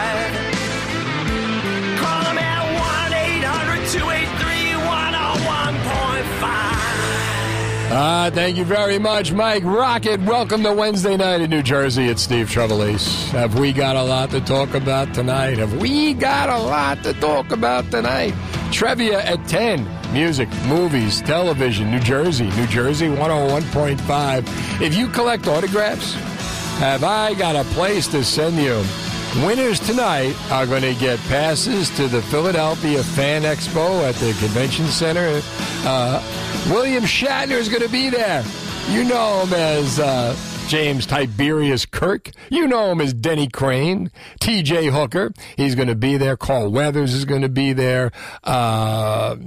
Ah, 7.94 8.32
thank 8.34 8.56
you 8.56 8.64
very 8.64 8.98
much, 8.98 9.34
Mike 9.34 9.66
Rocket. 9.66 10.22
Welcome 10.22 10.64
to 10.64 10.72
Wednesday 10.72 11.18
night 11.18 11.42
in 11.42 11.50
New 11.50 11.62
Jersey. 11.62 12.08
It's 12.08 12.22
Steve 12.22 12.48
Trevelise. 12.50 13.30
Have 13.32 13.60
we 13.60 13.74
got 13.74 13.98
a 13.98 14.02
lot 14.02 14.30
to 14.30 14.40
talk 14.40 14.76
about 14.76 15.14
tonight? 15.14 15.58
Have 15.58 15.76
we 15.76 16.14
got 16.14 16.48
a 16.48 16.58
lot 16.58 17.04
to 17.04 17.14
talk 17.16 17.52
about 17.52 17.92
tonight? 17.92 18.34
Trivia 18.72 19.22
at 19.26 19.46
10. 19.46 19.86
Music, 20.14 20.48
movies, 20.68 21.22
television, 21.22 21.92
New 21.92 22.00
Jersey, 22.00 22.46
New 22.52 22.68
Jersey 22.68 23.08
101.5. 23.08 24.82
If 24.82 24.96
you 24.96 25.10
collect 25.10 25.48
autographs, 25.48 26.14
have 26.80 27.04
I 27.04 27.34
got 27.34 27.58
a 27.58 27.66
place 27.74 28.08
to 28.08 28.24
send 28.24 28.56
you? 28.56 28.82
Winners 29.38 29.80
tonight 29.80 30.36
are 30.52 30.66
going 30.66 30.82
to 30.82 30.94
get 30.94 31.18
passes 31.22 31.90
to 31.92 32.10
the 32.10 32.22
Philadelphia 32.24 33.02
Fan 33.02 33.44
Expo 33.44 34.04
at 34.04 34.14
the 34.16 34.34
Convention 34.40 34.86
Center. 34.88 35.42
Uh, 35.86 36.22
William 36.70 37.06
Shatner 37.06 37.52
is 37.52 37.70
going 37.70 37.82
to 37.82 37.90
be 37.90 38.10
there. 38.10 38.44
You 38.90 39.06
know 39.06 39.44
him 39.46 39.54
as 39.54 40.02
uh, 40.02 40.36
James 40.68 41.06
Tiberius 41.06 41.86
Kirk. 41.86 42.32
You 42.50 42.68
know 42.68 42.92
him 42.92 43.00
as 43.00 43.14
Denny 43.14 43.48
Crane. 43.48 44.12
T.J. 44.42 44.88
Hooker. 44.88 45.32
He's 45.56 45.76
going 45.76 45.88
to 45.88 45.96
be 45.96 46.18
there. 46.18 46.36
Carl 46.36 46.70
Weathers 46.70 47.14
is 47.14 47.24
going 47.24 47.44
to 47.44 47.50
be 47.50 47.72
there. 47.72 48.12
Uh, 48.44 49.38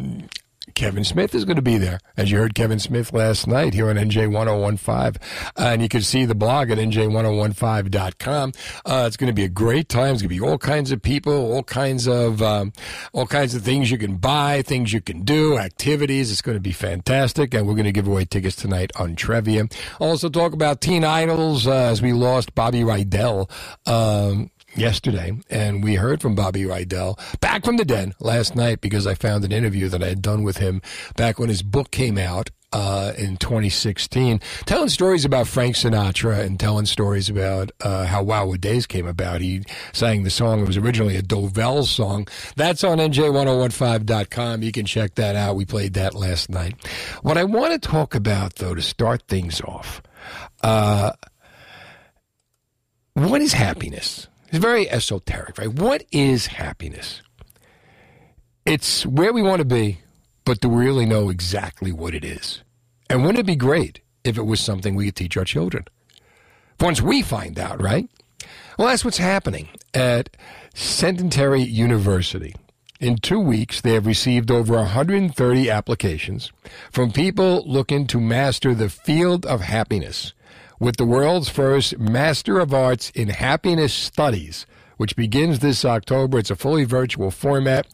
Kevin 0.75 1.05
Smith 1.05 1.35
is 1.35 1.45
going 1.45 1.57
to 1.57 1.63
be 1.63 1.79
there, 1.79 2.01
as 2.17 2.31
you 2.31 2.39
heard 2.39 2.55
Kevin 2.55 2.79
Smith 2.79 3.13
last 3.13 3.47
night 3.47 3.75
here 3.75 3.89
on 3.89 3.97
NJ 3.97 4.31
1015. 4.31 5.23
and 5.57 5.83
you 5.83 5.89
can 5.89 6.03
see 6.03 6.25
the 6.25 6.35
blog 6.35 6.71
at 6.71 6.79
NJ1015.com. 6.79 8.53
Uh, 8.85 9.05
it's 9.07 9.17
going 9.17 9.29
to 9.29 9.33
be 9.33 9.45
a 9.45 9.49
great 9.49 9.89
time. 9.89 10.15
It's 10.15 10.23
going 10.23 10.29
to 10.31 10.35
be 10.35 10.41
all 10.41 10.59
kinds 10.59 10.91
of 10.91 11.01
people, 11.01 11.33
all 11.33 11.63
kinds 11.63 12.09
of, 12.09 12.43
um, 12.43 12.73
all 13.13 13.27
kinds 13.27 13.55
of 13.55 13.63
things 13.63 13.91
you 13.91 13.99
can 13.99 14.17
buy, 14.17 14.63
things 14.63 14.93
you 14.93 15.01
can 15.01 15.23
do, 15.23 15.59
activities. 15.59 16.33
It's 16.33 16.43
going 16.43 16.57
to 16.57 16.61
be 16.61 16.73
fantastic. 16.73 17.55
And 17.55 17.67
we're 17.67 17.75
going 17.75 17.85
to 17.85 17.93
give 17.93 18.09
away 18.09 18.25
tickets 18.25 18.57
tonight 18.57 18.91
on 18.97 19.15
Trivia. 19.15 19.69
Also 20.01 20.29
talk 20.29 20.53
about 20.53 20.81
Teen 20.81 21.05
Idols, 21.05 21.67
uh, 21.67 21.73
as 21.73 22.03
we 22.03 22.13
lost 22.13 22.55
Bobby 22.55 22.81
Rydell. 22.81 23.49
Um, 23.87 24.51
yesterday, 24.77 25.39
and 25.51 25.83
we 25.83 25.95
heard 25.95 26.21
from 26.21 26.35
Bobby 26.35 26.63
Rydell 26.63 27.19
back 27.41 27.65
from 27.65 27.77
the 27.77 27.85
den 27.85 28.15
last 28.21 28.55
night 28.57 28.81
because 28.81 29.07
I 29.07 29.15
found 29.15 29.45
an 29.45 29.53
interview 29.53 29.89
that 29.89 30.03
I 30.03 30.09
had 30.09 30.23
done 30.23 30.43
with 30.43 30.59
him 30.59 30.83
back 31.17 31.39
when 31.39 31.49
his 31.49 31.63
book 31.63 31.91
came 31.91 32.19
out. 32.19 32.51
Uh, 32.77 33.13
in 33.17 33.37
2016, 33.37 34.41
telling 34.65 34.89
stories 34.89 35.25
about 35.25 35.47
Frank 35.47 35.77
Sinatra 35.77 36.41
and 36.41 36.59
telling 36.59 36.87
stories 36.87 37.29
about 37.29 37.71
uh, 37.81 38.05
how 38.05 38.21
Wildwood 38.21 38.63
Days 38.63 38.85
came 38.85 39.07
about. 39.07 39.41
He 39.41 39.63
sang 39.93 40.25
the 40.25 40.31
song. 40.31 40.59
It 40.61 40.67
was 40.67 40.77
originally 40.77 41.15
a 41.15 41.23
Dovell 41.23 41.85
song. 41.85 42.27
That's 42.57 42.83
on 42.83 42.99
NJ1015.com. 42.99 44.65
You 44.65 44.73
can 44.73 44.87
check 44.87 45.15
that 45.15 45.37
out. 45.37 45.55
We 45.55 45.65
played 45.65 45.95
that 45.95 46.17
last 46.17 46.51
night. 46.51 46.75
What 47.23 47.39
I 47.39 47.45
want 47.45 47.81
to 47.81 47.89
talk 47.89 48.13
about, 48.13 48.57
though, 48.57 48.75
to 48.75 48.83
start 48.83 49.23
things 49.29 49.61
off, 49.61 50.03
uh, 50.65 51.13
what 53.13 53.41
is 53.41 53.53
happiness? 53.53 54.27
It's 54.55 54.63
very 54.63 54.89
esoteric, 54.89 55.59
right? 55.59 55.67
What 55.67 56.05
is 56.13 56.47
happiness? 56.47 57.23
It's 58.65 59.05
where 59.05 59.33
we 59.33 59.43
want 59.43 59.59
to 59.59 59.65
be, 59.65 59.99
but 60.45 60.61
do 60.61 60.69
we 60.69 60.85
really 60.85 61.07
know 61.07 61.29
exactly 61.29 61.91
what 61.91 62.15
it 62.15 62.25
is? 62.25 62.63
And 63.11 63.23
wouldn't 63.23 63.41
it 63.41 63.47
be 63.47 63.57
great 63.57 63.99
if 64.23 64.39
it 64.39 64.45
was 64.45 64.61
something 64.61 64.95
we 64.95 65.07
could 65.07 65.17
teach 65.17 65.37
our 65.37 65.45
children? 65.45 65.87
Once 66.79 67.03
we 67.03 67.21
find 67.21 67.59
out, 67.59 67.83
right? 67.83 68.09
Well, 68.79 68.87
that's 68.87 69.05
what's 69.05 69.19
happening 69.19 69.71
at 69.93 70.37
Centenary 70.73 71.63
University. 71.63 72.55
In 73.01 73.17
two 73.17 73.41
weeks, 73.41 73.81
they 73.81 73.95
have 73.95 74.07
received 74.07 74.53
over 74.53 74.77
130 74.77 75.69
applications 75.69 76.53
from 76.93 77.11
people 77.11 77.65
looking 77.67 78.07
to 78.07 78.21
master 78.21 78.73
the 78.73 78.89
field 78.89 79.45
of 79.47 79.63
happiness 79.63 80.33
with 80.85 80.99
the 80.99 81.05
world's 81.07 81.49
first 81.49 81.99
Master 81.99 82.61
of 82.61 82.75
Arts 82.75 83.09
in 83.15 83.31
Happiness 83.31 83.95
Studies, 83.95 84.67
which 84.99 85.17
begins 85.17 85.61
this 85.61 85.83
October. 85.83 86.39
It's 86.39 86.51
a 86.51 86.57
fully 86.57 86.85
virtual 86.85 87.31
format. 87.31 87.87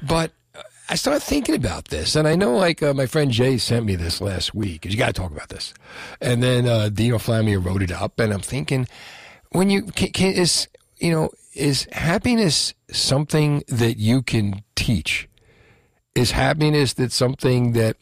But 0.00 0.30
uh, 0.54 0.62
I 0.88 0.94
started 0.94 1.24
thinking 1.24 1.56
about 1.56 1.86
this, 1.86 2.14
and 2.14 2.28
I 2.28 2.36
know, 2.36 2.56
like, 2.56 2.84
uh, 2.84 2.94
my 2.94 3.06
friend 3.06 3.32
Jay 3.32 3.58
sent 3.58 3.84
me 3.84 3.96
this 3.96 4.20
last 4.20 4.54
week, 4.54 4.84
you 4.84 4.96
got 4.96 5.08
to 5.08 5.12
talk 5.12 5.32
about 5.32 5.48
this. 5.48 5.74
And 6.20 6.40
then 6.40 6.68
uh, 6.68 6.88
Dino 6.88 7.18
Flammia 7.18 7.62
wrote 7.62 7.82
it 7.82 7.90
up, 7.90 8.20
and 8.20 8.32
I'm 8.32 8.40
thinking, 8.40 8.86
when 9.50 9.68
you 9.68 9.82
can, 9.82 10.12
can, 10.12 10.32
is, 10.32 10.68
you 10.98 11.10
know, 11.10 11.30
is 11.52 11.88
happiness 11.90 12.74
something 12.92 13.64
that 13.66 13.98
you 13.98 14.22
can 14.22 14.62
teach? 14.76 15.28
Is 16.14 16.30
happiness 16.30 16.92
that 16.94 17.10
something 17.10 17.72
that 17.72 17.96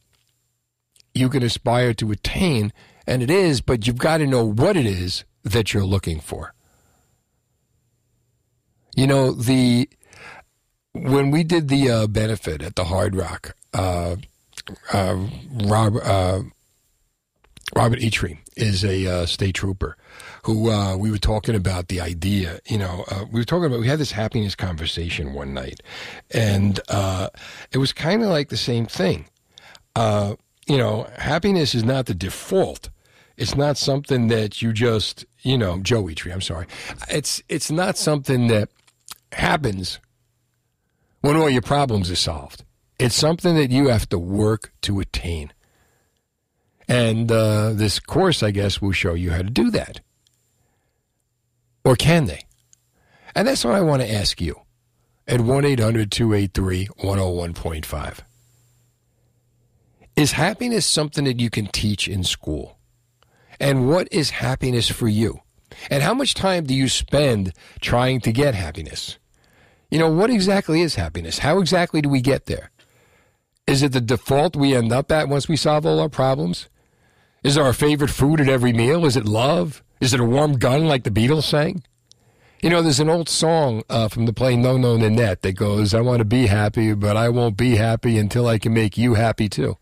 you 1.15 1.31
can 1.31 1.43
aspire 1.43 1.95
to 1.95 2.13
attain? 2.13 2.75
And 3.09 3.23
it 3.23 3.31
is, 3.31 3.63
but 3.63 3.87
you've 3.87 3.97
got 3.97 4.19
to 4.19 4.27
know 4.27 4.45
what 4.45 4.77
it 4.77 4.85
is 4.85 5.25
that 5.43 5.73
you're 5.73 5.83
looking 5.83 6.21
for. 6.21 6.53
You 8.95 9.07
know, 9.07 9.33
the 9.33 9.89
when 10.93 11.31
we 11.31 11.43
did 11.43 11.69
the 11.69 11.91
uh, 11.91 12.07
benefit 12.07 12.61
at 12.61 12.77
the 12.77 12.85
Hard 12.85 13.17
Rock, 13.17 13.57
uh, 13.73 14.17
uh, 14.93 15.27
Rob, 15.65 15.97
uh, 16.03 16.41
Robert 17.75 18.01
Eitry 18.01 18.39
is 18.57 18.85
a 18.85 19.07
uh, 19.07 19.25
state 19.27 19.55
trooper 19.55 19.97
who 20.45 20.71
uh, 20.71 20.95
we 20.95 21.11
were 21.11 21.17
talking 21.17 21.55
about 21.55 21.89
the 21.89 22.03
idea. 22.03 22.59
You 22.67 22.77
know, 22.77 23.05
uh, 23.11 23.25
we 23.33 23.41
were 23.41 23.45
talking 23.45 23.65
about 23.65 23.81
we 23.81 23.89
had 23.89 24.01
this 24.01 24.13
happiness 24.13 24.55
conversation 24.55 25.33
one 25.33 25.55
night, 25.55 25.81
and 26.31 26.79
uh, 26.89 27.29
it 27.73 27.79
was 27.79 27.95
kind 27.95 28.23
of 28.23 28.29
like 28.29 28.51
the 28.51 28.57
same 28.59 28.85
thing. 28.85 29.27
Uh, 29.97 30.35
you 30.67 30.77
know, 30.77 31.09
happiness 31.17 31.75
is 31.75 31.85
not 31.85 32.05
the 32.05 32.15
default. 32.15 32.91
It's 33.39 33.55
not 33.55 33.79
something 33.79 34.27
that 34.29 34.61
you 34.61 34.73
just, 34.73 35.25
you 35.43 35.57
know, 35.57 35.79
Joe 35.79 36.03
Eitry. 36.03 36.33
I'm 36.33 36.41
sorry. 36.41 36.67
It's 37.09 37.41
it's 37.49 37.71
not 37.71 37.97
something 37.97 38.49
that 38.49 38.69
happens 39.31 40.01
when 41.21 41.37
all 41.37 41.49
your 41.49 41.63
problems 41.63 42.11
are 42.11 42.17
solved. 42.17 42.65
It's 42.99 43.15
something 43.15 43.55
that 43.55 43.71
you 43.71 43.89
have 43.89 44.09
to 44.09 44.19
work 44.19 44.73
to 44.83 44.99
attain. 44.99 45.53
And 46.89 47.31
uh, 47.31 47.75
this 47.75 48.01
course, 48.01 48.43
I 48.43 48.51
guess, 48.51 48.83
will 48.83 48.91
show 48.91 49.15
you 49.15 49.31
how 49.31 49.39
to 49.43 49.51
do 49.51 49.71
that. 49.71 50.01
Or 51.85 51.95
can 51.95 52.25
they? 52.25 52.43
And 53.37 53.47
that's 53.47 53.65
what 53.65 53.77
I 53.77 53.83
want 53.83 54.03
to 54.03 54.13
ask 54.13 54.41
you 54.41 54.63
at 55.29 55.41
1 55.43 55.65
800 55.65 56.11
283 56.11 56.89
101.5. 56.99 58.19
Is 60.17 60.33
happiness 60.33 60.87
something 60.87 61.25
that 61.25 61.39
you 61.39 61.51
can 61.51 61.69
teach 61.69 62.09
in 62.09 62.25
school? 62.25 62.78
And 63.61 63.89
what 63.89 64.09
is 64.13 64.31
happiness 64.31 64.89
for 64.89 65.09
you? 65.09 65.41
And 65.91 66.03
how 66.03 66.15
much 66.15 66.35
time 66.35 66.65
do 66.65 66.75
you 66.75 66.89
spend 66.89 67.53
trying 67.81 68.21
to 68.23 68.33
get 68.33 68.55
happiness? 68.55 69.19
You 69.91 69.99
know, 69.99 70.11
what 70.11 70.31
exactly 70.31 70.81
is 70.81 70.97
happiness? 70.97 71.39
How 71.39 71.59
exactly 71.59 72.01
do 72.01 72.09
we 72.09 72.21
get 72.21 72.47
there? 72.47 72.71
Is 73.67 73.83
it 73.83 73.93
the 73.93 74.01
default 74.01 74.57
we 74.57 74.75
end 74.75 74.93
up 74.93 75.11
at 75.13 75.29
once 75.29 75.49
we 75.49 75.57
solve 75.57 75.87
all 75.87 76.01
our 76.01 76.09
problems? 76.09 76.69
Is 77.43 77.57
it 77.57 77.61
our 77.61 77.73
favorite 77.73 78.11
food 78.11 78.41
at 78.41 78.49
every 78.49 78.73
meal? 78.73 79.05
Is 79.05 79.17
it 79.17 79.25
love? 79.25 79.83
Is 80.01 80.15
it 80.15 80.21
a 80.21 80.25
warm 80.25 80.55
gun 80.55 80.87
like 80.87 81.05
the 81.05 81.11
Beatles 81.11 81.45
sang? 81.45 81.83
You 82.63 82.71
know, 82.71 82.83
there's 82.83 82.99
an 83.01 83.09
old 83.09 83.29
song 83.29 83.85
uh, 83.89 84.09
from 84.09 84.27
the 84.27 84.33
play 84.33 84.57
No 84.57 84.77
No 84.77 84.97
Nanette 84.97 85.43
that 85.43 85.53
goes, 85.53 85.95
I 85.95 86.01
want 86.01 86.19
to 86.19 86.25
be 86.25 86.47
happy, 86.47 86.93
but 86.93 87.17
I 87.17 87.29
won't 87.29 87.57
be 87.57 87.77
happy 87.77 88.19
until 88.19 88.47
I 88.47 88.59
can 88.59 88.75
make 88.75 88.99
you 88.99 89.15
happy 89.15 89.49
too. 89.49 89.77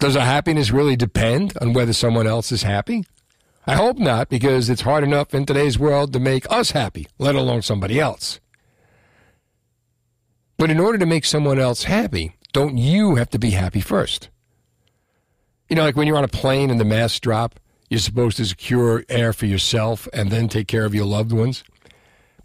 Does 0.00 0.16
our 0.16 0.24
happiness 0.24 0.70
really 0.70 0.96
depend 0.96 1.52
on 1.60 1.74
whether 1.74 1.92
someone 1.92 2.26
else 2.26 2.50
is 2.52 2.62
happy? 2.62 3.04
I 3.66 3.74
hope 3.74 3.98
not, 3.98 4.30
because 4.30 4.70
it's 4.70 4.80
hard 4.80 5.04
enough 5.04 5.34
in 5.34 5.44
today's 5.44 5.78
world 5.78 6.14
to 6.14 6.18
make 6.18 6.50
us 6.50 6.70
happy, 6.70 7.06
let 7.18 7.34
alone 7.34 7.60
somebody 7.60 8.00
else. 8.00 8.40
But 10.56 10.70
in 10.70 10.80
order 10.80 10.96
to 10.96 11.04
make 11.04 11.26
someone 11.26 11.58
else 11.58 11.82
happy, 11.82 12.34
don't 12.54 12.78
you 12.78 13.16
have 13.16 13.28
to 13.28 13.38
be 13.38 13.50
happy 13.50 13.82
first? 13.82 14.30
You 15.68 15.76
know, 15.76 15.84
like 15.84 15.96
when 15.96 16.06
you're 16.06 16.16
on 16.16 16.24
a 16.24 16.28
plane 16.28 16.70
and 16.70 16.80
the 16.80 16.84
masks 16.86 17.20
drop, 17.20 17.60
you're 17.90 18.00
supposed 18.00 18.38
to 18.38 18.46
secure 18.46 19.04
air 19.10 19.34
for 19.34 19.44
yourself 19.44 20.08
and 20.14 20.30
then 20.30 20.48
take 20.48 20.66
care 20.66 20.86
of 20.86 20.94
your 20.94 21.04
loved 21.04 21.30
ones. 21.30 21.62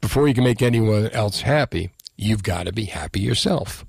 Before 0.01 0.27
you 0.27 0.33
can 0.33 0.43
make 0.43 0.61
anyone 0.61 1.07
else 1.11 1.39
happy, 1.39 1.91
you've 2.17 2.43
got 2.43 2.65
to 2.65 2.73
be 2.73 2.85
happy 2.85 3.21
yourself. 3.21 3.85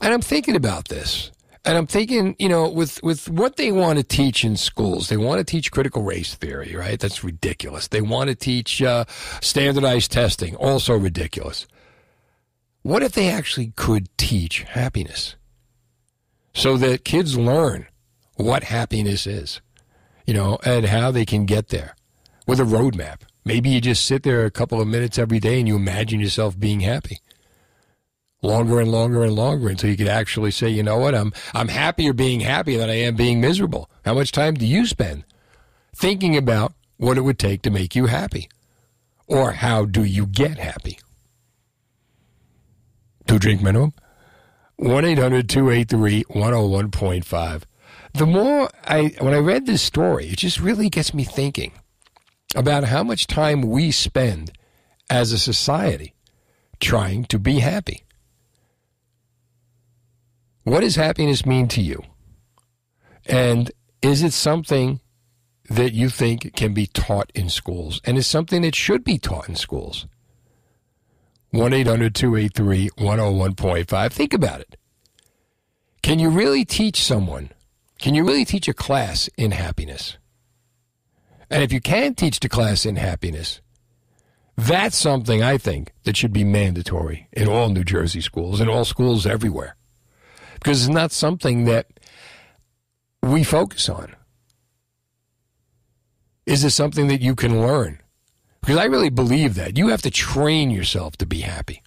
And 0.00 0.12
I'm 0.12 0.20
thinking 0.20 0.56
about 0.56 0.88
this. 0.88 1.30
And 1.66 1.76
I'm 1.76 1.88
thinking, 1.88 2.36
you 2.38 2.48
know, 2.48 2.68
with, 2.68 3.02
with 3.02 3.28
what 3.28 3.56
they 3.56 3.72
want 3.72 3.98
to 3.98 4.04
teach 4.04 4.44
in 4.44 4.56
schools, 4.56 5.08
they 5.08 5.16
want 5.16 5.40
to 5.40 5.44
teach 5.44 5.72
critical 5.72 6.04
race 6.04 6.32
theory, 6.36 6.76
right? 6.76 6.98
That's 6.98 7.24
ridiculous. 7.24 7.88
They 7.88 8.00
want 8.00 8.30
to 8.30 8.36
teach 8.36 8.80
uh, 8.80 9.04
standardized 9.42 10.12
testing, 10.12 10.54
also 10.54 10.96
ridiculous. 10.96 11.66
What 12.82 13.02
if 13.02 13.12
they 13.12 13.28
actually 13.28 13.72
could 13.74 14.08
teach 14.16 14.62
happiness 14.62 15.34
so 16.54 16.76
that 16.76 17.04
kids 17.04 17.36
learn 17.36 17.88
what 18.36 18.62
happiness 18.62 19.26
is, 19.26 19.60
you 20.24 20.34
know, 20.34 20.60
and 20.64 20.86
how 20.86 21.10
they 21.10 21.24
can 21.24 21.46
get 21.46 21.70
there 21.70 21.96
with 22.46 22.60
a 22.60 22.64
roadmap? 22.64 23.22
Maybe 23.44 23.70
you 23.70 23.80
just 23.80 24.04
sit 24.04 24.22
there 24.22 24.44
a 24.44 24.52
couple 24.52 24.80
of 24.80 24.86
minutes 24.86 25.18
every 25.18 25.40
day 25.40 25.58
and 25.58 25.66
you 25.66 25.74
imagine 25.74 26.20
yourself 26.20 26.56
being 26.56 26.80
happy 26.80 27.18
longer 28.42 28.80
and 28.80 28.90
longer 28.90 29.22
and 29.22 29.34
longer 29.34 29.68
until 29.68 29.90
you 29.90 29.96
could 29.96 30.08
actually 30.08 30.50
say, 30.50 30.68
you 30.68 30.82
know 30.82 30.98
what, 30.98 31.14
I'm 31.14 31.32
I'm 31.54 31.68
happier 31.68 32.12
being 32.12 32.40
happy 32.40 32.76
than 32.76 32.90
I 32.90 32.98
am 33.00 33.16
being 33.16 33.40
miserable. 33.40 33.90
How 34.04 34.14
much 34.14 34.32
time 34.32 34.54
do 34.54 34.66
you 34.66 34.86
spend 34.86 35.24
thinking 35.94 36.36
about 36.36 36.74
what 36.96 37.18
it 37.18 37.22
would 37.22 37.38
take 37.38 37.62
to 37.62 37.70
make 37.70 37.94
you 37.94 38.06
happy? 38.06 38.48
Or 39.26 39.52
how 39.52 39.84
do 39.84 40.04
you 40.04 40.26
get 40.26 40.58
happy? 40.58 40.98
Two 43.26 43.38
drink 43.38 43.60
minimum? 43.60 43.92
1 44.76 45.04
800 45.04 45.48
283 45.48 46.24
101.5. 46.24 47.62
The 48.12 48.26
more 48.26 48.70
I, 48.86 49.14
when 49.20 49.34
I 49.34 49.38
read 49.38 49.66
this 49.66 49.82
story, 49.82 50.28
it 50.28 50.38
just 50.38 50.60
really 50.60 50.88
gets 50.88 51.12
me 51.12 51.24
thinking 51.24 51.72
about 52.54 52.84
how 52.84 53.02
much 53.02 53.26
time 53.26 53.62
we 53.62 53.90
spend 53.90 54.52
as 55.10 55.32
a 55.32 55.38
society 55.38 56.14
trying 56.78 57.24
to 57.26 57.38
be 57.38 57.58
happy. 57.58 58.05
What 60.66 60.80
does 60.80 60.96
happiness 60.96 61.46
mean 61.46 61.68
to 61.68 61.80
you? 61.80 62.02
And 63.24 63.70
is 64.02 64.24
it 64.24 64.32
something 64.32 64.98
that 65.70 65.92
you 65.92 66.08
think 66.08 66.56
can 66.56 66.74
be 66.74 66.88
taught 66.88 67.30
in 67.36 67.48
schools? 67.50 68.00
And 68.02 68.18
is 68.18 68.26
something 68.26 68.62
that 68.62 68.74
should 68.74 69.04
be 69.04 69.16
taught 69.16 69.48
in 69.48 69.54
schools? 69.54 70.08
1 71.52 71.72
800 71.72 72.16
283 72.16 72.90
101.5. 72.98 74.12
Think 74.12 74.34
about 74.34 74.60
it. 74.60 74.76
Can 76.02 76.18
you 76.18 76.30
really 76.30 76.64
teach 76.64 77.00
someone? 77.00 77.50
Can 78.00 78.16
you 78.16 78.24
really 78.24 78.44
teach 78.44 78.66
a 78.66 78.74
class 78.74 79.30
in 79.36 79.52
happiness? 79.52 80.18
And 81.48 81.62
if 81.62 81.72
you 81.72 81.80
can 81.80 82.16
teach 82.16 82.40
the 82.40 82.48
class 82.48 82.84
in 82.84 82.96
happiness, 82.96 83.60
that's 84.56 84.96
something 84.96 85.44
I 85.44 85.58
think 85.58 85.92
that 86.02 86.16
should 86.16 86.32
be 86.32 86.42
mandatory 86.42 87.28
in 87.32 87.46
all 87.46 87.68
New 87.68 87.84
Jersey 87.84 88.20
schools, 88.20 88.60
in 88.60 88.68
all 88.68 88.84
schools 88.84 89.26
everywhere. 89.26 89.75
Because 90.56 90.82
it's 90.82 90.94
not 90.94 91.12
something 91.12 91.64
that 91.64 91.86
we 93.22 93.44
focus 93.44 93.88
on. 93.88 94.14
Is 96.44 96.64
it 96.64 96.70
something 96.70 97.08
that 97.08 97.20
you 97.20 97.34
can 97.34 97.60
learn? 97.60 98.00
Because 98.60 98.76
I 98.76 98.84
really 98.84 99.10
believe 99.10 99.54
that. 99.54 99.76
You 99.76 99.88
have 99.88 100.02
to 100.02 100.10
train 100.10 100.70
yourself 100.70 101.16
to 101.18 101.26
be 101.26 101.40
happy. 101.40 101.82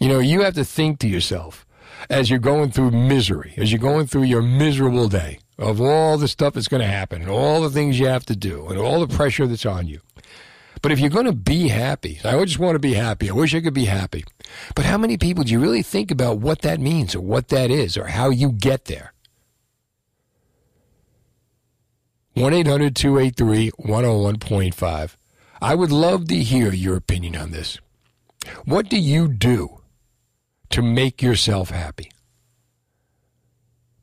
You 0.00 0.08
know, 0.08 0.18
you 0.18 0.42
have 0.42 0.54
to 0.54 0.64
think 0.64 0.98
to 1.00 1.08
yourself 1.08 1.66
as 2.08 2.30
you're 2.30 2.38
going 2.38 2.70
through 2.70 2.90
misery, 2.92 3.54
as 3.56 3.70
you're 3.70 3.78
going 3.78 4.06
through 4.06 4.22
your 4.22 4.42
miserable 4.42 5.08
day 5.08 5.38
of 5.58 5.80
all 5.80 6.16
the 6.16 6.26
stuff 6.26 6.54
that's 6.54 6.68
going 6.68 6.80
to 6.80 6.86
happen 6.86 7.20
and 7.20 7.30
all 7.30 7.60
the 7.60 7.68
things 7.68 8.00
you 8.00 8.06
have 8.06 8.24
to 8.26 8.34
do 8.34 8.68
and 8.68 8.78
all 8.78 9.04
the 9.04 9.14
pressure 9.14 9.46
that's 9.46 9.66
on 9.66 9.86
you. 9.86 10.00
But 10.82 10.92
if 10.92 10.98
you're 10.98 11.10
going 11.10 11.26
to 11.26 11.32
be 11.32 11.68
happy, 11.68 12.20
I 12.24 12.42
just 12.44 12.58
want 12.58 12.74
to 12.74 12.80
be 12.80 12.94
happy. 12.94 13.28
I 13.28 13.34
wish 13.34 13.54
I 13.54 13.60
could 13.60 13.74
be 13.74 13.84
happy. 13.84 14.24
But 14.74 14.86
how 14.86 14.96
many 14.96 15.18
people 15.18 15.44
do 15.44 15.52
you 15.52 15.60
really 15.60 15.82
think 15.82 16.10
about 16.10 16.38
what 16.38 16.62
that 16.62 16.80
means 16.80 17.14
or 17.14 17.20
what 17.20 17.48
that 17.48 17.70
is 17.70 17.96
or 17.96 18.06
how 18.06 18.30
you 18.30 18.50
get 18.50 18.86
there? 18.86 19.12
1 22.34 22.54
800 22.54 22.96
283 22.96 23.70
101.5. 23.72 25.16
I 25.60 25.74
would 25.74 25.92
love 25.92 26.28
to 26.28 26.36
hear 26.36 26.72
your 26.72 26.96
opinion 26.96 27.36
on 27.36 27.50
this. 27.50 27.78
What 28.64 28.88
do 28.88 28.98
you 28.98 29.28
do 29.28 29.80
to 30.70 30.80
make 30.80 31.20
yourself 31.20 31.70
happy? 31.70 32.10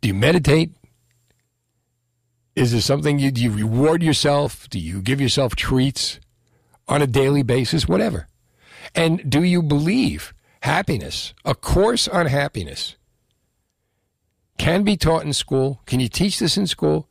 Do 0.01 0.09
you 0.09 0.13
meditate? 0.13 0.74
Is 2.56 2.71
there 2.71 2.81
something 2.81 3.18
you 3.18 3.31
do 3.31 3.41
you 3.41 3.51
reward 3.51 4.03
yourself? 4.03 4.69
Do 4.69 4.77
you 4.77 5.01
give 5.01 5.19
yourself 5.19 5.56
treats 5.56 6.19
on 6.88 7.01
a 7.01 7.07
daily 7.07 7.44
basis? 7.44 7.88
Whatever. 7.88 8.28
And 8.95 9.30
do 9.30 9.44
you 9.44 9.62
believe 9.62 10.34
happiness, 10.62 11.34
a 11.45 11.56
course 11.56 12.07
on 12.07 12.25
happiness, 12.25 12.95
can 14.57 14.84
be 14.84 14.98
taught 14.98 15.24
in 15.24 15.34
school? 15.34 15.81
Can 15.86 16.00
you 16.00 16.10
teach 16.10 16.39
this 16.39 16.57
in 16.57 16.68
school? 16.68 17.07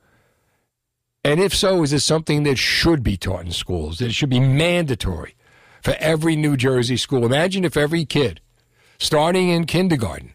And 1.24 1.40
if 1.40 1.54
so, 1.54 1.82
is 1.82 1.92
it 1.92 2.00
something 2.00 2.44
that 2.44 2.58
should 2.58 3.02
be 3.02 3.16
taught 3.16 3.44
in 3.44 3.52
schools? 3.52 3.98
That 3.98 4.06
it 4.06 4.14
should 4.14 4.30
be 4.30 4.40
mandatory 4.40 5.34
for 5.82 5.94
every 5.98 6.36
New 6.36 6.56
Jersey 6.56 6.96
school? 6.96 7.24
Imagine 7.24 7.64
if 7.64 7.76
every 7.76 8.04
kid, 8.04 8.40
starting 8.98 9.48
in 9.48 9.66
kindergarten, 9.66 10.34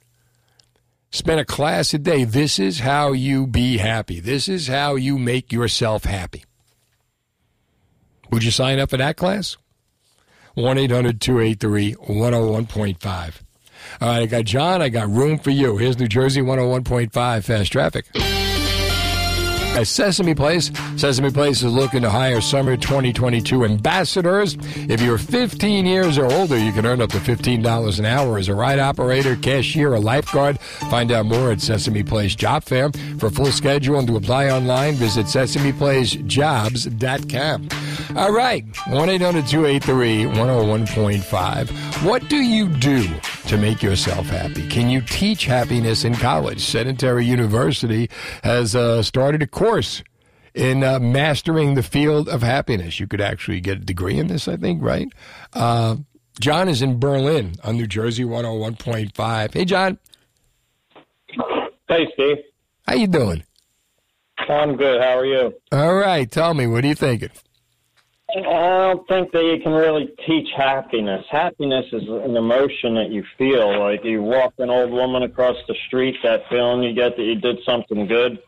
spent 1.12 1.40
a 1.40 1.46
class 1.46 1.94
a 1.94 1.98
day. 1.98 2.24
This 2.24 2.60
is 2.60 2.80
how 2.80 3.12
you 3.12 3.48
be 3.48 3.78
happy. 3.78 4.20
This 4.20 4.48
is 4.48 4.68
how 4.68 4.96
you 4.96 5.18
make 5.18 5.52
yourself 5.52 6.04
happy. 6.04 6.44
Would 8.32 8.44
you 8.44 8.52
sign 8.52 8.80
up 8.80 8.90
for 8.90 8.98
that 8.98 9.18
class? 9.18 9.58
1 10.56 10.78
800 10.78 11.22
283 11.22 11.96
101.5. 11.96 13.34
All 14.00 14.08
right, 14.08 14.22
I 14.22 14.26
got 14.26 14.46
John. 14.46 14.82
I 14.82 14.90
got 14.90 15.10
room 15.10 15.40
for 15.40 15.50
you. 15.50 15.78
Here's 15.78 15.98
New 15.98 16.08
Jersey 16.08 16.42
101.5 16.42 17.44
Fast 17.44 17.72
Traffic 17.72 18.06
at 19.76 19.88
Sesame 19.88 20.36
Place. 20.36 20.72
Sesame 20.98 21.32
Place 21.32 21.64
is 21.64 21.74
looking 21.74 22.02
to 22.02 22.10
hire 22.10 22.42
summer 22.42 22.76
2022 22.78 23.66
ambassadors. 23.66 24.58
If 24.76 25.02
you're 25.02 25.18
15 25.18 25.86
years 25.86 26.18
or 26.18 26.32
older, 26.32 26.58
you 26.58 26.72
can 26.72 26.86
earn 26.86 27.02
up 27.02 27.10
to 27.12 27.18
$15 27.20 28.00
an 28.00 28.06
hour 28.06 28.38
as 28.38 28.48
a 28.48 28.56
ride 28.56 28.80
operator, 28.80 29.36
cashier, 29.36 29.92
or 29.94 30.00
lifeguard. 30.00 30.58
Find 30.60 31.12
out 31.12 31.26
more 31.26 31.52
at 31.52 31.60
Sesame 31.62 32.04
Place 32.04 32.36
Job 32.36 32.64
Fair. 32.64 32.90
For 33.20 33.30
full 33.30 33.52
schedule 33.52 34.00
and 34.00 34.08
to 34.08 34.16
apply 34.18 34.50
online, 34.50 34.96
visit 34.96 35.28
sesameplacejobs.com. 35.28 37.70
All 38.18 38.34
right, 38.34 38.66
1 38.88 39.10
800 39.10 39.48
283 39.48 40.24
101.5. 40.26 42.06
What 42.06 42.28
do 42.30 42.38
you 42.38 42.68
do 42.68 43.08
to 43.48 43.58
make 43.58 43.82
yourself 43.82 44.28
happy? 44.28 44.68
Can 44.68 44.90
you 44.90 45.02
teach 45.02 45.46
happiness 45.46 46.04
in 46.04 46.16
college? 46.16 46.62
Centenary 46.62 47.26
University 47.26 48.10
has 48.44 48.76
uh, 48.76 49.02
started 49.04 49.42
a 49.42 49.48
course 49.48 50.04
in 50.54 50.84
uh, 50.84 51.00
mastering 51.00 51.76
the 51.76 51.84
field 51.84 52.28
of 52.30 52.42
happiness. 52.44 53.00
You 53.00 53.08
could 53.08 53.22
actually 53.22 53.62
get 53.62 53.78
a 53.78 53.82
degree 53.82 54.18
in 54.18 54.28
this, 54.28 54.48
I 54.48 54.58
think, 54.58 54.82
right? 54.82 55.08
Uh, 55.54 55.98
John 56.40 56.70
is 56.70 56.82
in 56.82 57.00
Berlin 57.00 57.56
on 57.64 57.78
New 57.78 57.88
Jersey 57.88 58.24
101.5. 58.24 59.54
Hey, 59.54 59.66
John. 59.66 59.98
Hey, 61.88 62.08
Steve. 62.14 62.38
How 62.88 62.96
you 62.96 63.08
doing? 63.08 63.44
I'm 64.50 64.76
good. 64.76 65.02
How 65.02 65.20
are 65.20 65.26
you? 65.26 65.54
All 65.72 65.96
right. 65.96 66.30
Tell 66.30 66.54
me, 66.54 66.68
what 66.68 66.84
are 66.84 66.88
you 66.88 66.96
thinking? 66.96 67.30
I 68.38 68.42
don't 68.42 69.08
think 69.08 69.32
that 69.32 69.44
you 69.44 69.60
can 69.62 69.74
really 69.74 70.14
teach 70.26 70.48
happiness. 70.56 71.26
Happiness 71.30 71.86
is 71.92 72.04
an 72.08 72.36
emotion 72.36 72.96
that 72.96 73.10
you 73.10 73.24
feel. 73.38 73.80
Like 73.80 74.04
you 74.04 74.22
walk 74.22 74.54
an 74.58 74.70
old 74.70 74.92
woman 74.92 75.24
across 75.24 75.58
the 75.68 75.76
street, 75.88 76.16
that 76.24 76.48
feeling 76.50 76.84
you 76.84 76.94
get 76.94 77.18
that 77.18 77.24
you 77.24 77.36
did 77.36 77.60
something 77.66 78.08
good. 78.08 78.40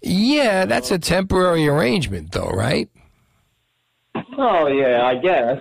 Yeah, 0.00 0.64
that's 0.64 0.90
a 0.90 0.98
temporary 0.98 1.66
arrangement, 1.66 2.32
though, 2.32 2.50
right? 2.50 2.88
Oh, 4.38 4.68
yeah, 4.68 5.04
I 5.04 5.16
guess. 5.16 5.58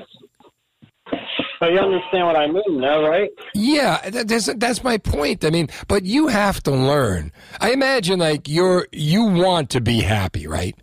But 1.60 1.74
you 1.74 1.80
understand 1.80 2.26
what 2.26 2.36
I 2.36 2.48
mean, 2.48 2.80
though, 2.80 3.08
right? 3.08 3.30
Yeah, 3.54 4.10
that's 4.10 4.46
that's 4.54 4.84
my 4.84 4.98
point. 4.98 5.44
I 5.44 5.50
mean, 5.50 5.68
but 5.88 6.06
you 6.06 6.28
have 6.28 6.64
to 6.64 6.72
learn. 6.72 7.34
I 7.60 7.72
imagine 7.72 8.20
like 8.20 8.48
you're 8.48 8.88
you 8.94 9.26
want 9.26 9.72
to 9.72 9.82
be 9.82 10.00
happy, 10.00 10.48
right? 10.48 10.76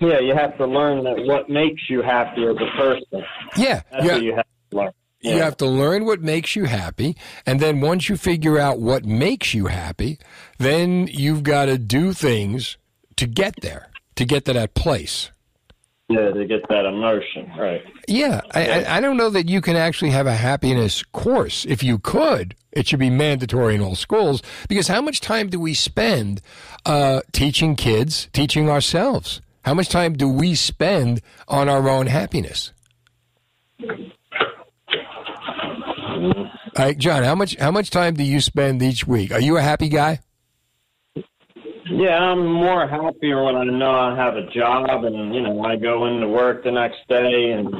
Yeah, 0.00 0.18
you 0.20 0.34
have 0.34 0.56
to 0.56 0.66
learn 0.66 1.04
that 1.04 1.24
what 1.24 1.48
makes 1.50 1.88
you 1.90 2.02
happy 2.02 2.44
as 2.44 2.56
a 2.56 2.76
person. 2.78 3.24
Yeah, 3.56 3.82
That's 3.90 4.04
yeah. 4.04 4.12
what 4.14 4.22
you 4.22 4.34
have 4.34 4.46
to 4.70 4.76
learn. 4.76 4.90
You 5.22 5.36
have 5.36 5.56
to 5.58 5.66
learn 5.66 6.06
what 6.06 6.22
makes 6.22 6.56
you 6.56 6.64
happy, 6.64 7.14
and 7.44 7.60
then 7.60 7.82
once 7.82 8.08
you 8.08 8.16
figure 8.16 8.58
out 8.58 8.80
what 8.80 9.04
makes 9.04 9.52
you 9.52 9.66
happy, 9.66 10.18
then 10.58 11.08
you've 11.08 11.42
got 11.42 11.66
to 11.66 11.76
do 11.76 12.14
things 12.14 12.78
to 13.16 13.26
get 13.26 13.54
there, 13.60 13.90
to 14.16 14.24
get 14.24 14.46
to 14.46 14.54
that 14.54 14.72
place. 14.72 15.30
Yeah, 16.08 16.30
to 16.30 16.44
get 16.46 16.66
that 16.70 16.86
emotion, 16.86 17.52
right? 17.56 17.82
Yeah, 18.08 18.40
I, 18.52 18.84
I, 18.84 18.96
I 18.96 19.00
don't 19.00 19.18
know 19.18 19.30
that 19.30 19.48
you 19.48 19.60
can 19.60 19.76
actually 19.76 20.10
have 20.10 20.26
a 20.26 20.34
happiness 20.34 21.02
course. 21.12 21.66
If 21.66 21.82
you 21.82 21.98
could, 21.98 22.56
it 22.72 22.88
should 22.88 22.98
be 22.98 23.10
mandatory 23.10 23.74
in 23.74 23.82
all 23.82 23.94
schools 23.94 24.42
because 24.68 24.88
how 24.88 25.02
much 25.02 25.20
time 25.20 25.50
do 25.50 25.60
we 25.60 25.74
spend 25.74 26.40
uh, 26.86 27.20
teaching 27.32 27.76
kids, 27.76 28.28
teaching 28.32 28.70
ourselves? 28.70 29.40
How 29.62 29.74
much 29.74 29.88
time 29.88 30.14
do 30.14 30.28
we 30.28 30.54
spend 30.54 31.20
on 31.48 31.68
our 31.68 31.88
own 31.88 32.06
happiness? 32.06 32.72
All 36.76 36.86
right, 36.86 36.96
John, 36.96 37.22
how 37.24 37.34
much 37.34 37.56
how 37.58 37.70
much 37.70 37.90
time 37.90 38.14
do 38.14 38.22
you 38.22 38.40
spend 38.40 38.82
each 38.82 39.06
week? 39.06 39.32
Are 39.32 39.40
you 39.40 39.56
a 39.56 39.62
happy 39.62 39.88
guy? 39.88 40.20
Yeah, 41.86 42.18
I'm 42.18 42.46
more 42.46 42.86
happier 42.86 43.44
when 43.44 43.56
I 43.56 43.64
know 43.64 43.90
I 43.90 44.16
have 44.16 44.36
a 44.36 44.46
job 44.50 45.04
and 45.04 45.34
you 45.34 45.42
know 45.42 45.62
I 45.64 45.76
go 45.76 46.06
into 46.06 46.28
work 46.28 46.62
the 46.64 46.70
next 46.70 46.98
day, 47.08 47.52
and 47.52 47.74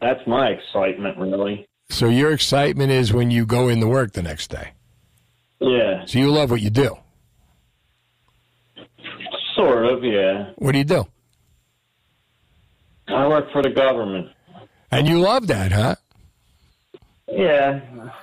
that's 0.00 0.26
my 0.26 0.48
excitement, 0.48 1.18
really. 1.18 1.66
So 1.90 2.08
your 2.08 2.32
excitement 2.32 2.90
is 2.90 3.12
when 3.12 3.30
you 3.30 3.46
go 3.46 3.68
into 3.68 3.86
work 3.86 4.12
the 4.12 4.22
next 4.22 4.48
day. 4.50 4.72
Yeah, 5.60 6.04
So 6.06 6.18
you 6.18 6.30
love 6.30 6.50
what 6.50 6.60
you 6.60 6.70
do. 6.70 6.96
Sort 9.58 9.84
of. 9.84 10.02
Yeah, 10.04 10.50
What 10.56 10.72
do 10.72 10.78
you 10.78 10.84
do? 10.84 11.04
I 13.08 13.26
work 13.26 13.50
for 13.52 13.62
the 13.62 13.70
government. 13.70 14.28
And 14.90 15.06
you 15.08 15.18
love 15.20 15.46
that, 15.48 15.72
huh? 15.72 15.96
Yeah, 17.30 17.80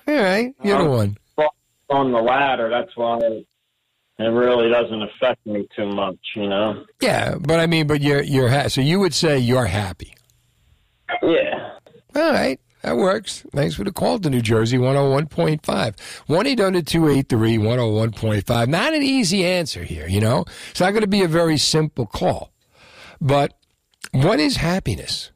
All 0.08 0.16
right, 0.16 0.52
you're 0.64 0.82
the 0.84 0.90
one. 0.90 1.18
on 1.90 2.12
the 2.12 2.20
ladder. 2.20 2.70
That's 2.72 2.96
why 2.98 3.20
it 3.20 4.24
really 4.24 4.70
doesn't 4.70 5.02
affect 5.04 5.46
me 5.46 5.68
too 5.76 5.86
much, 5.88 6.18
you 6.36 6.48
know. 6.50 6.84
Yeah, 7.02 7.36
but 7.40 7.60
I 7.60 7.68
mean, 7.68 7.86
but 7.86 8.02
you're 8.02 8.24
you're 8.24 8.50
ha- 8.50 8.68
so 8.70 8.82
you 8.82 9.00
would 9.00 9.14
say 9.14 9.38
you're 9.38 9.66
happy. 9.66 10.16
Yeah. 11.22 11.74
All 12.16 12.32
right, 12.32 12.60
that 12.86 12.98
works. 12.98 13.44
Thanks 13.52 13.74
for 13.74 13.84
the 13.84 13.92
call 13.92 14.20
to 14.20 14.30
New 14.30 14.42
Jersey 14.42 14.78
101.5. 14.78 16.00
1 16.28 16.48
800 16.48 16.86
283 16.86 17.58
101.5. 17.58 18.68
Not 18.68 18.94
an 18.94 19.02
easy 19.02 19.44
answer 19.44 19.84
here, 19.84 20.08
you 20.08 20.22
know? 20.22 20.46
It's 20.70 20.80
not 20.80 20.92
going 20.92 21.02
to 21.02 21.08
be 21.08 21.24
a 21.24 21.28
very 21.28 21.58
simple 21.58 22.06
call. 22.06 22.52
But 23.20 23.56
what 24.12 24.40
is 24.40 24.58
happiness? 24.58 25.32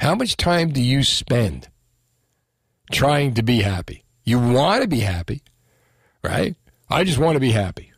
How 0.00 0.14
much 0.14 0.36
time 0.36 0.70
do 0.70 0.82
you 0.82 1.02
spend 1.04 1.68
trying 2.92 3.32
to 3.34 3.42
be 3.42 3.62
happy? 3.62 4.04
You 4.24 4.38
want 4.38 4.82
to 4.82 4.88
be 4.88 5.00
happy, 5.00 5.42
right? 6.22 6.54
I 6.90 7.02
just 7.04 7.16
want 7.16 7.36
to 7.36 7.40
be 7.40 7.52
happy. 7.52 7.92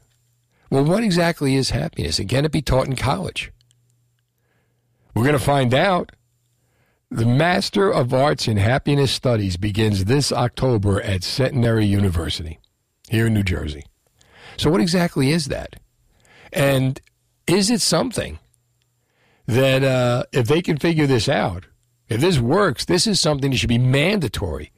Well, 0.71 0.85
what 0.85 1.03
exactly 1.03 1.57
is 1.57 1.71
happiness? 1.71 2.21
Can 2.29 2.45
it 2.45 2.53
be 2.53 2.62
taught 2.62 2.87
in 2.87 2.95
college? 2.95 3.50
We're 5.12 5.25
going 5.25 5.37
to 5.37 5.45
find 5.45 5.75
out. 5.75 6.12
The 7.12 7.26
Master 7.26 7.93
of 7.93 8.14
Arts 8.14 8.47
in 8.47 8.57
Happiness 8.57 9.11
Studies 9.11 9.57
begins 9.57 10.05
this 10.05 10.31
October 10.31 11.02
at 11.02 11.25
Centenary 11.25 11.85
University 11.85 12.61
here 13.09 13.26
in 13.26 13.35
New 13.35 13.43
Jersey. 13.43 13.85
So, 14.57 14.71
what 14.71 14.81
exactly 14.81 15.33
is 15.33 15.47
that? 15.47 15.75
And 16.52 17.00
is 17.49 17.69
it 17.69 17.81
something 17.81 18.38
that 19.47 19.83
uh, 19.83 20.23
if 20.33 20.47
they 20.47 20.62
can 20.62 20.76
figure 20.76 21.09
this 21.09 21.29
out, 21.29 21.67
if 22.09 22.21
this 22.21 22.38
works, 22.38 22.85
this 22.85 23.09
is 23.09 23.19
something 23.19 23.50
that 23.50 23.57
should 23.57 23.69
be 23.69 23.76
mandatory 23.76 24.71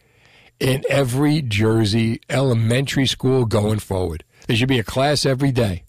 in 0.59 0.85
every 0.89 1.43
Jersey 1.43 2.19
elementary 2.31 3.07
school 3.07 3.45
going 3.45 3.79
forward? 3.79 4.25
There 4.47 4.57
should 4.57 4.69
be 4.69 4.79
a 4.79 4.85
class 4.85 5.27
every 5.27 5.53
day. 5.53 5.85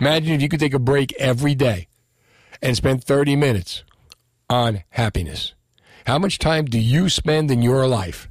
Imagine 0.00 0.32
if 0.32 0.40
you 0.40 0.48
could 0.48 0.60
take 0.60 0.72
a 0.72 0.78
break 0.78 1.12
every 1.18 1.54
day 1.54 1.88
and 2.62 2.74
spend 2.74 3.04
30 3.04 3.36
minutes 3.36 3.84
on 4.48 4.82
happiness. 4.88 5.53
How 6.06 6.18
much 6.18 6.38
time 6.38 6.66
do 6.66 6.78
you 6.78 7.08
spend 7.08 7.50
in 7.50 7.62
your 7.62 7.86
life 7.86 8.28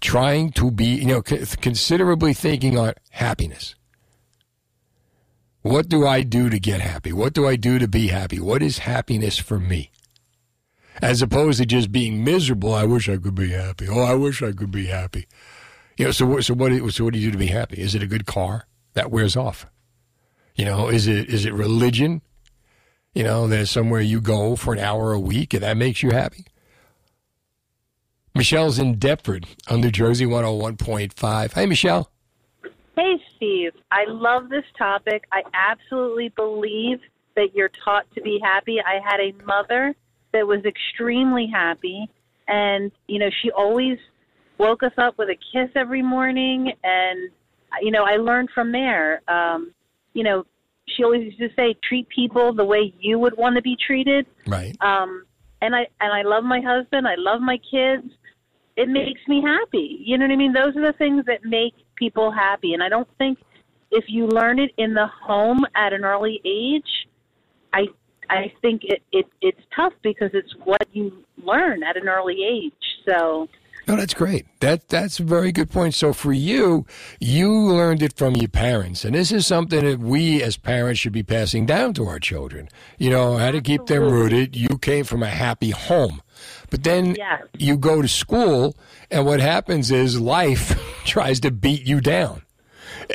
trying 0.00 0.52
to 0.52 0.70
be, 0.70 0.86
you 0.86 1.06
know, 1.06 1.22
considerably 1.22 2.32
thinking 2.32 2.78
on 2.78 2.94
happiness? 3.10 3.74
What 5.60 5.88
do 5.88 6.06
I 6.06 6.22
do 6.22 6.50
to 6.50 6.58
get 6.58 6.80
happy? 6.80 7.12
What 7.12 7.32
do 7.32 7.46
I 7.46 7.56
do 7.56 7.78
to 7.78 7.88
be 7.88 8.08
happy? 8.08 8.40
What 8.40 8.62
is 8.62 8.78
happiness 8.78 9.38
for 9.38 9.58
me? 9.58 9.90
As 11.02 11.22
opposed 11.22 11.58
to 11.58 11.66
just 11.66 11.92
being 11.92 12.24
miserable, 12.24 12.74
I 12.74 12.84
wish 12.84 13.08
I 13.08 13.16
could 13.16 13.34
be 13.34 13.50
happy. 13.50 13.88
Oh, 13.88 14.02
I 14.02 14.14
wish 14.14 14.42
I 14.42 14.52
could 14.52 14.70
be 14.70 14.86
happy. 14.86 15.26
You 15.96 16.06
know, 16.06 16.10
so 16.10 16.26
what, 16.26 16.44
so 16.44 16.54
what, 16.54 16.72
so 16.92 17.04
what 17.04 17.12
do 17.12 17.18
you 17.18 17.28
do 17.28 17.32
to 17.32 17.38
be 17.38 17.46
happy? 17.46 17.80
Is 17.80 17.94
it 17.94 18.02
a 18.02 18.06
good 18.06 18.26
car? 18.26 18.66
That 18.94 19.10
wears 19.10 19.36
off. 19.36 19.66
You 20.54 20.64
know, 20.64 20.88
is 20.88 21.06
it, 21.06 21.28
is 21.28 21.44
it 21.44 21.52
religion? 21.52 22.22
You 23.14 23.24
know, 23.24 23.46
there's 23.46 23.70
somewhere 23.70 24.00
you 24.00 24.20
go 24.20 24.56
for 24.56 24.72
an 24.72 24.80
hour 24.80 25.12
a 25.12 25.20
week 25.20 25.52
and 25.52 25.62
that 25.62 25.76
makes 25.76 26.02
you 26.02 26.10
happy. 26.10 26.46
Michelle's 28.34 28.80
in 28.80 28.98
Deptford 28.98 29.46
on 29.68 29.80
New 29.80 29.92
Jersey 29.92 30.26
101.5. 30.26 31.52
Hey, 31.52 31.66
Michelle. 31.66 32.10
Hey, 32.96 33.14
Steve. 33.36 33.72
I 33.92 34.06
love 34.08 34.48
this 34.48 34.64
topic. 34.76 35.24
I 35.30 35.42
absolutely 35.54 36.30
believe 36.30 36.98
that 37.36 37.54
you're 37.54 37.70
taught 37.84 38.06
to 38.14 38.20
be 38.20 38.40
happy. 38.42 38.78
I 38.80 38.98
had 39.08 39.20
a 39.20 39.32
mother 39.44 39.94
that 40.32 40.46
was 40.46 40.64
extremely 40.64 41.46
happy, 41.46 42.08
and, 42.48 42.90
you 43.06 43.20
know, 43.20 43.30
she 43.40 43.52
always 43.52 43.98
woke 44.58 44.82
us 44.82 44.92
up 44.98 45.16
with 45.16 45.28
a 45.28 45.36
kiss 45.52 45.70
every 45.76 46.02
morning, 46.02 46.72
and, 46.82 47.30
you 47.82 47.92
know, 47.92 48.02
I 48.04 48.16
learned 48.16 48.50
from 48.52 48.72
there. 48.72 49.22
Um, 49.28 49.72
you 50.12 50.24
know, 50.24 50.44
she 50.88 51.04
always 51.04 51.24
used 51.24 51.38
to 51.38 51.48
say, 51.54 51.76
treat 51.88 52.08
people 52.08 52.52
the 52.52 52.64
way 52.64 52.92
you 52.98 53.20
would 53.20 53.36
want 53.36 53.54
to 53.56 53.62
be 53.62 53.76
treated. 53.76 54.26
Right. 54.46 54.76
Um, 54.80 55.24
and 55.64 55.74
I 55.74 55.86
and 56.00 56.12
I 56.12 56.22
love 56.22 56.44
my 56.44 56.60
husband. 56.60 57.08
I 57.08 57.14
love 57.16 57.40
my 57.40 57.58
kids. 57.58 58.12
It 58.76 58.88
makes 58.88 59.20
me 59.28 59.40
happy. 59.40 59.98
You 60.04 60.18
know 60.18 60.26
what 60.26 60.32
I 60.32 60.36
mean? 60.36 60.52
Those 60.52 60.76
are 60.76 60.86
the 60.86 60.98
things 60.98 61.24
that 61.26 61.44
make 61.44 61.74
people 61.96 62.30
happy. 62.32 62.74
And 62.74 62.82
I 62.82 62.88
don't 62.88 63.08
think 63.18 63.38
if 63.90 64.04
you 64.08 64.26
learn 64.26 64.58
it 64.58 64.72
in 64.76 64.94
the 64.94 65.06
home 65.06 65.64
at 65.76 65.92
an 65.92 66.04
early 66.04 66.40
age, 66.44 67.06
I 67.72 67.86
I 68.30 68.52
think 68.62 68.82
it, 68.84 69.02
it 69.12 69.26
it's 69.40 69.60
tough 69.74 69.92
because 70.02 70.30
it's 70.34 70.52
what 70.64 70.86
you 70.92 71.24
learn 71.42 71.82
at 71.82 71.96
an 71.96 72.08
early 72.08 72.42
age. 72.44 72.72
So 73.06 73.48
No, 73.86 73.96
that's 73.96 74.14
great. 74.14 74.46
That 74.60 74.88
that's 74.88 75.20
a 75.20 75.22
very 75.22 75.52
good 75.52 75.70
point. 75.70 75.94
So 75.94 76.12
for 76.12 76.32
you, 76.32 76.86
you 77.20 77.52
learned 77.52 78.02
it 78.02 78.16
from 78.16 78.34
your 78.34 78.48
parents, 78.48 79.04
and 79.04 79.14
this 79.14 79.30
is 79.30 79.46
something 79.46 79.84
that 79.84 80.00
we 80.00 80.42
as 80.42 80.56
parents 80.56 81.00
should 81.00 81.12
be 81.12 81.22
passing 81.22 81.66
down 81.66 81.94
to 81.94 82.06
our 82.06 82.18
children. 82.18 82.68
You 82.98 83.10
know 83.10 83.36
how 83.36 83.50
to 83.50 83.60
keep 83.60 83.86
them 83.86 84.04
rooted. 84.04 84.56
You 84.56 84.78
came 84.78 85.04
from 85.04 85.22
a 85.22 85.28
happy 85.28 85.70
home, 85.70 86.22
but 86.74 86.82
then 86.82 87.16
you 87.56 87.76
go 87.76 88.02
to 88.02 88.08
school, 88.08 88.74
and 89.08 89.24
what 89.24 89.38
happens 89.38 89.92
is 89.92 90.20
life 90.20 90.76
tries 91.04 91.38
to 91.40 91.52
beat 91.52 91.86
you 91.86 92.00
down. 92.00 92.42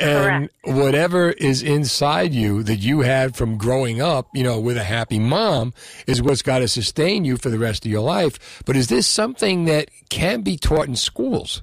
And 0.00 0.48
whatever 0.64 1.28
is 1.28 1.62
inside 1.62 2.32
you 2.32 2.62
that 2.62 2.76
you 2.76 3.02
had 3.02 3.36
from 3.36 3.58
growing 3.58 4.00
up, 4.00 4.28
you 4.32 4.42
know, 4.42 4.58
with 4.58 4.78
a 4.78 4.82
happy 4.82 5.18
mom 5.18 5.74
is 6.06 6.22
what's 6.22 6.40
got 6.40 6.60
to 6.60 6.68
sustain 6.68 7.26
you 7.26 7.36
for 7.36 7.50
the 7.50 7.58
rest 7.58 7.84
of 7.84 7.92
your 7.92 8.00
life. 8.00 8.62
But 8.64 8.76
is 8.76 8.86
this 8.86 9.06
something 9.06 9.66
that 9.66 9.90
can 10.08 10.40
be 10.40 10.56
taught 10.56 10.88
in 10.88 10.96
schools? 10.96 11.60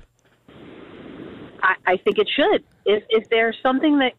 I, 1.63 1.73
I 1.87 1.97
think 1.97 2.19
it 2.19 2.29
should. 2.29 2.63
If 2.85 3.05
if 3.09 3.27
there's 3.29 3.57
something 3.63 3.97
that 3.97 4.13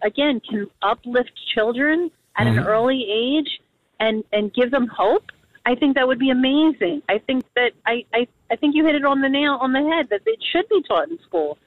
again 0.00 0.40
can 0.48 0.68
uplift 0.80 1.32
children 1.56 2.12
at 2.36 2.46
an 2.46 2.54
mm-hmm. 2.54 2.68
early 2.68 3.04
age 3.10 3.60
and 3.98 4.22
and 4.32 4.54
give 4.54 4.70
them 4.70 4.86
hope, 4.86 5.32
I 5.66 5.74
think 5.74 5.96
that 5.96 6.06
would 6.06 6.20
be 6.20 6.30
amazing. 6.30 7.02
I 7.08 7.18
think 7.18 7.44
that 7.56 7.72
I, 7.84 8.04
I 8.14 8.28
I 8.50 8.56
think 8.56 8.76
you 8.76 8.86
hit 8.86 8.94
it 8.94 9.04
on 9.04 9.20
the 9.20 9.28
nail 9.28 9.58
on 9.60 9.72
the 9.72 9.82
head 9.82 10.08
that 10.10 10.20
it 10.24 10.38
should 10.52 10.68
be 10.68 10.80
taught 10.86 11.10
in 11.10 11.18
school. 11.22 11.58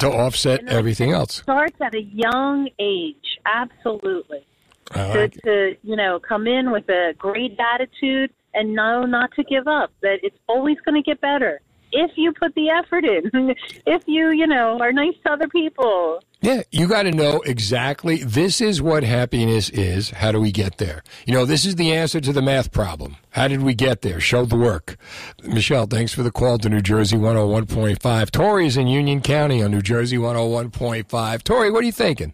To 0.00 0.08
offset 0.12 0.68
everything 0.68 1.12
else. 1.12 1.36
Starts 1.36 1.80
at 1.80 1.94
a 1.94 2.02
young 2.02 2.68
age, 2.78 3.38
absolutely. 3.46 4.46
To, 4.92 5.28
to 5.28 5.76
you 5.82 5.96
know 5.96 6.20
come 6.20 6.46
in 6.46 6.70
with 6.70 6.88
a 6.90 7.14
great 7.18 7.58
attitude 7.74 8.30
and 8.52 8.74
know 8.74 9.06
not 9.06 9.32
to 9.36 9.42
give 9.44 9.66
up. 9.66 9.90
That 10.02 10.18
it's 10.22 10.38
always 10.46 10.76
going 10.84 11.02
to 11.02 11.02
get 11.02 11.20
better 11.20 11.60
if 11.92 12.12
you 12.16 12.32
put 12.32 12.54
the 12.54 12.70
effort 12.70 13.04
in. 13.04 13.54
if 13.86 14.02
you 14.06 14.30
you 14.30 14.46
know 14.46 14.78
are 14.80 14.92
nice 14.92 15.14
to 15.24 15.32
other 15.32 15.48
people. 15.48 16.20
Yeah, 16.40 16.62
you 16.70 16.86
got 16.86 17.02
to 17.02 17.10
know 17.10 17.40
exactly 17.40 18.18
this 18.22 18.60
is 18.60 18.80
what 18.80 19.02
happiness 19.02 19.70
is. 19.70 20.10
How 20.10 20.30
do 20.30 20.40
we 20.40 20.52
get 20.52 20.78
there? 20.78 21.02
You 21.26 21.34
know, 21.34 21.44
this 21.44 21.64
is 21.64 21.74
the 21.74 21.92
answer 21.92 22.20
to 22.20 22.32
the 22.32 22.42
math 22.42 22.70
problem. 22.70 23.16
How 23.30 23.48
did 23.48 23.62
we 23.62 23.74
get 23.74 24.02
there? 24.02 24.20
Show 24.20 24.44
the 24.44 24.56
work. 24.56 24.96
Michelle, 25.42 25.86
thanks 25.86 26.14
for 26.14 26.22
the 26.22 26.30
call 26.30 26.58
to 26.58 26.68
New 26.68 26.80
Jersey 26.80 27.16
101.5. 27.16 28.30
Tori's 28.30 28.76
in 28.76 28.86
Union 28.86 29.20
County 29.20 29.64
on 29.64 29.72
New 29.72 29.82
Jersey 29.82 30.16
101.5. 30.16 31.42
Tori, 31.42 31.70
what 31.72 31.82
are 31.82 31.86
you 31.86 31.92
thinking? 31.92 32.32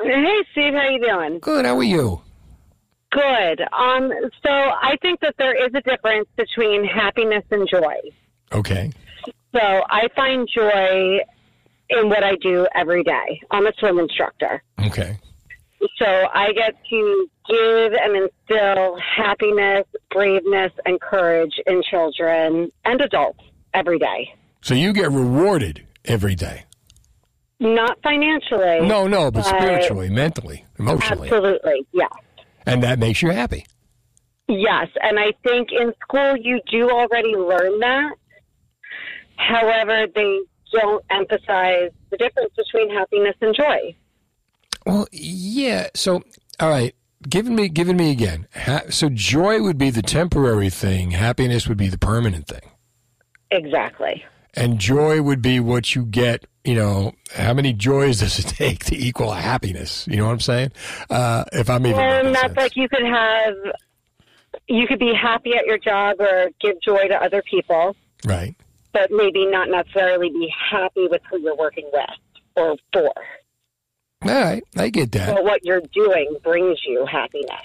Hey, 0.00 0.44
Steve, 0.52 0.74
how 0.74 0.88
you 0.88 1.00
doing? 1.00 1.40
Good. 1.40 1.64
How 1.64 1.76
are 1.76 1.82
you? 1.82 2.20
Good. 3.10 3.62
Um, 3.72 4.12
so 4.44 4.50
I 4.50 4.96
think 5.02 5.20
that 5.20 5.34
there 5.38 5.54
is 5.54 5.72
a 5.74 5.80
difference 5.80 6.28
between 6.36 6.84
happiness 6.84 7.44
and 7.50 7.68
joy. 7.68 7.96
Okay. 8.52 8.90
So 9.54 9.60
I 9.60 10.08
find 10.16 10.48
joy 10.52 11.18
in 11.90 12.08
what 12.08 12.24
I 12.24 12.34
do 12.40 12.66
every 12.74 13.02
day. 13.04 13.40
I'm 13.50 13.66
a 13.66 13.72
swim 13.78 13.98
instructor. 13.98 14.62
Okay. 14.86 15.18
So 15.98 16.06
I 16.06 16.52
get 16.52 16.74
to 16.90 17.28
give 17.48 17.92
and 17.92 18.16
instill 18.16 18.98
happiness, 18.98 19.84
braveness, 20.10 20.72
and 20.86 21.00
courage 21.00 21.60
in 21.66 21.82
children 21.88 22.70
and 22.84 23.00
adults 23.00 23.40
every 23.74 23.98
day. 23.98 24.34
So 24.62 24.74
you 24.74 24.92
get 24.92 25.10
rewarded 25.10 25.86
every 26.06 26.34
day. 26.34 26.64
Not 27.60 27.98
financially. 28.02 28.80
No, 28.86 29.06
no, 29.06 29.30
but 29.30 29.44
But- 29.44 29.60
spiritually, 29.60 30.08
mentally, 30.10 30.64
emotionally. 30.78 31.28
Absolutely, 31.28 31.86
yes. 31.92 32.10
And 32.66 32.82
that 32.82 32.98
makes 32.98 33.20
you 33.22 33.30
happy. 33.30 33.66
Yes, 34.48 34.88
and 35.02 35.18
I 35.18 35.32
think 35.46 35.68
in 35.70 35.92
school 36.02 36.36
you 36.36 36.60
do 36.70 36.90
already 36.90 37.34
learn 37.36 37.78
that. 37.80 38.12
However, 39.36 40.06
they 40.14 40.40
don't 40.72 41.04
emphasize 41.10 41.90
the 42.10 42.16
difference 42.16 42.52
between 42.56 42.90
happiness 42.90 43.36
and 43.40 43.54
joy. 43.54 43.94
Well, 44.86 45.06
yeah. 45.12 45.88
So, 45.94 46.22
all 46.60 46.68
right, 46.68 46.94
giving 47.28 47.54
me, 47.54 47.68
giving 47.68 47.96
me 47.96 48.10
again. 48.10 48.46
Ha- 48.54 48.90
so, 48.90 49.08
joy 49.08 49.62
would 49.62 49.78
be 49.78 49.90
the 49.90 50.02
temporary 50.02 50.70
thing. 50.70 51.12
Happiness 51.12 51.68
would 51.68 51.78
be 51.78 51.88
the 51.88 51.98
permanent 51.98 52.46
thing. 52.46 52.70
Exactly. 53.50 54.24
And 54.56 54.78
joy 54.78 55.22
would 55.22 55.42
be 55.42 55.60
what 55.60 55.94
you 55.94 56.04
get. 56.04 56.46
You 56.64 56.74
know, 56.74 57.12
how 57.34 57.52
many 57.52 57.72
joys 57.72 58.20
does 58.20 58.38
it 58.38 58.46
take 58.48 58.84
to 58.86 58.96
equal 58.96 59.32
happiness? 59.32 60.06
You 60.08 60.16
know 60.16 60.26
what 60.26 60.32
I'm 60.32 60.40
saying? 60.40 60.72
Uh, 61.10 61.44
if 61.52 61.68
I'm 61.68 61.86
even. 61.86 62.00
And 62.00 62.34
that's 62.34 62.46
sense. 62.46 62.56
like 62.56 62.76
you 62.76 62.88
could 62.88 63.04
have, 63.04 63.54
you 64.68 64.86
could 64.86 64.98
be 64.98 65.12
happy 65.14 65.54
at 65.56 65.66
your 65.66 65.78
job 65.78 66.20
or 66.20 66.50
give 66.60 66.80
joy 66.80 67.08
to 67.08 67.22
other 67.22 67.42
people, 67.42 67.96
right. 68.24 68.54
But 68.94 69.10
maybe 69.10 69.44
not 69.44 69.68
necessarily 69.68 70.30
be 70.30 70.50
happy 70.70 71.08
with 71.08 71.20
who 71.30 71.38
you're 71.40 71.56
working 71.56 71.90
with 71.92 72.08
or 72.56 72.76
for. 72.92 73.12
All 74.22 74.30
right, 74.30 74.64
I 74.76 74.88
get 74.88 75.12
that. 75.12 75.34
But 75.34 75.44
what 75.44 75.62
you're 75.64 75.82
doing 75.92 76.36
brings 76.42 76.78
you 76.86 77.04
happiness. 77.04 77.60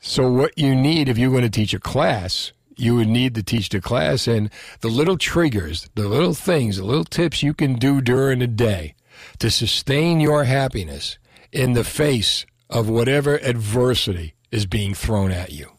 So 0.00 0.28
what 0.32 0.58
you 0.58 0.74
need 0.74 1.08
if 1.08 1.16
you're 1.16 1.30
going 1.30 1.42
to 1.42 1.50
teach 1.50 1.74
a 1.74 1.78
class, 1.78 2.52
you 2.76 2.96
would 2.96 3.06
need 3.06 3.36
to 3.36 3.42
teach 3.42 3.68
the 3.68 3.80
class 3.80 4.26
and 4.26 4.50
the 4.80 4.88
little 4.88 5.16
triggers, 5.16 5.88
the 5.94 6.08
little 6.08 6.34
things, 6.34 6.78
the 6.78 6.84
little 6.84 7.04
tips 7.04 7.42
you 7.42 7.54
can 7.54 7.74
do 7.74 8.00
during 8.00 8.40
the 8.40 8.48
day 8.48 8.94
to 9.38 9.50
sustain 9.50 10.18
your 10.18 10.44
happiness 10.44 11.18
in 11.52 11.74
the 11.74 11.84
face 11.84 12.46
of 12.68 12.88
whatever 12.88 13.36
adversity 13.36 14.34
is 14.50 14.66
being 14.66 14.94
thrown 14.94 15.30
at 15.30 15.52
you. 15.52 15.71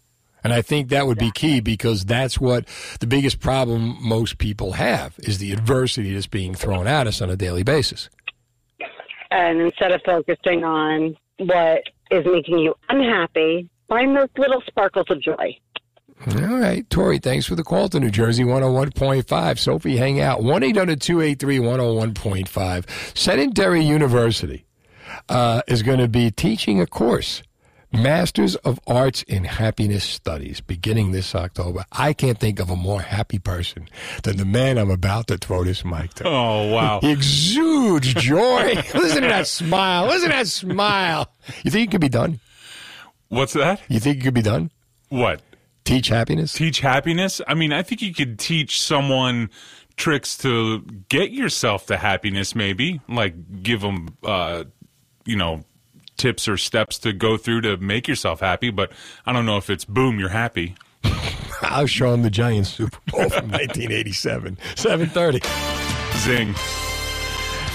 And 0.44 0.54
I 0.54 0.62
think 0.62 0.90
that 0.90 1.08
would 1.08 1.18
be 1.18 1.32
key 1.32 1.60
because 1.62 2.06
that's 2.06 2.40
what 2.40 2.68
the 3.00 3.08
biggest 3.08 3.40
problem 3.40 3.98
most 4.02 4.38
people 4.38 4.74
have 4.74 5.16
is 5.20 5.38
the 5.38 5.54
adversity 5.54 6.14
that's 6.14 6.28
being 6.28 6.54
thrown 6.54 6.88
at 6.88 7.08
us 7.08 7.22
on 7.22 7.30
a 7.30 7.36
daily 7.36 7.64
basis. 7.64 8.10
And 9.32 9.62
instead 9.62 9.92
of 9.92 10.02
focusing 10.06 10.64
on 10.64 11.16
what 11.38 11.84
is 12.12 12.26
making 12.26 12.60
you 12.60 12.76
unhappy, 12.90 13.70
find 13.88 14.16
those 14.16 14.30
little 14.38 14.62
sparkles 14.68 15.08
of 15.10 15.22
joy. 15.22 15.58
All 16.28 16.60
right, 16.60 16.90
Tori, 16.90 17.20
thanks 17.20 17.46
for 17.46 17.56
the 17.56 17.64
call 17.64 17.90
to 17.90 18.00
New 18.00 18.10
Jersey 18.10 18.44
101.5. 18.44 19.60
Sophie, 19.60 19.98
hang 19.98 20.22
out. 20.22 20.42
1 20.42 20.64
800 20.64 21.02
283 21.02 21.58
101.5. 21.58 23.18
Centenary 23.18 23.84
University 23.84 24.66
uh, 25.28 25.62
is 25.68 25.84
going 25.84 26.00
to 26.00 26.08
be 26.08 26.32
teaching 26.32 26.80
a 26.80 26.88
course, 26.88 27.44
Masters 27.94 28.56
of 28.58 28.80
Arts 28.88 29.22
in 29.24 29.44
Happiness 29.44 30.04
Studies, 30.04 30.62
beginning 30.62 31.12
this 31.12 31.36
October. 31.36 31.86
I 31.92 32.14
can't 32.14 32.40
think 32.40 32.60
of 32.60 32.72
a 32.72 32.76
more 32.76 33.02
happy 33.02 33.38
person 33.38 33.88
than 34.24 34.38
the 34.38 34.46
man 34.46 34.80
I'm 34.80 34.90
about 34.90 35.28
to 35.28 35.38
throw 35.38 35.64
this 35.64 35.86
mic 35.86 36.16
to. 36.16 36.28
Oh 36.28 36.72
wow! 36.72 37.00
He 37.02 37.12
exudes 37.14 38.14
joy. 38.16 38.74
Listen 38.96 39.22
to 39.22 39.28
that 39.28 39.46
smile. 39.48 40.08
Listen 40.08 40.32
to 40.32 40.36
that 40.38 40.48
smile. 40.48 41.32
You 41.64 41.70
think 41.70 41.90
it 41.90 41.92
could 41.92 42.02
be 42.02 42.10
done? 42.10 42.40
What's 43.30 43.54
that? 43.54 43.80
You 43.88 44.00
think 44.00 44.18
it 44.18 44.24
could 44.24 44.34
be 44.34 44.42
done? 44.42 44.72
What? 45.10 45.42
Teach 45.86 46.08
happiness? 46.08 46.54
Teach 46.54 46.80
happiness? 46.80 47.42
I 47.48 47.54
mean, 47.54 47.74
I 47.74 47.84
think 47.84 48.02
you 48.02 48.14
could 48.14 48.40
teach 48.40 48.82
someone 48.82 49.50
tricks 49.98 50.36
to 50.40 50.82
get 51.10 51.32
yourself 51.32 51.86
to 51.88 51.98
happiness. 51.98 52.56
Maybe 52.56 53.02
like 53.08 53.62
give 53.62 53.82
them, 53.82 54.18
uh, 54.24 54.64
you 55.26 55.36
know, 55.36 55.64
tips 56.18 56.48
or 56.48 56.58
steps 56.58 57.00
to 57.00 57.14
go 57.14 57.38
through 57.38 57.62
to 57.62 57.78
make 57.78 58.08
yourself 58.08 58.40
happy. 58.40 58.70
But 58.70 58.92
I 59.26 59.34
don't 59.34 59.46
know 59.46 59.58
if 59.58 59.70
it's 59.70 59.86
boom, 59.86 60.20
you're 60.20 60.30
happy. 60.30 60.76
I'll 61.62 61.88
show 61.88 62.14
him 62.14 62.24
the 62.24 62.30
Giants 62.30 62.70
Super 62.70 63.00
Bowl 63.08 63.30
from 63.30 63.50
1987, 63.52 64.58
7:30. 64.76 65.42
Zing. 66.18 66.93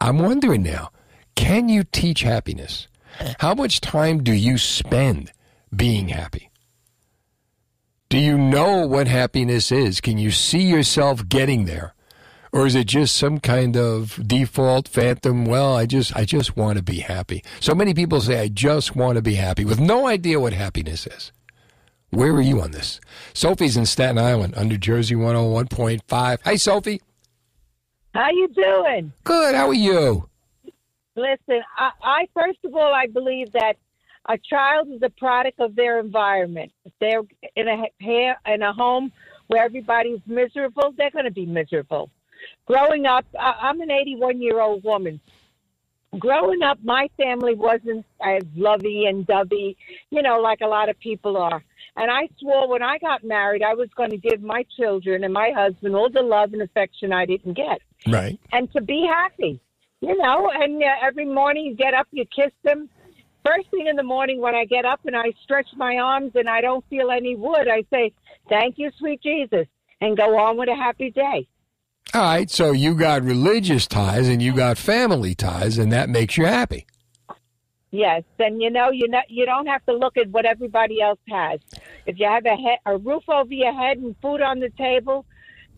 I'm 0.00 0.18
wondering 0.20 0.62
now, 0.62 0.90
can 1.34 1.68
you 1.68 1.82
teach 1.82 2.22
happiness? 2.22 2.86
How 3.40 3.52
much 3.52 3.80
time 3.80 4.22
do 4.22 4.32
you 4.32 4.58
spend 4.58 5.32
being 5.74 6.08
happy? 6.08 6.50
Do 8.08 8.16
you 8.16 8.38
know 8.38 8.86
what 8.86 9.08
happiness 9.08 9.72
is? 9.72 10.00
Can 10.00 10.18
you 10.18 10.30
see 10.30 10.62
yourself 10.62 11.28
getting 11.28 11.64
there? 11.64 11.94
Or 12.52 12.64
is 12.64 12.76
it 12.76 12.86
just 12.86 13.16
some 13.16 13.40
kind 13.40 13.76
of 13.76 14.20
default 14.24 14.86
phantom, 14.86 15.44
well, 15.44 15.76
I 15.76 15.84
just 15.84 16.16
I 16.16 16.24
just 16.24 16.56
want 16.56 16.78
to 16.78 16.82
be 16.82 17.00
happy. 17.00 17.42
So 17.60 17.74
many 17.74 17.92
people 17.92 18.20
say 18.20 18.40
I 18.40 18.48
just 18.48 18.94
want 18.94 19.16
to 19.16 19.22
be 19.22 19.34
happy 19.34 19.64
with 19.64 19.80
no 19.80 20.06
idea 20.06 20.40
what 20.40 20.52
happiness 20.52 21.06
is. 21.06 21.32
Where 22.10 22.32
are 22.32 22.40
you 22.40 22.60
on 22.62 22.70
this? 22.70 23.00
Sophie's 23.34 23.76
in 23.76 23.84
Staten 23.84 24.18
Island 24.18 24.54
on 24.54 24.68
New 24.68 24.78
Jersey 24.78 25.14
101.5. 25.14 26.38
Hi 26.42 26.56
Sophie. 26.56 27.02
How 28.14 28.30
you 28.30 28.48
doing? 28.48 29.12
Good. 29.24 29.54
How 29.54 29.68
are 29.68 29.74
you? 29.74 30.28
Listen, 31.14 31.62
I, 31.76 31.90
I 32.02 32.28
first 32.32 32.60
of 32.64 32.74
all, 32.74 32.94
I 32.94 33.06
believe 33.06 33.52
that 33.52 33.74
a 34.28 34.38
child 34.38 34.88
is 34.90 35.02
a 35.02 35.10
product 35.10 35.60
of 35.60 35.76
their 35.76 36.00
environment. 36.00 36.72
If 36.84 36.92
they're 37.00 37.22
in 37.56 37.68
a 37.68 37.84
in 38.46 38.62
a 38.62 38.72
home 38.72 39.12
where 39.48 39.64
everybody's 39.64 40.20
miserable, 40.26 40.94
they're 40.96 41.10
going 41.10 41.24
to 41.26 41.30
be 41.30 41.46
miserable. 41.46 42.10
Growing 42.66 43.04
up, 43.06 43.26
I'm 43.38 43.80
an 43.80 43.90
81 43.90 44.40
year 44.40 44.60
old 44.60 44.82
woman. 44.82 45.20
Growing 46.18 46.62
up, 46.62 46.78
my 46.82 47.10
family 47.18 47.54
wasn't 47.54 48.06
as 48.22 48.42
lovey 48.56 49.04
and 49.06 49.26
dovey, 49.26 49.76
you 50.10 50.22
know, 50.22 50.40
like 50.40 50.62
a 50.62 50.66
lot 50.66 50.88
of 50.88 50.98
people 51.00 51.36
are. 51.36 51.62
And 52.00 52.10
I 52.12 52.28
swore 52.38 52.68
when 52.68 52.82
I 52.82 52.98
got 52.98 53.24
married, 53.24 53.62
I 53.62 53.74
was 53.74 53.88
going 53.96 54.10
to 54.10 54.16
give 54.16 54.40
my 54.40 54.64
children 54.78 55.24
and 55.24 55.34
my 55.34 55.50
husband 55.50 55.96
all 55.96 56.08
the 56.08 56.22
love 56.22 56.52
and 56.52 56.62
affection 56.62 57.12
I 57.12 57.26
didn't 57.26 57.54
get 57.54 57.80
Right. 58.06 58.38
and 58.52 58.72
to 58.72 58.80
be 58.80 59.04
happy, 59.06 59.60
you 60.00 60.16
know. 60.16 60.48
And 60.54 60.80
uh, 60.80 60.86
every 61.02 61.24
morning 61.24 61.66
you 61.66 61.74
get 61.74 61.94
up, 61.94 62.06
you 62.12 62.24
kiss 62.24 62.52
them. 62.62 62.88
First 63.44 63.68
thing 63.72 63.88
in 63.88 63.96
the 63.96 64.04
morning 64.04 64.40
when 64.40 64.54
I 64.54 64.64
get 64.64 64.84
up 64.84 65.00
and 65.06 65.16
I 65.16 65.32
stretch 65.42 65.66
my 65.76 65.96
arms 65.98 66.32
and 66.36 66.48
I 66.48 66.60
don't 66.60 66.84
feel 66.88 67.10
any 67.10 67.34
wood, 67.34 67.66
I 67.68 67.84
say, 67.90 68.12
"Thank 68.48 68.78
you, 68.78 68.90
sweet 68.98 69.20
Jesus," 69.22 69.66
and 70.00 70.16
go 70.16 70.38
on 70.38 70.56
with 70.56 70.68
a 70.68 70.76
happy 70.76 71.10
day. 71.10 71.48
All 72.14 72.22
right. 72.22 72.48
So 72.50 72.72
you 72.72 72.94
got 72.94 73.22
religious 73.24 73.86
ties 73.88 74.28
and 74.28 74.40
you 74.40 74.54
got 74.54 74.78
family 74.78 75.34
ties, 75.34 75.78
and 75.78 75.90
that 75.92 76.08
makes 76.08 76.36
you 76.38 76.46
happy. 76.46 76.86
Yes, 77.90 78.22
and 78.38 78.60
you 78.60 78.70
know 78.70 78.90
you 78.90 79.08
know 79.08 79.20
you 79.28 79.46
don't 79.46 79.66
have 79.66 79.84
to 79.86 79.92
look 79.92 80.16
at 80.16 80.28
what 80.28 80.44
everybody 80.44 81.00
else 81.00 81.20
has. 81.28 81.60
If 82.06 82.18
you 82.18 82.26
have 82.26 82.44
a 82.44 82.56
head, 82.56 82.78
a 82.84 82.98
roof 82.98 83.22
over 83.28 83.52
your 83.52 83.72
head 83.72 83.98
and 83.98 84.14
food 84.20 84.42
on 84.42 84.60
the 84.60 84.70
table, 84.70 85.24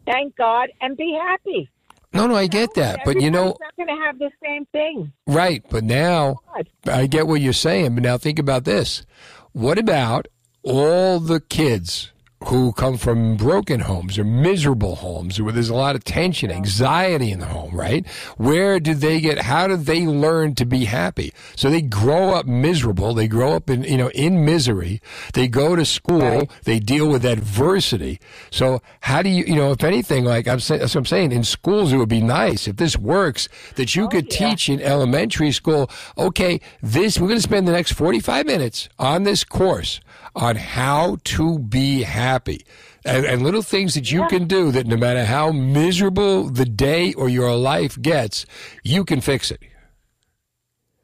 thank 0.07 0.37
God 0.37 0.71
and 0.81 0.97
be 0.97 1.17
happy. 1.21 1.71
No, 2.13 2.27
no, 2.27 2.35
I 2.35 2.49
get 2.49 2.75
that. 2.75 3.01
But 3.05 3.21
you 3.21 3.31
know, 3.31 3.55
not 3.61 3.77
going 3.77 3.97
to 3.97 4.05
have 4.05 4.19
the 4.19 4.31
same 4.43 4.67
thing. 4.67 5.13
right. 5.27 5.65
But 5.71 5.85
now. 5.85 6.41
I 6.87 7.07
get 7.07 7.29
what 7.29 7.41
you're 7.41 7.53
saying. 7.53 7.95
But 7.95 8.03
now 8.03 8.19
think 8.19 8.39
about 8.41 8.65
this. 8.65 9.07
What 9.53 9.79
about 9.79 10.27
all 10.65 11.21
the 11.21 11.41
kids 11.41 12.11
who 12.45 12.73
come 12.73 12.97
from 12.97 13.37
broken 13.37 13.81
homes 13.81 14.19
or 14.19 14.25
miserable 14.25 14.97
homes 14.97 15.41
where 15.41 15.53
there's 15.53 15.69
a 15.69 15.75
lot 15.75 15.95
of 15.95 16.03
tension, 16.05 16.51
anxiety 16.51 17.31
in 17.33 17.39
the 17.39 17.47
home, 17.47 17.75
right? 17.77 18.07
Where 18.39 18.81
do 18.81 18.95
they 18.95 19.21
get, 19.21 19.43
how 19.43 19.69
do 19.69 19.77
they 19.77 20.07
learn 20.07 20.55
to 20.55 20.65
be 20.65 20.87
happy? 20.87 21.35
So 21.55 21.69
they 21.69 21.83
grow 21.83 22.31
up 22.31 22.47
miserable. 22.47 23.13
They 23.13 23.29
grow 23.29 23.53
up 23.53 23.69
in, 23.69 23.85
you 23.85 23.99
know, 23.99 24.09
in 24.11 24.45
misery. 24.45 25.03
They 25.35 25.49
go 25.49 25.77
to 25.77 25.85
school. 25.85 26.49
They 26.65 26.81
deal 26.81 27.09
with 27.09 27.27
adversity. 27.27 28.19
So 28.51 28.81
how 29.01 29.21
do 29.21 29.29
you, 29.29 29.45
you 29.45 29.57
know, 29.57 29.73
if 29.73 29.85
anything, 29.85 30.25
like 30.25 30.49
I'm 30.49 30.61
saying, 30.61 30.81
that's 30.81 30.95
what 30.95 31.01
I'm 31.01 31.07
saying, 31.07 31.33
in 31.33 31.45
schools, 31.45 31.93
it 31.93 31.99
would 31.99 32.09
be 32.09 32.23
nice 32.23 32.67
if 32.67 32.77
this 32.77 32.97
works 32.97 33.49
that 33.77 33.95
you 33.95 34.05
oh, 34.05 34.09
could 34.09 34.31
teach 34.31 34.71
in 34.71 34.81
elementary 34.81 35.53
school, 35.53 35.91
okay, 36.17 36.61
this, 36.81 37.21
we're 37.21 37.29
going 37.29 37.39
to 37.39 37.43
spend 37.43 37.69
the 37.69 37.73
next 37.73 37.93
45 37.93 38.47
minutes 38.47 38.89
on 38.99 39.25
this 39.25 39.45
course 39.45 40.01
on 40.35 40.57
how 40.57 41.19
to 41.25 41.59
be 41.59 42.03
happy. 42.03 42.65
And, 43.05 43.25
and 43.25 43.43
little 43.43 43.63
things 43.63 43.95
that 43.95 44.11
you 44.11 44.27
can 44.27 44.47
do 44.47 44.71
that 44.73 44.87
no 44.87 44.97
matter 44.97 45.25
how 45.25 45.53
miserable 45.53 46.51
the 46.51 46.67
day 46.67 47.15
or 47.15 47.29
your 47.29 47.55
life 47.57 48.01
gets, 48.01 48.45
you 48.83 49.05
can 49.05 49.21
fix 49.21 49.51
it. 49.51 49.63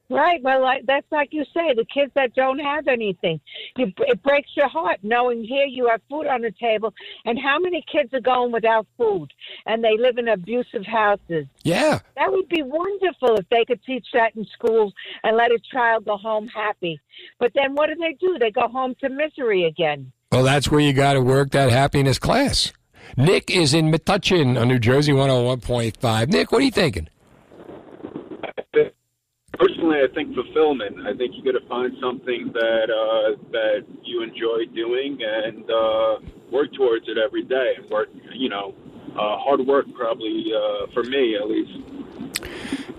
Right. 0.08 0.40
Well, 0.42 0.62
like, 0.62 0.86
that's 0.86 1.06
like 1.10 1.30
you 1.32 1.44
say, 1.52 1.74
the 1.74 1.84
kids 1.92 2.12
that 2.14 2.34
don't 2.34 2.60
have 2.60 2.86
anything. 2.86 3.40
You, 3.76 3.92
it 3.98 4.22
breaks 4.22 4.50
your 4.56 4.68
heart 4.68 4.98
knowing 5.02 5.44
here 5.44 5.66
you 5.66 5.88
have 5.88 6.00
food 6.08 6.26
on 6.26 6.42
the 6.42 6.52
table. 6.60 6.94
And 7.24 7.38
how 7.38 7.58
many 7.58 7.84
kids 7.90 8.14
are 8.14 8.20
going 8.20 8.52
without 8.52 8.86
food 8.96 9.32
and 9.66 9.82
they 9.82 9.96
live 9.98 10.18
in 10.18 10.28
abusive 10.28 10.86
houses? 10.86 11.46
Yeah. 11.64 12.00
That 12.16 12.30
would 12.30 12.48
be 12.48 12.62
wonderful 12.62 13.36
if 13.36 13.48
they 13.48 13.64
could 13.64 13.82
teach 13.84 14.06
that 14.12 14.36
in 14.36 14.46
schools 14.52 14.92
and 15.24 15.36
let 15.36 15.50
a 15.50 15.58
child 15.72 16.04
go 16.04 16.16
home 16.16 16.46
happy. 16.46 17.00
But 17.40 17.52
then 17.54 17.74
what 17.74 17.88
do 17.88 17.96
they 17.96 18.16
do? 18.20 18.36
They 18.38 18.50
go 18.50 18.68
home 18.68 18.94
to 19.00 19.08
misery 19.08 19.64
again. 19.64 20.12
Well, 20.30 20.44
that's 20.44 20.70
where 20.70 20.80
you 20.80 20.92
got 20.92 21.14
to 21.14 21.20
work 21.20 21.50
that 21.50 21.70
happiness 21.70 22.18
class. 22.18 22.72
Nick 23.16 23.50
is 23.50 23.74
in 23.74 23.90
Metuchen 23.90 24.60
on 24.60 24.68
New 24.68 24.78
Jersey 24.78 25.12
101.5. 25.12 26.28
Nick, 26.28 26.52
what 26.52 26.60
are 26.60 26.64
you 26.64 26.70
thinking? 26.70 27.08
Personally, 29.58 29.98
I 29.98 30.12
think 30.14 30.34
fulfillment. 30.34 31.06
I 31.06 31.16
think 31.16 31.34
you 31.34 31.44
got 31.44 31.58
to 31.58 31.66
find 31.66 31.92
something 32.00 32.52
that 32.52 32.90
uh, 32.90 33.36
that 33.52 33.86
you 34.02 34.22
enjoy 34.22 34.66
doing 34.74 35.18
and 35.22 35.64
uh, 35.70 36.18
work 36.52 36.72
towards 36.74 37.08
it 37.08 37.16
every 37.16 37.42
day. 37.42 37.74
And 37.78 37.88
work, 37.88 38.08
you 38.34 38.48
know, 38.48 38.74
uh, 39.12 39.38
hard 39.38 39.60
work 39.66 39.86
probably 39.94 40.52
uh, 40.54 40.92
for 40.92 41.04
me 41.04 41.36
at 41.36 41.48
least. 41.48 41.96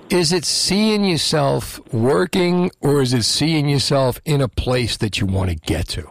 Is 0.09 0.31
it 0.31 0.45
seeing 0.45 1.03
yourself 1.03 1.81
working 1.93 2.71
or 2.81 3.01
is 3.01 3.13
it 3.13 3.23
seeing 3.23 3.67
yourself 3.67 4.19
in 4.25 4.41
a 4.41 4.47
place 4.47 4.97
that 4.97 5.19
you 5.19 5.27
want 5.27 5.49
to 5.49 5.55
get 5.55 5.87
to? 5.89 6.09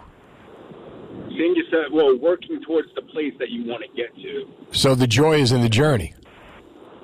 Seeing 1.29 1.57
yourself, 1.57 1.87
well, 1.93 2.17
working 2.19 2.61
towards 2.63 2.89
the 2.95 3.03
place 3.03 3.33
that 3.39 3.49
you 3.49 3.65
want 3.65 3.83
to 3.83 3.89
get 3.97 4.15
to. 4.17 4.47
So 4.71 4.95
the 4.95 5.07
joy 5.07 5.41
is 5.41 5.51
in 5.51 5.63
the 5.63 5.69
journey. 5.69 6.15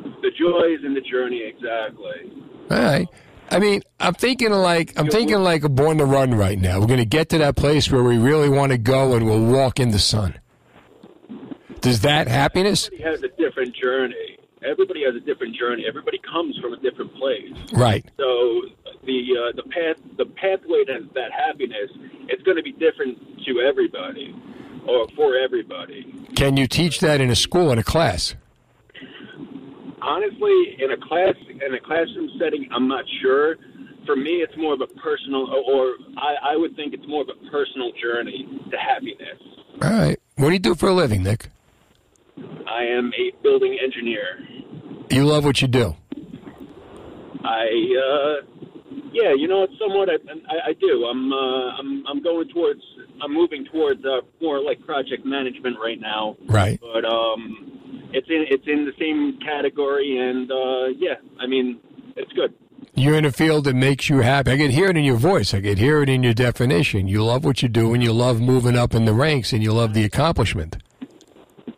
The 0.02 0.30
joy 0.38 0.74
is 0.78 0.84
in 0.84 0.94
the 0.94 1.00
journey, 1.00 1.42
exactly. 1.44 2.30
All 2.70 2.78
right. 2.78 3.08
I 3.52 3.58
mean, 3.58 3.82
I'm 4.00 4.14
thinking 4.14 4.50
like 4.50 4.98
I'm 4.98 5.08
thinking 5.08 5.38
like 5.42 5.62
a 5.62 5.68
born 5.68 5.98
to 5.98 6.06
run 6.06 6.34
right 6.34 6.58
now. 6.58 6.80
We're 6.80 6.86
going 6.86 7.00
to 7.00 7.04
get 7.04 7.28
to 7.30 7.38
that 7.38 7.54
place 7.54 7.90
where 7.90 8.02
we 8.02 8.16
really 8.16 8.48
want 8.48 8.72
to 8.72 8.78
go, 8.78 9.14
and 9.14 9.26
we'll 9.26 9.44
walk 9.44 9.78
in 9.78 9.90
the 9.90 9.98
sun. 9.98 10.40
Does 11.82 12.00
that 12.00 12.28
happiness? 12.28 12.86
Everybody 12.86 13.10
has 13.10 13.22
a 13.22 13.28
different 13.36 13.76
journey. 13.76 14.38
Everybody 14.64 15.04
has 15.04 15.14
a 15.16 15.20
different 15.20 15.54
journey. 15.54 15.84
Everybody 15.86 16.18
comes 16.18 16.56
from 16.60 16.72
a 16.72 16.78
different 16.78 17.14
place. 17.14 17.52
Right. 17.74 18.10
So 18.16 18.62
the 19.04 19.20
uh, 19.36 19.56
the 19.56 19.64
path 19.68 19.96
the 20.16 20.26
pathway 20.26 20.84
to 20.84 21.06
that 21.14 21.32
happiness 21.32 21.90
it's 22.28 22.42
going 22.44 22.56
to 22.56 22.62
be 22.62 22.72
different 22.72 23.18
to 23.44 23.60
everybody 23.60 24.34
or 24.88 25.06
for 25.14 25.36
everybody. 25.36 26.06
Can 26.36 26.56
you 26.56 26.66
teach 26.66 27.00
that 27.00 27.20
in 27.20 27.28
a 27.28 27.36
school 27.36 27.70
in 27.70 27.78
a 27.78 27.84
class? 27.84 28.34
Honestly, 30.02 30.76
in 30.80 30.90
a 30.90 30.96
class 30.96 31.34
in 31.48 31.74
a 31.74 31.80
classroom 31.80 32.28
setting, 32.38 32.68
I'm 32.74 32.88
not 32.88 33.04
sure. 33.20 33.56
For 34.04 34.16
me, 34.16 34.42
it's 34.42 34.56
more 34.56 34.74
of 34.74 34.80
a 34.80 34.88
personal, 34.88 35.46
or 35.46 35.94
I, 36.18 36.54
I 36.54 36.56
would 36.56 36.74
think 36.74 36.92
it's 36.92 37.06
more 37.06 37.22
of 37.22 37.28
a 37.28 37.50
personal 37.50 37.92
journey 38.02 38.48
to 38.70 38.76
happiness. 38.76 39.38
All 39.80 39.90
right. 39.90 40.18
What 40.36 40.48
do 40.48 40.52
you 40.54 40.58
do 40.58 40.74
for 40.74 40.88
a 40.88 40.92
living, 40.92 41.22
Nick? 41.22 41.50
I 42.66 42.82
am 42.82 43.12
a 43.16 43.42
building 43.42 43.78
engineer. 43.80 44.40
You 45.10 45.24
love 45.24 45.44
what 45.44 45.62
you 45.62 45.68
do. 45.68 45.94
I, 47.44 47.64
uh, 47.64 48.46
yeah, 49.12 49.34
you 49.36 49.46
know, 49.46 49.62
it's 49.62 49.74
somewhat. 49.78 50.08
I, 50.08 50.14
I, 50.48 50.70
I 50.70 50.72
do. 50.80 51.04
I'm, 51.04 51.32
uh, 51.32 51.36
I'm, 51.78 52.04
I'm 52.08 52.22
going 52.22 52.48
towards. 52.48 52.80
I'm 53.22 53.32
moving 53.32 53.64
towards 53.70 54.04
uh, 54.04 54.22
more 54.40 54.60
like 54.60 54.84
project 54.84 55.24
management 55.24 55.76
right 55.80 56.00
now. 56.00 56.36
Right. 56.48 56.80
But 56.80 57.04
um, 57.04 57.81
it's 58.12 58.28
in 58.28 58.46
it's 58.48 58.66
in 58.66 58.84
the 58.84 58.92
same 58.98 59.38
category, 59.40 60.18
and 60.18 60.50
uh, 60.50 60.86
yeah, 60.96 61.14
I 61.40 61.46
mean, 61.46 61.80
it's 62.16 62.32
good. 62.32 62.54
You're 62.94 63.16
in 63.16 63.24
a 63.24 63.32
field 63.32 63.64
that 63.64 63.74
makes 63.74 64.10
you 64.10 64.20
happy. 64.20 64.50
I 64.50 64.56
can 64.56 64.70
hear 64.70 64.90
it 64.90 64.96
in 64.96 65.04
your 65.04 65.16
voice. 65.16 65.54
I 65.54 65.60
can 65.62 65.78
hear 65.78 66.02
it 66.02 66.08
in 66.08 66.22
your 66.22 66.34
definition. 66.34 67.08
You 67.08 67.24
love 67.24 67.44
what 67.44 67.62
you 67.62 67.68
do, 67.68 67.94
and 67.94 68.02
you 68.02 68.12
love 68.12 68.40
moving 68.40 68.76
up 68.76 68.94
in 68.94 69.06
the 69.06 69.14
ranks, 69.14 69.52
and 69.52 69.62
you 69.62 69.72
love 69.72 69.94
the 69.94 70.04
accomplishment. 70.04 70.76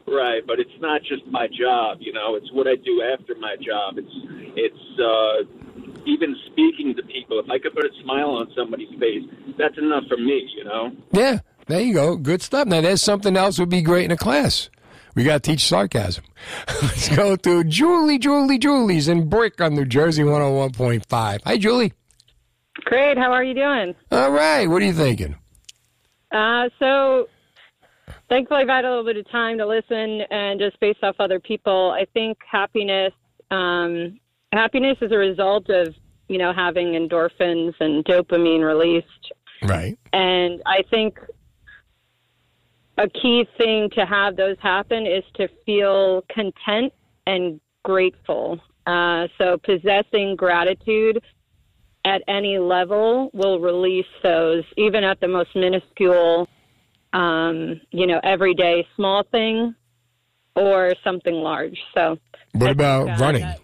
Right, 0.06 0.42
but 0.46 0.58
it's 0.58 0.80
not 0.80 1.02
just 1.02 1.26
my 1.28 1.46
job. 1.46 1.98
You 2.00 2.12
know, 2.12 2.34
it's 2.34 2.50
what 2.52 2.66
I 2.66 2.76
do 2.76 3.02
after 3.02 3.34
my 3.36 3.56
job. 3.56 3.98
It's 3.98 4.14
it's 4.56 5.00
uh, 5.00 6.00
even 6.06 6.34
speaking 6.46 6.94
to 6.96 7.02
people. 7.02 7.38
If 7.38 7.50
I 7.50 7.58
could 7.58 7.74
put 7.74 7.84
a 7.84 7.90
smile 8.02 8.30
on 8.30 8.50
somebody's 8.56 8.92
face, 8.98 9.22
that's 9.58 9.78
enough 9.78 10.04
for 10.08 10.16
me. 10.16 10.48
You 10.56 10.64
know. 10.64 10.92
Yeah, 11.12 11.40
there 11.66 11.80
you 11.80 11.94
go. 11.94 12.16
Good 12.16 12.42
stuff. 12.42 12.66
Now, 12.66 12.80
there's 12.80 13.02
something 13.02 13.36
else 13.36 13.58
would 13.58 13.70
be 13.70 13.82
great 13.82 14.04
in 14.04 14.10
a 14.10 14.16
class. 14.16 14.68
We 15.14 15.24
got 15.24 15.42
to 15.42 15.50
teach 15.50 15.66
sarcasm. 15.68 16.24
Let's 16.82 17.14
go 17.14 17.36
to 17.36 17.64
Julie, 17.64 18.18
Julie, 18.18 18.58
Julie's 18.58 19.08
in 19.08 19.28
Brick 19.28 19.60
on 19.60 19.74
New 19.74 19.84
Jersey 19.84 20.22
101.5. 20.24 21.40
Hi, 21.44 21.56
Julie. 21.56 21.92
Great. 22.84 23.16
How 23.16 23.32
are 23.32 23.44
you 23.44 23.54
doing? 23.54 23.94
All 24.10 24.30
right. 24.30 24.66
What 24.66 24.82
are 24.82 24.86
you 24.86 24.92
thinking? 24.92 25.36
Uh, 26.32 26.68
so, 26.80 27.28
thankfully, 28.28 28.62
I've 28.62 28.68
had 28.68 28.84
a 28.84 28.88
little 28.88 29.04
bit 29.04 29.16
of 29.16 29.30
time 29.30 29.58
to 29.58 29.66
listen 29.66 30.22
and 30.30 30.58
just 30.58 30.78
based 30.80 31.02
off 31.04 31.14
other 31.20 31.38
people. 31.38 31.92
I 31.92 32.06
think 32.12 32.38
happiness, 32.50 33.12
um, 33.52 34.18
happiness 34.52 34.98
is 35.00 35.12
a 35.12 35.16
result 35.16 35.68
of 35.70 35.94
you 36.26 36.38
know 36.38 36.52
having 36.52 36.88
endorphins 36.94 37.74
and 37.78 38.04
dopamine 38.04 38.66
released, 38.66 39.32
Right. 39.62 39.96
and 40.12 40.60
I 40.66 40.82
think 40.90 41.20
a 42.98 43.08
key 43.08 43.46
thing 43.58 43.90
to 43.90 44.06
have 44.06 44.36
those 44.36 44.56
happen 44.60 45.06
is 45.06 45.24
to 45.34 45.48
feel 45.66 46.22
content 46.28 46.92
and 47.26 47.60
grateful. 47.84 48.60
Uh, 48.86 49.26
so, 49.38 49.58
possessing 49.58 50.36
gratitude 50.36 51.22
at 52.04 52.22
any 52.28 52.58
level 52.58 53.30
will 53.32 53.58
release 53.58 54.06
those, 54.22 54.62
even 54.76 55.02
at 55.02 55.18
the 55.20 55.28
most 55.28 55.54
minuscule, 55.56 56.48
um, 57.14 57.80
you 57.90 58.06
know, 58.06 58.20
everyday 58.22 58.86
small 58.94 59.24
thing 59.32 59.74
or 60.54 60.92
something 61.02 61.34
large. 61.34 61.78
So, 61.94 62.18
What 62.52 62.70
about 62.70 63.18
running? 63.18 63.42
that- 63.42 63.63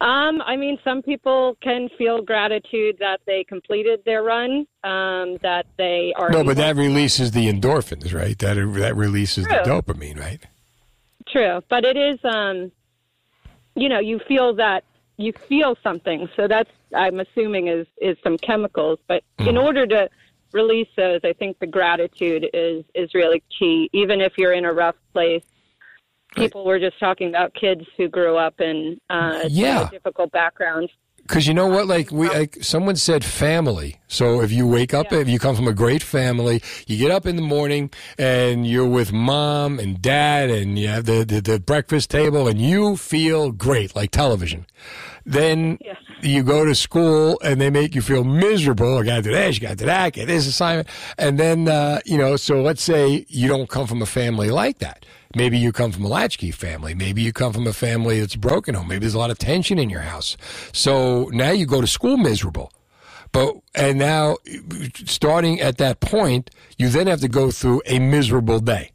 um, 0.00 0.40
I 0.42 0.56
mean, 0.56 0.78
some 0.82 1.02
people 1.02 1.56
can 1.62 1.90
feel 1.98 2.22
gratitude 2.22 2.96
that 3.00 3.20
they 3.26 3.44
completed 3.44 4.00
their 4.06 4.22
run, 4.22 4.66
um, 4.82 5.36
that 5.42 5.66
they 5.76 6.14
are. 6.16 6.30
No, 6.30 6.42
but 6.42 6.56
that 6.56 6.76
releases 6.76 7.32
the 7.32 7.52
endorphins, 7.52 8.14
right? 8.14 8.38
That 8.38 8.54
that 8.54 8.96
releases 8.96 9.44
the 9.46 9.62
dopamine, 9.64 10.18
right? 10.18 10.42
True, 11.28 11.60
but 11.68 11.84
it 11.84 11.96
is, 11.96 12.18
um, 12.24 12.72
you 13.76 13.88
know, 13.88 14.00
you 14.00 14.20
feel 14.26 14.54
that 14.54 14.84
you 15.18 15.32
feel 15.48 15.76
something. 15.82 16.28
So 16.34 16.48
that's 16.48 16.70
I'm 16.94 17.20
assuming 17.20 17.68
is 17.68 17.86
is 18.00 18.16
some 18.22 18.38
chemicals. 18.38 18.98
But 19.06 19.22
in 19.38 19.58
order 19.58 19.86
to 19.86 20.08
release 20.52 20.88
those, 20.96 21.20
I 21.24 21.34
think 21.34 21.58
the 21.58 21.66
gratitude 21.66 22.48
is 22.54 22.84
is 22.94 23.12
really 23.14 23.42
key. 23.56 23.90
Even 23.92 24.20
if 24.20 24.38
you're 24.38 24.54
in 24.54 24.64
a 24.64 24.72
rough 24.72 24.96
place, 25.12 25.44
people 26.36 26.64
were 26.64 26.78
just 26.78 26.98
talking 26.98 27.28
about 27.28 27.54
kids 27.54 27.82
who 27.96 28.08
grew 28.08 28.36
up 28.36 28.60
in 28.60 29.00
uh, 29.10 29.44
Yeah. 29.48 29.88
difficult 29.90 30.32
backgrounds. 30.32 30.90
Because 31.22 31.46
you 31.46 31.54
know 31.54 31.68
what, 31.68 31.86
like 31.86 32.10
we, 32.10 32.28
like 32.28 32.56
someone 32.60 32.96
said, 32.96 33.24
family. 33.24 34.00
So 34.08 34.40
if 34.40 34.50
you 34.50 34.66
wake 34.66 34.92
up, 34.92 35.12
if 35.12 35.28
you 35.28 35.38
come 35.38 35.54
from 35.54 35.68
a 35.68 35.72
great 35.72 36.02
family, 36.02 36.60
you 36.88 36.96
get 36.98 37.12
up 37.12 37.24
in 37.24 37.36
the 37.36 37.42
morning 37.42 37.90
and 38.18 38.66
you're 38.66 38.88
with 38.88 39.12
mom 39.12 39.78
and 39.78 40.02
dad, 40.02 40.50
and 40.50 40.76
you 40.76 40.88
have 40.88 41.04
the 41.04 41.24
the, 41.24 41.40
the 41.40 41.60
breakfast 41.60 42.10
table, 42.10 42.48
and 42.48 42.60
you 42.60 42.96
feel 42.96 43.52
great, 43.52 43.94
like 43.94 44.10
television. 44.10 44.66
Then 45.24 45.78
you 46.20 46.42
go 46.42 46.64
to 46.64 46.74
school 46.74 47.38
and 47.44 47.60
they 47.60 47.70
make 47.70 47.94
you 47.94 48.02
feel 48.02 48.24
miserable. 48.24 48.98
I 48.98 49.04
got 49.04 49.16
to 49.16 49.22
do 49.22 49.30
this, 49.30 49.56
you 49.56 49.60
got 49.62 49.70
to 49.70 49.76
do 49.76 49.86
that, 49.86 50.14
get 50.14 50.26
this 50.26 50.48
assignment, 50.48 50.88
and 51.16 51.38
then 51.38 51.68
uh, 51.68 52.00
you 52.04 52.18
know. 52.18 52.34
So 52.36 52.60
let's 52.60 52.82
say 52.82 53.24
you 53.28 53.46
don't 53.46 53.68
come 53.68 53.86
from 53.86 54.02
a 54.02 54.06
family 54.06 54.50
like 54.50 54.78
that. 54.78 55.06
Maybe 55.36 55.58
you 55.58 55.70
come 55.72 55.92
from 55.92 56.04
a 56.04 56.08
latchkey 56.08 56.50
family. 56.50 56.94
Maybe 56.94 57.22
you 57.22 57.32
come 57.32 57.52
from 57.52 57.66
a 57.66 57.72
family 57.72 58.18
that's 58.18 58.34
broken 58.34 58.74
home. 58.74 58.88
Maybe 58.88 59.00
there's 59.00 59.14
a 59.14 59.18
lot 59.18 59.30
of 59.30 59.38
tension 59.38 59.78
in 59.78 59.88
your 59.88 60.00
house. 60.00 60.36
So 60.72 61.30
now 61.32 61.52
you 61.52 61.66
go 61.66 61.80
to 61.80 61.86
school 61.86 62.16
miserable. 62.16 62.72
But 63.32 63.54
and 63.74 63.98
now, 63.98 64.38
starting 65.06 65.60
at 65.60 65.78
that 65.78 66.00
point, 66.00 66.50
you 66.78 66.88
then 66.88 67.06
have 67.06 67.20
to 67.20 67.28
go 67.28 67.52
through 67.52 67.82
a 67.86 68.00
miserable 68.00 68.58
day. 68.58 68.90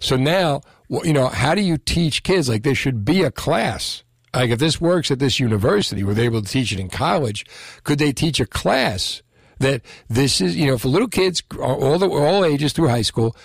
So 0.00 0.16
now, 0.16 0.62
you 0.88 1.12
know, 1.12 1.28
how 1.28 1.54
do 1.54 1.62
you 1.62 1.78
teach 1.78 2.24
kids? 2.24 2.48
Like 2.48 2.64
there 2.64 2.74
should 2.74 3.04
be 3.04 3.22
a 3.22 3.30
class. 3.30 4.02
Like 4.34 4.50
if 4.50 4.58
this 4.58 4.80
works 4.80 5.12
at 5.12 5.20
this 5.20 5.38
university, 5.38 6.02
were 6.02 6.14
they 6.14 6.24
able 6.24 6.42
to 6.42 6.48
teach 6.48 6.72
it 6.72 6.80
in 6.80 6.88
college? 6.88 7.46
Could 7.84 8.00
they 8.00 8.12
teach 8.12 8.40
a 8.40 8.46
class 8.46 9.22
that 9.58 9.82
this 10.08 10.40
is, 10.40 10.56
you 10.56 10.66
know, 10.66 10.78
for 10.78 10.88
little 10.88 11.08
kids, 11.08 11.42
all 11.60 11.98
the 11.98 12.08
all 12.08 12.44
ages 12.44 12.72
through 12.72 12.88
high 12.88 13.02
school, 13.02 13.36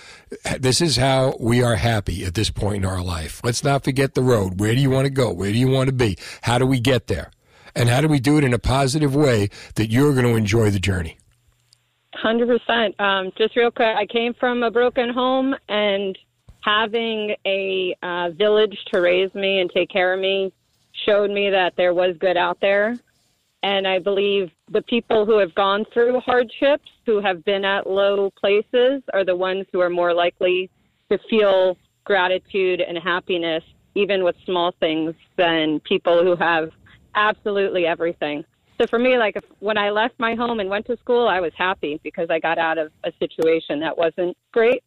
this 0.59 0.81
is 0.81 0.97
how 0.97 1.35
we 1.39 1.63
are 1.63 1.75
happy 1.75 2.25
at 2.25 2.33
this 2.33 2.49
point 2.49 2.83
in 2.83 2.85
our 2.85 3.01
life. 3.01 3.41
Let's 3.43 3.63
not 3.63 3.83
forget 3.83 4.13
the 4.13 4.23
road. 4.23 4.59
Where 4.59 4.73
do 4.73 4.81
you 4.81 4.89
want 4.89 5.05
to 5.05 5.11
go? 5.11 5.31
Where 5.31 5.51
do 5.51 5.57
you 5.57 5.67
want 5.67 5.87
to 5.87 5.93
be? 5.93 6.17
How 6.41 6.57
do 6.57 6.65
we 6.65 6.79
get 6.79 7.07
there? 7.07 7.31
And 7.75 7.89
how 7.89 8.01
do 8.01 8.07
we 8.07 8.19
do 8.19 8.37
it 8.37 8.43
in 8.43 8.53
a 8.53 8.59
positive 8.59 9.15
way 9.15 9.49
that 9.75 9.89
you're 9.89 10.13
going 10.13 10.25
to 10.25 10.35
enjoy 10.35 10.69
the 10.69 10.79
journey? 10.79 11.17
Hundred 12.13 12.47
percent. 12.47 12.99
Um, 12.99 13.31
just 13.37 13.55
real 13.55 13.71
quick, 13.71 13.95
I 13.95 14.05
came 14.05 14.33
from 14.35 14.61
a 14.61 14.69
broken 14.69 15.09
home, 15.11 15.55
and 15.67 16.17
having 16.61 17.35
a 17.45 17.95
uh, 18.01 18.29
village 18.29 18.77
to 18.93 19.01
raise 19.01 19.33
me 19.33 19.59
and 19.59 19.69
take 19.69 19.89
care 19.89 20.13
of 20.13 20.19
me 20.19 20.53
showed 21.05 21.31
me 21.31 21.49
that 21.49 21.75
there 21.75 21.93
was 21.93 22.15
good 22.17 22.37
out 22.37 22.59
there. 22.61 22.97
And 23.63 23.87
I 23.87 23.99
believe 23.99 24.51
the 24.71 24.81
people 24.83 25.25
who 25.25 25.37
have 25.39 25.53
gone 25.55 25.85
through 25.93 26.19
hardships, 26.21 26.89
who 27.05 27.21
have 27.21 27.43
been 27.43 27.65
at 27.65 27.87
low 27.87 28.31
places, 28.39 29.01
are 29.13 29.25
the 29.25 29.35
ones 29.35 29.65
who 29.71 29.79
are 29.79 29.89
more 29.89 30.13
likely 30.13 30.69
to 31.11 31.19
feel 31.29 31.77
gratitude 32.05 32.81
and 32.81 32.97
happiness, 32.97 33.63
even 33.95 34.23
with 34.23 34.35
small 34.45 34.73
things, 34.79 35.13
than 35.37 35.79
people 35.81 36.23
who 36.23 36.35
have 36.35 36.71
absolutely 37.15 37.85
everything. 37.85 38.43
So 38.81 38.87
for 38.87 38.97
me, 38.97 39.17
like 39.17 39.37
when 39.59 39.77
I 39.77 39.91
left 39.91 40.15
my 40.17 40.33
home 40.33 40.59
and 40.59 40.69
went 40.69 40.87
to 40.87 40.97
school, 40.97 41.27
I 41.27 41.39
was 41.39 41.51
happy 41.57 41.99
because 42.03 42.27
I 42.29 42.39
got 42.39 42.57
out 42.57 42.77
of 42.77 42.91
a 43.03 43.11
situation 43.19 43.79
that 43.81 43.97
wasn't 43.97 44.35
great. 44.51 44.83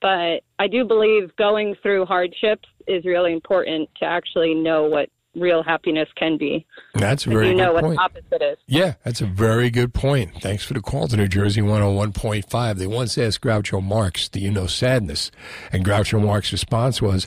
But 0.00 0.40
I 0.58 0.66
do 0.66 0.84
believe 0.84 1.34
going 1.36 1.76
through 1.82 2.06
hardships 2.06 2.68
is 2.88 3.04
really 3.04 3.32
important 3.32 3.88
to 4.00 4.06
actually 4.06 4.54
know 4.54 4.84
what 4.84 5.10
real 5.34 5.62
happiness 5.62 6.08
can 6.16 6.36
be. 6.36 6.66
That's 6.94 7.26
a 7.26 7.30
very 7.30 7.48
you 7.48 7.54
know 7.54 7.68
good 7.68 7.74
what 7.74 7.82
point. 7.84 7.96
the 7.96 8.02
opposite 8.02 8.42
is. 8.42 8.58
Yeah, 8.66 8.94
that's 9.04 9.20
a 9.20 9.26
very 9.26 9.70
good 9.70 9.94
point. 9.94 10.40
Thanks 10.40 10.64
for 10.64 10.74
the 10.74 10.80
call 10.80 11.08
to 11.08 11.16
New 11.16 11.28
Jersey 11.28 11.60
101.5. 11.60 12.76
They 12.76 12.86
once 12.86 13.16
asked 13.16 13.40
Groucho 13.40 13.82
Marx, 13.82 14.28
Do 14.28 14.40
you 14.40 14.50
know 14.50 14.66
sadness? 14.66 15.30
And 15.72 15.84
Groucho 15.84 16.24
Marx's 16.24 16.52
response 16.52 17.00
was, 17.00 17.26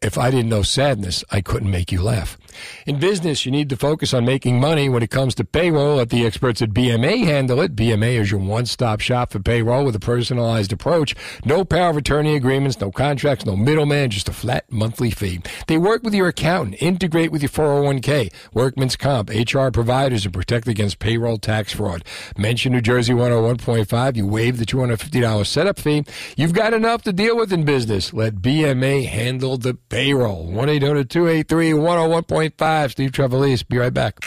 If 0.00 0.16
I 0.16 0.30
didn't 0.30 0.50
know 0.50 0.62
sadness, 0.62 1.24
I 1.28 1.40
couldn't 1.40 1.72
make 1.72 1.90
you 1.90 2.00
laugh. 2.00 2.38
In 2.86 3.00
business, 3.00 3.44
you 3.44 3.50
need 3.50 3.68
to 3.70 3.76
focus 3.76 4.14
on 4.14 4.24
making 4.24 4.60
money 4.60 4.88
when 4.88 5.02
it 5.02 5.10
comes 5.10 5.34
to 5.34 5.44
payroll. 5.44 5.96
Let 5.96 6.10
the 6.10 6.24
experts 6.24 6.62
at 6.62 6.70
BMA 6.70 7.24
handle 7.24 7.60
it. 7.60 7.74
BMA 7.74 8.20
is 8.20 8.30
your 8.30 8.38
one 8.38 8.66
stop 8.66 9.00
shop 9.00 9.32
for 9.32 9.40
payroll 9.40 9.84
with 9.84 9.96
a 9.96 10.00
personalized 10.00 10.72
approach. 10.72 11.16
No 11.44 11.64
power 11.64 11.90
of 11.90 11.96
attorney 11.96 12.36
agreements, 12.36 12.80
no 12.80 12.92
contracts, 12.92 13.44
no 13.44 13.56
middleman, 13.56 14.10
just 14.10 14.28
a 14.28 14.32
flat 14.32 14.70
monthly 14.70 15.10
fee. 15.10 15.40
They 15.66 15.78
work 15.78 16.04
with 16.04 16.14
your 16.14 16.28
accountant, 16.28 16.80
integrate 16.80 17.32
with 17.32 17.42
your 17.42 17.50
401k, 17.50 18.32
workman's 18.54 18.94
comp, 18.94 19.30
HR 19.30 19.70
providers, 19.70 20.24
and 20.24 20.32
protect 20.32 20.68
against 20.68 21.00
payroll 21.00 21.38
tax 21.38 21.72
fraud. 21.72 22.04
Mention 22.36 22.70
New 22.70 22.80
Jersey 22.80 23.14
101.5. 23.14 24.16
You 24.16 24.28
waive 24.28 24.58
the 24.58 24.66
$250 24.66 25.44
setup 25.44 25.80
fee. 25.80 26.04
You've 26.36 26.52
got 26.52 26.72
enough 26.72 27.02
to 27.02 27.12
deal 27.12 27.36
with 27.36 27.52
in 27.52 27.64
business. 27.64 28.12
Let 28.12 28.36
BMA 28.36 29.08
handle 29.08 29.58
the 29.58 29.74
payroll. 29.88 30.44
1 30.46 30.68
800 30.68 31.10
283 31.10 31.72
101.5. 31.72 32.90
Steve 32.90 33.12
Trevelise. 33.12 33.62
Be 33.66 33.78
right 33.78 33.94
back. 33.94 34.18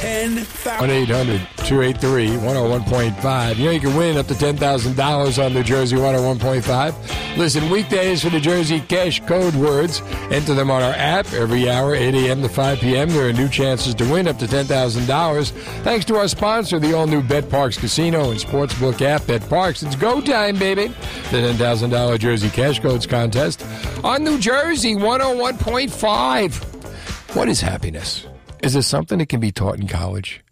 10,000. 0.00 0.80
1 0.80 0.90
800 0.90 1.40
283 1.66 2.28
101.5. 2.28 3.56
You 3.56 3.64
know, 3.66 3.70
you 3.70 3.80
can 3.80 3.94
win 3.94 4.16
up 4.16 4.26
to 4.28 4.34
$10,000 4.34 5.44
on 5.44 5.52
New 5.52 5.62
Jersey 5.62 5.96
101.5. 5.96 7.36
Listen, 7.36 7.68
weekdays 7.68 8.22
for 8.22 8.30
New 8.30 8.40
Jersey 8.40 8.80
cash 8.80 9.20
code 9.26 9.54
words. 9.54 10.00
Enter 10.30 10.54
them 10.54 10.70
on 10.70 10.82
our 10.82 10.94
app 10.94 11.30
every 11.34 11.68
hour, 11.68 11.94
8 11.94 12.14
a.m. 12.14 12.40
to 12.40 12.48
5 12.48 12.78
p.m. 12.78 13.10
There 13.10 13.28
are 13.28 13.32
new 13.32 13.48
chances 13.48 13.94
to 13.96 14.10
win 14.10 14.26
up 14.26 14.38
to 14.38 14.46
$10,000. 14.46 15.50
Thanks 15.82 16.06
to 16.06 16.16
our 16.16 16.28
sponsor, 16.28 16.78
the 16.78 16.94
all 16.94 17.06
new 17.06 17.22
BetParx 17.22 17.78
Casino 17.78 18.30
and 18.30 18.40
Sportsbook 18.40 19.02
app, 19.02 19.22
BetParx. 19.22 19.86
It's 19.86 19.96
go 19.96 20.22
time, 20.22 20.58
baby. 20.58 20.88
The 21.30 21.54
$10,000 21.54 22.18
Jersey 22.18 22.48
cash 22.48 22.80
codes 22.80 23.06
contest 23.06 23.66
on 24.02 24.24
New 24.24 24.38
Jersey 24.38 24.94
101.5. 24.94 27.36
What 27.36 27.50
is 27.50 27.60
happiness? 27.60 28.26
Is 28.62 28.74
this 28.74 28.86
something 28.86 29.18
that 29.18 29.28
can 29.28 29.40
be 29.40 29.52
taught 29.52 29.78
in 29.78 29.88
college? 29.88 30.42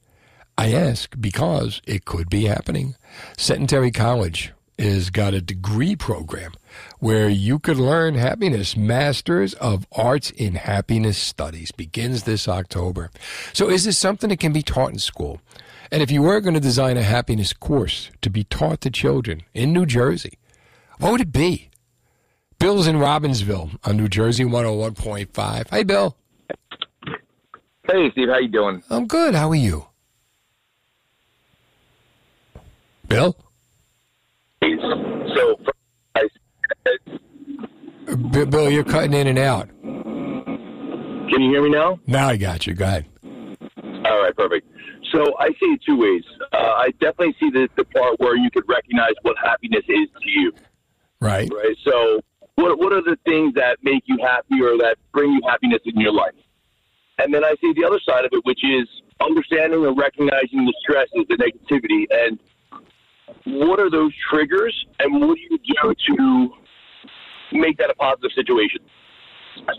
I 0.56 0.72
ask 0.72 1.14
because 1.20 1.82
it 1.86 2.04
could 2.04 2.30
be 2.30 2.46
happening. 2.46 2.96
Centenary 3.36 3.90
College 3.90 4.52
has 4.78 5.10
got 5.10 5.34
a 5.34 5.40
degree 5.40 5.94
program 5.94 6.52
where 7.00 7.28
you 7.28 7.58
could 7.58 7.76
learn 7.76 8.14
happiness. 8.14 8.76
Masters 8.76 9.54
of 9.54 9.86
Arts 9.92 10.30
in 10.30 10.54
Happiness 10.54 11.18
Studies 11.18 11.70
begins 11.70 12.22
this 12.22 12.48
October. 12.48 13.10
So 13.52 13.68
is 13.68 13.84
this 13.84 13.98
something 13.98 14.30
that 14.30 14.40
can 14.40 14.52
be 14.52 14.62
taught 14.62 14.92
in 14.92 14.98
school? 14.98 15.40
And 15.90 16.02
if 16.02 16.10
you 16.10 16.22
were 16.22 16.40
going 16.40 16.54
to 16.54 16.60
design 16.60 16.96
a 16.96 17.02
happiness 17.02 17.52
course 17.52 18.10
to 18.22 18.30
be 18.30 18.44
taught 18.44 18.80
to 18.82 18.90
children 18.90 19.42
in 19.54 19.72
New 19.72 19.86
Jersey, 19.86 20.38
what 20.98 21.12
would 21.12 21.20
it 21.20 21.32
be? 21.32 21.70
Bill's 22.58 22.86
in 22.86 22.96
Robbinsville 22.96 23.78
on 23.84 23.96
New 23.96 24.08
Jersey 24.08 24.44
101.5. 24.44 25.70
Hey, 25.70 25.82
Bill. 25.84 26.16
Hey, 27.90 28.11
Steve, 28.11 28.29
how 28.29 28.38
you 28.38 28.48
doing? 28.48 28.83
I'm 28.90 29.07
good. 29.07 29.35
How 29.35 29.48
are 29.51 29.55
you? 29.55 29.87
Bill? 33.09 33.35
So, 34.61 35.57
I, 36.14 36.29
B- 38.31 38.44
Bill, 38.44 38.70
you're 38.70 38.85
cutting 38.85 39.14
in 39.14 39.27
and 39.27 39.38
out. 39.38 39.70
can 39.81 41.40
you 41.40 41.48
hear 41.51 41.62
me 41.62 41.70
now? 41.70 41.98
Now 42.07 42.29
I 42.29 42.37
got 42.37 42.66
you. 42.66 42.74
Go 42.74 42.85
ahead. 42.85 43.07
All 43.24 44.22
right, 44.22 44.37
perfect. 44.37 44.66
So 45.12 45.35
I 45.38 45.48
see 45.48 45.66
it 45.72 45.81
two 45.87 45.96
ways. 45.96 46.24
Uh, 46.53 46.57
I 46.57 46.90
definitely 47.01 47.35
see 47.40 47.48
the, 47.51 47.68
the 47.77 47.85
part 47.85 48.20
where 48.20 48.37
you 48.37 48.51
could 48.51 48.68
recognize 48.68 49.14
what 49.22 49.37
happiness 49.42 49.85
is 49.88 50.09
to 50.22 50.29
you. 50.29 50.53
Right. 51.20 51.51
Right. 51.51 51.77
So, 51.85 52.20
what 52.57 52.79
what 52.79 52.92
are 52.92 53.03
the 53.03 53.16
things 53.24 53.55
that 53.55 53.79
make 53.83 54.03
you 54.07 54.18
happy 54.20 54.61
or 54.61 54.77
that 54.79 54.96
bring 55.12 55.33
you 55.33 55.40
happiness 55.48 55.81
in 55.87 55.98
your 55.98 56.12
life? 56.12 56.35
And 57.18 57.35
then 57.35 57.44
I 57.44 57.54
see 57.61 57.72
the 57.72 57.85
other 57.85 58.00
side 58.09 58.24
of 58.24 58.33
it, 58.33 58.44
which 58.44 58.64
is 58.64 58.88
understanding 59.20 59.85
and 59.85 59.98
recognizing 59.98 60.64
the 60.64 60.74
stresses, 60.81 61.24
the 61.28 61.37
negativity, 61.37 62.07
and 62.11 62.38
what 63.44 63.81
are 63.81 63.90
those 63.90 64.12
triggers, 64.31 64.74
and 65.00 65.20
what 65.20 65.37
do 65.37 65.42
you 65.50 65.59
do 65.59 65.94
to 66.16 66.50
make 67.52 67.76
that 67.78 67.90
a 67.90 67.94
positive 67.94 68.31
situation? 68.35 68.81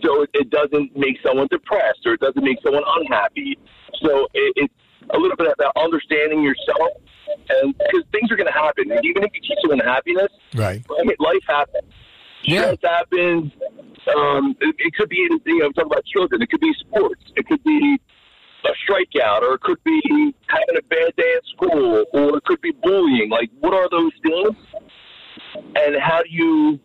So 0.02 0.24
it, 0.24 0.30
it 0.34 0.50
doesn't 0.50 0.96
make 0.98 1.18
someone 1.26 1.48
depressed 1.50 2.06
or 2.06 2.14
it 2.14 2.20
doesn't 2.20 2.44
make 2.44 2.58
someone 2.64 2.84
unhappy. 2.98 3.58
So 4.02 4.28
it, 4.34 4.54
it's 4.56 4.74
a 5.12 5.18
little 5.18 5.38
bit 5.38 5.48
about 5.54 5.72
understanding 5.78 6.44
yourself, 6.44 6.92
and 7.50 7.74
because 7.78 8.04
things 8.12 8.32
are 8.32 8.36
going 8.36 8.52
to 8.52 8.60
happen. 8.60 8.92
And 8.92 9.04
even 9.06 9.24
if 9.24 9.32
you 9.34 9.42
teach 9.42 9.58
someone 9.62 9.80
happiness, 9.80 10.30
Right. 10.56 10.84
I 11.00 11.04
mean, 11.04 11.16
life 11.20 11.44
happens. 11.48 11.94
Yeah. 12.44 12.74
Stress 12.74 12.78
happens. 12.84 13.54
Um, 14.16 14.56
it, 14.62 14.76
it 14.80 14.94
could 14.96 15.10
be, 15.10 15.18
you 15.46 15.60
know, 15.60 15.66
I'm 15.68 15.74
talking 15.74 15.92
about 15.92 16.06
children. 16.06 16.42
It 16.42 16.50
could 16.50 16.62
be 16.62 16.74
sports. 16.80 17.22
It 17.36 17.48
could 17.48 17.64
be 17.64 18.00
a 18.66 18.92
strikeout, 18.92 19.42
or 19.42 19.56
it 19.56 19.62
could 19.62 19.82
be 19.84 20.02
having 20.48 20.78
a 20.78 20.82
bad 20.84 21.16
day 21.16 21.34
at 21.38 21.44
school, 21.56 22.06
or 22.14 22.38
it 22.38 22.44
could 22.46 22.62
be 22.62 22.72
bullying. 22.72 23.30
Like, 23.30 23.50
what 23.60 23.74
are 23.74 23.90
those 23.90 24.12
things? 24.24 24.56
And 25.76 25.96
how 26.02 26.22
do 26.24 26.30
you 26.30 26.80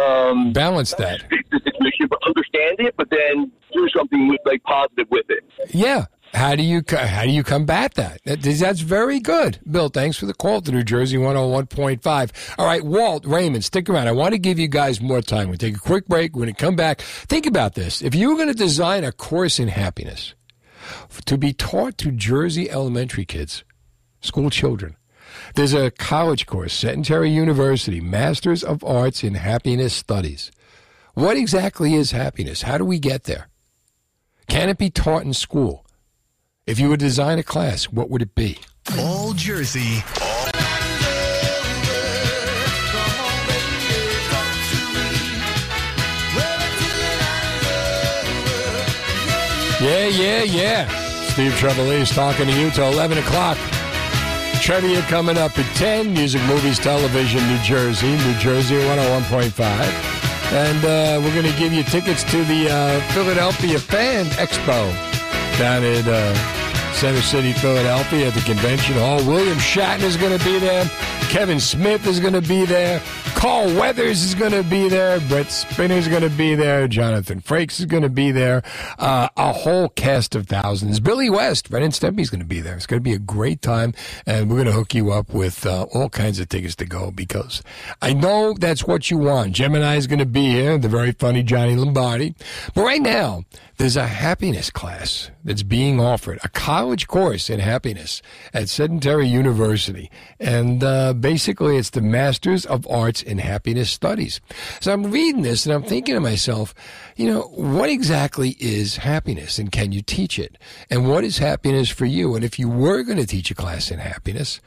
um, 0.00 0.52
balance 0.52 0.94
that? 0.94 1.22
Fix 1.28 1.48
the 1.50 1.60
situation, 1.60 2.08
but 2.08 2.18
understand 2.26 2.80
it, 2.80 2.94
but 2.96 3.08
then 3.10 3.52
do 3.72 3.88
something 3.96 4.28
with, 4.28 4.40
like 4.44 4.62
positive 4.64 5.06
with 5.10 5.26
it. 5.28 5.44
Yeah. 5.74 6.06
How 6.34 6.56
do 6.56 6.64
you 6.64 6.82
how 6.88 7.22
do 7.22 7.30
you 7.30 7.44
combat 7.44 7.94
that? 7.94 8.20
that? 8.24 8.42
That's 8.42 8.80
very 8.80 9.20
good, 9.20 9.60
Bill. 9.70 9.88
Thanks 9.88 10.16
for 10.16 10.26
the 10.26 10.34
call 10.34 10.60
to 10.62 10.72
New 10.72 10.82
Jersey 10.82 11.16
101.5. 11.16 12.54
All 12.58 12.66
right, 12.66 12.84
Walt 12.84 13.24
Raymond, 13.24 13.64
stick 13.64 13.88
around. 13.88 14.08
I 14.08 14.12
want 14.12 14.32
to 14.32 14.38
give 14.38 14.58
you 14.58 14.66
guys 14.66 15.00
more 15.00 15.22
time. 15.22 15.48
We 15.48 15.56
take 15.56 15.76
a 15.76 15.80
quick 15.80 16.08
break. 16.08 16.34
When 16.34 16.46
we 16.46 16.52
come 16.52 16.74
back, 16.74 17.00
think 17.00 17.46
about 17.46 17.76
this. 17.76 18.02
If 18.02 18.16
you 18.16 18.30
were 18.30 18.34
going 18.34 18.48
to 18.48 18.54
design 18.54 19.04
a 19.04 19.12
course 19.12 19.60
in 19.60 19.68
happiness 19.68 20.34
to 21.24 21.38
be 21.38 21.52
taught 21.52 21.98
to 21.98 22.10
Jersey 22.10 22.68
elementary 22.68 23.24
kids, 23.24 23.62
school 24.20 24.50
children, 24.50 24.96
there's 25.54 25.72
a 25.72 25.92
college 25.92 26.46
course, 26.46 26.74
Centenary 26.74 27.30
University, 27.30 28.00
Masters 28.00 28.64
of 28.64 28.82
Arts 28.82 29.22
in 29.22 29.34
Happiness 29.34 29.94
Studies. 29.94 30.50
What 31.14 31.36
exactly 31.36 31.94
is 31.94 32.10
happiness? 32.10 32.62
How 32.62 32.76
do 32.76 32.84
we 32.84 32.98
get 32.98 33.24
there? 33.24 33.48
Can 34.48 34.68
it 34.68 34.78
be 34.78 34.90
taught 34.90 35.22
in 35.22 35.32
school? 35.32 35.83
If 36.66 36.80
you 36.80 36.88
would 36.88 37.00
design 37.00 37.38
a 37.38 37.42
class, 37.42 37.84
what 37.92 38.08
would 38.08 38.22
it 38.22 38.34
be? 38.34 38.58
All 38.98 39.34
Jersey. 39.34 40.02
Yeah, 49.78 50.06
yeah, 50.06 50.42
yeah. 50.44 50.88
Steve 51.32 51.52
Trevelise 51.52 52.14
talking 52.14 52.46
to 52.46 52.52
you 52.58 52.70
till 52.70 52.90
11 52.90 53.18
o'clock. 53.18 53.58
Trivia 54.62 55.02
coming 55.02 55.36
up 55.36 55.58
at 55.58 55.76
10. 55.76 56.14
Music, 56.14 56.40
movies, 56.44 56.78
television, 56.78 57.46
New 57.46 57.58
Jersey. 57.58 58.12
New 58.12 58.34
Jersey 58.38 58.76
101.5. 58.76 59.60
And 60.54 60.84
uh, 60.86 61.20
we're 61.22 61.34
going 61.34 61.52
to 61.52 61.58
give 61.58 61.74
you 61.74 61.82
tickets 61.82 62.24
to 62.24 62.42
the 62.44 62.70
uh, 62.70 63.12
Philadelphia 63.12 63.78
Fan 63.78 64.24
Expo 64.36 65.13
down 65.58 65.84
at 65.84 66.06
uh, 66.08 66.63
Center 66.94 67.20
City, 67.22 67.52
Philadelphia 67.52 68.28
at 68.28 68.34
the 68.34 68.40
Convention 68.40 68.94
Hall. 68.94 69.16
William 69.26 69.58
Shatner 69.58 70.04
is 70.04 70.16
going 70.16 70.38
to 70.38 70.44
be 70.44 70.58
there. 70.58 70.84
Kevin 71.28 71.58
Smith 71.58 72.06
is 72.06 72.20
going 72.20 72.34
to 72.34 72.40
be 72.40 72.64
there. 72.64 73.02
Carl 73.34 73.66
Weathers 73.74 74.22
is 74.22 74.34
going 74.34 74.52
to 74.52 74.62
be 74.62 74.88
there. 74.88 75.18
Brent 75.28 75.48
Spiner 75.48 75.96
is 75.98 76.06
going 76.06 76.22
to 76.22 76.30
be 76.30 76.54
there. 76.54 76.86
Jonathan 76.86 77.40
Frakes 77.40 77.80
is 77.80 77.86
going 77.86 78.04
to 78.04 78.08
be 78.08 78.30
there. 78.30 78.62
Uh, 78.98 79.28
a 79.36 79.52
whole 79.52 79.88
cast 79.88 80.36
of 80.36 80.46
thousands. 80.46 81.00
Billy 81.00 81.28
West, 81.28 81.68
Ren 81.68 81.82
and 81.82 81.92
Stimpy 81.92 82.20
is 82.20 82.30
going 82.30 82.40
to 82.40 82.46
be 82.46 82.60
there. 82.60 82.76
It's 82.76 82.86
going 82.86 83.00
to 83.00 83.04
be 83.04 83.12
a 83.12 83.18
great 83.18 83.60
time, 83.60 83.92
and 84.24 84.48
we're 84.48 84.56
going 84.56 84.68
to 84.68 84.72
hook 84.72 84.94
you 84.94 85.10
up 85.10 85.34
with 85.34 85.66
uh, 85.66 85.86
all 85.92 86.08
kinds 86.08 86.38
of 86.38 86.48
tickets 86.48 86.76
to 86.76 86.86
go 86.86 87.10
because 87.10 87.62
I 88.00 88.12
know 88.12 88.54
that's 88.54 88.84
what 88.84 89.10
you 89.10 89.18
want. 89.18 89.52
Gemini 89.52 89.96
is 89.96 90.06
going 90.06 90.20
to 90.20 90.26
be 90.26 90.52
here. 90.52 90.78
The 90.78 90.88
very 90.88 91.12
funny 91.12 91.42
Johnny 91.42 91.74
Lombardi. 91.74 92.34
But 92.74 92.84
right 92.84 93.02
now, 93.02 93.44
there's 93.76 93.96
a 93.96 94.06
happiness 94.06 94.70
class 94.70 95.30
that's 95.42 95.64
being 95.64 96.00
offered, 96.00 96.38
a 96.44 96.48
college 96.48 96.83
course 97.08 97.50
in 97.50 97.60
happiness 97.60 98.22
at 98.52 98.68
Centenary 98.68 99.26
University. 99.26 100.10
And 100.38 100.82
uh, 100.82 101.12
basically, 101.14 101.76
it's 101.76 101.90
the 101.90 102.00
Masters 102.00 102.66
of 102.66 102.86
Arts 102.88 103.22
in 103.22 103.38
Happiness 103.38 103.90
Studies. 103.90 104.40
So 104.80 104.92
I'm 104.92 105.10
reading 105.10 105.42
this 105.42 105.66
and 105.66 105.74
I'm 105.74 105.82
thinking 105.82 106.14
to 106.14 106.20
myself, 106.20 106.74
you 107.16 107.30
know, 107.30 107.42
what 107.54 107.90
exactly 107.90 108.56
is 108.60 108.96
happiness 108.98 109.58
and 109.58 109.72
can 109.72 109.92
you 109.92 110.02
teach 110.02 110.38
it? 110.38 110.58
And 110.90 111.08
what 111.08 111.24
is 111.24 111.38
happiness 111.38 111.90
for 111.90 112.06
you? 112.06 112.34
And 112.34 112.44
if 112.44 112.58
you 112.58 112.68
were 112.68 113.02
going 113.02 113.18
to 113.18 113.26
teach 113.26 113.50
a 113.50 113.54
class 113.54 113.90
in 113.90 113.98
happiness, 113.98 114.60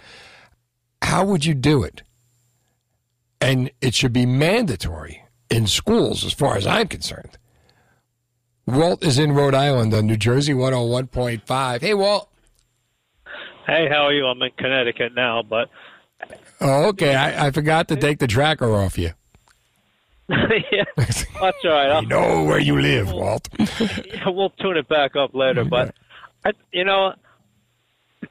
how 1.02 1.26
would 1.26 1.46
you 1.46 1.54
do 1.54 1.84
it? 1.84 2.04
And 3.40 3.72
it 3.82 3.94
should 3.94 4.14
be 4.14 4.26
mandatory 4.26 5.24
in 5.50 5.68
schools, 5.68 6.26
as 6.26 6.34
far 6.34 6.58
as 6.58 6.68
I'm 6.68 6.88
concerned. 6.88 7.38
Walt 8.68 9.04
is 9.04 9.18
in 9.18 9.32
Rhode 9.32 9.56
Island 9.56 9.94
on 9.94 10.06
New 10.08 10.18
Jersey 10.18 10.54
101.5. 10.54 11.82
Hey, 11.82 11.94
Walt. 11.94 12.30
Hey, 13.66 13.88
how 13.90 14.04
are 14.06 14.14
you? 14.14 14.26
I'm 14.28 14.42
in 14.42 14.52
Connecticut 14.58 15.14
now, 15.16 15.42
but 15.44 15.70
Oh, 16.60 16.88
okay. 16.90 17.16
I, 17.16 17.48
I 17.48 17.52
forgot 17.52 17.88
to 17.90 17.96
take 17.96 18.20
the 18.20 18.28
tracker 18.28 18.74
off 18.76 18.98
you. 18.98 19.12
yeah, 20.30 20.84
that's 20.98 21.26
all 21.40 21.52
right. 21.72 21.92
I 21.92 22.02
know 22.02 22.44
where 22.44 22.60
you 22.60 22.80
live, 22.82 23.12
Walt. 23.12 23.48
Yeah, 23.80 24.28
we'll 24.28 24.50
tune 24.52 24.76
it 24.78 24.88
back 24.90 25.16
up 25.16 25.34
later. 25.34 25.64
But 25.64 25.94
I, 26.44 26.52
you 26.74 26.84
know, 26.84 27.14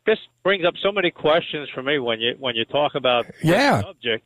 this 0.05 0.18
brings 0.42 0.64
up 0.66 0.75
so 0.83 0.90
many 0.92 1.11
questions 1.11 1.68
for 1.75 1.83
me 1.83 1.99
when 1.99 2.20
you 2.20 2.35
when 2.38 2.55
you 2.57 2.64
talk 2.66 2.94
about 2.96 3.27
Yeah. 3.42 3.79
the 3.79 3.83
subject. 3.85 4.25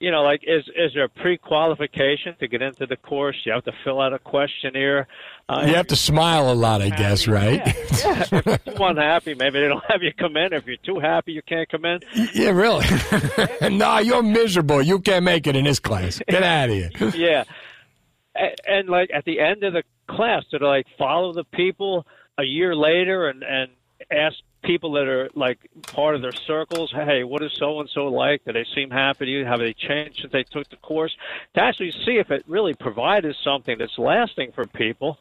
You 0.00 0.10
know, 0.10 0.22
like 0.22 0.42
is 0.46 0.64
is 0.76 0.92
there 0.92 1.04
a 1.04 1.08
pre-qualification 1.08 2.34
to 2.40 2.48
get 2.48 2.60
into 2.60 2.86
the 2.86 2.96
course? 2.96 3.36
You 3.44 3.52
have 3.52 3.64
to 3.64 3.72
fill 3.84 4.00
out 4.00 4.12
a 4.12 4.18
questionnaire. 4.18 5.06
Uh, 5.48 5.64
You 5.68 5.74
have 5.74 5.86
to 5.88 5.96
smile 5.96 6.50
a 6.52 6.54
lot, 6.54 6.82
I 6.82 6.90
guess, 6.90 7.28
right? 7.28 7.64
yeah, 7.64 7.72
if 8.32 8.32
you're 8.46 8.58
too 8.58 8.84
unhappy, 8.84 9.34
maybe 9.34 9.60
they 9.60 9.68
don't 9.68 9.84
have 9.88 10.02
you 10.02 10.12
come 10.12 10.36
in. 10.36 10.52
If 10.52 10.66
you're 10.66 10.76
too 10.78 10.98
happy, 10.98 11.32
you 11.32 11.42
can't 11.42 11.68
come 11.68 11.84
in. 11.84 12.00
Yeah, 12.34 12.50
really. 12.50 12.84
no, 13.76 13.98
you're 13.98 14.22
miserable. 14.24 14.82
You 14.82 14.98
can't 15.00 15.24
make 15.24 15.46
it 15.46 15.54
in 15.54 15.64
this 15.64 15.78
class. 15.78 16.20
Get 16.28 16.42
out 16.42 16.68
of 16.70 16.74
here. 16.74 16.90
yeah. 17.14 17.44
And, 18.34 18.54
and 18.66 18.88
like 18.88 19.10
at 19.14 19.24
the 19.24 19.38
end 19.40 19.62
of 19.62 19.72
the 19.72 19.84
class, 20.08 20.42
to 20.50 20.58
like 20.66 20.86
follow 20.98 21.32
the 21.32 21.44
people 21.44 22.06
a 22.38 22.42
year 22.44 22.74
later 22.74 23.28
and 23.28 23.42
and 23.44 23.70
ask 24.10 24.36
people 24.66 24.92
that 24.92 25.06
are 25.06 25.30
like 25.34 25.58
part 25.82 26.16
of 26.16 26.22
their 26.22 26.32
circles, 26.32 26.92
hey, 26.92 27.22
what 27.24 27.42
is 27.42 27.52
so 27.54 27.80
and 27.80 27.88
so 27.88 28.08
like? 28.08 28.44
Do 28.44 28.52
they 28.52 28.66
seem 28.74 28.90
happy 28.90 29.26
to 29.26 29.30
you? 29.30 29.44
Have 29.44 29.60
they 29.60 29.72
changed 29.72 30.18
since 30.20 30.32
they 30.32 30.42
took 30.42 30.68
the 30.68 30.76
course? 30.76 31.16
To 31.54 31.62
actually 31.62 31.92
see 31.92 32.18
if 32.18 32.30
it 32.30 32.44
really 32.48 32.74
provided 32.74 33.34
something 33.42 33.78
that's 33.78 33.96
lasting 33.96 34.52
for 34.52 34.66
people. 34.66 35.18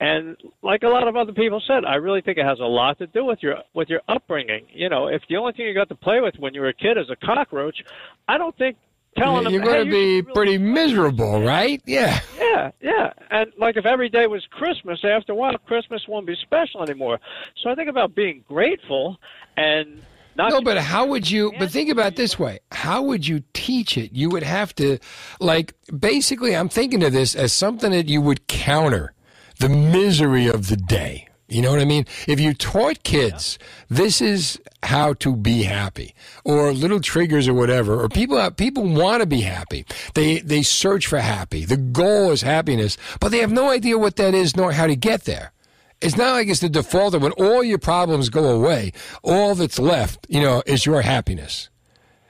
And 0.00 0.36
like 0.62 0.82
a 0.82 0.88
lot 0.88 1.06
of 1.06 1.16
other 1.16 1.32
people 1.32 1.62
said, 1.66 1.84
I 1.84 1.96
really 1.96 2.22
think 2.22 2.38
it 2.38 2.46
has 2.46 2.58
a 2.60 2.64
lot 2.64 2.98
to 2.98 3.06
do 3.06 3.24
with 3.24 3.42
your 3.42 3.58
with 3.74 3.88
your 3.90 4.00
upbringing. 4.08 4.66
You 4.72 4.88
know, 4.88 5.08
if 5.08 5.22
the 5.28 5.36
only 5.36 5.52
thing 5.52 5.66
you 5.66 5.74
got 5.74 5.88
to 5.90 5.94
play 5.94 6.20
with 6.20 6.34
when 6.38 6.54
you 6.54 6.62
were 6.62 6.68
a 6.68 6.74
kid 6.74 6.96
is 6.96 7.10
a 7.10 7.16
cockroach, 7.16 7.84
I 8.26 8.38
don't 8.38 8.56
think 8.56 8.76
telling 9.16 9.44
them 9.44 9.52
You're 9.52 9.62
hey, 9.62 9.68
going 9.68 9.90
to 9.90 9.96
you 9.96 10.22
be 10.22 10.32
pretty 10.32 10.58
miserable, 10.58 11.42
right? 11.42 11.82
Yeah. 11.86 12.20
yeah, 12.38 12.70
yeah. 12.80 13.12
And 13.30 13.52
like 13.58 13.76
if 13.76 13.86
every 13.86 14.08
day 14.08 14.26
was 14.26 14.46
Christmas, 14.50 15.00
after 15.04 15.32
a 15.32 15.34
while, 15.34 15.56
Christmas 15.58 16.06
won't 16.08 16.26
be 16.26 16.36
special 16.36 16.82
anymore. 16.82 17.18
So 17.62 17.70
I 17.70 17.74
think 17.74 17.88
about 17.88 18.14
being 18.14 18.44
grateful 18.48 19.18
and 19.56 20.02
not. 20.36 20.50
No, 20.50 20.60
but 20.60 20.78
how 20.78 21.06
would 21.06 21.30
you? 21.30 21.52
But 21.58 21.70
think 21.70 21.90
about 21.90 22.16
this 22.16 22.38
way: 22.38 22.60
How 22.72 23.02
would 23.02 23.26
you 23.26 23.42
teach 23.54 23.96
it? 23.96 24.12
You 24.12 24.28
would 24.30 24.42
have 24.42 24.74
to, 24.76 24.98
like, 25.40 25.74
basically, 25.98 26.54
I'm 26.54 26.68
thinking 26.68 27.02
of 27.02 27.12
this 27.12 27.34
as 27.34 27.52
something 27.52 27.90
that 27.90 28.08
you 28.08 28.20
would 28.20 28.46
counter 28.46 29.14
the 29.58 29.68
misery 29.68 30.46
of 30.46 30.68
the 30.68 30.76
day. 30.76 31.28
You 31.48 31.62
know 31.62 31.70
what 31.70 31.80
I 31.80 31.84
mean? 31.84 32.06
If 32.26 32.40
you 32.40 32.54
taught 32.54 33.04
kids 33.04 33.58
this 33.88 34.20
is 34.20 34.60
how 34.82 35.14
to 35.14 35.36
be 35.36 35.62
happy, 35.62 36.14
or 36.44 36.72
little 36.72 37.00
triggers 37.00 37.46
or 37.46 37.54
whatever, 37.54 38.02
or 38.02 38.08
people 38.08 38.50
people 38.52 38.84
want 38.84 39.20
to 39.20 39.26
be 39.26 39.42
happy. 39.42 39.84
They 40.14 40.40
they 40.40 40.62
search 40.62 41.06
for 41.06 41.18
happy. 41.18 41.64
The 41.64 41.76
goal 41.76 42.32
is 42.32 42.42
happiness, 42.42 42.96
but 43.20 43.30
they 43.30 43.38
have 43.38 43.52
no 43.52 43.70
idea 43.70 43.98
what 43.98 44.16
that 44.16 44.34
is 44.34 44.56
nor 44.56 44.72
how 44.72 44.86
to 44.86 44.96
get 44.96 45.24
there. 45.24 45.52
It's 46.00 46.16
not 46.16 46.32
like 46.32 46.48
it's 46.48 46.60
the 46.60 46.68
default 46.68 47.12
that 47.12 47.20
when 47.20 47.32
all 47.32 47.64
your 47.64 47.78
problems 47.78 48.28
go 48.28 48.44
away, 48.44 48.92
all 49.22 49.54
that's 49.54 49.78
left, 49.78 50.26
you 50.28 50.40
know, 50.40 50.62
is 50.66 50.84
your 50.84 51.02
happiness. 51.02 51.70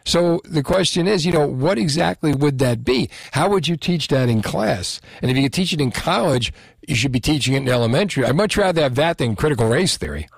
So 0.06 0.40
the 0.44 0.62
question 0.62 1.08
is, 1.08 1.26
you 1.26 1.32
know, 1.32 1.46
what 1.46 1.78
exactly 1.78 2.32
would 2.32 2.60
that 2.60 2.84
be? 2.84 3.10
How 3.32 3.50
would 3.50 3.66
you 3.66 3.76
teach 3.76 4.06
that 4.08 4.28
in 4.28 4.40
class? 4.40 5.00
And 5.20 5.30
if 5.30 5.36
you 5.36 5.42
could 5.42 5.52
teach 5.52 5.72
it 5.72 5.80
in 5.80 5.90
college, 5.90 6.52
you 6.86 6.94
should 6.94 7.10
be 7.10 7.18
teaching 7.18 7.54
it 7.54 7.58
in 7.58 7.68
elementary. 7.68 8.24
I'd 8.24 8.36
much 8.36 8.56
rather 8.56 8.82
have 8.82 8.94
that 8.94 9.18
than 9.18 9.34
critical 9.34 9.68
race 9.68 9.96
theory. 9.96 10.28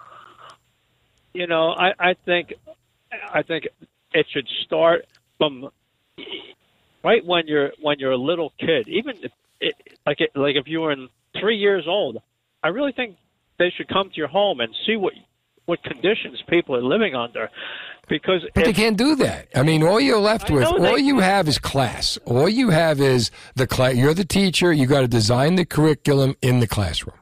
You 1.34 1.46
know, 1.46 1.68
I, 1.72 1.92
I 1.98 2.14
think, 2.24 2.54
I 3.32 3.42
think 3.42 3.68
it 4.14 4.26
should 4.32 4.48
start 4.64 5.04
from 5.36 5.68
right 7.04 7.24
when 7.24 7.46
you're 7.46 7.70
when 7.80 7.98
you're 7.98 8.12
a 8.12 8.16
little 8.16 8.54
kid. 8.58 8.88
Even 8.88 9.16
if 9.22 9.32
it, 9.60 9.74
like 10.06 10.20
it, 10.22 10.30
like 10.34 10.56
if 10.56 10.66
you 10.66 10.80
were 10.80 10.92
in 10.92 11.10
three 11.38 11.58
years 11.58 11.84
old, 11.86 12.22
I 12.64 12.68
really 12.68 12.92
think 12.92 13.16
they 13.58 13.70
should 13.76 13.88
come 13.88 14.08
to 14.08 14.16
your 14.16 14.28
home 14.28 14.60
and 14.60 14.74
see 14.86 14.96
what 14.96 15.12
what 15.66 15.82
conditions 15.82 16.42
people 16.48 16.74
are 16.74 16.82
living 16.82 17.14
under, 17.14 17.50
because 18.08 18.42
But 18.54 18.64
they 18.64 18.72
can't 18.72 18.96
do 18.96 19.14
that. 19.16 19.48
I 19.54 19.62
mean, 19.62 19.82
all 19.82 20.00
you're 20.00 20.20
left 20.20 20.50
with, 20.50 20.62
they- 20.62 20.88
all 20.90 20.98
you 20.98 21.20
have 21.20 21.48
is 21.48 21.58
class. 21.58 22.18
All 22.24 22.48
you 22.48 22.70
have 22.70 23.00
is 23.00 23.30
the 23.54 23.66
class. 23.66 23.94
You're 23.94 24.14
the 24.14 24.24
teacher. 24.24 24.72
You 24.72 24.86
got 24.86 25.00
to 25.02 25.08
design 25.08 25.56
the 25.56 25.64
curriculum 25.64 26.36
in 26.42 26.60
the 26.60 26.66
classroom. 26.66 27.16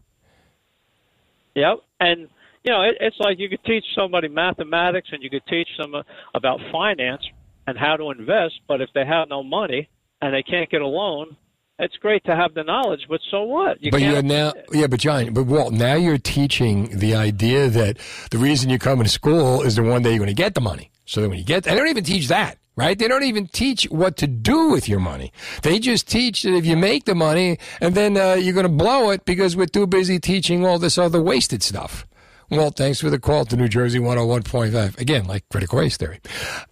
Yep, 1.54 1.78
and 2.00 2.28
you 2.64 2.72
know 2.72 2.82
it, 2.82 2.96
it's 3.00 3.16
like 3.18 3.38
you 3.38 3.48
could 3.48 3.64
teach 3.64 3.84
somebody 3.94 4.28
mathematics 4.28 5.08
and 5.12 5.22
you 5.22 5.30
could 5.30 5.46
teach 5.46 5.68
them 5.78 5.94
uh, 5.94 6.02
about 6.34 6.60
finance 6.70 7.22
and 7.66 7.78
how 7.78 7.96
to 7.96 8.10
invest, 8.10 8.60
but 8.68 8.80
if 8.80 8.90
they 8.94 9.04
have 9.04 9.28
no 9.28 9.42
money 9.42 9.88
and 10.20 10.34
they 10.34 10.42
can't 10.42 10.70
get 10.70 10.82
a 10.82 10.86
loan, 10.86 11.36
it's 11.78 11.96
great 11.96 12.24
to 12.24 12.34
have 12.34 12.54
the 12.54 12.62
knowledge, 12.62 13.06
but 13.08 13.20
so 13.30 13.42
what? 13.42 13.82
You 13.82 13.90
but 13.90 14.00
you're 14.00 14.22
now, 14.22 14.52
yeah, 14.72 14.86
but 14.86 15.00
John, 15.00 15.32
but 15.34 15.44
Walt, 15.44 15.72
now 15.72 15.94
you're 15.94 16.18
teaching 16.18 16.98
the 16.98 17.14
idea 17.14 17.68
that 17.68 17.98
the 18.30 18.38
reason 18.38 18.70
you 18.70 18.78
come 18.78 19.02
to 19.02 19.08
school 19.08 19.62
is 19.62 19.76
the 19.76 19.82
one 19.82 20.02
day 20.02 20.10
you're 20.10 20.18
going 20.18 20.28
to 20.28 20.34
get 20.34 20.54
the 20.54 20.60
money. 20.60 20.90
So 21.04 21.20
that 21.20 21.28
when 21.28 21.38
you 21.38 21.44
get, 21.44 21.64
they 21.64 21.74
don't 21.74 21.86
even 21.88 22.02
teach 22.02 22.28
that, 22.28 22.58
right? 22.74 22.98
They 22.98 23.06
don't 23.06 23.22
even 23.22 23.46
teach 23.46 23.84
what 23.84 24.16
to 24.16 24.26
do 24.26 24.70
with 24.70 24.88
your 24.88 24.98
money. 24.98 25.32
They 25.62 25.78
just 25.78 26.08
teach 26.08 26.42
that 26.42 26.54
if 26.54 26.66
you 26.66 26.76
make 26.76 27.04
the 27.04 27.14
money 27.14 27.58
and 27.80 27.94
then 27.94 28.16
uh, 28.16 28.34
you're 28.34 28.54
going 28.54 28.66
to 28.66 28.72
blow 28.72 29.10
it 29.10 29.24
because 29.24 29.54
we're 29.54 29.66
too 29.66 29.86
busy 29.86 30.18
teaching 30.18 30.66
all 30.66 30.80
this 30.80 30.98
other 30.98 31.22
wasted 31.22 31.62
stuff. 31.62 32.06
Walt, 32.50 32.76
thanks 32.76 33.00
for 33.00 33.10
the 33.10 33.20
call 33.20 33.44
to 33.44 33.56
New 33.56 33.68
Jersey 33.68 33.98
101.5. 34.00 34.98
Again, 34.98 35.26
like 35.26 35.48
critical 35.48 35.78
race 35.78 35.96
theory. 35.96 36.20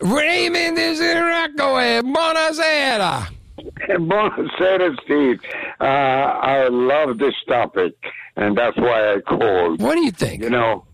Raymond 0.01 0.79
is 0.79 1.01
in 1.01 1.23
Rockaway. 1.23 2.01
Buonasera, 3.89 4.97
Steve. 5.05 5.41
Uh, 5.81 5.85
I 5.85 6.69
love 6.69 7.19
this 7.19 7.35
topic, 7.47 7.95
and 8.37 8.57
that's 8.57 8.77
why 8.77 9.15
I 9.15 9.21
called. 9.21 9.81
What 9.81 9.95
do 9.95 10.05
you 10.05 10.11
think? 10.11 10.43
You 10.43 10.51
know, 10.51 10.87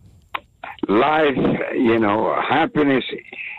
life, 0.88 1.37
you 1.74 1.98
know, 1.98 2.40
happiness 2.48 3.05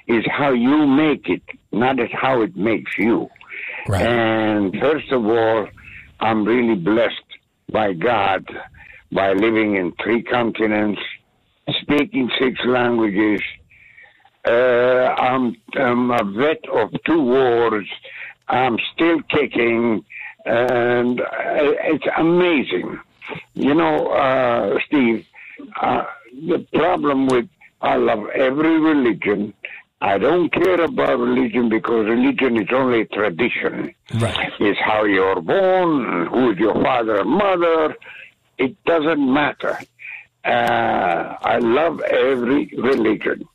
is 0.07 0.25
how 0.29 0.51
you 0.51 0.85
make 0.85 1.29
it, 1.29 1.43
not 1.71 1.97
how 2.11 2.41
it 2.41 2.55
makes 2.55 2.91
you. 2.97 3.29
Right. 3.87 4.05
And 4.05 4.75
first 4.79 5.11
of 5.11 5.25
all, 5.25 5.67
I'm 6.19 6.45
really 6.45 6.75
blessed 6.75 7.13
by 7.71 7.93
God 7.93 8.45
by 9.11 9.33
living 9.33 9.75
in 9.75 9.93
three 10.03 10.23
continents, 10.23 11.01
speaking 11.81 12.29
six 12.39 12.59
languages. 12.65 13.41
Uh, 14.47 14.51
I'm, 14.51 15.55
I'm 15.75 16.11
a 16.11 16.23
vet 16.23 16.67
of 16.71 16.91
two 17.05 17.21
wars. 17.21 17.87
I'm 18.51 18.77
still 18.93 19.21
kicking, 19.29 20.03
and 20.45 21.21
uh, 21.21 21.25
it's 21.93 22.05
amazing. 22.17 22.99
You 23.53 23.73
know, 23.73 24.07
uh, 24.07 24.77
Steve, 24.85 25.25
uh, 25.81 26.03
the 26.47 26.65
problem 26.73 27.27
with 27.27 27.47
I 27.81 27.95
love 27.95 28.27
every 28.35 28.79
religion. 28.79 29.53
I 30.01 30.17
don't 30.17 30.51
care 30.51 30.81
about 30.81 31.19
religion 31.19 31.69
because 31.69 32.07
religion 32.07 32.57
is 32.57 32.67
only 32.73 33.05
tradition. 33.05 33.93
Right. 34.15 34.51
It's 34.59 34.79
how 34.79 35.05
you're 35.05 35.41
born, 35.41 36.27
who's 36.27 36.57
your 36.57 36.73
father 36.73 37.21
and 37.21 37.29
mother. 37.29 37.95
It 38.57 38.75
doesn't 38.85 39.33
matter. 39.33 39.79
Uh, 40.43 41.35
I 41.41 41.59
love 41.59 42.01
every 42.01 42.73
religion. 42.77 43.47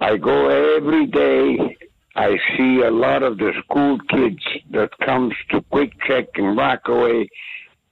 I 0.00 0.16
go 0.16 0.48
every 0.48 1.06
day. 1.06 1.76
I 2.16 2.38
see 2.56 2.80
a 2.82 2.90
lot 2.90 3.22
of 3.22 3.38
the 3.38 3.52
school 3.64 3.98
kids 4.08 4.42
that 4.70 4.90
comes 5.00 5.34
to 5.50 5.60
Quick 5.62 5.92
Check 6.06 6.26
in 6.36 6.56
Rockaway, 6.56 7.28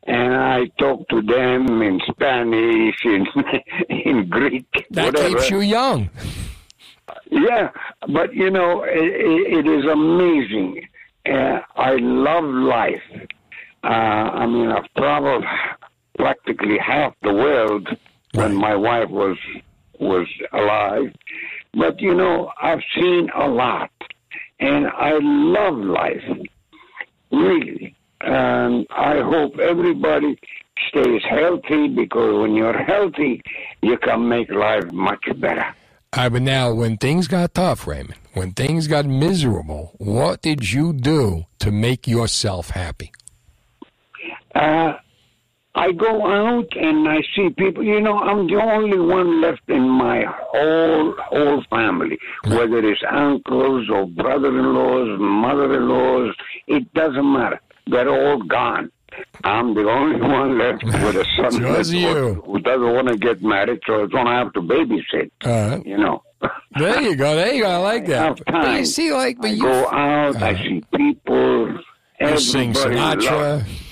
and 0.07 0.35
I 0.35 0.67
talk 0.79 1.09
to 1.09 1.23
them 1.23 1.83
in 1.83 2.01
Spanish, 2.09 2.97
in 3.05 3.27
in 3.89 4.29
Greek, 4.29 4.67
That 4.91 5.07
whatever. 5.07 5.29
keeps 5.29 5.51
you 5.51 5.61
young. 5.61 6.11
Yeah, 7.31 7.71
but 8.09 8.33
you 8.35 8.51
know, 8.51 8.85
it, 8.85 8.87
it 9.59 9.67
is 9.67 9.85
amazing. 9.87 10.87
Uh, 11.29 11.61
I 11.77 11.97
love 11.97 12.45
life. 12.45 13.03
Uh, 13.85 13.87
I 13.87 14.47
mean, 14.47 14.69
I've 14.71 14.93
traveled 14.97 15.45
practically 16.17 16.79
half 16.79 17.15
the 17.23 17.33
world 17.33 17.89
when 18.35 18.55
my 18.55 18.75
wife 18.77 19.09
was 19.11 19.37
was 19.99 20.29
alive. 20.53 21.13
But 21.75 22.01
you 22.01 22.15
know, 22.15 22.51
I've 22.61 22.83
seen 22.95 23.31
a 23.35 23.49
lot, 23.49 23.91
and 24.63 24.87
I 24.87 25.19
love 25.21 25.77
life, 25.77 26.23
really. 27.33 27.95
And 28.21 28.87
I 28.91 29.21
hope 29.21 29.59
everybody 29.59 30.39
stays 30.89 31.23
healthy 31.29 31.89
because 31.89 32.41
when 32.41 32.55
you're 32.55 32.83
healthy, 32.83 33.43
you 33.83 33.99
can 33.99 34.29
make 34.29 34.51
life 34.51 34.91
much 34.93 35.25
better. 35.37 35.75
But 36.13 36.43
now, 36.43 36.73
when 36.75 36.99
things 36.99 37.27
got 37.27 37.55
tough, 37.55 37.87
Raymond, 37.87 38.19
when 38.35 38.53
things 38.53 38.87
got 38.87 39.07
miserable, 39.07 39.93
what 39.99 40.43
did 40.43 40.71
you 40.71 40.93
do 40.93 41.47
to 41.59 41.73
make 41.73 42.07
yourself 42.07 42.71
happy? 42.71 43.11
Uh, 44.55 44.93
I 45.75 45.93
go 45.93 46.27
out 46.27 46.69
and 46.77 47.09
I 47.09 47.23
see 47.35 47.49
people. 47.57 47.83
You 47.83 48.01
know, 48.01 48.19
I'm 48.19 48.47
the 48.47 48.57
only 48.57 48.99
one 48.99 49.41
left 49.41 49.63
in 49.69 49.89
my 49.89 50.25
whole 50.29 51.15
whole 51.19 51.65
family. 51.71 52.19
Whether 52.45 52.79
it's 52.91 53.01
uncles 53.11 53.89
or 53.91 54.07
brother-in-laws, 54.07 55.19
mother-in-laws, 55.19 56.35
it 56.67 56.93
doesn't 56.93 57.33
matter. 57.33 57.61
They're 57.87 58.09
all 58.09 58.43
gone. 58.43 58.91
I'm 59.45 59.75
the 59.75 59.89
only 59.89 60.21
one 60.39 60.59
left 60.59 60.85
with 60.85 61.17
a 61.17 61.27
son 61.37 61.61
who 61.63 62.59
doesn't 62.61 62.93
want 62.95 63.09
to 63.09 63.17
get 63.17 63.43
married, 63.43 63.81
so 63.87 64.07
going 64.07 64.27
to 64.27 64.33
have 64.33 64.53
to 64.55 64.61
babysit. 64.61 65.31
Uh, 65.43 65.81
you 65.85 65.97
know. 65.97 66.23
there 66.79 67.01
you 67.01 67.17
go. 67.17 67.35
There 67.37 67.53
you 67.55 67.63
go. 67.63 67.71
I 67.71 67.77
like 67.77 68.07
that. 68.07 68.41
But 68.47 68.79
you 68.79 68.85
see, 68.85 69.13
like, 69.13 69.39
but 69.39 69.49
I 69.49 69.51
you 69.51 69.63
go 69.63 69.89
out. 69.91 70.37
I 70.43 70.63
see 70.63 70.83
people. 70.95 71.79
You 72.21 72.39
sing 72.39 72.73
Sinatra. 72.75 73.23
loves- 73.31 73.92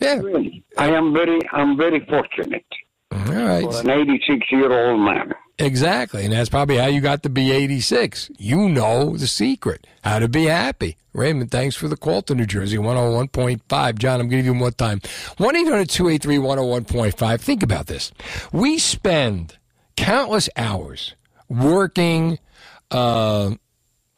Yeah. 0.00 0.14
Really, 0.18 0.64
I 0.76 0.90
am 0.90 1.12
very, 1.12 1.40
I'm 1.52 1.76
very 1.76 2.04
fortunate 2.06 2.64
All 3.10 3.18
right. 3.18 3.64
for 3.64 3.80
an 3.80 3.90
86 3.90 4.46
year 4.52 4.72
old 4.72 5.00
man. 5.00 5.34
Exactly. 5.58 6.24
And 6.24 6.32
that's 6.32 6.48
probably 6.48 6.76
how 6.76 6.86
you 6.86 7.00
got 7.00 7.24
to 7.24 7.28
be 7.28 7.50
86. 7.50 8.30
You 8.38 8.68
know 8.68 9.16
the 9.16 9.26
secret, 9.26 9.86
how 10.04 10.20
to 10.20 10.28
be 10.28 10.44
happy. 10.44 10.96
Raymond, 11.12 11.50
thanks 11.50 11.74
for 11.74 11.88
the 11.88 11.96
call 11.96 12.22
to 12.22 12.34
New 12.34 12.46
Jersey, 12.46 12.76
101.5. 12.76 13.98
John, 13.98 14.20
I'm 14.20 14.28
going 14.28 14.30
to 14.30 14.36
give 14.36 14.44
you 14.44 14.54
more 14.54 14.70
time. 14.70 15.00
1 15.38 15.56
800 15.56 15.88
283 15.88 16.36
101.5. 16.36 17.40
Think 17.40 17.62
about 17.64 17.86
this. 17.86 18.12
We 18.52 18.78
spend 18.78 19.58
countless 19.96 20.48
hours 20.56 21.16
working, 21.48 22.38
uh, 22.92 23.54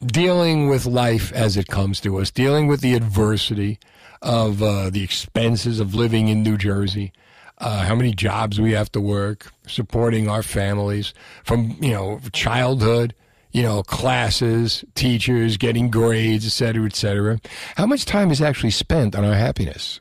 dealing 0.05 0.69
with 0.69 0.85
life 0.85 1.33
as 1.33 1.57
it 1.57 1.67
comes 1.67 1.99
to 2.01 2.17
us, 2.19 2.29
dealing 2.29 2.67
with 2.67 2.81
the 2.81 2.93
adversity 2.93 3.79
of 4.21 4.61
uh, 4.61 4.89
the 4.89 5.03
expenses 5.03 5.79
of 5.79 5.95
living 5.95 6.27
in 6.27 6.43
New 6.43 6.57
Jersey, 6.57 7.11
uh, 7.57 7.83
how 7.85 7.95
many 7.95 8.13
jobs 8.13 8.59
we 8.59 8.71
have 8.73 8.91
to 8.91 9.01
work, 9.01 9.51
supporting 9.67 10.27
our 10.27 10.43
families 10.43 11.13
from 11.43 11.75
you 11.81 11.91
know 11.91 12.19
childhood, 12.33 13.13
you 13.51 13.63
know 13.63 13.83
classes, 13.83 14.83
teachers, 14.95 15.57
getting 15.57 15.89
grades, 15.89 16.45
et 16.45 16.49
cetera, 16.49 16.85
et 16.85 16.95
cetera. 16.95 17.39
How 17.77 17.85
much 17.85 18.05
time 18.05 18.31
is 18.31 18.41
actually 18.41 18.71
spent 18.71 19.15
on 19.15 19.23
our 19.25 19.35
happiness, 19.35 19.99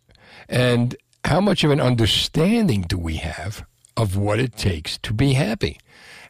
and 0.49 0.97
how 1.25 1.41
much 1.41 1.64
of 1.64 1.71
an 1.71 1.81
understanding 1.81 2.83
do 2.83 2.99
we 2.99 3.16
have 3.16 3.64
of 3.97 4.16
what 4.16 4.39
it 4.39 4.57
takes 4.57 4.99
to 4.99 5.12
be 5.12 5.35
happy? 5.35 5.79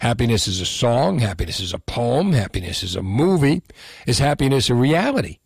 Happiness 0.00 0.48
is 0.48 0.60
a 0.60 0.66
song. 0.66 1.18
Happiness 1.18 1.60
is 1.60 1.74
a 1.74 1.78
poem. 1.78 2.32
Happiness 2.32 2.82
is 2.82 2.96
a 2.96 3.02
movie. 3.02 3.62
Is 4.06 4.18
happiness 4.18 4.70
a 4.70 4.74
reality? 4.74 5.38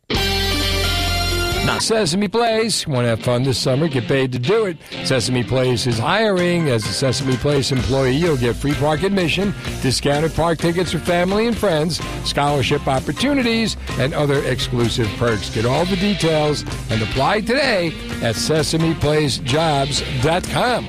Now, 1.67 1.79
Sesame 1.79 2.27
Place. 2.27 2.87
Want 2.87 3.05
to 3.05 3.11
have 3.11 3.23
fun 3.23 3.43
this 3.43 3.59
summer? 3.59 3.87
Get 3.87 4.09
paid 4.09 4.33
to 4.33 4.39
do 4.39 4.65
it. 4.65 4.79
Sesame 5.05 5.45
Place 5.45 5.87
is 5.87 5.99
hiring. 5.99 6.71
As 6.71 6.83
a 6.87 6.93
Sesame 6.93 7.37
Place 7.37 7.71
employee, 7.71 8.17
you'll 8.17 8.39
get 8.39 8.57
free 8.57 8.73
park 8.75 9.03
admission, 9.03 9.53
discounted 9.83 10.35
park 10.35 10.59
tickets 10.59 10.93
for 10.93 11.01
family 11.01 11.47
and 11.47 11.57
friends, 11.57 12.01
scholarship 12.25 12.89
opportunities, 12.89 13.77
and 13.99 14.15
other 14.15 14.43
exclusive 14.45 15.07
perks. 15.19 15.51
Get 15.51 15.67
all 15.67 15.85
the 15.85 15.97
details 15.97 16.65
and 16.91 17.03
apply 17.03 17.43
today 17.43 17.89
at 18.23 18.37
sesameplacejobs.com. 18.37 20.89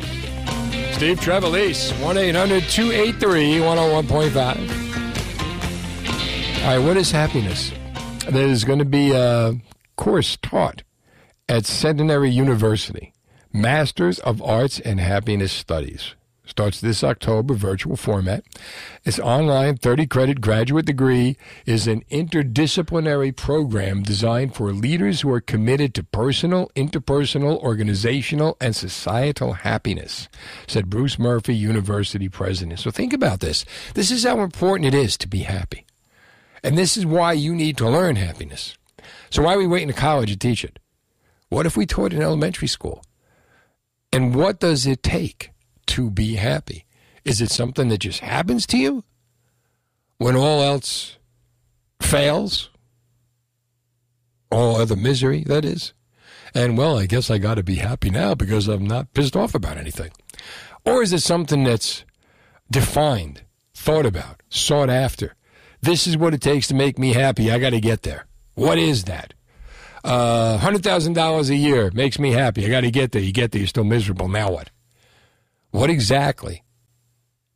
Steve 0.94 1.20
Trevelise, 1.20 1.92
1 2.02 2.18
800 2.18 2.64
283 2.64 3.58
101.5. 3.58 5.03
All 6.64 6.70
right, 6.70 6.80
what 6.80 6.96
is 6.96 7.12
happiness? 7.12 7.74
There's 8.30 8.64
going 8.64 8.80
to 8.80 8.86
be 8.86 9.12
a 9.12 9.56
course 9.98 10.38
taught 10.42 10.84
at 11.50 11.66
Centenary 11.66 12.30
University, 12.30 13.12
Masters 13.52 14.18
of 14.20 14.42
Arts 14.42 14.80
and 14.80 14.98
Happiness 15.02 15.52
Studies. 15.52 16.16
Starts 16.46 16.80
this 16.80 17.04
October, 17.04 17.54
virtual 17.54 17.98
format. 17.98 18.46
It's 19.04 19.20
online, 19.20 19.76
30 19.76 20.08
credit 20.08 20.40
graduate 20.40 20.86
degree 20.86 21.36
is 21.66 21.86
an 21.86 22.06
interdisciplinary 22.10 23.36
program 23.36 24.02
designed 24.02 24.56
for 24.56 24.72
leaders 24.72 25.20
who 25.20 25.34
are 25.34 25.42
committed 25.42 25.94
to 25.96 26.04
personal, 26.04 26.72
interpersonal, 26.78 27.58
organizational, 27.60 28.56
and 28.62 28.74
societal 28.74 29.52
happiness, 29.52 30.30
said 30.68 30.90
Bruce 30.90 31.20
Murphy, 31.20 31.56
University 31.56 32.30
president. 32.30 32.80
So 32.80 32.90
think 32.90 33.12
about 33.12 33.42
this. 33.42 33.66
This 33.96 34.12
is 34.12 34.24
how 34.24 34.40
important 34.40 34.88
it 34.88 34.98
is 34.98 35.18
to 35.18 35.28
be 35.28 35.40
happy. 35.40 35.86
And 36.64 36.78
this 36.78 36.96
is 36.96 37.06
why 37.06 37.34
you 37.34 37.54
need 37.54 37.78
to 37.78 37.90
learn 37.90 38.16
happiness. 38.16 38.78
So 39.30 39.44
why 39.44 39.56
are 39.56 39.60
we 39.60 39.68
waiting 39.68 39.90
to 39.90 39.94
college 39.94 40.30
to 40.30 40.38
teach 40.38 40.64
it? 40.64 40.80
What 41.50 41.66
if 41.66 41.76
we 41.76 41.86
taught 41.86 42.14
it 42.14 42.18
in 42.18 42.22
elementary 42.22 42.68
school? 42.68 43.04
And 44.12 44.34
what 44.34 44.60
does 44.60 44.86
it 44.86 45.04
take 45.04 45.52
to 45.88 46.10
be 46.10 46.36
happy? 46.36 46.86
Is 47.26 47.42
it 47.42 47.52
something 47.52 47.90
that 47.90 48.00
just 48.00 48.20
happens 48.20 48.66
to 48.68 48.78
you 48.78 49.04
when 50.18 50.36
all 50.36 50.62
else 50.62 51.18
fails? 52.02 52.70
All 54.52 54.76
other 54.76 54.96
misery, 54.96 55.44
that 55.48 55.66
is. 55.66 55.94
And 56.54 56.78
well, 56.78 56.98
I 56.98 57.08
guess 57.08 57.32
I 57.32 57.40
got 57.40 57.56
to 57.56 57.64
be 57.64 57.76
happy 57.76 58.12
now 58.12 58.36
because 58.36 58.68
I'm 58.68 58.86
not 58.86 59.14
pissed 59.14 59.36
off 59.36 59.56
about 59.56 59.78
anything. 59.78 60.12
Or 60.86 61.02
is 61.02 61.12
it 61.12 61.22
something 61.24 61.64
that's 61.64 62.06
defined, 62.70 63.42
thought 63.74 64.06
about, 64.06 64.44
sought 64.50 64.90
after? 64.90 65.36
This 65.84 66.08
is 66.08 66.16
what 66.16 66.34
it 66.34 66.40
takes 66.40 66.70
to 66.70 66.76
make 66.76 66.98
me 66.98 67.12
happy. 67.12 67.52
I 67.52 67.60
got 67.60 67.72
to 67.72 67.82
get 67.82 68.04
there. 68.04 68.26
What 68.56 68.78
is 68.78 69.04
that? 69.04 69.34
Uh, 70.06 70.58
$100,000 70.58 71.50
a 71.50 71.56
year 71.58 71.92
makes 71.94 72.18
me 72.18 72.32
happy. 72.32 72.66
I 72.66 72.70
got 72.70 72.82
to 72.82 72.90
get 72.92 73.12
there. 73.12 73.22
You 73.22 73.34
get 73.34 73.52
there, 73.52 73.60
you're 73.60 73.68
still 73.68 73.84
miserable. 73.84 74.30
Now 74.30 74.50
what? 74.50 74.70
What 75.72 75.90
exactly 75.90 76.64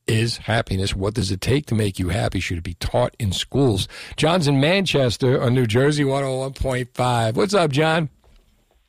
is 0.07 0.39
happiness? 0.39 0.93
What 0.93 1.13
does 1.13 1.31
it 1.31 1.39
take 1.39 1.67
to 1.67 1.75
make 1.75 1.99
you 1.99 2.09
happy? 2.09 2.41
Should 2.41 2.57
it 2.57 2.65
be 2.65 2.73
taught 2.73 3.15
in 3.17 3.31
schools? 3.31 3.87
John's 4.17 4.49
in 4.49 4.59
Manchester 4.59 5.41
on 5.41 5.53
New 5.53 5.65
Jersey 5.65 6.03
101.5. 6.03 7.33
What's 7.35 7.53
up, 7.53 7.71
John? 7.71 8.09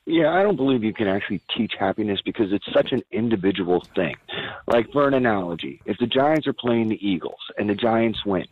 Yeah, 0.05 0.35
I 0.35 0.43
don't 0.43 0.57
believe 0.57 0.83
you 0.83 0.95
can 0.95 1.07
actually 1.07 1.43
teach 1.57 1.75
happiness 1.79 2.19
because 2.25 2.53
it's 2.53 2.67
such 2.73 2.91
an 2.91 3.03
individual 3.13 3.87
thing. 3.95 4.17
Like 4.67 4.91
for 4.91 5.07
an 5.07 5.15
analogy, 5.15 5.81
if 5.85 5.97
the 5.99 6.09
Giants 6.09 6.49
are 6.49 6.53
playing 6.53 6.89
the 6.89 7.07
Eagles 7.07 7.39
and 7.57 7.71
the 7.71 7.77
Giants 7.77 8.25
win, 8.27 8.49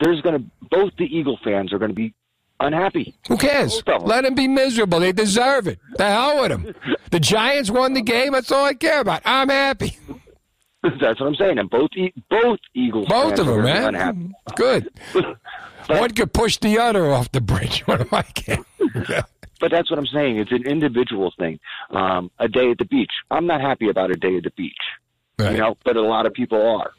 there's 0.00 0.20
going 0.22 0.38
to 0.42 0.50
both 0.70 0.92
the 0.98 1.04
Eagle 1.04 1.38
fans 1.42 1.72
are 1.72 1.78
going 1.78 1.90
to 1.90 1.94
be 1.94 2.14
unhappy. 2.60 3.14
Who 3.28 3.36
cares? 3.36 3.82
Let 3.86 4.24
them 4.24 4.34
be 4.34 4.48
miserable. 4.48 5.00
They 5.00 5.12
deserve 5.12 5.66
it. 5.66 5.78
The 5.96 6.06
hell 6.06 6.40
with 6.42 6.50
them. 6.50 6.74
The 7.10 7.20
Giants 7.20 7.70
won 7.70 7.94
the 7.94 8.02
game. 8.02 8.32
That's 8.32 8.52
all 8.52 8.64
I 8.64 8.74
care 8.74 9.00
about. 9.00 9.22
I'm 9.24 9.48
happy. 9.48 9.96
That's 10.82 11.20
what 11.20 11.26
I'm 11.26 11.34
saying. 11.34 11.58
And 11.58 11.68
both 11.68 11.90
both 12.30 12.58
Eagles 12.74 13.06
Both 13.08 13.36
fans 13.36 13.40
of 13.40 13.46
them, 13.46 13.62
man. 13.64 13.94
unhappy. 13.94 14.30
Good. 14.56 14.90
One 15.88 16.10
could 16.10 16.32
push 16.32 16.56
the 16.58 16.78
other 16.78 17.10
off 17.12 17.32
the 17.32 17.40
bridge. 17.40 17.80
What 17.86 18.00
am 18.00 18.08
I 18.12 18.24
getting? 18.34 18.64
But 19.60 19.70
that's 19.70 19.90
what 19.90 19.98
I'm 19.98 20.06
saying. 20.06 20.38
It's 20.38 20.52
an 20.52 20.66
individual 20.66 21.32
thing. 21.38 21.58
Um, 21.90 22.30
a 22.38 22.48
day 22.48 22.70
at 22.70 22.78
the 22.78 22.84
beach. 22.86 23.10
I'm 23.30 23.46
not 23.46 23.60
happy 23.60 23.88
about 23.90 24.10
a 24.10 24.14
day 24.16 24.36
at 24.36 24.44
the 24.44 24.50
beach. 24.56 24.72
You 25.38 25.56
know, 25.56 25.76
but 25.84 25.96
a 25.96 26.02
lot 26.02 26.26
of 26.26 26.32
people 26.34 26.60
are. 26.66 26.92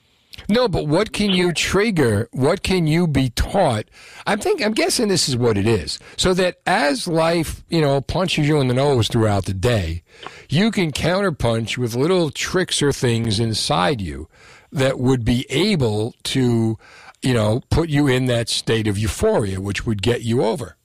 No, 0.50 0.68
but 0.68 0.88
what 0.88 1.12
can 1.12 1.32
you 1.32 1.54
trigger? 1.54 2.30
What 2.32 2.64
can 2.64 2.88
you 2.88 3.08
be 3.08 3.30
taught? 3.32 3.86
I'm 4.26 4.40
think 4.40 4.64
I'm 4.64 4.74
guessing 4.74 5.08
this 5.08 5.28
is 5.28 5.36
what 5.36 5.58
it 5.58 5.68
is. 5.68 6.00
So 6.18 6.34
that 6.34 6.62
as 6.66 7.08
life, 7.08 7.64
you 7.70 7.82
know, 7.82 8.02
punches 8.02 8.48
you 8.48 8.60
in 8.60 8.68
the 8.68 8.74
nose 8.74 9.08
throughout 9.08 9.46
the 9.46 9.54
day, 9.54 10.04
you 10.50 10.72
can 10.72 10.92
counterpunch 10.92 11.78
with 11.78 11.96
little 11.96 12.32
tricks 12.32 12.82
or 12.82 12.92
things 12.92 13.40
inside 13.40 14.02
you 14.02 14.30
that 14.72 15.00
would 15.00 15.26
be 15.26 15.46
able 15.50 16.16
to, 16.24 16.78
you 17.22 17.34
know, 17.34 17.62
put 17.70 17.90
you 17.90 18.08
in 18.08 18.26
that 18.26 18.50
state 18.50 18.88
of 18.88 18.98
euphoria, 18.98 19.60
which 19.60 19.86
would 19.86 20.02
get 20.02 20.22
you 20.22 20.44
over. 20.44 20.78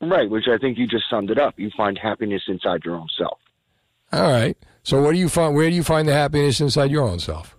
Right, 0.00 0.28
which 0.28 0.48
I 0.48 0.58
think 0.58 0.78
you 0.78 0.86
just 0.86 1.08
summed 1.10 1.30
it 1.30 1.38
up. 1.38 1.58
You 1.58 1.70
find 1.76 1.98
happiness 1.98 2.42
inside 2.46 2.84
your 2.84 2.96
own 2.96 3.08
self. 3.18 3.38
All 4.12 4.30
right. 4.30 4.56
So 4.82 5.00
what 5.00 5.12
do 5.12 5.18
you 5.18 5.28
find? 5.28 5.54
Where 5.54 5.70
do 5.70 5.74
you 5.74 5.82
find 5.82 6.06
the 6.06 6.12
happiness 6.12 6.60
inside 6.60 6.90
your 6.90 7.08
own 7.08 7.18
self? 7.18 7.56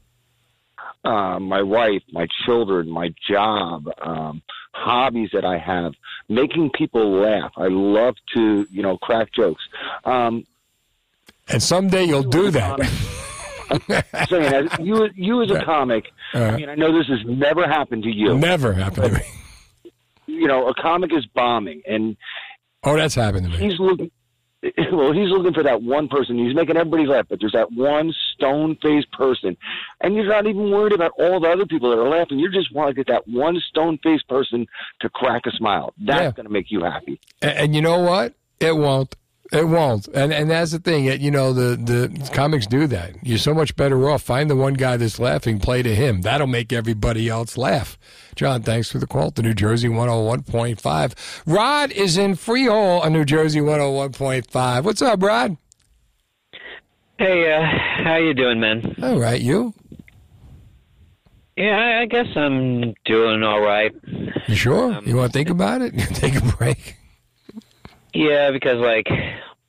Uh, 1.05 1.39
my 1.39 1.61
wife, 1.61 2.01
my 2.11 2.27
children, 2.45 2.89
my 2.89 3.13
job, 3.29 3.85
um, 4.01 4.41
hobbies 4.73 5.29
that 5.33 5.45
I 5.45 5.57
have, 5.57 5.93
making 6.27 6.71
people 6.71 7.21
laugh. 7.21 7.51
I 7.57 7.67
love 7.69 8.15
to, 8.35 8.67
you 8.69 8.81
know, 8.81 8.97
crack 8.97 9.31
jokes. 9.33 9.63
Um, 10.03 10.45
And 11.47 11.61
someday 11.61 12.03
you'll 12.05 12.23
do 12.23 12.51
that. 12.51 12.79
saying, 14.29 14.53
as 14.53 14.79
you, 14.79 15.09
you 15.15 15.41
as 15.43 15.51
a 15.51 15.63
comic, 15.63 16.05
I 16.33 16.55
mean, 16.57 16.69
I 16.69 16.75
know 16.75 16.91
this 16.97 17.07
has 17.07 17.19
never 17.25 17.67
happened 17.67 18.03
to 18.03 18.09
you. 18.11 18.37
Never 18.37 18.73
happened 18.73 19.05
to 19.07 19.13
me. 19.13 19.91
You 20.27 20.47
know, 20.47 20.67
a 20.67 20.73
comic 20.73 21.13
is 21.13 21.25
bombing, 21.27 21.81
and 21.87 22.17
Oh, 22.83 22.95
that's 22.95 23.15
happened 23.15 23.45
to 23.51 23.51
me. 23.51 23.69
he's 23.69 23.79
looking. 23.79 24.11
Well, 24.91 25.11
he's 25.11 25.29
looking 25.29 25.53
for 25.53 25.63
that 25.63 25.81
one 25.81 26.07
person. 26.07 26.37
He's 26.37 26.55
making 26.55 26.77
everybody 26.77 27.05
laugh, 27.05 27.25
but 27.29 27.39
there's 27.39 27.51
that 27.53 27.71
one 27.71 28.13
stone-faced 28.33 29.11
person, 29.11 29.55
and 30.01 30.15
you're 30.15 30.25
not 30.27 30.47
even 30.47 30.71
worried 30.71 30.93
about 30.93 31.11
all 31.19 31.39
the 31.39 31.49
other 31.49 31.65
people 31.65 31.89
that 31.89 31.99
are 31.99 32.07
laughing. 32.09 32.39
You 32.39 32.49
just 32.51 32.73
want 32.73 32.89
to 32.89 32.93
get 32.93 33.07
that 33.07 33.27
one 33.27 33.59
stone-faced 33.69 34.27
person 34.27 34.67
to 35.01 35.09
crack 35.09 35.43
a 35.45 35.51
smile. 35.51 35.93
That's 35.97 36.21
Yeah. 36.21 36.31
going 36.31 36.45
to 36.45 36.51
make 36.51 36.71
you 36.71 36.83
happy. 36.83 37.19
And, 37.41 37.57
and 37.57 37.75
you 37.75 37.81
know 37.81 37.99
what? 37.99 38.33
It 38.59 38.75
won't. 38.75 39.15
It 39.51 39.67
won't. 39.67 40.07
And 40.07 40.33
and 40.33 40.49
that's 40.49 40.71
the 40.71 40.79
thing. 40.79 41.05
It, 41.05 41.21
you 41.21 41.29
know, 41.29 41.53
the 41.53 41.75
the 41.75 42.29
comics 42.33 42.65
do 42.65 42.87
that. 42.87 43.15
You're 43.23 43.37
so 43.37 43.53
much 43.53 43.75
better 43.75 44.09
off. 44.09 44.23
Find 44.23 44.49
the 44.49 44.55
one 44.55 44.73
guy 44.73 44.97
that's 44.97 45.19
laughing. 45.19 45.59
Play 45.59 45.83
to 45.83 45.93
him. 45.95 46.21
That'll 46.21 46.47
make 46.47 46.73
everybody 46.73 47.29
else 47.29 47.55
laugh. 47.57 47.97
John, 48.35 48.63
thanks 48.63 48.91
for 48.91 48.97
the 48.97 49.07
call 49.07 49.31
to 49.31 49.41
New 49.41 49.53
Jersey 49.53 49.87
101.5. 49.87 51.43
Rod 51.45 51.91
is 51.91 52.17
in 52.17 52.35
Freehold 52.35 53.03
on 53.03 53.13
New 53.13 53.23
Jersey 53.23 53.59
101.5. 53.59 54.83
What's 54.83 55.01
up, 55.01 55.21
Rod? 55.21 55.57
Hey, 57.17 57.53
uh, 57.53 57.61
how 58.03 58.17
you 58.17 58.33
doing, 58.33 58.59
man? 58.59 58.95
All 59.01 59.19
right, 59.19 59.39
you? 59.39 59.73
Yeah, 61.55 62.01
I, 62.01 62.05
guess 62.05 62.27
I'm 62.35 62.93
doing 63.05 63.41
all 63.41 63.61
right. 63.61 63.95
You 64.47 64.55
sure? 64.55 65.01
you 65.05 65.15
want 65.15 65.31
to 65.31 65.37
think 65.37 65.49
about 65.49 65.81
it? 65.81 65.97
Take 66.15 66.35
a 66.35 66.41
break. 66.41 66.97
Yeah, 68.15 68.51
because 68.51 68.77
like 68.77 69.07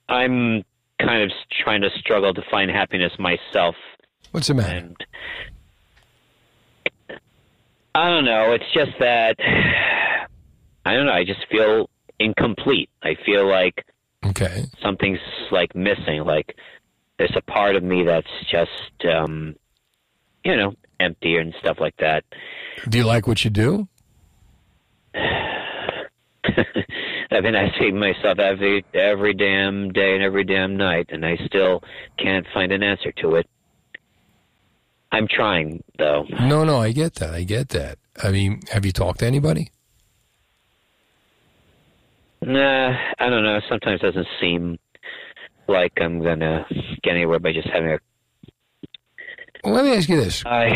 I'm 0.09 0.63
kind 1.01 1.23
of 1.25 1.33
trying 1.65 1.81
to 1.83 1.91
struggle 1.99 2.33
to 2.33 2.43
find 2.49 2.71
happiness 2.71 3.13
myself. 3.19 3.75
What's 4.31 4.47
the 4.47 4.55
matter? 4.55 4.77
And 4.79 4.97
I 7.95 8.09
don't 8.09 8.25
know. 8.25 8.53
It's 8.53 8.73
just 8.73 8.93
that 9.01 9.35
I 10.85 10.95
don't 10.95 11.07
know. 11.07 11.13
I 11.13 11.25
just 11.25 11.45
feel 11.51 11.91
incomplete. 12.21 12.89
I 13.03 13.17
feel 13.27 13.49
like 13.49 13.85
okay 14.25 14.67
something's 14.81 15.19
like 15.51 15.75
missing. 15.75 16.23
Like 16.25 16.55
there's 17.19 17.35
a 17.37 17.43
part 17.43 17.75
of 17.75 17.83
me 17.83 18.05
that's 18.05 18.31
just 18.49 19.05
um, 19.13 19.57
you 20.45 20.55
know 20.55 20.73
empty 21.01 21.37
and 21.37 21.53
stuff 21.59 21.79
like 21.81 21.97
that. 21.99 22.23
Do 22.89 22.97
you 22.99 23.05
like 23.05 23.27
what 23.27 23.43
you 23.43 23.51
do? 23.51 23.89
I've 27.31 27.43
been 27.43 27.55
asking 27.55 27.99
myself 27.99 28.39
every 28.39 28.85
every 28.95 29.35
damn 29.35 29.93
day 29.93 30.15
and 30.15 30.23
every 30.23 30.45
damn 30.45 30.77
night, 30.77 31.07
and 31.11 31.25
I 31.25 31.37
still 31.47 31.83
can't 32.19 32.47
find 32.55 32.73
an 32.73 32.83
answer 32.83 33.13
to 33.23 33.35
it. 33.37 33.47
I'm 35.13 35.27
trying, 35.29 35.83
though. 35.99 36.25
No, 36.41 36.65
no, 36.65 36.79
I 36.79 36.93
get 36.93 37.15
that. 37.17 37.35
I 37.35 37.45
get 37.45 37.71
that. 37.71 37.99
I 38.23 38.31
mean, 38.31 38.61
have 38.73 38.85
you 38.85 38.93
talked 38.93 39.21
to 39.21 39.27
anybody? 39.27 39.71
Nah, 42.43 42.97
I 43.19 43.29
don't 43.29 43.43
know. 43.43 43.61
Sometimes 43.69 44.01
it 44.03 44.07
doesn't 44.07 44.29
seem 44.41 44.79
like 45.69 45.93
I'm 46.01 46.23
gonna 46.23 46.67
get 47.03 47.13
anywhere 47.15 47.41
by 47.41 47.53
just 47.53 47.69
having 47.69 47.93
a. 47.93 47.99
Well, 49.65 49.75
let 49.75 49.85
me 49.85 49.97
ask 49.97 50.09
you 50.09 50.17
this. 50.17 50.45
I 50.47 50.69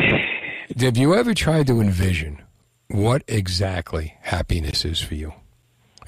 Have 0.81 0.97
you 0.97 1.15
ever 1.15 1.35
tried 1.35 1.67
to 1.69 1.81
envision 1.81 2.43
what 2.89 3.23
exactly 3.29 4.15
happiness 4.23 4.85
is 4.85 5.01
for 5.01 5.15
you? 5.15 5.33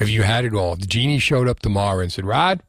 If 0.03 0.11
you 0.11 0.23
had 0.23 0.45
it 0.45 0.55
all, 0.55 0.77
the 0.77 0.87
genie 0.87 1.19
showed 1.19 1.49
up 1.49 1.61
tomorrow 1.61 2.01
and 2.01 2.13
said, 2.13 2.27
Rod, 2.27 2.63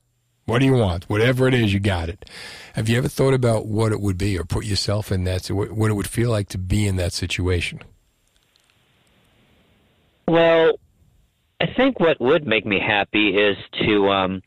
what 0.46 0.60
do 0.60 0.66
you 0.66 0.74
want? 0.74 1.06
Whatever 1.10 1.48
it 1.48 1.54
is, 1.54 1.74
you 1.74 1.80
got 1.80 2.10
it. 2.10 2.30
Have 2.74 2.90
you 2.90 2.98
ever 2.98 3.08
thought 3.08 3.34
about 3.34 3.66
what 3.66 3.92
it 3.92 4.02
would 4.02 4.18
be 4.18 4.38
or 4.38 4.44
put 4.44 4.66
yourself 4.66 5.12
in 5.12 5.24
that, 5.24 5.48
what 5.48 5.90
it 5.90 5.94
would 5.94 6.08
feel 6.08 6.30
like 6.30 6.50
to 6.50 6.58
be 6.58 6.86
in 6.86 6.96
that 6.98 7.14
situation? 7.14 7.82
Well, 10.28 10.74
I 11.60 11.68
think 11.76 12.00
what 12.00 12.20
would 12.20 12.46
make 12.46 12.66
me 12.66 12.80
happy 12.80 13.38
is 13.38 13.58
to 13.86 14.10
um 14.10 14.42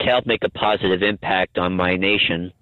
to 0.00 0.06
help 0.06 0.26
make 0.26 0.42
a 0.44 0.50
positive 0.50 1.02
impact 1.02 1.58
on 1.58 1.74
my 1.74 1.96
nation. 1.96 2.52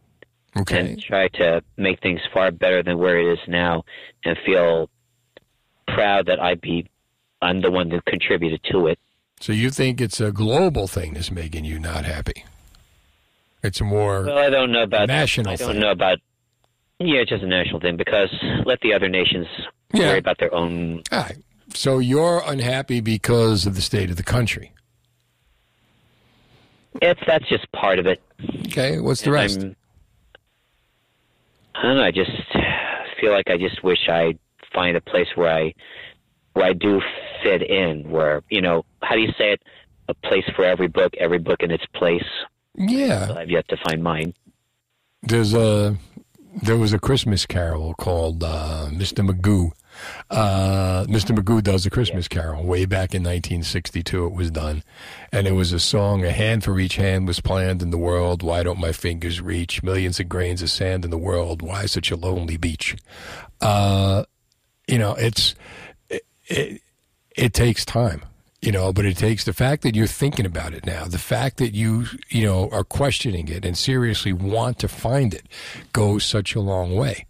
Okay. 0.56 0.80
And 0.80 1.02
try 1.02 1.28
to 1.28 1.62
make 1.78 2.00
things 2.02 2.20
far 2.34 2.50
better 2.50 2.82
than 2.82 2.98
where 2.98 3.18
it 3.18 3.32
is 3.32 3.38
now 3.48 3.84
and 4.24 4.36
feel 4.44 4.90
proud 5.88 6.26
that 6.26 6.40
I 6.40 6.56
be 6.56 6.90
I'm 7.42 7.60
the 7.60 7.70
one 7.70 7.88
that 7.90 8.04
contributed 8.06 8.62
to 8.70 8.86
it. 8.86 8.98
So 9.40 9.52
you 9.52 9.70
think 9.70 10.00
it's 10.00 10.20
a 10.20 10.30
global 10.32 10.86
thing 10.86 11.14
that's 11.14 11.30
making 11.30 11.64
you 11.64 11.78
not 11.78 12.04
happy? 12.04 12.44
It's 13.62 13.80
a 13.80 13.84
more 13.84 14.22
Well, 14.24 14.38
I 14.38 14.48
don't 14.50 14.70
know 14.72 14.84
about 14.84 15.08
national 15.08 15.52
I 15.52 15.56
don't 15.56 15.72
thing. 15.72 15.80
know 15.80 15.90
about 15.90 16.18
Yeah, 17.00 17.20
it's 17.20 17.30
just 17.30 17.42
a 17.42 17.46
national 17.48 17.80
thing 17.80 17.96
because 17.96 18.30
let 18.64 18.80
the 18.80 18.94
other 18.94 19.08
nations 19.08 19.46
Yeah. 19.92 20.08
worry 20.10 20.18
about 20.18 20.38
their 20.38 20.54
own. 20.54 21.02
All 21.10 21.18
right. 21.20 21.36
So 21.74 21.98
you're 21.98 22.42
unhappy 22.46 23.00
because 23.00 23.66
of 23.66 23.74
the 23.74 23.80
state 23.82 24.10
of 24.10 24.16
the 24.16 24.22
country. 24.22 24.72
It's 27.00 27.20
that's 27.26 27.48
just 27.48 27.70
part 27.72 27.98
of 27.98 28.06
it. 28.06 28.22
Okay. 28.66 29.00
What's 29.00 29.22
the 29.22 29.26
And 29.30 29.34
rest? 29.34 29.60
I'm- 29.60 29.76
I 31.74 31.82
don't 31.82 31.96
know. 31.96 32.04
I 32.04 32.10
just 32.12 32.30
feel 33.20 33.32
like 33.32 33.48
I 33.48 33.56
just 33.56 33.82
wish 33.82 34.08
I'd 34.08 34.38
find 34.72 34.96
a 34.96 35.00
place 35.00 35.28
where 35.34 35.50
I 35.50 35.74
where 36.52 36.66
I 36.66 36.72
do 36.72 37.00
fit 37.42 37.62
in. 37.62 38.10
Where 38.10 38.42
you 38.50 38.60
know, 38.60 38.84
how 39.02 39.14
do 39.14 39.20
you 39.20 39.32
say 39.38 39.52
it? 39.52 39.62
A 40.08 40.14
place 40.14 40.44
for 40.56 40.64
every 40.64 40.88
book, 40.88 41.14
every 41.18 41.38
book 41.38 41.62
in 41.62 41.70
its 41.70 41.84
place. 41.94 42.24
Yeah. 42.74 43.32
I've 43.36 43.50
yet 43.50 43.68
to 43.68 43.76
find 43.88 44.02
mine. 44.02 44.34
There's 45.22 45.54
a 45.54 45.96
there 46.62 46.76
was 46.76 46.92
a 46.92 46.98
Christmas 46.98 47.46
Carol 47.46 47.94
called 47.94 48.42
uh, 48.44 48.88
Mr. 48.90 49.26
Magoo. 49.26 49.72
Uh, 50.30 51.04
Mr. 51.08 51.36
Magoo 51.36 51.62
does 51.62 51.86
a 51.86 51.90
Christmas 51.90 52.28
Carol 52.28 52.64
way 52.64 52.84
back 52.84 53.14
in 53.14 53.22
1962. 53.22 54.26
It 54.26 54.32
was 54.32 54.50
done, 54.50 54.82
and 55.30 55.46
it 55.46 55.52
was 55.52 55.72
a 55.72 55.80
song. 55.80 56.24
A 56.24 56.32
hand 56.32 56.64
for 56.64 56.78
each 56.80 56.96
hand 56.96 57.26
was 57.26 57.40
planned 57.40 57.82
in 57.82 57.90
the 57.90 57.98
world. 57.98 58.42
Why 58.42 58.62
don't 58.62 58.80
my 58.80 58.92
fingers 58.92 59.40
reach 59.40 59.82
millions 59.82 60.18
of 60.18 60.28
grains 60.28 60.62
of 60.62 60.70
sand 60.70 61.04
in 61.04 61.10
the 61.10 61.18
world? 61.18 61.62
Why 61.62 61.86
such 61.86 62.10
a 62.10 62.16
lonely 62.16 62.56
beach? 62.56 62.96
Uh, 63.60 64.24
you 64.88 64.98
know, 64.98 65.14
it's 65.14 65.54
it, 66.46 66.80
it, 67.36 67.54
takes 67.54 67.84
time 67.84 68.22
you 68.60 68.72
know 68.72 68.92
but 68.92 69.04
it 69.04 69.16
takes 69.16 69.44
the 69.44 69.52
fact 69.52 69.82
that 69.82 69.94
you're 69.94 70.06
thinking 70.06 70.46
about 70.46 70.74
it 70.74 70.86
now 70.86 71.04
the 71.04 71.18
fact 71.18 71.56
that 71.58 71.74
you 71.74 72.06
you 72.28 72.44
know 72.44 72.68
are 72.70 72.84
questioning 72.84 73.48
it 73.48 73.64
and 73.64 73.76
seriously 73.76 74.32
want 74.32 74.78
to 74.78 74.88
find 74.88 75.34
it 75.34 75.46
goes 75.92 76.24
such 76.24 76.54
a 76.54 76.60
long 76.60 76.94
way. 76.94 77.26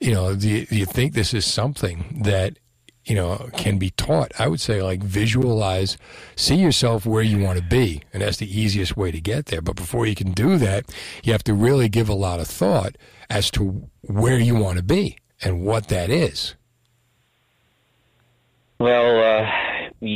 You 0.00 0.12
know 0.12 0.34
do 0.34 0.48
you, 0.48 0.66
do 0.66 0.76
you 0.76 0.86
think 0.86 1.14
this 1.14 1.34
is 1.34 1.44
something 1.44 2.22
that 2.24 2.58
you 3.04 3.14
know 3.14 3.50
can 3.56 3.78
be 3.78 3.90
taught? 3.90 4.32
I 4.38 4.48
would 4.48 4.60
say 4.60 4.82
like 4.82 5.02
visualize 5.02 5.96
see 6.36 6.56
yourself 6.56 7.06
where 7.06 7.22
you 7.22 7.38
want 7.38 7.58
to 7.58 7.64
be 7.64 8.02
and 8.12 8.22
that's 8.22 8.38
the 8.38 8.60
easiest 8.60 8.96
way 8.96 9.10
to 9.10 9.20
get 9.20 9.46
there. 9.46 9.62
But 9.62 9.76
before 9.76 10.06
you 10.06 10.14
can 10.14 10.32
do 10.32 10.58
that 10.58 10.86
you 11.22 11.32
have 11.32 11.44
to 11.44 11.54
really 11.54 11.88
give 11.88 12.08
a 12.08 12.14
lot 12.14 12.40
of 12.40 12.48
thought 12.48 12.96
as 13.30 13.50
to 13.52 13.88
where 14.02 14.38
you 14.38 14.54
want 14.56 14.78
to 14.78 14.84
be 14.84 15.18
and 15.42 15.64
what 15.64 15.88
that 15.88 16.10
is 16.10 16.54
Well, 18.82 19.44
uh, 19.44 20.08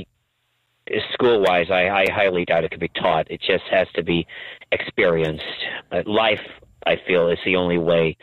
school 1.12 1.41
wise, 1.41 1.71
I, 1.71 1.89
I 1.89 2.11
highly 2.11 2.45
doubt 2.45 2.64
it 2.64 2.73
could 2.73 2.81
be 2.81 2.89
taught. 2.89 3.31
It 3.31 3.41
just 3.41 3.62
has 3.71 3.87
to 3.95 4.03
be 4.03 4.27
experienced. 4.73 5.45
Life, 6.05 6.41
I 6.85 6.97
feel, 7.07 7.29
is 7.29 7.39
the 7.45 7.55
only 7.55 7.79
way 7.79 8.17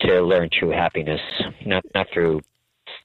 to 0.00 0.20
learn 0.20 0.50
true 0.52 0.68
happiness. 0.68 1.22
Not 1.64 1.82
not 1.94 2.08
through, 2.12 2.42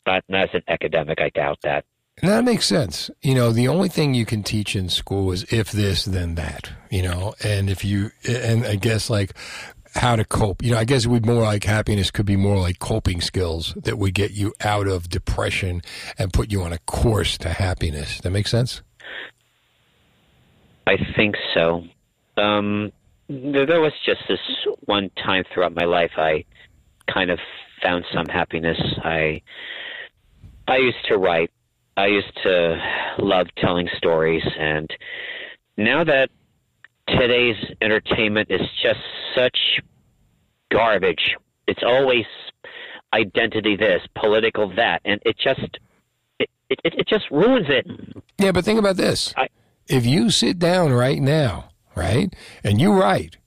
not, 0.06 0.26
not 0.28 0.50
as 0.50 0.56
an 0.56 0.64
academic. 0.68 1.22
I 1.22 1.30
doubt 1.30 1.60
that. 1.64 1.86
And 2.22 2.30
that 2.30 2.44
makes 2.44 2.66
sense. 2.66 3.10
You 3.22 3.36
know, 3.36 3.54
the 3.54 3.70
only 3.70 3.88
thing 3.88 4.14
you 4.14 4.26
can 4.26 4.44
teach 4.44 4.76
in 4.76 4.90
school 4.90 5.32
is 5.32 5.44
if 5.54 5.72
this, 5.72 6.04
then 6.04 6.36
that, 6.36 6.72
you 6.90 7.04
know, 7.04 7.36
and 7.42 7.70
if 7.70 7.86
you, 7.86 8.12
and 8.28 8.66
I 8.66 8.76
guess 8.76 9.10
like 9.10 9.34
how 9.96 10.16
to 10.16 10.26
cope, 10.26 10.62
you 10.62 10.72
know, 10.72 10.78
I 10.78 10.84
guess 10.84 11.06
it 11.06 11.08
would 11.08 11.26
more 11.26 11.43
like 11.43 11.64
happiness 11.64 12.12
could 12.12 12.26
be 12.26 12.36
more 12.36 12.58
like 12.58 12.80
coping 12.80 13.22
skills 13.22 13.74
that 13.84 13.98
would 13.98 14.14
get 14.14 14.32
you 14.32 14.54
out 14.62 14.88
of 14.88 15.10
depression 15.10 15.82
and 16.18 16.34
put 16.34 16.52
you 16.52 16.64
on 16.64 16.74
a 16.74 16.80
course 16.80 17.38
to 17.39 17.50
happiness. 17.50 18.20
That 18.22 18.32
makes 18.32 18.52
sense? 18.52 18.82
I 20.86 20.98
think 21.16 21.36
so. 21.54 21.84
Um, 22.38 22.91
there, 23.30 23.82
was 23.82 23.93
just 24.06 24.22
this 24.28 24.39
one 24.86 25.10
time 25.24 25.46
throughout 25.54 25.74
my 25.74 25.86
life 25.86 26.12
I 26.18 26.46
kind 27.12 27.32
of 27.32 27.39
found 27.82 28.06
some 28.14 28.28
happiness. 28.28 28.78
I 29.04 29.41
I 30.68 30.78
used 30.78 31.06
to 31.08 31.18
write. 31.18 31.52
I 31.98 32.08
used 32.08 32.36
to 32.43 32.78
love 33.20 33.48
telling 33.58 33.88
stories, 33.98 34.43
and 34.60 34.89
now 35.78 36.04
that 36.04 36.30
today's 37.08 37.56
entertainment 37.82 38.49
is 38.49 38.62
just 38.82 38.99
such 39.36 39.58
garbage, 40.72 41.36
it's 41.68 41.84
always 41.84 42.26
identity 43.14 43.76
this, 43.76 44.01
political 44.16 44.74
that, 44.76 45.01
and 45.06 45.22
it 45.26 45.38
just 45.38 45.78
it 46.39 46.49
it, 46.70 46.80
it 46.84 47.08
just 47.08 47.30
ruins 47.32 47.68
it. 47.70 47.86
Yeah, 48.38 48.51
but 48.51 48.66
think 48.66 48.80
about 48.80 48.97
this. 48.97 49.34
if 49.88 50.06
you 50.06 50.30
sit 50.30 50.60
down 50.60 50.91
right 50.91 51.22
now, 51.22 51.70
right, 51.95 52.34
and 52.64 52.82
you 52.82 52.93
write, 52.93 53.38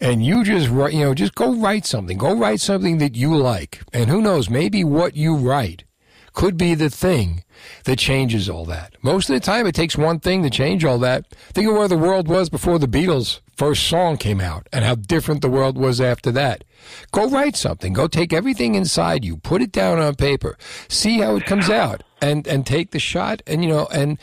and 0.00 0.24
you 0.24 0.44
just 0.44 0.68
write, 0.68 0.92
you 0.92 1.00
know, 1.00 1.14
just 1.14 1.34
go 1.34 1.54
write 1.54 1.86
something. 1.86 2.18
Go 2.18 2.36
write 2.36 2.60
something 2.60 2.98
that 2.98 3.14
you 3.14 3.36
like. 3.36 3.80
And 3.92 4.10
who 4.10 4.20
knows, 4.20 4.50
maybe 4.50 4.84
what 4.84 5.16
you 5.16 5.36
write 5.36 5.84
could 6.32 6.56
be 6.56 6.74
the 6.74 6.90
thing 6.90 7.43
that 7.84 7.98
changes 7.98 8.48
all 8.48 8.64
that. 8.66 8.94
Most 9.02 9.28
of 9.28 9.34
the 9.34 9.40
time, 9.40 9.66
it 9.66 9.74
takes 9.74 9.96
one 9.96 10.20
thing 10.20 10.42
to 10.42 10.50
change 10.50 10.84
all 10.84 10.98
that. 10.98 11.26
Think 11.52 11.68
of 11.68 11.74
where 11.74 11.88
the 11.88 11.98
world 11.98 12.28
was 12.28 12.48
before 12.48 12.78
the 12.78 12.88
Beatles' 12.88 13.40
first 13.56 13.86
song 13.86 14.16
came 14.16 14.40
out 14.40 14.68
and 14.72 14.84
how 14.84 14.94
different 14.94 15.42
the 15.42 15.50
world 15.50 15.78
was 15.78 16.00
after 16.00 16.30
that. 16.32 16.64
Go 17.12 17.28
write 17.28 17.56
something. 17.56 17.92
Go 17.92 18.06
take 18.06 18.32
everything 18.32 18.74
inside 18.74 19.24
you, 19.24 19.36
put 19.36 19.62
it 19.62 19.72
down 19.72 19.98
on 19.98 20.14
paper, 20.14 20.56
see 20.88 21.18
how 21.18 21.36
it 21.36 21.46
comes 21.46 21.70
out, 21.70 22.02
and, 22.20 22.46
and 22.46 22.66
take 22.66 22.90
the 22.90 22.98
shot 22.98 23.42
and, 23.46 23.62
you 23.62 23.70
know, 23.70 23.86
and, 23.92 24.18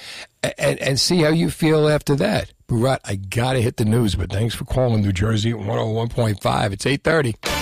and, 0.58 0.80
and 0.80 1.00
see 1.00 1.22
how 1.22 1.30
you 1.30 1.50
feel 1.50 1.88
after 1.88 2.16
that. 2.16 2.52
Barat, 2.68 3.00
I 3.04 3.16
got 3.16 3.54
to 3.54 3.62
hit 3.62 3.78
the 3.78 3.86
news, 3.86 4.16
but 4.16 4.32
thanks 4.32 4.56
for 4.56 4.66
calling 4.66 5.02
New 5.02 5.12
Jersey 5.12 5.52
at 5.52 5.58
101.5. 5.58 6.72
It's 6.72 6.86
830. 6.86 7.61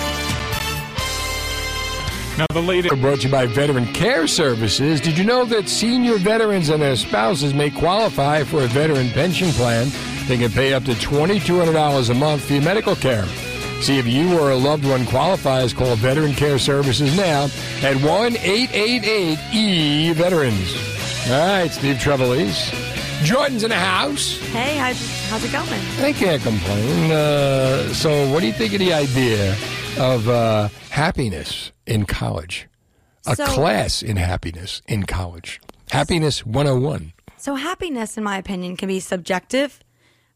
Now, 2.39 2.45
the 2.53 2.61
latest. 2.61 3.01
Brought 3.01 3.19
to 3.19 3.27
you 3.27 3.31
by 3.33 3.47
Veteran 3.47 3.85
Care 3.91 4.25
Services. 4.25 5.01
Did 5.01 5.17
you 5.17 5.25
know 5.25 5.43
that 5.43 5.67
senior 5.67 6.17
veterans 6.17 6.69
and 6.69 6.81
their 6.81 6.95
spouses 6.95 7.53
may 7.53 7.69
qualify 7.69 8.45
for 8.45 8.63
a 8.63 8.67
veteran 8.67 9.09
pension 9.09 9.49
plan? 9.49 9.89
They 10.25 10.37
can 10.37 10.49
pay 10.49 10.73
up 10.73 10.85
to 10.85 10.93
$2,200 10.93 12.09
a 12.09 12.13
month 12.13 12.45
for 12.45 12.53
your 12.53 12.61
medical 12.61 12.95
care. 12.95 13.25
See 13.81 13.99
if 13.99 14.07
you 14.07 14.39
or 14.39 14.51
a 14.51 14.55
loved 14.55 14.85
one 14.85 15.05
qualifies. 15.05 15.73
Call 15.73 15.97
Veteran 15.97 16.31
Care 16.31 16.59
Services 16.59 17.17
now 17.17 17.49
at 17.81 18.01
1 18.01 18.37
888 18.37 19.37
E 19.53 20.13
Veterans. 20.13 20.75
All 21.27 21.59
right, 21.59 21.69
Steve 21.69 21.97
Trevelise. 21.97 22.73
Jordan's 23.23 23.63
in 23.63 23.69
the 23.69 23.75
house. 23.75 24.37
Hey, 24.51 24.77
how's, 24.77 25.29
how's 25.29 25.43
it 25.43 25.51
going? 25.51 25.81
I 26.01 26.13
can't 26.13 26.41
complain. 26.41 27.11
Uh, 27.11 27.93
so, 27.93 28.31
what 28.31 28.39
do 28.39 28.47
you 28.47 28.53
think 28.53 28.73
of 28.73 28.79
the 28.79 28.93
idea 28.93 29.55
of 29.99 30.27
uh, 30.29 30.69
happiness 30.89 31.71
in 31.85 32.05
college? 32.05 32.67
A 33.27 33.35
So- 33.35 33.45
class 33.45 34.01
in 34.01 34.15
happiness 34.17 34.81
in 34.87 35.03
college. 35.03 35.59
Happiness 35.91 36.45
101. 36.45 37.11
So, 37.37 37.55
happiness, 37.55 38.17
in 38.17 38.23
my 38.23 38.37
opinion, 38.37 38.77
can 38.77 38.87
be 38.87 38.99
subjective, 39.01 39.79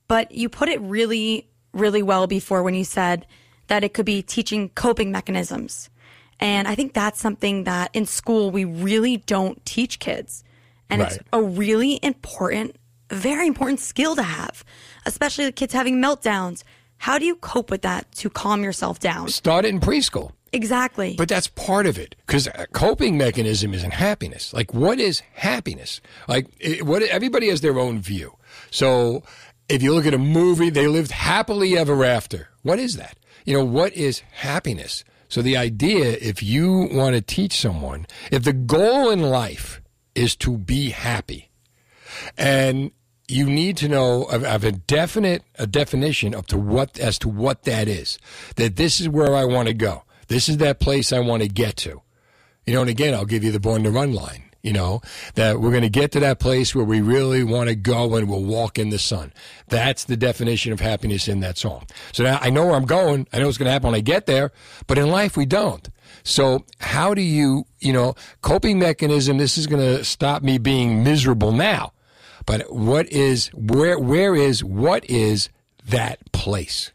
but 0.10 0.32
you 0.34 0.50
put 0.50 0.68
it 0.68 0.82
really, 0.82 1.48
really 1.74 2.04
well 2.04 2.28
before 2.28 2.64
when 2.64 2.74
you 2.74 2.84
said 2.84 3.26
that 3.68 3.84
it 3.86 3.94
could 3.94 4.06
be 4.06 4.22
teaching 4.22 4.70
coping 4.70 5.10
mechanisms. 5.12 5.90
And 6.40 6.68
I 6.68 6.76
think 6.76 6.94
that's 6.94 7.20
something 7.22 7.64
that 7.64 7.92
in 7.94 8.06
school 8.06 8.52
we 8.52 8.66
really 8.66 9.18
don't 9.18 9.66
teach 9.66 10.00
kids. 10.00 10.44
And 10.94 11.12
it's 11.12 11.20
a 11.32 11.42
really 11.42 12.00
important, 12.04 12.76
very 13.10 13.48
important 13.48 13.80
skill 13.80 14.16
to 14.16 14.24
have, 14.24 14.64
especially 15.06 15.46
the 15.46 15.52
kids 15.52 15.74
having 15.74 16.02
meltdowns. 16.02 16.64
How 16.98 17.18
do 17.20 17.26
you 17.26 17.36
cope 17.36 17.70
with 17.70 17.82
that 17.82 18.12
to 18.14 18.30
calm 18.30 18.64
yourself 18.64 19.00
down? 19.00 19.28
Start 19.30 19.66
it 19.66 19.70
in 19.70 19.80
preschool. 19.80 20.32
Exactly. 20.54 21.16
But 21.18 21.28
that's 21.28 21.48
part 21.48 21.88
of 21.88 21.98
it 21.98 22.16
because 22.26 22.48
a 22.48 22.68
coping 22.72 23.18
mechanism 23.18 23.74
isn't 23.74 23.92
happiness. 23.92 24.54
Like, 24.54 24.74
what 24.74 25.00
is 25.00 25.22
happiness? 25.34 26.00
Like, 26.28 26.48
it, 26.60 26.84
what 26.84 27.02
everybody 27.02 27.50
has 27.50 27.62
their 27.62 27.80
own 27.80 28.00
view. 28.00 28.38
So, 28.70 29.24
if 29.68 29.82
you 29.82 29.94
look 29.94 30.06
at 30.06 30.14
a 30.14 30.20
movie, 30.20 30.70
they 30.70 30.88
lived 30.88 31.12
happily 31.12 31.78
ever 31.78 32.04
after. 32.06 32.50
What 32.62 32.78
is 32.78 32.98
that? 32.98 33.18
You 33.46 33.58
know, 33.58 33.66
what 33.66 33.94
is 33.94 34.20
happiness? 34.32 35.04
So, 35.28 35.42
the 35.42 35.58
idea, 35.58 36.12
if 36.22 36.44
you 36.44 36.88
want 36.92 37.16
to 37.16 37.22
teach 37.22 37.54
someone, 37.54 38.06
if 38.32 38.44
the 38.44 38.54
goal 38.54 39.10
in 39.10 39.24
life 39.24 39.82
is 40.16 40.36
to 40.38 40.58
be 40.58 40.90
happy, 40.90 41.50
and 42.38 42.92
you 43.28 43.50
need 43.50 43.78
to 43.78 43.88
know 43.88 44.24
of, 44.24 44.64
a 44.64 44.72
definite 44.72 45.44
a 45.58 45.66
definition 45.66 46.34
of 46.34 46.46
to 46.48 46.58
what 46.58 47.00
as 47.00 47.18
to 47.20 47.30
what 47.30 47.64
that 47.64 47.88
is. 47.88 48.18
That 48.56 48.76
this 48.76 49.00
is 49.00 49.10
where 49.10 49.36
I 49.36 49.46
want 49.46 49.68
to 49.68 49.74
go. 49.74 50.04
This 50.28 50.50
is 50.50 50.58
that 50.58 50.80
place 50.80 51.14
I 51.14 51.20
want 51.20 51.42
to 51.44 51.50
get 51.50 51.78
to. 51.78 52.02
You 52.66 52.74
know, 52.74 52.82
and 52.82 52.90
again, 52.90 53.14
I'll 53.14 53.26
give 53.26 53.44
you 53.44 53.52
the 53.52 53.60
born 53.60 53.84
to 53.84 53.92
run 53.92 54.14
line. 54.14 54.44
You 54.62 54.72
know, 54.72 55.02
that 55.36 55.60
we're 55.60 55.72
going 55.72 55.84
to 55.84 55.90
get 55.90 56.14
to 56.14 56.22
that 56.22 56.40
place 56.40 56.74
where 56.74 56.86
we 56.86 57.02
really 57.02 57.44
want 57.44 57.68
to 57.68 57.76
go 57.76 58.16
and 58.16 58.30
we'll 58.30 58.46
walk 58.46 58.80
in 58.80 58.92
the 58.92 58.98
sun. 58.98 59.34
That's 59.68 60.06
the 60.06 60.16
definition 60.16 60.72
of 60.72 60.80
happiness 60.80 61.28
in 61.28 61.42
that 61.42 61.58
song. 61.58 61.86
So 62.14 62.24
now 62.24 62.40
I 62.40 62.50
know 62.50 62.68
where 62.68 62.76
I'm 62.76 62.86
going. 62.86 63.28
I 63.34 63.40
know 63.40 63.48
what's 63.48 63.58
going 63.58 63.68
to 63.68 63.74
happen 63.74 63.88
when 63.88 63.98
I 63.98 64.02
get 64.02 64.26
there, 64.26 64.54
but 64.88 64.98
in 64.98 65.10
life 65.10 65.36
we 65.36 65.46
don't. 65.46 65.90
So 66.24 66.66
how 66.80 67.14
do 67.14 67.22
you, 67.22 67.66
you 67.80 67.94
know, 67.94 68.16
coping 68.42 68.80
mechanism, 68.80 69.38
this 69.38 69.58
is 69.58 69.68
going 69.68 69.82
to 69.82 70.04
stop 70.04 70.42
me 70.42 70.58
being 70.58 71.04
miserable 71.04 71.52
now. 71.52 71.94
But 72.46 72.74
what 72.74 73.12
is, 73.12 73.48
where, 73.50 74.00
where 74.00 74.36
is, 74.36 74.64
what 74.64 75.10
is 75.10 75.50
that 75.86 76.32
place? 76.32 76.92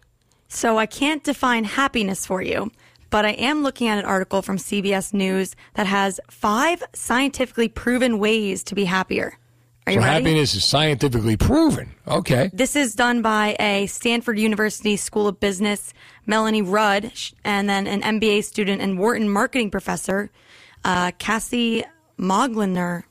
So 0.48 0.78
I 0.78 0.86
can't 0.86 1.22
define 1.22 1.64
happiness 1.64 2.26
for 2.26 2.40
you, 2.40 2.70
but 3.10 3.24
I 3.24 3.32
am 3.32 3.62
looking 3.62 3.88
at 3.88 3.98
an 3.98 4.04
article 4.04 4.42
from 4.42 4.56
CBS 4.56 5.12
News 5.12 5.54
that 5.74 5.86
has 5.86 6.20
five 6.30 6.82
scientifically 6.94 7.68
proven 7.68 8.18
ways 8.18 8.62
to 8.64 8.74
be 8.74 8.84
happier. 8.84 9.38
So 9.94 10.00
ready? 10.00 10.24
happiness 10.24 10.54
is 10.54 10.64
scientifically 10.64 11.36
proven. 11.36 11.94
Okay. 12.06 12.50
This 12.52 12.76
is 12.76 12.94
done 12.94 13.22
by 13.22 13.56
a 13.58 13.86
Stanford 13.86 14.38
University 14.38 14.96
School 14.96 15.28
of 15.28 15.40
Business, 15.40 15.92
Melanie 16.26 16.62
Rudd, 16.62 17.12
and 17.44 17.68
then 17.68 17.86
an 17.86 18.02
MBA 18.02 18.44
student 18.44 18.80
and 18.82 18.98
Wharton 18.98 19.28
marketing 19.28 19.70
professor, 19.70 20.30
uh, 20.84 21.12
Cassie 21.18 21.84
Mogilner. 22.18 23.04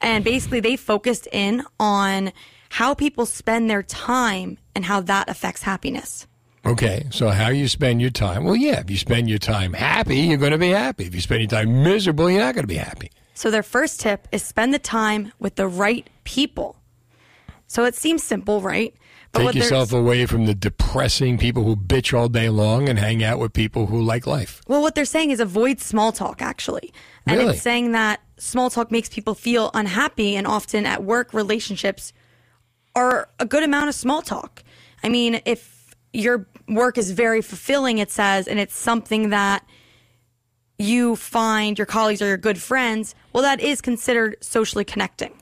And 0.00 0.24
basically, 0.24 0.60
they 0.60 0.76
focused 0.76 1.28
in 1.32 1.62
on 1.78 2.32
how 2.70 2.94
people 2.94 3.24
spend 3.26 3.70
their 3.70 3.82
time 3.82 4.58
and 4.74 4.84
how 4.84 5.00
that 5.00 5.28
affects 5.28 5.62
happiness. 5.62 6.26
Okay, 6.66 7.06
so 7.10 7.28
how 7.28 7.48
you 7.48 7.68
spend 7.68 8.00
your 8.00 8.10
time? 8.10 8.44
Well, 8.44 8.56
yeah, 8.56 8.80
if 8.80 8.90
you 8.90 8.96
spend 8.96 9.28
your 9.28 9.38
time 9.38 9.74
happy, 9.74 10.16
you're 10.16 10.38
going 10.38 10.52
to 10.52 10.58
be 10.58 10.70
happy. 10.70 11.04
If 11.04 11.14
you 11.14 11.20
spend 11.20 11.42
your 11.42 11.48
time 11.48 11.82
miserable, 11.82 12.30
you're 12.30 12.40
not 12.40 12.54
going 12.54 12.62
to 12.64 12.68
be 12.68 12.76
happy. 12.76 13.10
So, 13.34 13.50
their 13.50 13.62
first 13.62 14.00
tip 14.00 14.28
is 14.32 14.42
spend 14.42 14.72
the 14.72 14.78
time 14.78 15.32
with 15.38 15.56
the 15.56 15.66
right 15.66 16.08
people. 16.24 16.76
So, 17.66 17.84
it 17.84 17.94
seems 17.94 18.22
simple, 18.22 18.60
right? 18.60 18.94
Take 19.32 19.54
yourself 19.56 19.92
away 19.92 20.26
from 20.26 20.46
the 20.46 20.54
depressing 20.54 21.38
people 21.38 21.64
who 21.64 21.74
bitch 21.74 22.16
all 22.16 22.28
day 22.28 22.48
long 22.48 22.88
and 22.88 22.98
hang 22.98 23.24
out 23.24 23.40
with 23.40 23.52
people 23.52 23.86
who 23.86 24.00
like 24.00 24.28
life. 24.28 24.60
Well, 24.68 24.80
what 24.80 24.94
they're 24.94 25.04
saying 25.04 25.32
is 25.32 25.40
avoid 25.40 25.80
small 25.80 26.12
talk, 26.12 26.40
actually. 26.40 26.92
And 27.26 27.38
Really? 27.38 27.54
it's 27.54 27.62
saying 27.62 27.90
that 27.92 28.20
small 28.38 28.70
talk 28.70 28.92
makes 28.92 29.08
people 29.08 29.34
feel 29.34 29.72
unhappy, 29.74 30.36
and 30.36 30.46
often 30.46 30.86
at 30.86 31.02
work, 31.02 31.34
relationships 31.34 32.12
are 32.94 33.28
a 33.40 33.46
good 33.46 33.64
amount 33.64 33.88
of 33.88 33.96
small 33.96 34.22
talk. 34.22 34.62
I 35.02 35.08
mean, 35.08 35.40
if 35.44 35.96
your 36.12 36.46
work 36.68 36.96
is 36.96 37.10
very 37.10 37.42
fulfilling, 37.42 37.98
it 37.98 38.12
says, 38.12 38.46
and 38.46 38.60
it's 38.60 38.76
something 38.76 39.30
that 39.30 39.66
you 40.84 41.16
find 41.16 41.78
your 41.78 41.86
colleagues 41.86 42.22
are 42.22 42.26
your 42.26 42.36
good 42.36 42.60
friends, 42.60 43.14
well, 43.32 43.42
that 43.42 43.60
is 43.60 43.80
considered 43.80 44.36
socially 44.40 44.84
connecting. 44.84 45.32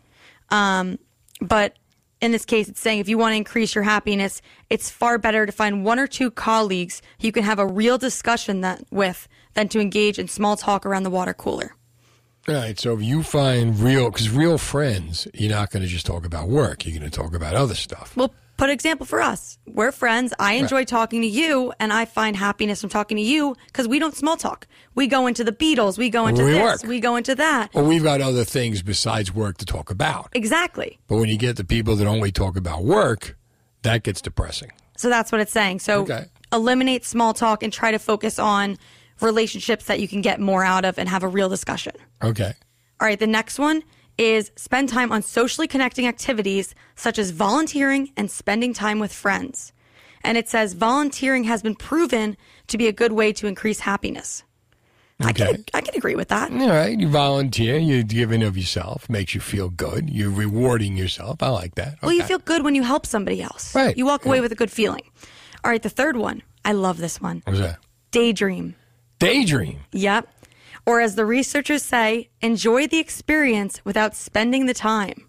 Um, 0.51 0.99
but 1.41 1.77
in 2.21 2.31
this 2.31 2.45
case, 2.45 2.69
it's 2.69 2.81
saying 2.81 3.01
if 3.01 3.09
you 3.09 3.19
want 3.19 3.33
to 3.33 3.37
increase 3.37 3.75
your 3.75 3.85
happiness, 3.85 4.41
it's 4.71 4.89
far 4.89 5.19
better 5.19 5.45
to 5.45 5.53
find 5.53 5.85
one 5.85 5.99
or 5.99 6.07
two 6.07 6.31
colleagues 6.31 7.03
you 7.19 7.33
can 7.33 7.43
have 7.43 7.59
a 7.59 7.67
real 7.67 7.99
discussion 7.99 8.61
that 8.61 8.85
with 8.91 9.29
than 9.55 9.69
to 9.69 9.81
engage 9.81 10.19
in 10.19 10.29
small 10.29 10.57
talk 10.57 10.87
around 10.87 11.03
the 11.03 11.11
water 11.11 11.35
cooler. 11.35 11.75
All 12.49 12.55
right, 12.55 12.79
so 12.79 12.95
if 12.95 13.03
you 13.03 13.23
find 13.23 13.79
real, 13.79 14.11
because 14.11 14.31
real 14.31 14.59
friends, 14.59 15.29
you're 15.35 15.51
not 15.51 15.71
going 15.71 15.83
to 15.83 15.89
just 15.89 16.07
talk 16.07 16.25
about 16.25 16.49
work. 16.49 16.85
You're 16.85 16.99
going 16.99 17.09
to 17.09 17.17
talk 17.17 17.35
about 17.35 17.55
other 17.55 17.75
stuff. 17.75 18.17
Well, 18.17 18.35
put 18.57 18.69
an 18.69 18.75
example 18.75 19.07
for 19.07 19.21
us. 19.21 19.59
We're 19.67 19.93
friends. 19.93 20.33
I 20.39 20.55
enjoy 20.55 20.79
Right. 20.79 20.89
talking 20.89 21.21
to 21.23 21.27
you, 21.27 21.73
and 21.81 21.93
I 21.93 22.05
find 22.05 22.37
happiness 22.37 22.81
from 22.81 22.91
talking 22.91 23.17
to 23.17 23.23
you 23.23 23.57
because 23.67 23.89
we 23.89 23.99
don't 23.99 24.15
small 24.15 24.37
talk. 24.37 24.67
We 24.95 25.07
go 25.07 25.27
into 25.27 25.43
the 25.43 25.53
Beatles. 25.53 25.99
We 25.99 26.11
go 26.11 26.27
into 26.27 26.45
We 26.45 26.53
this. 26.53 26.63
work. 26.63 26.83
We 26.85 27.01
go 27.01 27.17
into 27.17 27.35
that. 27.35 27.71
Well, 27.75 27.85
we've 27.87 28.03
got 28.03 28.21
other 28.21 28.45
things 28.45 28.83
besides 28.83 29.35
work 29.35 29.59
to 29.59 29.65
talk 29.67 29.91
about. 29.91 30.29
Exactly. 30.35 30.99
But 31.09 31.17
when 31.17 31.29
you 31.29 31.37
get 31.39 31.57
the 31.57 31.65
people 31.65 31.97
that 31.97 32.07
only 32.07 32.31
talk 32.31 32.57
about 32.57 32.85
work, 32.85 33.37
that 33.83 34.03
gets 34.05 34.21
depressing. 34.21 34.71
So 34.97 35.09
that's 35.09 35.33
what 35.33 35.41
it's 35.41 35.53
saying. 35.53 35.81
So 35.81 36.03
Okay. 36.03 36.27
eliminate 36.53 37.05
small 37.05 37.35
talk 37.35 37.63
and 37.63 37.73
try 37.73 37.91
to 37.91 37.99
focus 37.99 38.39
on 38.39 38.79
relationships 39.21 39.87
that 39.87 39.99
you 40.01 40.07
can 40.09 40.21
get 40.21 40.41
more 40.41 40.65
out 40.65 40.85
of 40.85 40.99
and 40.99 41.09
have 41.09 41.23
a 41.23 41.29
real 41.29 41.49
discussion. 41.49 41.93
Okay. 42.23 42.55
All 43.01 43.07
right, 43.09 43.19
the 43.19 43.27
next 43.27 43.59
one 43.59 43.83
is 44.19 44.51
spend 44.57 44.89
time 44.89 45.13
on 45.13 45.23
socially 45.23 45.67
connecting 45.67 46.07
activities 46.07 46.75
such 46.95 47.19
as 47.19 47.31
volunteering 47.31 48.13
and 48.17 48.31
spending 48.31 48.75
time 48.75 48.99
with 48.99 49.13
friends. 49.13 49.73
And 50.25 50.39
it 50.39 50.49
says 50.49 50.75
volunteering 50.75 51.45
has 51.45 51.63
been 51.63 51.75
proven 51.75 52.37
to 52.69 52.79
be 52.79 52.87
a 52.87 52.93
good 52.93 53.13
way 53.13 53.33
to 53.35 53.47
increase 53.47 53.81
happiness. 53.81 54.45
I 55.21 55.33
can 55.33 55.65
I 55.73 55.81
can 55.81 55.95
agree 55.95 56.17
with 56.17 56.29
that. 56.29 56.51
All 56.51 56.69
right, 56.69 56.99
you 56.99 57.09
volunteer, 57.09 57.79
you're 57.79 58.03
giving 58.03 58.43
of 58.43 58.57
yourself, 58.57 59.09
makes 59.09 59.35
you 59.35 59.41
feel 59.41 59.69
good. 59.69 60.11
You're 60.11 60.31
rewarding 60.31 60.97
yourself. 60.97 61.43
I 61.43 61.49
like 61.49 61.77
that. 61.77 61.99
Well, 62.03 62.13
you 62.13 62.25
feel 62.25 62.39
good 62.39 62.65
when 62.65 62.75
you 62.75 62.83
help 62.83 63.07
somebody 63.07 63.43
else. 63.43 63.75
Right. 63.75 63.97
You 63.97 64.07
walk 64.07 64.25
away 64.27 64.41
with 64.41 64.53
a 64.53 64.57
good 64.57 64.71
feeling. 64.71 65.03
All 65.65 65.71
right, 65.71 65.83
the 65.83 65.91
third 65.91 66.17
one. 66.17 66.43
I 66.65 66.73
love 66.73 66.99
this 66.99 67.21
one. 67.21 67.43
What's 67.45 67.61
that? 67.61 67.79
Daydream. 68.11 68.75
Daydream. 69.19 69.79
Yep. 69.93 70.29
Or 70.87 71.01
as 71.01 71.15
the 71.15 71.25
researchers 71.25 71.83
say, 71.83 72.31
enjoy 72.41 72.87
the 72.89 72.99
experience 72.99 73.81
without 73.85 74.17
spending 74.17 74.67
the 74.67 74.75
time. 74.75 75.29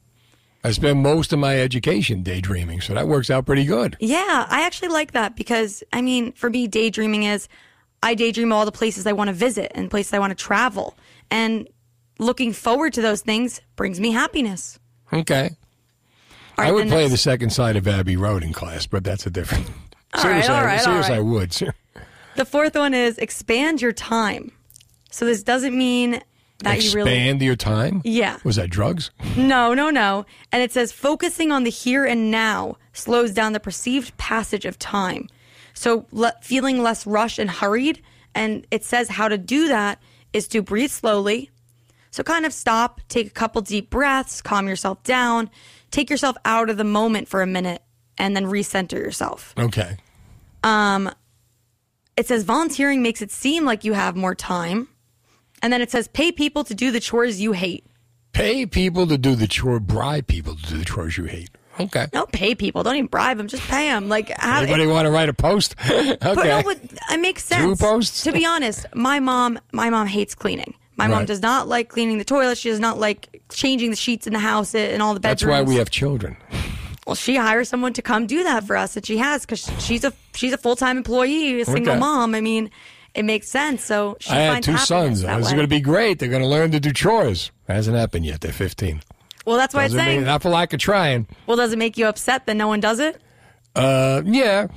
I 0.63 0.71
spend 0.71 1.03
most 1.03 1.33
of 1.33 1.39
my 1.39 1.59
education 1.59 2.23
daydreaming, 2.23 2.81
so 2.81 2.93
that 2.93 3.07
works 3.07 3.29
out 3.29 3.45
pretty 3.45 3.65
good. 3.65 3.97
Yeah, 3.99 4.47
I 4.49 4.65
actually 4.65 4.87
like 4.87 5.11
that 5.11 5.35
because, 5.35 5.83
I 5.91 6.01
mean, 6.01 6.31
for 6.31 6.49
me, 6.49 6.67
daydreaming 6.67 7.23
is 7.23 7.47
I 8.01 8.15
daydream 8.15 8.51
all 8.53 8.65
the 8.65 8.71
places 8.71 9.05
I 9.05 9.11
want 9.13 9.27
to 9.27 9.33
visit 9.33 9.71
and 9.75 9.91
places 9.91 10.13
I 10.13 10.19
want 10.19 10.31
to 10.31 10.41
travel. 10.41 10.97
And 11.29 11.67
looking 12.17 12.53
forward 12.53 12.93
to 12.93 13.01
those 13.01 13.21
things 13.21 13.61
brings 13.75 13.99
me 13.99 14.11
happiness. 14.11 14.79
Okay. 15.11 15.51
All 16.57 16.65
I 16.65 16.71
would 16.71 16.87
play 16.87 17.07
the 17.09 17.17
second 17.17 17.49
side 17.51 17.75
of 17.75 17.87
Abbey 17.87 18.15
Road 18.15 18.43
in 18.43 18.53
class, 18.53 18.85
but 18.87 19.03
that's 19.03 19.25
a 19.25 19.29
different. 19.29 19.67
All 20.13 20.23
right, 20.23 20.43
seriously, 20.43 20.53
all 20.53 20.59
I- 20.61 20.65
right, 20.65 20.79
all 20.79 20.85
seriously, 20.85 21.15
I 21.15 21.19
would. 21.19 21.55
The 22.35 22.45
fourth 22.45 22.73
one 22.73 22.95
is 22.95 23.19
expand 23.19 23.79
your 23.79 23.91
time. 23.91 24.51
So 25.13 25.25
this 25.25 25.43
doesn't 25.43 25.77
mean 25.77 26.21
that 26.63 26.83
you 26.83 26.91
really. 26.91 27.11
Expand 27.11 27.41
your 27.43 27.55
time. 27.55 28.01
Yeah. 28.03 28.39
Was 28.43 28.55
that 28.55 28.71
drugs? 28.71 29.11
No, 29.37 29.75
no, 29.75 29.91
no. 29.91 30.25
And 30.51 30.63
it 30.63 30.71
says 30.71 30.91
focusing 30.91 31.51
on 31.51 31.65
the 31.65 31.69
here 31.69 32.03
and 32.03 32.31
now 32.31 32.77
slows 32.93 33.31
down 33.31 33.53
the 33.53 33.59
perceived 33.59 34.17
passage 34.17 34.65
of 34.65 34.79
time. 34.79 35.29
So 35.75 36.07
le- 36.11 36.33
feeling 36.41 36.81
less 36.81 37.05
rushed 37.05 37.37
and 37.37 37.51
hurried. 37.51 38.01
And 38.33 38.65
it 38.71 38.83
says 38.83 39.07
how 39.07 39.27
to 39.27 39.37
do 39.37 39.67
that 39.67 40.01
is 40.33 40.47
to 40.47 40.63
breathe 40.63 40.89
slowly. 40.89 41.51
So 42.09 42.23
kind 42.23 42.43
of 42.43 42.51
stop, 42.51 42.99
take 43.07 43.27
a 43.27 43.31
couple 43.31 43.61
deep 43.61 43.91
breaths, 43.91 44.41
calm 44.41 44.67
yourself 44.67 45.03
down, 45.03 45.51
take 45.91 46.09
yourself 46.09 46.37
out 46.43 46.71
of 46.71 46.77
the 46.77 46.83
moment 46.83 47.27
for 47.27 47.43
a 47.43 47.47
minute, 47.47 47.83
and 48.17 48.35
then 48.35 48.45
recenter 48.45 48.93
yourself. 48.93 49.53
Okay. 49.59 49.97
Um, 50.63 51.11
it 52.17 52.27
says 52.27 52.43
volunteering 52.43 53.03
makes 53.03 53.21
it 53.21 53.29
seem 53.29 53.63
like 53.63 53.83
you 53.83 53.93
have 53.93 54.15
more 54.15 54.33
time. 54.33 54.87
And 55.63 55.73
then 55.73 55.81
it 55.81 55.89
says 55.89 56.07
pay 56.07 56.31
people 56.31 56.63
to 56.65 56.75
do 56.75 56.91
the 56.91 56.99
chores 56.99 57.41
you 57.41 57.53
hate. 57.53 57.85
Pay 58.33 58.65
people 58.67 59.07
to 59.07 59.17
do 59.17 59.33
the 59.35 59.47
chore. 59.47 59.79
Bribe 59.79 60.27
people 60.27 60.55
to 60.55 60.63
do 60.63 60.77
the 60.77 60.85
chores 60.85 61.17
you 61.17 61.23
hate. 61.23 61.49
Okay. 61.79 62.05
Don't 62.11 62.31
pay 62.31 62.53
people. 62.53 62.83
Don't 62.83 62.95
even 62.95 63.07
bribe 63.07 63.37
them. 63.37 63.47
Just 63.47 63.63
pay 63.63 63.87
them. 63.87 64.07
Like, 64.07 64.29
have, 64.29 64.63
Anybody 64.63 64.85
want 64.85 65.05
to 65.07 65.11
write 65.11 65.29
a 65.29 65.33
post? 65.33 65.75
okay. 65.89 66.17
But 66.21 66.35
no, 66.35 66.61
but 66.63 66.79
it 67.11 67.19
makes 67.19 67.43
sense. 67.43 67.79
Two 67.79 67.83
posts? 67.83 68.23
To 68.23 68.31
be 68.31 68.45
honest, 68.45 68.85
my 68.93 69.19
mom, 69.19 69.59
my 69.71 69.89
mom 69.89 70.05
hates 70.05 70.35
cleaning. 70.35 70.75
My 70.95 71.07
mom 71.07 71.25
does 71.25 71.41
not 71.41 71.67
like 71.67 71.89
cleaning 71.89 72.19
the 72.19 72.23
toilet. 72.23 72.57
She 72.59 72.69
does 72.69 72.79
not 72.79 72.99
like 72.99 73.41
changing 73.49 73.89
the 73.89 73.95
sheets 73.95 74.27
in 74.27 74.33
the 74.33 74.39
house 74.39 74.75
and 74.75 75.01
all 75.01 75.15
the 75.15 75.19
bedrooms. 75.19 75.41
That's 75.41 75.67
why 75.67 75.73
we 75.73 75.77
have 75.77 75.89
children. 75.89 76.37
Well, 77.07 77.15
she 77.15 77.35
hires 77.35 77.67
someone 77.67 77.93
to 77.93 78.01
come 78.03 78.27
do 78.27 78.43
that 78.43 78.63
for 78.65 78.77
us, 78.77 78.95
and 78.95 79.05
she 79.05 79.17
has 79.17 79.41
because 79.41 79.69
she's 79.79 80.03
a 80.03 80.13
she's 80.35 80.53
a 80.53 80.57
full 80.57 80.75
time 80.75 80.97
employee, 80.97 81.61
a 81.61 81.65
single 81.65 81.93
Okay. 81.93 81.99
mom. 81.99 82.35
I 82.35 82.41
mean, 82.41 82.69
it 83.15 83.23
makes 83.25 83.47
sense. 83.47 83.83
So 83.83 84.17
she 84.19 84.31
I 84.31 84.35
had 84.55 84.63
two 84.63 84.77
sons. 84.77 85.21
This 85.21 85.45
is 85.47 85.51
going 85.53 85.63
to 85.63 85.67
be 85.67 85.81
great. 85.81 86.19
They're 86.19 86.29
going 86.29 86.41
to 86.41 86.47
learn 86.47 86.71
to 86.71 86.79
do 86.79 86.91
chores. 86.91 87.51
Hasn't 87.67 87.95
happened 87.95 88.25
yet. 88.25 88.41
They're 88.41 88.51
15. 88.51 89.01
Well, 89.45 89.57
that's 89.57 89.73
why 89.73 89.83
Doesn't 89.83 89.97
mean- 89.97 90.05
saying. 90.05 90.23
Not 90.25 90.41
for 90.41 90.49
lack 90.49 90.73
of 90.73 90.79
trying. 90.79 91.27
Well, 91.47 91.57
does 91.57 91.73
it 91.73 91.77
make 91.79 91.97
you 91.97 92.05
upset 92.07 92.45
that 92.45 92.55
no 92.55 92.67
one 92.67 92.79
does 92.79 92.99
it? 92.99 93.21
Uh, 93.75 94.21
yeah. 94.25 94.67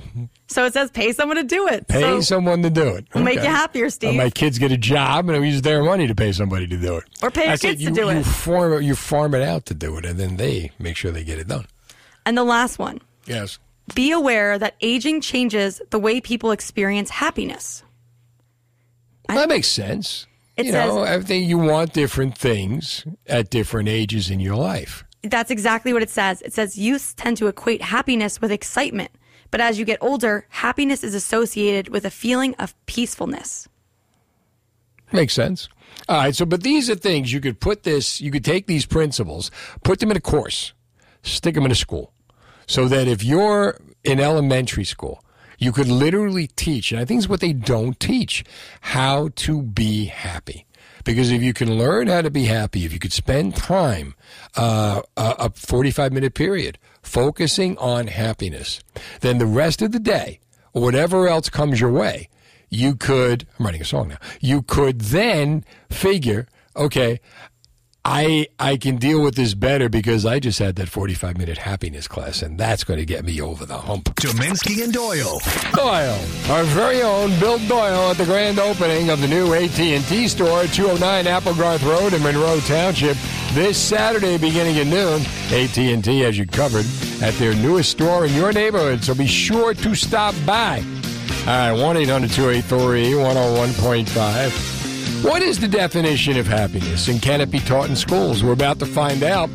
So 0.47 0.65
it 0.65 0.73
says 0.73 0.89
pay 0.89 1.13
someone 1.13 1.37
to 1.37 1.43
do 1.43 1.67
it. 1.67 1.87
Pay 1.87 2.01
so, 2.01 2.21
someone 2.21 2.63
to 2.63 2.69
do 2.71 2.87
it. 2.95 3.05
We'll 3.13 3.23
make 3.23 3.35
you 3.35 3.45
happier, 3.45 3.89
Steve. 3.91 4.15
my 4.15 4.29
kids 4.31 4.57
get 4.57 4.71
a 4.71 4.77
job, 4.77 5.29
and 5.29 5.39
we 5.39 5.49
use 5.49 5.61
their 5.61 5.83
money 5.83 6.07
to 6.07 6.15
pay 6.15 6.31
somebody 6.31 6.65
to 6.67 6.77
do 6.77 6.97
it. 6.97 7.03
Or 7.21 7.29
pay 7.29 7.41
your 7.41 7.49
That's 7.51 7.63
it. 7.63 7.67
kids 7.67 7.81
to 7.81 7.89
You- 7.89 7.95
do 7.95 8.01
you 8.01 8.09
it. 8.09 8.23
Farm, 8.25 8.81
you 8.81 8.95
farm 8.95 9.35
it 9.35 9.43
out 9.43 9.65
to 9.67 9.73
do 9.75 9.97
it, 9.97 10.05
and 10.05 10.19
then 10.19 10.37
they 10.37 10.71
make 10.79 10.95
sure 10.95 11.11
they 11.11 11.23
get 11.23 11.37
it 11.37 11.47
done. 11.47 11.67
And 12.25 12.35
the 12.37 12.43
last 12.43 12.79
one. 12.79 12.99
Yes. 13.27 13.59
Be 13.93 14.11
aware 14.11 14.57
that 14.57 14.75
aging 14.81 15.21
changes 15.21 15.79
the 15.91 15.99
way 15.99 16.19
people 16.19 16.49
experience 16.51 17.09
happiness. 17.11 17.83
Well, 19.27 19.37
that 19.37 19.49
makes 19.49 19.67
sense. 19.67 20.27
It 20.55 20.65
you 20.67 20.71
says- 20.71 20.93
know, 20.93 21.03
everything 21.03 21.43
you 21.43 21.57
want 21.57 21.93
different 21.93 22.37
things 22.37 23.05
at 23.27 23.49
different 23.49 23.89
ages 23.89 24.29
in 24.29 24.39
your 24.39 24.55
life. 24.55 25.03
That's 25.23 25.51
exactly 25.51 25.93
what 25.93 26.01
it 26.03 26.09
says. 26.09 26.41
It 26.41 26.53
says 26.53 26.77
youth 26.77 27.15
tend 27.17 27.37
to 27.37 27.47
equate 27.47 27.81
happiness 27.81 28.39
with 28.39 28.51
excitement, 28.51 29.11
but 29.51 29.59
as 29.61 29.77
you 29.77 29.85
get 29.85 29.97
older, 30.01 30.45
happiness 30.49 31.03
is 31.03 31.13
associated 31.13 31.89
with 31.89 32.05
a 32.05 32.09
feeling 32.09 32.55
of 32.55 32.73
peacefulness. 32.85 33.67
Makes 35.11 35.33
sense. 35.33 35.69
All 36.09 36.17
right. 36.17 36.35
So, 36.35 36.45
but 36.45 36.63
these 36.63 36.89
are 36.89 36.95
things 36.95 37.31
you 37.33 37.39
could 37.39 37.59
put 37.59 37.83
this, 37.83 38.21
you 38.21 38.31
could 38.31 38.45
take 38.45 38.67
these 38.67 38.85
principles, 38.85 39.51
put 39.83 39.99
them 39.99 40.11
in 40.11 40.17
a 40.17 40.21
course, 40.21 40.73
stick 41.23 41.55
them 41.55 41.65
in 41.65 41.71
a 41.71 41.75
school. 41.75 42.13
So 42.67 42.87
that 42.89 43.07
if 43.07 43.23
you're 43.23 43.79
in 44.03 44.19
elementary 44.19 44.83
school, 44.83 45.23
you 45.57 45.71
could 45.71 45.87
literally 45.87 46.47
teach, 46.47 46.91
and 46.91 46.99
I 46.99 47.05
think 47.05 47.19
it's 47.19 47.29
what 47.29 47.39
they 47.39 47.53
don't 47.53 47.99
teach, 47.99 48.43
how 48.81 49.29
to 49.35 49.61
be 49.61 50.05
happy. 50.05 50.65
Because 51.03 51.31
if 51.31 51.41
you 51.41 51.53
can 51.53 51.77
learn 51.77 52.07
how 52.07 52.21
to 52.21 52.29
be 52.29 52.45
happy, 52.45 52.83
if 52.83 52.91
you 52.91 52.99
could 52.99 53.13
spend 53.13 53.55
time, 53.55 54.13
uh, 54.55 55.01
a, 55.15 55.35
a 55.39 55.49
45 55.51 56.11
minute 56.11 56.33
period, 56.33 56.77
focusing 57.01 57.77
on 57.77 58.07
happiness, 58.07 58.81
then 59.21 59.37
the 59.37 59.45
rest 59.45 59.81
of 59.81 59.93
the 59.93 59.99
day, 59.99 60.39
or 60.73 60.81
whatever 60.81 61.27
else 61.27 61.49
comes 61.49 61.79
your 61.79 61.91
way, 61.91 62.27
you 62.69 62.95
could, 62.95 63.47
I'm 63.57 63.65
writing 63.65 63.81
a 63.81 63.85
song 63.85 64.09
now, 64.09 64.17
you 64.41 64.61
could 64.61 64.99
then 64.99 65.63
figure, 65.89 66.47
okay, 66.75 67.19
I 68.09 68.47
I 68.57 68.77
can 68.77 68.95
deal 68.95 69.21
with 69.21 69.35
this 69.35 69.53
better 69.53 69.89
because 69.89 70.25
I 70.25 70.39
just 70.39 70.59
had 70.59 70.77
that 70.77 70.87
45 70.87 71.37
minute 71.37 71.57
happiness 71.57 72.07
class, 72.07 72.41
and 72.41 72.57
that's 72.57 72.85
going 72.85 72.99
to 72.99 73.05
get 73.05 73.25
me 73.25 73.41
over 73.41 73.65
the 73.65 73.77
hump. 73.77 74.15
Dominski 74.15 74.81
and 74.81 74.93
Doyle. 74.93 75.41
Doyle, 75.73 76.17
our 76.49 76.63
very 76.63 77.01
own 77.01 77.37
Bill 77.37 77.57
Doyle 77.67 78.11
at 78.11 78.17
the 78.17 78.23
grand 78.23 78.59
opening 78.59 79.09
of 79.09 79.19
the 79.19 79.27
new 79.27 79.53
AT&T 79.53 80.29
store 80.29 80.61
at 80.61 80.69
209 80.69 81.27
Applegarth 81.27 81.83
Road 81.83 82.13
in 82.13 82.23
Monroe 82.23 82.61
Township 82.61 83.17
this 83.51 83.77
Saturday 83.77 84.37
beginning 84.37 84.77
at 84.77 84.87
noon. 84.87 85.21
AT&T 85.51 86.21
has 86.21 86.37
you 86.37 86.47
covered 86.47 86.85
at 87.21 87.33
their 87.33 87.55
newest 87.55 87.91
store 87.91 88.25
in 88.25 88.33
your 88.33 88.53
neighborhood, 88.53 89.03
so 89.03 89.13
be 89.15 89.27
sure 89.27 89.73
to 89.73 89.95
stop 89.95 90.33
by. 90.45 90.81
All 91.41 91.47
right, 91.47 91.73
1-800-283-101.5. 92.07 94.76
What 95.23 95.41
is 95.41 95.59
the 95.59 95.67
definition 95.67 96.37
of 96.37 96.45
happiness 96.45 97.07
and 97.07 97.21
can 97.21 97.41
it 97.41 97.49
be 97.49 97.59
taught 97.59 97.89
in 97.89 97.95
schools? 97.95 98.43
We're 98.43 98.53
about 98.53 98.77
to 98.79 98.85
find 98.85 99.23
out. 99.23 99.49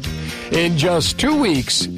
In 0.50 0.76
just 0.76 1.20
two 1.20 1.38
weeks, 1.38 1.88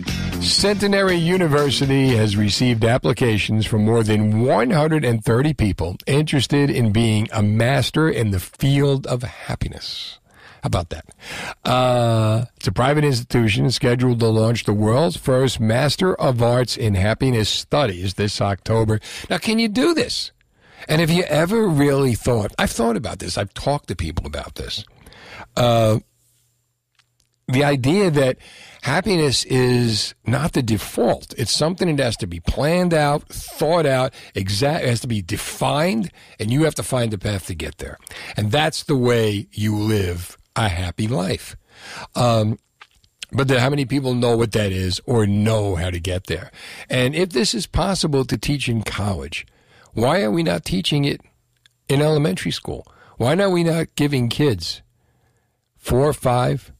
Centenary 0.40 1.16
University 1.16 2.08
has 2.08 2.36
received 2.36 2.84
applications 2.84 3.64
from 3.64 3.84
more 3.84 4.02
than 4.02 4.42
130 4.42 5.54
people 5.54 5.96
interested 6.06 6.68
in 6.68 6.92
being 6.92 7.26
a 7.32 7.42
master 7.42 8.08
in 8.08 8.32
the 8.32 8.40
field 8.40 9.06
of 9.06 9.22
happiness. 9.22 10.18
How 10.62 10.66
about 10.68 10.90
that? 10.90 11.06
Uh, 11.64 12.44
it's 12.56 12.66
a 12.66 12.72
private 12.72 13.04
institution 13.04 13.70
scheduled 13.70 14.20
to 14.20 14.28
launch 14.28 14.64
the 14.64 14.74
world's 14.74 15.16
first 15.16 15.58
Master 15.58 16.14
of 16.14 16.42
Arts 16.42 16.76
in 16.76 16.94
Happiness 16.94 17.48
Studies 17.48 18.14
this 18.14 18.40
October. 18.40 19.00
Now, 19.30 19.38
can 19.38 19.58
you 19.58 19.68
do 19.68 19.94
this? 19.94 20.32
And 20.88 21.00
have 21.00 21.10
you 21.10 21.24
ever 21.24 21.66
really 21.66 22.14
thought? 22.14 22.52
I've 22.58 22.70
thought 22.70 22.96
about 22.96 23.18
this. 23.18 23.38
I've 23.38 23.54
talked 23.54 23.88
to 23.88 23.96
people 23.96 24.26
about 24.26 24.56
this. 24.56 24.84
Uh, 25.56 26.00
the 27.46 27.64
idea 27.64 28.10
that 28.10 28.38
happiness 28.82 29.44
is 29.44 30.14
not 30.26 30.52
the 30.52 30.62
default. 30.62 31.34
It's 31.36 31.52
something 31.52 31.94
that 31.94 32.02
has 32.02 32.16
to 32.18 32.26
be 32.26 32.40
planned 32.40 32.94
out, 32.94 33.28
thought 33.28 33.86
out, 33.86 34.14
exact, 34.34 34.84
has 34.84 35.00
to 35.00 35.06
be 35.06 35.20
defined, 35.20 36.10
and 36.40 36.50
you 36.50 36.64
have 36.64 36.74
to 36.76 36.82
find 36.82 37.10
the 37.10 37.18
path 37.18 37.46
to 37.46 37.54
get 37.54 37.78
there. 37.78 37.98
And 38.36 38.50
that's 38.50 38.84
the 38.84 38.96
way 38.96 39.46
you 39.52 39.76
live 39.76 40.38
a 40.56 40.68
happy 40.68 41.06
life. 41.06 41.56
Um, 42.14 42.58
but 43.32 43.50
how 43.50 43.68
many 43.68 43.84
people 43.84 44.14
know 44.14 44.36
what 44.36 44.52
that 44.52 44.70
is 44.72 45.00
or 45.06 45.26
know 45.26 45.74
how 45.74 45.90
to 45.90 45.98
get 45.98 46.28
there? 46.28 46.50
And 46.88 47.14
if 47.14 47.30
this 47.30 47.52
is 47.52 47.66
possible 47.66 48.24
to 48.24 48.38
teach 48.38 48.68
in 48.68 48.82
college, 48.82 49.44
why 49.94 50.22
are 50.22 50.30
we 50.30 50.42
not 50.42 50.64
teaching 50.64 51.04
it 51.04 51.20
in 51.88 52.02
elementary 52.02 52.50
school? 52.50 52.86
Why 53.16 53.36
are 53.36 53.50
we 53.50 53.64
not 53.64 53.94
giving 53.94 54.28
kids 54.28 54.82
four 55.76 56.00
or 56.00 56.12
five 56.12 56.72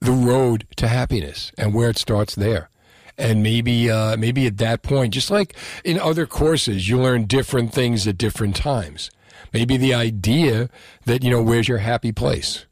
the 0.00 0.12
road 0.12 0.66
to 0.76 0.86
happiness 0.86 1.52
and 1.58 1.74
where 1.74 1.90
it 1.90 1.98
starts 1.98 2.34
there? 2.34 2.70
And 3.16 3.42
maybe, 3.42 3.90
uh, 3.90 4.16
maybe 4.16 4.46
at 4.46 4.58
that 4.58 4.82
point, 4.82 5.12
just 5.12 5.28
like 5.28 5.56
in 5.84 5.98
other 5.98 6.24
courses, 6.24 6.88
you 6.88 7.00
learn 7.00 7.24
different 7.24 7.72
things 7.72 8.06
at 8.06 8.16
different 8.16 8.54
times. 8.54 9.10
Maybe 9.52 9.76
the 9.76 9.94
idea 9.94 10.68
that, 11.04 11.24
you 11.24 11.30
know, 11.30 11.42
where's 11.42 11.66
your 11.66 11.78
happy 11.78 12.12
place? 12.12 12.66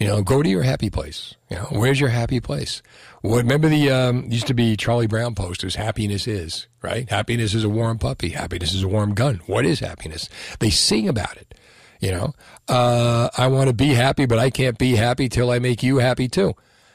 You 0.00 0.06
know, 0.06 0.22
go 0.22 0.42
to 0.42 0.48
your 0.48 0.62
happy 0.62 0.88
place. 0.88 1.34
You 1.50 1.56
know, 1.56 1.66
where's 1.72 2.00
your 2.00 2.08
happy 2.08 2.40
place? 2.40 2.80
What, 3.20 3.36
remember 3.36 3.68
the 3.68 3.90
um, 3.90 4.30
used 4.30 4.46
to 4.46 4.54
be 4.54 4.74
Charlie 4.74 5.06
Brown 5.06 5.34
posters. 5.34 5.74
Happiness 5.74 6.26
is 6.26 6.68
right. 6.80 7.08
Happiness 7.10 7.52
is 7.52 7.64
a 7.64 7.68
warm 7.68 7.98
puppy. 7.98 8.30
Happiness 8.30 8.72
is 8.72 8.82
a 8.82 8.88
warm 8.88 9.12
gun. 9.12 9.42
What 9.44 9.66
is 9.66 9.80
happiness? 9.80 10.30
They 10.58 10.70
sing 10.70 11.06
about 11.06 11.36
it. 11.36 11.54
You 12.00 12.12
know, 12.12 12.32
uh, 12.66 13.28
I 13.36 13.48
want 13.48 13.68
to 13.68 13.74
be 13.74 13.88
happy, 13.88 14.24
but 14.24 14.38
I 14.38 14.48
can't 14.48 14.78
be 14.78 14.96
happy 14.96 15.28
till 15.28 15.50
I 15.50 15.58
make 15.58 15.82
you 15.82 15.98
happy 15.98 16.28
too. 16.28 16.54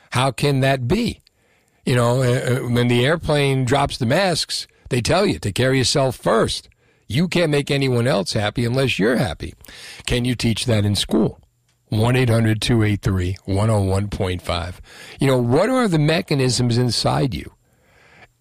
How 0.09 0.31
can 0.31 0.61
that 0.61 0.87
be? 0.87 1.21
You 1.85 1.93
know, 1.93 2.23
uh, 2.23 2.63
uh 2.63 2.69
when 2.69 2.87
the 2.87 3.05
airplane 3.05 3.65
drops 3.65 3.99
the 3.99 4.07
masks, 4.07 4.65
they 4.89 5.01
tell 5.01 5.27
you 5.27 5.37
to 5.39 5.51
carry 5.51 5.77
yourself 5.77 6.15
first. 6.15 6.69
You 7.07 7.27
can't 7.27 7.51
make 7.51 7.69
anyone 7.69 8.07
else 8.07 8.33
happy 8.33 8.65
unless 8.65 8.97
you're 8.97 9.17
happy. 9.17 9.53
Can 10.07 10.25
you 10.25 10.33
teach 10.33 10.65
that 10.65 10.85
in 10.85 10.95
school? 10.95 11.39
1 11.89 12.15
800 12.15 12.61
283 12.61 13.37
101.5. 13.47 14.75
You 15.19 15.27
know, 15.27 15.37
what 15.37 15.69
are 15.69 15.87
the 15.87 15.99
mechanisms 15.99 16.77
inside 16.77 17.33
you 17.33 17.53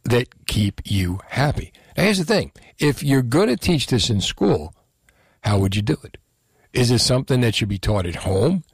that 0.05 0.47
keep 0.47 0.81
you 0.85 1.21
happy? 1.29 1.73
Now, 1.97 2.05
here's 2.05 2.19
the 2.19 2.25
thing 2.25 2.53
if 2.79 3.03
you're 3.03 3.23
going 3.23 3.49
to 3.49 3.57
teach 3.57 3.87
this 3.87 4.11
in 4.11 4.21
school, 4.21 4.75
how 5.43 5.59
would 5.59 5.77
you 5.77 5.83
do 5.83 5.97
it? 6.05 6.17
Is 6.73 6.91
it 6.91 6.99
something 6.99 7.41
that 7.43 7.55
should 7.55 7.69
be 7.69 7.79
taught 7.79 8.07
at 8.07 8.17
home? 8.17 8.65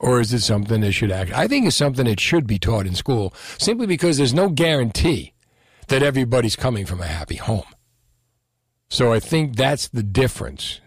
Or 0.00 0.20
is 0.20 0.32
it 0.32 0.40
something 0.40 0.80
that 0.82 0.92
should 0.92 1.10
act? 1.10 1.32
I 1.32 1.48
think 1.48 1.66
it's 1.66 1.76
something 1.76 2.04
that 2.04 2.20
should 2.20 2.46
be 2.46 2.58
taught 2.58 2.86
in 2.86 2.94
school 2.94 3.34
simply 3.58 3.86
because 3.86 4.16
there's 4.16 4.32
no 4.32 4.48
guarantee 4.48 5.32
that 5.88 6.04
everybody's 6.04 6.54
coming 6.54 6.86
from 6.86 7.00
a 7.00 7.06
happy 7.06 7.34
home. 7.36 7.64
So 8.88 9.12
I 9.12 9.20
think 9.20 9.56
that's 9.56 9.88
the 9.88 10.02
difference. 10.04 10.80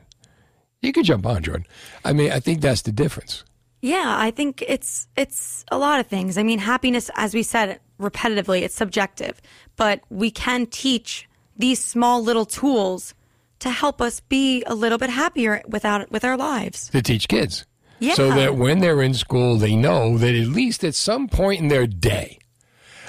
You 0.82 0.92
could 0.92 1.06
jump 1.06 1.26
on, 1.26 1.44
Jordan. 1.44 1.66
I 2.04 2.14
mean, 2.14 2.32
I 2.32 2.40
think 2.40 2.62
that's 2.62 2.82
the 2.82 2.92
difference. 2.92 3.44
Yeah, 3.82 4.16
I 4.18 4.32
think 4.32 4.64
it's 4.68 5.08
it's 5.16 5.66
a 5.72 5.78
lot 5.78 6.00
of 6.00 6.08
things. 6.08 6.38
I 6.38 6.44
mean, 6.44 6.60
happiness, 6.60 7.10
as 7.16 7.34
we 7.34 7.44
said 7.44 7.80
repetitively, 8.00 8.62
it's 8.62 8.76
subjective, 8.76 9.42
but 9.76 10.02
we 10.10 10.30
can 10.30 10.68
teach 10.68 11.28
these 11.58 11.84
small 11.84 12.22
little 12.24 12.46
tools 12.46 13.14
to 13.60 13.70
help 13.70 14.02
us 14.02 14.20
be 14.20 14.64
a 14.66 14.76
little 14.76 14.98
bit 14.98 15.10
happier 15.10 15.62
without 15.68 16.12
with 16.12 16.26
our 16.26 16.38
lives. 16.38 16.90
To 16.90 17.02
teach 17.02 17.28
kids. 17.28 17.66
Yeah. 18.00 18.16
So 18.16 18.30
that 18.30 18.56
when 18.56 18.80
they're 18.80 19.02
in 19.02 19.14
school, 19.14 19.58
they 19.58 19.76
know 19.76 20.18
that 20.18 20.34
at 20.34 20.48
least 20.48 20.84
at 20.84 20.96
some 20.96 21.28
point 21.28 21.62
in 21.62 21.68
their 21.68 21.86
day, 21.86 22.40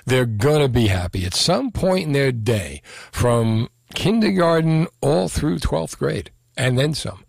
they're 0.05 0.27
going 0.27 0.61
to 0.61 0.69
be 0.69 0.89
happy. 0.89 1.25
At 1.25 1.35
some 1.35 1.71
point 1.71 2.07
in 2.07 2.13
their 2.13 2.33
day, 2.33 2.83
from 3.11 3.69
kindergarten 3.95 4.89
all 5.01 5.29
through 5.29 5.61
12th 5.61 5.99
grade, 5.99 6.31
and 6.59 6.79
then 6.79 6.93
some, 6.93 7.25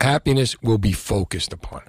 happiness 0.00 0.60
will 0.62 0.78
be 0.78 0.92
focused 0.92 1.52
upon. 1.52 1.82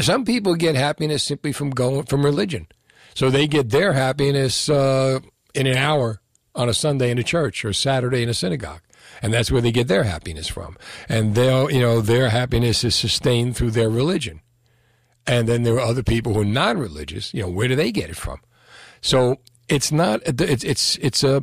Some 0.00 0.24
people 0.24 0.54
get 0.54 0.76
happiness 0.76 1.22
simply 1.22 1.52
from 1.52 1.70
going 1.70 2.04
from 2.04 2.24
religion. 2.24 2.68
So 3.14 3.30
they 3.30 3.46
get 3.46 3.70
their 3.70 3.92
happiness 3.92 4.68
uh, 4.68 5.20
in 5.54 5.66
an 5.66 5.76
hour 5.76 6.20
on 6.54 6.68
a 6.68 6.74
Sunday 6.74 7.10
in 7.10 7.18
a 7.18 7.22
church 7.22 7.64
or 7.64 7.72
Saturday 7.72 8.22
in 8.22 8.28
a 8.28 8.34
synagogue. 8.34 8.80
And 9.22 9.34
that's 9.34 9.50
where 9.50 9.60
they 9.60 9.72
get 9.72 9.88
their 9.88 10.04
happiness 10.04 10.48
from. 10.48 10.76
And 11.08 11.34
they'll, 11.34 11.70
you 11.70 11.80
know, 11.80 12.00
their 12.00 12.30
happiness 12.30 12.84
is 12.84 12.94
sustained 12.94 13.56
through 13.56 13.72
their 13.72 13.90
religion. 13.90 14.40
And 15.26 15.46
then 15.48 15.62
there 15.62 15.74
are 15.74 15.80
other 15.80 16.02
people 16.02 16.34
who 16.34 16.40
are 16.40 16.44
non 16.44 16.78
religious. 16.78 17.34
You 17.34 17.42
know, 17.42 17.50
where 17.50 17.68
do 17.68 17.76
they 17.76 17.92
get 17.92 18.10
it 18.10 18.16
from? 18.16 18.40
So 19.02 19.36
it's 19.68 19.92
not, 19.92 20.20
it's, 20.24 20.64
it's, 20.64 20.96
it's 20.96 21.22
a, 21.22 21.42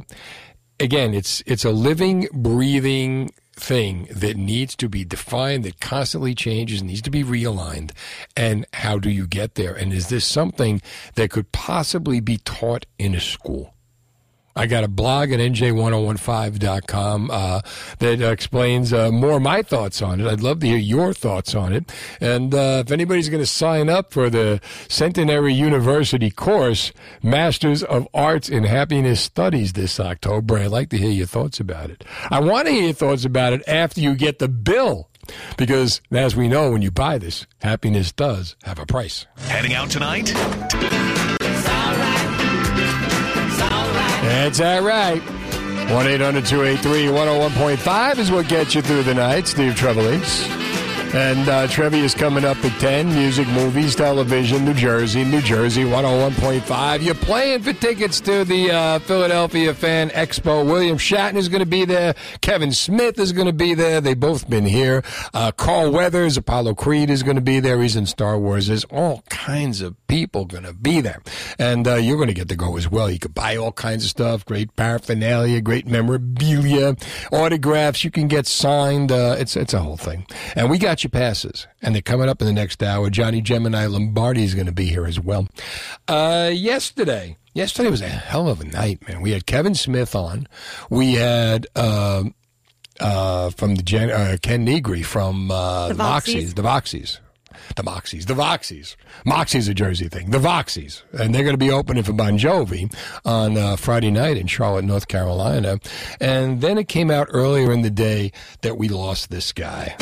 again, 0.79 1.13
it's, 1.13 1.43
it's 1.45 1.65
a 1.65 1.71
living, 1.71 2.27
breathing 2.33 3.31
thing 3.57 4.07
that 4.11 4.37
needs 4.37 4.75
to 4.77 4.87
be 4.87 5.03
defined, 5.03 5.65
that 5.65 5.79
constantly 5.79 6.33
changes, 6.35 6.83
needs 6.83 7.01
to 7.01 7.11
be 7.11 7.23
realigned. 7.23 7.91
And 8.35 8.65
how 8.73 8.99
do 8.99 9.09
you 9.09 9.27
get 9.27 9.55
there? 9.55 9.73
And 9.73 9.91
is 9.91 10.07
this 10.07 10.25
something 10.25 10.81
that 11.15 11.31
could 11.31 11.51
possibly 11.51 12.19
be 12.19 12.37
taught 12.37 12.85
in 12.97 13.15
a 13.15 13.19
school? 13.19 13.73
I 14.57 14.65
got 14.65 14.83
a 14.83 14.87
blog 14.87 15.31
at 15.31 15.39
nj1015.com 15.39 17.29
uh, 17.31 17.61
that 17.99 18.21
explains 18.21 18.91
uh, 18.91 19.11
more 19.11 19.37
of 19.37 19.43
my 19.43 19.61
thoughts 19.61 20.01
on 20.01 20.19
it. 20.19 20.27
I'd 20.27 20.41
love 20.41 20.59
to 20.61 20.67
hear 20.67 20.77
your 20.77 21.13
thoughts 21.13 21.53
on 21.53 21.73
it. 21.73 21.91
And 22.19 22.53
uh, 22.55 22.83
if 22.85 22.91
anybody's 22.91 23.29
going 23.29 23.43
to 23.43 23.47
sign 23.47 23.87
up 23.87 24.11
for 24.11 24.31
the 24.31 24.59
Centenary 24.89 25.53
University 25.53 26.31
course, 26.31 26.91
Masters 27.21 27.83
of 27.83 28.07
Arts 28.15 28.49
in 28.49 28.63
Happiness 28.63 29.21
Studies 29.21 29.73
this 29.73 29.99
October, 29.99 30.57
I'd 30.57 30.67
like 30.67 30.89
to 30.89 30.97
hear 30.97 31.11
your 31.11 31.27
thoughts 31.27 31.59
about 31.59 31.91
it. 31.91 32.03
I 32.31 32.39
want 32.39 32.67
to 32.67 32.73
hear 32.73 32.85
your 32.85 32.93
thoughts 32.93 33.25
about 33.25 33.53
it 33.53 33.61
after 33.67 34.01
you 34.01 34.15
get 34.15 34.39
the 34.39 34.47
bill. 34.47 35.09
Because, 35.57 36.01
as 36.09 36.35
we 36.37 36.47
know, 36.47 36.71
when 36.71 36.81
you 36.81 36.89
buy 36.89 37.17
this, 37.17 37.45
happiness 37.61 38.13
does 38.13 38.55
have 38.63 38.79
a 38.79 38.85
price. 38.85 39.25
Heading 39.37 39.73
out 39.73 39.89
tonight? 39.89 40.33
That's 44.47 44.61
all 44.61 44.81
right. 44.81 45.21
1 45.91 46.07
800 46.07 46.45
283 46.45 47.07
101.5 47.07 48.17
is 48.17 48.31
what 48.31 48.47
gets 48.47 48.75
you 48.75 48.81
through 48.81 49.03
the 49.03 49.13
night. 49.13 49.45
Steve 49.45 49.73
Trevelise. 49.73 50.66
And 51.13 51.47
uh, 51.47 51.67
trivia 51.67 52.03
is 52.03 52.13
coming 52.13 52.43
up 52.43 52.57
at 52.65 52.79
10. 52.81 53.07
Music, 53.07 53.47
movies, 53.49 53.95
television, 53.95 54.65
New 54.65 54.73
Jersey, 54.73 55.23
New 55.23 55.41
Jersey 55.41 55.83
101.5. 55.83 57.01
You're 57.01 57.15
playing 57.15 57.63
for 57.63 57.71
tickets 57.71 58.19
to 58.21 58.43
the 58.43 58.71
uh, 58.71 58.99
Philadelphia 58.99 59.73
Fan 59.73 60.09
Expo. 60.09 60.65
William 60.65 60.97
Shatner 60.97 61.37
is 61.37 61.47
going 61.47 61.61
to 61.61 61.65
be 61.65 61.85
there. 61.85 62.13
Kevin 62.41 62.73
Smith 62.73 63.19
is 63.19 63.31
going 63.31 63.47
to 63.47 63.53
be 63.53 63.73
there. 63.73 64.01
They've 64.01 64.19
both 64.19 64.49
been 64.49 64.65
here. 64.65 65.01
Uh, 65.33 65.51
Carl 65.53 65.91
Weathers, 65.91 66.35
Apollo 66.35 66.75
Creed 66.75 67.09
is 67.09 67.23
going 67.23 67.35
to 67.37 67.41
be 67.41 67.61
there. 67.61 67.81
He's 67.81 67.95
in 67.95 68.05
Star 68.05 68.37
Wars. 68.37 68.67
There's 68.67 68.83
all 68.85 69.23
kinds 69.29 69.81
of 69.81 69.95
people 70.07 70.45
going 70.45 70.65
to 70.65 70.73
be 70.73 70.99
there. 70.99 71.21
And 71.57 71.87
uh, 71.87 71.95
you're 71.95 72.17
going 72.17 72.27
to 72.27 72.33
get 72.33 72.49
to 72.49 72.55
go 72.55 72.75
as 72.75 72.91
well. 72.91 73.09
You 73.09 73.19
could 73.19 73.33
buy 73.33 73.55
all 73.55 73.71
kinds 73.71 74.03
of 74.03 74.09
stuff, 74.09 74.45
great 74.45 74.75
paraphernalia, 74.75 75.61
great 75.61 75.87
memorabilia, 75.87 76.95
autographs 77.31 78.03
you 78.03 78.11
can 78.11 78.27
get 78.27 78.45
signed. 78.45 79.11
Uh, 79.11 79.35
it's, 79.39 79.55
it's 79.55 79.73
a 79.73 79.79
whole 79.79 79.97
thing. 79.97 80.25
And 80.55 80.69
we 80.69 80.77
got 80.77 80.96
you 81.03 81.09
passes. 81.09 81.67
And 81.81 81.93
they're 81.95 82.01
coming 82.01 82.29
up 82.29 82.41
in 82.41 82.47
the 82.47 82.53
next 82.53 82.81
hour. 82.83 83.09
Johnny 83.09 83.41
Gemini 83.41 83.85
Lombardi 83.87 84.43
is 84.43 84.53
going 84.53 84.65
to 84.67 84.71
be 84.71 84.85
here 84.85 85.05
as 85.05 85.19
well. 85.19 85.47
Uh, 86.07 86.51
yesterday, 86.53 87.37
yesterday 87.53 87.89
was 87.89 88.01
a 88.01 88.07
hell 88.07 88.47
of 88.49 88.61
a 88.61 88.65
night, 88.65 89.07
man. 89.07 89.21
We 89.21 89.31
had 89.31 89.45
Kevin 89.45 89.75
Smith 89.75 90.15
on. 90.15 90.47
We 90.89 91.13
had, 91.13 91.67
um, 91.75 92.33
uh, 92.99 93.51
from 93.51 93.75
the 93.75 93.83
Jan- 93.83 94.11
uh, 94.11 94.37
Ken 94.41 94.63
Negri 94.63 95.03
from 95.03 95.51
uh, 95.51 95.89
The 95.89 95.93
Moxies, 95.93 96.51
Voxies. 96.51 96.55
the 96.55 96.61
Voxies. 96.63 97.19
The 97.75 97.83
Moxies, 97.83 98.25
the 98.27 98.33
Voxies. 98.33 98.95
Moxie's 99.25 99.67
a 99.67 99.73
Jersey 99.73 100.07
thing. 100.07 100.29
The 100.29 100.37
Voxies. 100.37 101.01
And 101.11 101.33
they're 101.35 101.43
going 101.43 101.53
to 101.53 101.57
be 101.57 101.71
opening 101.71 102.03
for 102.03 102.13
Bon 102.13 102.37
Jovi 102.37 102.93
on 103.25 103.57
uh, 103.57 103.75
Friday 103.75 104.11
night 104.11 104.37
in 104.37 104.47
Charlotte, 104.47 104.85
North 104.85 105.07
Carolina. 105.07 105.79
And 106.21 106.61
then 106.61 106.77
it 106.77 106.87
came 106.87 107.11
out 107.11 107.27
earlier 107.31 107.71
in 107.71 107.81
the 107.81 107.89
day 107.89 108.31
that 108.61 108.77
we 108.77 108.87
lost 108.89 109.29
this 109.29 109.51
guy. 109.51 109.95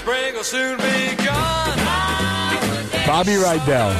Spring 0.00 0.32
will 0.34 0.42
soon 0.42 0.78
be 0.78 1.14
gone. 1.26 1.76
Bobby 3.06 3.32
Rydell, 3.32 3.92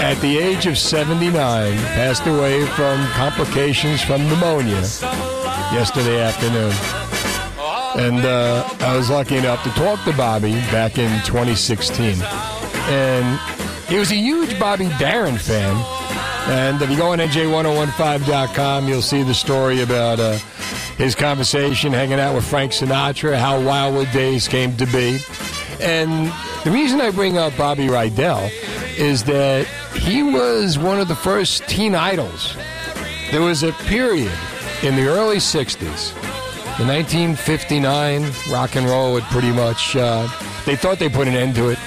at 0.00 0.18
the 0.22 0.38
age 0.38 0.64
of 0.64 0.78
79, 0.78 1.76
passed 1.76 2.26
away 2.26 2.64
from 2.68 3.04
complications 3.08 4.02
from 4.02 4.26
pneumonia 4.26 4.80
yesterday 5.74 6.22
afternoon. 6.22 6.72
And 8.02 8.24
uh, 8.24 8.66
I 8.80 8.96
was 8.96 9.10
lucky 9.10 9.36
enough 9.36 9.62
to 9.64 9.70
talk 9.72 10.02
to 10.06 10.14
Bobby 10.14 10.52
back 10.72 10.96
in 10.96 11.10
2016. 11.26 12.16
And 12.22 13.38
he 13.88 13.98
was 13.98 14.10
a 14.10 14.14
huge 14.16 14.58
Bobby 14.58 14.88
Darin 14.98 15.36
fan. 15.36 15.76
And 16.48 16.80
if 16.80 16.88
you 16.88 16.96
go 16.96 17.12
on 17.12 17.18
NJ1015.com, 17.18 18.88
you'll 18.88 19.02
see 19.02 19.22
the 19.22 19.34
story 19.34 19.82
about 19.82 20.18
uh, 20.18 20.38
his 20.98 21.14
conversation 21.14 21.92
hanging 21.92 22.18
out 22.18 22.34
with 22.34 22.44
Frank 22.44 22.72
Sinatra, 22.72 23.38
how 23.38 23.60
Wildwood 23.60 24.10
Days 24.10 24.48
came 24.48 24.76
to 24.76 24.86
be. 24.86 25.20
And 25.80 26.32
the 26.64 26.72
reason 26.72 27.00
I 27.00 27.10
bring 27.10 27.38
up 27.38 27.56
Bobby 27.56 27.86
Rydell 27.86 28.50
is 28.98 29.22
that 29.24 29.66
he 29.94 30.24
was 30.24 30.76
one 30.76 31.00
of 31.00 31.06
the 31.06 31.14
first 31.14 31.66
teen 31.68 31.94
idols. 31.94 32.56
There 33.30 33.42
was 33.42 33.62
a 33.62 33.72
period 33.72 34.32
in 34.82 34.96
the 34.96 35.06
early 35.06 35.36
60s, 35.36 36.16
in 36.80 36.86
1959, 36.86 38.22
rock 38.52 38.76
and 38.76 38.86
roll 38.86 39.16
had 39.16 39.24
pretty 39.32 39.52
much, 39.52 39.94
uh, 39.96 40.28
they 40.64 40.76
thought 40.76 40.98
they 40.98 41.08
put 41.08 41.28
an 41.28 41.34
end 41.34 41.54
to 41.56 41.70
it. 41.70 41.78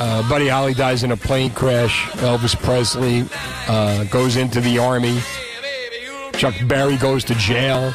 Uh, 0.00 0.26
Buddy 0.28 0.48
Holly 0.48 0.74
dies 0.74 1.04
in 1.04 1.12
a 1.12 1.16
plane 1.16 1.50
crash. 1.50 2.06
Elvis 2.12 2.56
Presley 2.56 3.26
uh, 3.68 4.04
goes 4.04 4.36
into 4.36 4.60
the 4.60 4.78
army. 4.78 5.20
Chuck 6.32 6.54
Berry 6.66 6.96
goes 6.96 7.24
to 7.24 7.34
jail 7.34 7.94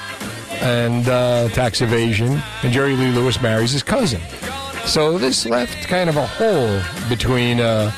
and 0.61 1.07
uh, 1.07 1.49
tax 1.49 1.81
evasion. 1.81 2.41
And 2.63 2.73
Jerry 2.73 2.95
Lee 2.95 3.11
Lewis 3.11 3.41
marries 3.41 3.71
his 3.71 3.83
cousin. 3.83 4.21
So 4.85 5.17
this 5.17 5.45
left 5.45 5.87
kind 5.87 6.09
of 6.09 6.17
a 6.17 6.25
hole 6.25 6.81
between 7.09 7.59
uh, 7.59 7.91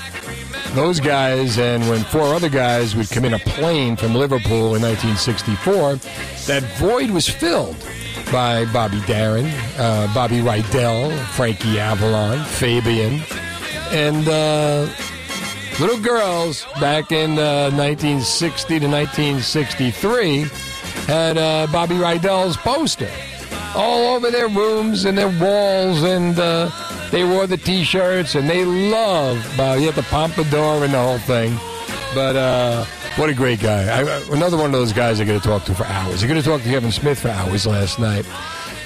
those 0.73 0.99
guys 0.99 1.57
and 1.57 1.87
when 1.89 2.03
four 2.05 2.33
other 2.33 2.49
guys 2.49 2.95
would 2.95 3.09
come 3.09 3.25
in 3.25 3.33
a 3.33 3.39
plane 3.39 3.95
from 3.95 4.15
Liverpool 4.15 4.75
in 4.75 4.81
1964, 4.81 5.95
that 6.47 6.63
void 6.77 7.11
was 7.11 7.27
filled 7.27 7.77
by 8.31 8.65
Bobby 8.65 9.01
Darin, 9.07 9.47
uh, 9.77 10.11
Bobby 10.13 10.39
Rydell, 10.39 11.17
Frankie 11.29 11.79
Avalon, 11.79 12.43
Fabian, 12.45 13.21
and 13.91 14.27
uh, 14.27 14.87
little 15.79 15.99
girls 15.99 16.65
back 16.79 17.11
in 17.11 17.39
uh, 17.39 17.71
1960 17.71 18.79
to 18.79 18.87
1963 18.87 20.68
had 21.09 21.39
uh, 21.39 21.65
Bobby 21.71 21.95
Rydell's 21.95 22.55
poster 22.55 23.09
all 23.75 24.15
over 24.15 24.29
their 24.29 24.47
rooms 24.47 25.05
and 25.05 25.17
their 25.17 25.35
walls, 25.39 26.03
and 26.03 26.37
uh, 26.37 26.69
they 27.09 27.23
wore 27.23 27.47
the 27.47 27.57
T-shirts, 27.57 28.35
and 28.35 28.47
they 28.47 28.63
loved 28.63 29.59
uh, 29.59 29.75
you 29.79 29.87
had 29.87 29.95
the 29.95 30.03
pompadour 30.03 30.83
and 30.83 30.93
the 30.93 31.01
whole 31.01 31.17
thing. 31.17 31.57
But 32.13 32.35
uh, 32.35 32.85
what 33.15 33.27
a 33.27 33.33
great 33.33 33.59
guy! 33.59 33.85
I, 33.85 34.01
another 34.31 34.55
one 34.55 34.67
of 34.67 34.71
those 34.71 34.93
guys 34.93 35.19
I 35.19 35.25
got 35.25 35.41
to 35.41 35.47
talk 35.47 35.63
to 35.63 35.73
for 35.73 35.85
hours. 35.85 36.23
I 36.23 36.27
got 36.27 36.35
to 36.35 36.43
talk 36.43 36.61
to 36.61 36.69
Kevin 36.69 36.91
Smith 36.91 37.19
for 37.19 37.29
hours 37.29 37.65
last 37.65 37.97
night. 37.97 38.25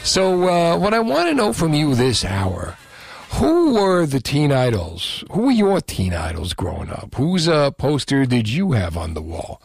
So 0.05 0.47
uh, 0.47 0.77
what 0.77 0.93
I 0.93 0.99
want 0.99 1.27
to 1.27 1.33
know 1.35 1.51
from 1.51 1.73
you 1.73 1.93
this 1.93 2.23
hour. 2.23 2.77
Who 3.31 3.73
were 3.73 4.05
the 4.05 4.19
teen 4.21 4.51
idols? 4.51 5.23
Who 5.31 5.43
were 5.43 5.51
your 5.51 5.81
teen 5.81 6.13
idols 6.13 6.53
growing 6.53 6.89
up? 6.89 7.15
Whose 7.15 7.49
uh, 7.49 7.71
poster 7.71 8.25
did 8.27 8.47
you 8.47 8.73
have 8.73 8.95
on 8.95 9.13
the 9.13 9.23
wall? 9.23 9.59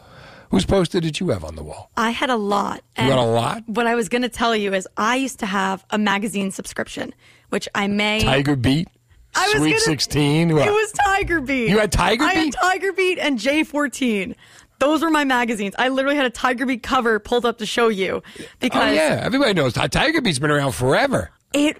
Whose 0.51 0.65
poster 0.65 0.99
did 0.99 1.19
you 1.19 1.29
have 1.29 1.43
on 1.43 1.55
the 1.55 1.63
wall? 1.63 1.91
I 1.95 2.09
had 2.11 2.29
a 2.29 2.35
lot. 2.35 2.81
You 2.97 3.03
had 3.05 3.19
a 3.19 3.21
lot? 3.21 3.63
What 3.67 3.85
I 3.85 3.95
was 3.95 4.09
going 4.09 4.23
to 4.23 4.29
tell 4.29 4.55
you 4.55 4.73
is 4.73 4.87
I 4.97 5.15
used 5.17 5.39
to 5.39 5.45
have 5.45 5.85
a 5.91 5.97
magazine 5.97 6.51
subscription, 6.51 7.13
which 7.49 7.69
I 7.75 7.87
may. 7.87 8.19
Tiger 8.21 8.55
Beat, 8.55 8.87
I 9.35 9.43
was 9.53 9.57
Sweet 9.57 9.69
gonna- 9.71 9.79
16. 9.81 10.49
It 10.49 10.53
was 10.55 10.91
Tiger 11.05 11.39
Beat. 11.41 11.69
You 11.69 11.77
had 11.79 11.91
Tiger 11.91 12.23
I 12.23 12.33
had 12.33 12.53
Tiger 12.53 12.91
Beat 12.93 13.19
and 13.19 13.37
J14. 13.37 14.35
Those 14.79 15.01
were 15.03 15.09
my 15.11 15.23
magazines. 15.25 15.75
I 15.77 15.89
literally 15.89 16.15
had 16.15 16.25
a 16.25 16.29
Tiger 16.31 16.65
Beat 16.65 16.81
cover 16.81 17.19
pulled 17.19 17.45
up 17.45 17.57
to 17.59 17.65
show 17.65 17.89
you 17.89 18.23
oh, 18.25 18.43
because 18.59 18.89
oh 18.89 18.93
yeah, 18.93 19.19
everybody 19.21 19.53
knows 19.53 19.73
Tiger 19.73 20.21
Beat's 20.21 20.39
been 20.39 20.51
around 20.51 20.71
forever. 20.71 21.29
it 21.53 21.77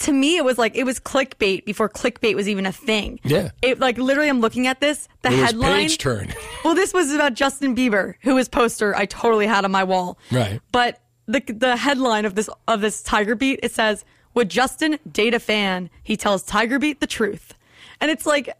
to 0.00 0.12
me 0.12 0.36
it 0.36 0.44
was 0.44 0.58
like 0.58 0.76
it 0.76 0.84
was 0.84 1.00
clickbait 1.00 1.64
before 1.64 1.88
clickbait 1.88 2.34
was 2.34 2.48
even 2.48 2.66
a 2.66 2.72
thing. 2.72 3.20
Yeah. 3.24 3.50
It 3.62 3.78
like 3.78 3.98
literally 3.98 4.28
I'm 4.28 4.40
looking 4.40 4.66
at 4.66 4.80
this 4.80 5.08
the 5.22 5.28
it 5.28 5.32
was 5.32 5.40
headline 5.40 5.72
page 5.72 5.98
turn. 5.98 6.32
Well, 6.64 6.74
this 6.74 6.92
was 6.92 7.12
about 7.12 7.34
Justin 7.34 7.74
Bieber, 7.74 8.14
who 8.22 8.36
his 8.36 8.48
poster 8.48 8.94
I 8.94 9.06
totally 9.06 9.46
had 9.46 9.64
on 9.64 9.70
my 9.70 9.84
wall. 9.84 10.18
Right. 10.30 10.60
But 10.72 11.00
the 11.26 11.40
the 11.40 11.76
headline 11.76 12.24
of 12.24 12.34
this 12.34 12.50
of 12.66 12.80
this 12.80 13.02
Tiger 13.02 13.34
Beat 13.34 13.60
it 13.62 13.72
says, 13.72 14.04
"Would 14.34 14.48
Justin 14.50 14.98
date 15.10 15.34
a 15.34 15.40
fan? 15.40 15.88
He 16.02 16.16
tells 16.16 16.42
Tiger 16.42 16.78
Beat 16.78 17.00
the 17.00 17.06
truth." 17.06 17.54
And 18.00 18.10
it's 18.10 18.26
like 18.26 18.50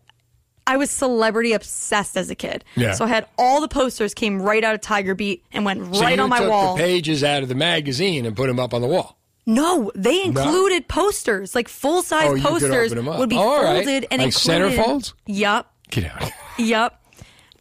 I 0.67 0.77
was 0.77 0.91
celebrity 0.91 1.55
obsessed 1.55 2.17
as 2.17 2.29
a 2.31 2.35
kid. 2.35 2.63
Yeah. 2.77 2.93
So 2.93 3.05
I 3.07 3.09
had 3.09 3.27
all 3.39 3.61
the 3.63 3.69
posters 3.69 4.13
came 4.15 4.41
right 4.43 4.63
out 4.63 4.75
of 4.75 4.81
Tiger 4.83 5.15
Beat 5.15 5.43
and 5.53 5.65
went 5.65 5.95
So 5.95 6.03
right 6.03 6.19
on 6.19 6.29
my 6.29 6.39
took 6.41 6.51
wall. 6.51 6.77
the 6.77 6.83
pages 6.83 7.25
out 7.25 7.43
of 7.43 7.49
the 7.49 7.55
magazine 7.55 8.27
and 8.27 8.37
put 8.37 8.49
them 8.49 8.61
up 8.61 8.75
on 8.75 8.83
the 8.83 8.87
wall. 8.89 9.17
No, 9.49 9.91
they 9.95 10.29
No? 10.29 10.43
included 10.43 10.87
posters, 10.89 11.55
like 11.55 11.69
full 11.69 12.03
size 12.03 12.29
Oh, 12.31 12.39
posters 12.51 12.93
open 12.93 12.99
'em 13.05 13.09
up. 13.09 13.19
would 13.19 13.31
be 13.31 13.37
Oh, 13.37 13.41
all 13.41 13.63
right. 13.65 13.85
folded 13.85 14.07
and 14.11 14.21
Like 14.23 14.33
included. 14.35 14.79
centerfolds? 14.79 15.13
Yep. 15.27 15.67
Get 15.91 16.05
out. 16.05 16.31
Yep. 16.59 16.95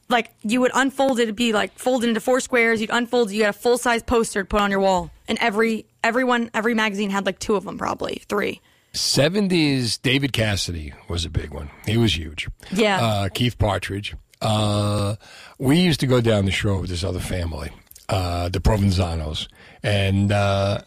Like 0.09 0.31
you 0.43 0.59
would 0.61 0.71
unfold 0.73 1.19
it, 1.19 1.23
it'd 1.23 1.35
be 1.37 1.53
like 1.53 1.77
folded 1.79 2.09
into 2.09 2.19
four 2.19 2.39
squares. 2.41 2.81
You'd 2.81 2.89
unfold, 2.91 3.31
you 3.31 3.43
had 3.43 3.49
a 3.51 3.57
full 3.57 3.77
size 3.77 4.03
poster 4.03 4.41
to 4.43 4.45
put 4.47 4.59
on 4.61 4.69
your 4.69 4.79
wall, 4.81 5.11
and 5.29 5.37
every 5.39 5.85
everyone 6.03 6.49
every 6.53 6.73
magazine 6.73 7.09
had 7.09 7.25
like 7.25 7.39
two 7.39 7.55
of 7.55 7.63
them, 7.63 7.77
probably 7.77 8.21
three. 8.27 8.59
70s 8.93 9.97
David 10.01 10.33
Cassidy 10.33 10.93
was 11.07 11.23
a 11.23 11.29
big 11.29 11.51
one. 11.53 11.69
He 11.85 11.95
was 11.97 12.17
huge. 12.17 12.47
Yeah. 12.71 12.99
Uh, 13.01 13.29
Keith 13.29 13.57
Partridge. 13.57 14.15
Uh, 14.41 15.15
we 15.57 15.77
used 15.79 15.99
to 16.01 16.07
go 16.07 16.19
down 16.21 16.45
the 16.45 16.51
shore 16.51 16.79
with 16.81 16.89
this 16.89 17.03
other 17.03 17.19
family, 17.19 17.71
uh, 18.09 18.49
the 18.49 18.59
Provenzanos. 18.59 19.47
And 19.83 20.31
uh, 20.31 20.81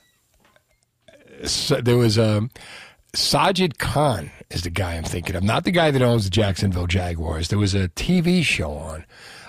there 1.83 1.97
was 1.97 2.19
um, 2.19 2.51
Sajid 3.15 3.79
Khan 3.79 4.31
is 4.51 4.63
the 4.63 4.71
guy 4.71 4.95
I'm 4.95 5.05
thinking 5.05 5.37
of, 5.37 5.43
not 5.43 5.65
the 5.65 5.71
guy 5.71 5.91
that 5.91 6.03
owns 6.03 6.25
the 6.25 6.31
Jacksonville 6.31 6.87
Jaguars. 6.87 7.49
There 7.49 7.59
was 7.59 7.75
a 7.75 7.89
TV 7.91 8.43
show 8.43 8.73
on 8.73 9.05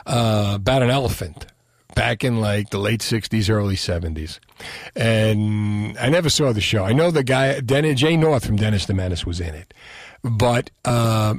uh, 0.05 0.53
about 0.55 0.83
an 0.83 0.89
elephant 0.89 1.47
back 1.95 2.23
in 2.23 2.39
like 2.39 2.69
the 2.69 2.77
late 2.77 3.01
60s, 3.01 3.49
early 3.49 3.75
70s. 3.75 4.39
And 4.95 5.97
I 5.97 6.09
never 6.09 6.29
saw 6.29 6.53
the 6.53 6.61
show. 6.61 6.85
I 6.85 6.93
know 6.93 7.11
the 7.11 7.23
guy, 7.23 7.59
Dennis, 7.59 7.99
Jay 7.99 8.15
North 8.15 8.45
from 8.45 8.55
Dennis 8.55 8.85
the 8.85 8.93
Menace 8.93 9.25
was 9.25 9.39
in 9.39 9.53
it. 9.55 9.73
But 10.23 10.69
uh, 10.85 11.35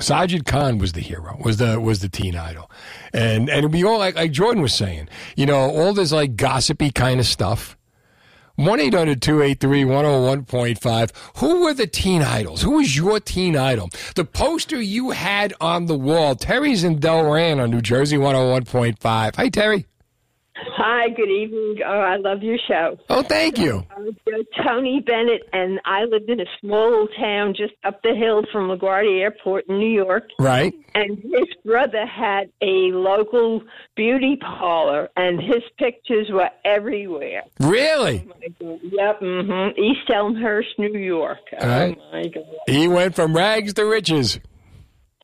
Sajid 0.00 0.46
Khan 0.46 0.78
was 0.78 0.92
the 0.92 1.00
hero, 1.00 1.36
was 1.44 1.58
the 1.58 1.78
was 1.78 2.00
the 2.00 2.08
teen 2.08 2.34
idol, 2.34 2.70
and 3.12 3.50
and 3.50 3.72
we 3.72 3.84
all 3.84 3.98
like 3.98 4.14
like 4.14 4.32
Jordan 4.32 4.62
was 4.62 4.74
saying, 4.74 5.08
you 5.36 5.44
know, 5.44 5.58
all 5.58 5.92
this 5.92 6.10
like 6.10 6.36
gossipy 6.36 6.90
kind 6.90 7.20
of 7.20 7.26
stuff. 7.26 7.76
One 8.60 8.78
101.5 8.78 11.10
Who 11.38 11.62
were 11.62 11.72
the 11.72 11.86
teen 11.86 12.20
idols? 12.20 12.60
Who 12.60 12.72
was 12.72 12.94
your 12.94 13.18
teen 13.18 13.56
idol? 13.56 13.88
The 14.16 14.26
poster 14.26 14.78
you 14.78 15.12
had 15.12 15.54
on 15.62 15.86
the 15.86 15.96
wall. 15.96 16.34
Terry's 16.34 16.84
in 16.84 16.98
Delran 16.98 17.58
on 17.58 17.70
New 17.70 17.80
Jersey 17.80 18.18
101.5. 18.18 19.34
Hi, 19.34 19.48
Terry. 19.48 19.86
Hi, 20.76 21.08
good 21.10 21.30
evening. 21.30 21.78
Oh, 21.84 21.90
I 21.90 22.16
love 22.16 22.42
your 22.42 22.58
show. 22.68 22.98
Oh, 23.08 23.22
thank 23.22 23.58
you. 23.58 23.84
I'm 23.96 24.16
Tony 24.64 25.00
Bennett, 25.00 25.42
and 25.52 25.80
I 25.84 26.04
lived 26.04 26.28
in 26.28 26.40
a 26.40 26.44
small 26.60 26.90
little 26.90 27.08
town 27.18 27.54
just 27.56 27.72
up 27.84 28.02
the 28.02 28.14
hill 28.14 28.42
from 28.52 28.68
LaGuardia 28.68 29.20
Airport 29.20 29.66
in 29.68 29.78
New 29.78 29.90
York. 29.90 30.24
Right. 30.38 30.74
And 30.94 31.18
his 31.18 31.48
brother 31.64 32.04
had 32.06 32.50
a 32.60 32.92
local 32.92 33.62
beauty 33.96 34.36
parlor, 34.36 35.08
and 35.16 35.40
his 35.40 35.62
pictures 35.78 36.28
were 36.30 36.50
everywhere. 36.64 37.42
Really? 37.60 38.28
Yep, 38.60 39.20
hmm 39.20 39.68
East 39.78 40.10
Elmhurst, 40.12 40.78
New 40.78 40.98
York. 40.98 41.38
All 41.60 41.68
right. 41.68 41.98
Oh 41.98 42.12
my 42.12 42.28
God. 42.28 42.44
He 42.66 42.88
went 42.88 43.14
from 43.14 43.34
rags 43.34 43.74
to 43.74 43.84
riches. 43.84 44.38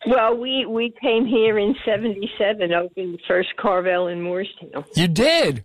Well, 0.07 0.37
we 0.37 0.67
we 0.67 0.93
came 1.01 1.27
here 1.27 1.59
in 1.59 1.75
'77, 1.85 2.73
opened 2.73 3.15
the 3.15 3.19
first 3.27 3.49
Carvel 3.57 4.09
in 4.09 4.23
Moorestown. 4.23 4.85
You 4.95 5.09
did? 5.09 5.65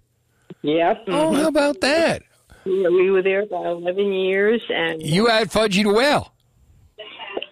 Yep. 0.62 1.06
Oh, 1.08 1.12
how 1.12 1.38
mm-hmm. 1.38 1.46
about 1.48 1.82
that? 1.82 2.24
Yeah, 2.66 2.90
we 2.90 3.10
were 3.10 3.24
there 3.24 3.42
about 3.42 3.66
11 3.66 4.14
years, 4.14 4.62
and 4.70 5.02
You 5.02 5.28
had 5.28 5.50
Fudgie 5.50 5.84
to 5.84 5.92
Whale. 5.92 6.32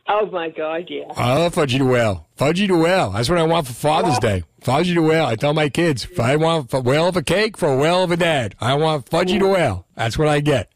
oh 0.08 0.28
my 0.28 0.50
God, 0.50 0.86
yeah. 0.88 1.12
I 1.18 1.36
love 1.38 1.56
Fudgie 1.56 1.80
the 1.80 1.86
Whale. 1.86 2.28
Fudgie 2.38 2.68
the 2.68 2.78
Whale. 2.78 3.12
That's 3.12 3.30
what 3.30 3.40
I 3.40 3.44
want 3.44 3.66
for 3.66 3.74
Father's 3.74 4.20
Day. 4.20 4.44
Fudgie 4.62 4.94
to 4.94 5.02
Whale. 5.02 5.26
I 5.26 5.36
tell 5.36 5.54
my 5.54 5.70
kids, 5.70 6.06
if 6.06 6.20
I 6.20 6.36
want 6.36 6.72
a 6.74 6.80
whale 6.80 7.08
of 7.08 7.18
a 7.18 7.24
cake 7.24 7.58
for 7.58 7.70
a 7.70 7.78
whale 7.78 8.04
of 8.04 8.12
a 8.12 8.18
dad, 8.18 8.56
I 8.62 8.76
want 8.76 9.10
Fudgie 9.10 9.40
to 9.40 9.48
Whale. 9.48 9.86
That's 9.96 10.18
what 10.18 10.28
I 10.28 10.42
get. 10.42 10.72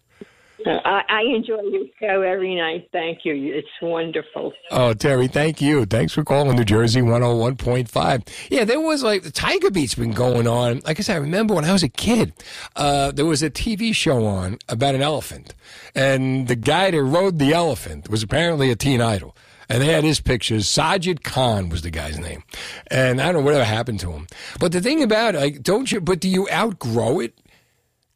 I, 0.65 1.23
enjoy 1.35 1.61
your 1.61 1.85
show 1.99 2.21
every 2.21 2.55
night. 2.55 2.89
Thank 2.91 3.19
you. 3.23 3.33
It's 3.53 3.67
wonderful. 3.81 4.53
Oh, 4.71 4.93
Terry, 4.93 5.27
thank 5.27 5.61
you. 5.61 5.85
Thanks 5.85 6.13
for 6.13 6.23
calling 6.23 6.55
New 6.55 6.63
Jersey 6.63 7.01
101.5. 7.01 8.27
Yeah, 8.49 8.63
there 8.63 8.79
was 8.79 9.03
like 9.03 9.23
the 9.23 9.31
Tiger 9.31 9.71
Beat's 9.71 9.95
been 9.95 10.11
going 10.11 10.47
on. 10.47 10.81
Like 10.85 10.99
I 10.99 11.03
said, 11.03 11.15
I 11.15 11.19
remember 11.19 11.53
when 11.53 11.65
I 11.65 11.73
was 11.73 11.83
a 11.83 11.89
kid, 11.89 12.33
uh, 12.75 13.11
there 13.11 13.25
was 13.25 13.43
a 13.43 13.49
TV 13.49 13.93
show 13.95 14.25
on 14.25 14.57
about 14.69 14.95
an 14.95 15.01
elephant. 15.01 15.53
And 15.95 16.47
the 16.47 16.55
guy 16.55 16.91
that 16.91 17.03
rode 17.03 17.39
the 17.39 17.53
elephant 17.53 18.09
was 18.09 18.23
apparently 18.23 18.71
a 18.71 18.75
teen 18.75 19.01
idol. 19.01 19.35
And 19.69 19.81
they 19.81 19.87
had 19.87 20.03
his 20.03 20.19
pictures. 20.19 20.67
Sajid 20.67 21.23
Khan 21.23 21.69
was 21.69 21.81
the 21.81 21.89
guy's 21.89 22.19
name. 22.19 22.43
And 22.87 23.21
I 23.21 23.25
don't 23.25 23.35
know 23.35 23.45
whatever 23.45 23.63
happened 23.63 23.99
to 24.01 24.11
him. 24.11 24.27
But 24.59 24.71
the 24.71 24.81
thing 24.81 25.01
about 25.01 25.35
it, 25.35 25.39
like, 25.39 25.63
don't 25.63 25.91
you, 25.91 26.01
but 26.01 26.19
do 26.19 26.27
you 26.27 26.47
outgrow 26.51 27.19
it? 27.21 27.37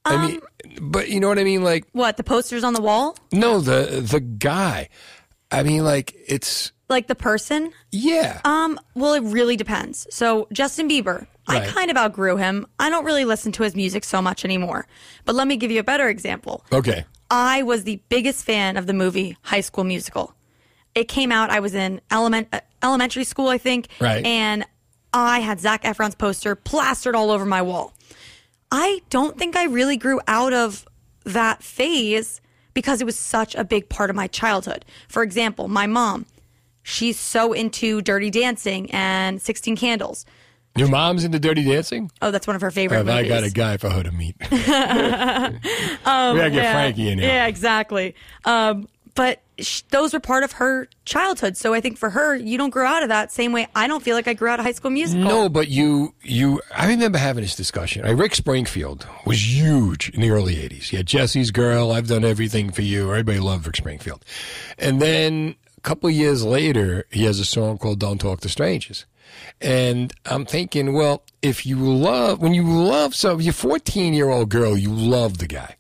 I 0.08 0.28
mean, 0.28 0.42
but 0.82 1.10
you 1.10 1.20
know 1.20 1.28
what 1.28 1.40
I 1.40 1.44
mean? 1.44 1.64
Like, 1.64 1.86
What, 1.92 2.18
the 2.18 2.24
posters 2.24 2.64
on 2.64 2.74
the 2.74 2.82
wall? 2.82 3.16
no, 3.32 3.60
the 3.60 4.02
the 4.02 4.20
guy. 4.20 4.90
I 5.52 5.64
mean, 5.64 5.84
like 5.84 6.14
it's 6.28 6.72
Like 6.90 7.08
the 7.08 7.16
person? 7.16 7.72
Yeah. 7.92 8.42
Um, 8.44 8.80
well, 8.96 9.14
it 9.14 9.24
really 9.24 9.56
depends. 9.56 10.08
So, 10.10 10.48
Justin 10.52 10.90
Bieber, 10.90 11.28
I 11.48 11.66
kind 11.68 11.90
of 11.90 11.96
outgrew 11.98 12.36
him. 12.38 12.66
I 12.80 12.90
don't 12.90 13.06
really 13.06 13.24
listen 13.26 13.52
to 13.54 13.64
his 13.64 13.74
music 13.76 14.04
so 14.04 14.22
much 14.22 14.44
anymore. 14.44 14.88
But 15.24 15.36
let 15.36 15.48
me 15.48 15.56
give 15.56 15.72
you 15.72 15.80
a 15.80 15.84
better 15.84 16.10
example. 16.10 16.66
okay. 16.74 17.06
I 17.30 17.64
was 17.64 17.84
the 17.84 18.02
biggest 18.08 18.46
fan 18.46 18.78
of 18.78 18.88
the 18.88 18.94
movie 18.94 19.36
High 19.42 19.60
School 19.62 19.84
Musical. 19.84 20.34
It 20.96 21.10
came 21.10 21.30
out, 21.32 21.50
I 21.50 21.60
was 21.60 21.76
in 21.76 22.00
element, 22.10 22.48
uh, 22.54 22.62
elementary 22.82 23.26
school, 23.26 23.50
I 23.50 23.58
think. 23.58 23.88
Right. 24.00 24.26
And 24.26 24.66
I 25.14 25.40
had 25.40 25.60
Zac 25.60 25.84
Efron's 25.84 26.16
poster 26.16 26.56
plastered 26.56 27.16
all 27.16 27.30
over 27.32 27.46
my 27.46 27.62
wall. 27.62 27.94
I 28.72 29.02
don't 29.10 29.38
think 29.38 29.56
I 29.56 29.66
really 29.66 29.98
grew 29.98 30.20
out 30.28 30.54
of 30.54 30.86
that 31.24 31.64
phase 31.64 32.42
because 32.74 33.02
it 33.02 33.06
was 33.06 33.18
such 33.18 33.56
a 33.56 33.64
big 33.64 33.90
part 33.90 34.10
of 34.10 34.16
my 34.16 34.28
childhood. 34.28 34.86
For 35.08 35.24
example, 35.24 35.68
my 35.68 35.88
mom, 35.88 36.26
she's 36.84 37.20
so 37.20 37.54
into 37.54 38.02
dirty 38.02 38.30
dancing 38.30 38.92
and 38.92 39.42
16 39.42 39.76
candles. 39.78 40.26
Your 40.76 40.90
mom's 40.90 41.24
into 41.24 41.40
Dirty 41.40 41.64
Dancing? 41.64 42.12
Oh, 42.22 42.30
that's 42.30 42.46
one 42.46 42.56
of 42.56 42.62
her 42.62 42.70
favorite 42.70 42.98
Have 42.98 43.10
I 43.10 43.28
got 43.28 43.44
a 43.44 43.50
guy 43.50 43.78
for 43.78 43.90
her 43.90 44.04
to 44.04 44.12
meet? 44.12 44.36
um, 44.44 44.52
We 44.52 44.60
gotta 46.40 46.52
get 46.52 46.54
yeah, 46.54 46.74
Frankie 46.74 47.10
in 47.10 47.18
here. 47.18 47.28
Yeah, 47.28 47.48
exactly. 47.48 48.14
Um, 48.46 48.88
but 49.16 49.42
those 49.90 50.14
were 50.14 50.20
part 50.20 50.44
of 50.44 50.54
her 50.54 50.88
childhood. 51.06 51.58
So 51.58 51.74
I 51.74 51.82
think 51.82 51.98
for 51.98 52.12
her, 52.12 52.36
you 52.36 52.58
don't 52.58 52.70
grow 52.70 52.86
out 52.86 53.04
of 53.04 53.10
that 53.10 53.32
same 53.32 53.52
way. 53.52 53.68
I 53.76 53.88
don't 53.88 54.04
feel 54.04 54.16
like 54.16 54.28
I 54.28 54.34
grew 54.34 54.50
out 54.50 54.60
of 54.60 54.66
High 54.66 54.72
School 54.72 54.92
Musical. 54.92 55.28
No, 55.28 55.50
but 55.50 55.68
you, 55.68 56.14
you. 56.22 56.62
I 56.76 56.88
remember 56.88 57.18
having 57.18 57.42
this 57.42 57.56
discussion. 57.56 58.06
Uh, 58.06 58.14
Rick 58.14 58.36
Springfield 58.36 59.08
was 59.26 59.48
huge 59.48 60.10
in 60.10 60.22
the 60.22 60.30
early 60.30 60.56
'80s. 60.56 60.84
He 60.90 60.98
had 60.98 61.08
Jesse's 61.08 61.52
Girl, 61.52 61.92
I've 61.92 62.08
done 62.08 62.24
everything 62.24 62.72
for 62.72 62.84
you. 62.84 63.10
Everybody 63.10 63.40
loved 63.40 63.66
Rick 63.66 63.78
Springfield. 63.78 64.24
And 64.78 65.02
then 65.02 65.56
a 65.78 65.82
couple 65.82 66.10
years 66.10 66.44
later, 66.44 67.06
he 67.10 67.24
has 67.24 67.40
a 67.40 67.46
song 67.46 67.78
called 67.78 68.00
"Don't 68.00 68.20
Talk 68.20 68.42
to 68.42 68.50
Strangers." 68.50 69.06
And 69.60 70.14
I'm 70.26 70.46
thinking, 70.46 70.94
well, 70.94 71.24
if 71.42 71.66
you 71.66 71.78
love, 71.78 72.40
when 72.40 72.54
you 72.54 72.64
love 72.64 73.16
some, 73.16 73.42
you're 73.42 73.54
14 73.54 74.14
year 74.14 74.30
old 74.30 74.50
girl, 74.50 74.78
you 74.78 74.92
love 74.92 75.40
the 75.40 75.48
guy. 75.48 75.76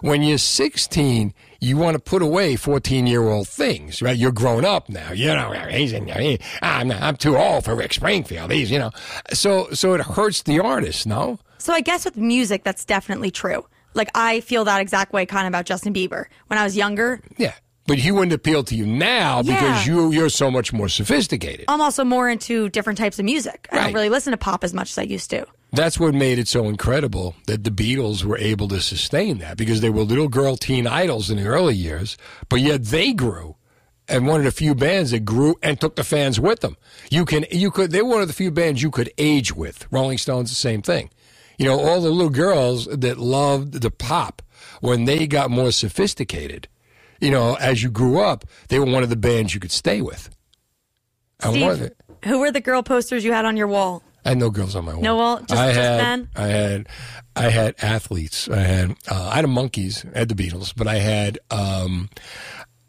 When 0.00 0.22
you're 0.22 0.38
16, 0.38 1.32
you 1.62 1.76
want 1.76 1.94
to 1.94 2.00
put 2.00 2.22
away 2.22 2.56
14 2.56 3.06
year 3.06 3.22
old 3.22 3.46
things, 3.48 4.02
right? 4.02 4.16
You're 4.16 4.32
grown 4.32 4.64
up 4.64 4.88
now. 4.88 5.12
You 5.12 5.28
know, 5.28 5.52
he's 5.70 5.92
in, 5.92 6.08
he, 6.08 6.40
I'm, 6.60 6.90
I'm 6.90 7.16
too 7.16 7.36
old 7.36 7.64
for 7.64 7.74
Rick 7.76 7.92
Springfield. 7.92 8.50
He's, 8.50 8.68
you 8.70 8.80
know, 8.80 8.90
so, 9.32 9.68
so 9.72 9.94
it 9.94 10.00
hurts 10.00 10.42
the 10.42 10.58
artist, 10.58 11.06
no? 11.06 11.38
So 11.58 11.72
I 11.72 11.80
guess 11.80 12.04
with 12.04 12.16
music, 12.16 12.64
that's 12.64 12.84
definitely 12.84 13.30
true. 13.30 13.64
Like 13.94 14.10
I 14.14 14.40
feel 14.40 14.64
that 14.64 14.80
exact 14.80 15.12
way 15.12 15.24
kind 15.24 15.46
of 15.46 15.50
about 15.52 15.64
Justin 15.64 15.94
Bieber. 15.94 16.24
When 16.48 16.58
I 16.58 16.64
was 16.64 16.76
younger, 16.76 17.20
Yeah. 17.38 17.54
But 17.86 17.98
he 17.98 18.12
wouldn't 18.12 18.32
appeal 18.32 18.62
to 18.64 18.76
you 18.76 18.86
now 18.86 19.42
because 19.42 19.86
Yeah. 19.86 19.94
you, 19.94 20.12
you're 20.12 20.28
so 20.30 20.50
much 20.50 20.72
more 20.72 20.88
sophisticated. 20.88 21.64
I'm 21.68 21.80
also 21.80 22.04
more 22.04 22.28
into 22.28 22.68
different 22.70 22.96
types 22.98 23.18
of 23.18 23.24
music. 23.24 23.68
I 23.72 23.76
don't 23.84 23.92
really 23.92 24.08
listen 24.08 24.30
to 24.30 24.36
pop 24.36 24.62
as 24.64 24.72
much 24.72 24.90
as 24.90 24.98
I 24.98 25.02
used 25.02 25.30
to. 25.30 25.46
That's 25.72 25.98
what 25.98 26.14
made 26.14 26.38
it 26.38 26.48
so 26.48 26.66
incredible 26.66 27.34
that 27.46 27.64
the 27.64 27.70
Beatles 27.70 28.24
were 28.24 28.36
able 28.36 28.68
to 28.68 28.80
sustain 28.80 29.38
that 29.38 29.56
because 29.56 29.80
they 29.80 29.88
were 29.88 30.02
little 30.02 30.28
girl 30.28 30.56
teen 30.56 30.86
idols 30.86 31.30
in 31.30 31.38
the 31.38 31.46
early 31.46 31.74
years, 31.74 32.18
but 32.50 32.60
yet 32.60 32.84
they 32.84 33.14
grew 33.14 33.56
and 34.08 34.26
one 34.26 34.40
of 34.40 34.44
the 34.44 34.50
few 34.50 34.74
bands 34.74 35.12
that 35.12 35.24
grew 35.24 35.56
and 35.62 35.80
took 35.80 35.96
the 35.96 36.04
fans 36.04 36.38
with 36.38 36.60
them. 36.60 36.76
You 37.10 37.24
can, 37.24 37.46
you 37.50 37.70
could, 37.70 37.90
they 37.90 38.02
were 38.02 38.10
one 38.10 38.22
of 38.22 38.28
the 38.28 38.34
few 38.34 38.50
bands 38.50 38.82
you 38.82 38.90
could 38.90 39.10
age 39.16 39.54
with. 39.54 39.86
Rolling 39.90 40.18
Stones, 40.18 40.50
the 40.50 40.56
same 40.56 40.82
thing. 40.82 41.08
You 41.56 41.64
know, 41.66 41.80
all 41.80 42.00
the 42.02 42.10
little 42.10 42.30
girls 42.30 42.86
that 42.86 43.18
loved 43.18 43.80
the 43.80 43.90
pop 43.90 44.42
when 44.80 45.06
they 45.06 45.26
got 45.26 45.50
more 45.50 45.70
sophisticated, 45.70 46.68
you 47.20 47.30
know, 47.30 47.54
as 47.54 47.82
you 47.82 47.90
grew 47.90 48.20
up, 48.20 48.44
they 48.68 48.78
were 48.78 48.84
one 48.84 49.02
of 49.02 49.08
the 49.08 49.16
bands 49.16 49.54
you 49.54 49.60
could 49.60 49.72
stay 49.72 50.02
with. 50.02 50.28
And 51.40 51.60
one 51.60 51.70
of 51.70 51.76
Steve, 51.78 51.92
who 52.24 52.40
were 52.40 52.50
the 52.50 52.60
girl 52.60 52.82
posters 52.82 53.24
you 53.24 53.32
had 53.32 53.44
on 53.44 53.56
your 53.56 53.68
wall? 53.68 54.02
I 54.24 54.30
had 54.30 54.38
no 54.38 54.50
girls 54.50 54.76
on 54.76 54.84
my 54.84 54.92
wall. 54.94 55.02
No 55.02 55.16
wall? 55.16 55.38
Just- 55.40 55.52
I 55.52 55.72
had, 55.72 56.00
men? 56.00 56.28
I 56.36 56.46
had, 56.46 56.88
I 57.34 57.48
had 57.50 57.74
athletes. 57.82 58.48
I 58.48 58.60
had, 58.60 58.90
uh, 59.10 59.28
I 59.32 59.36
had 59.36 59.44
a 59.44 59.48
Monkees. 59.48 60.04
I 60.14 60.20
had 60.20 60.28
the 60.28 60.34
Beatles, 60.34 60.72
but 60.76 60.86
I 60.86 60.96
had, 60.96 61.38
um, 61.50 62.08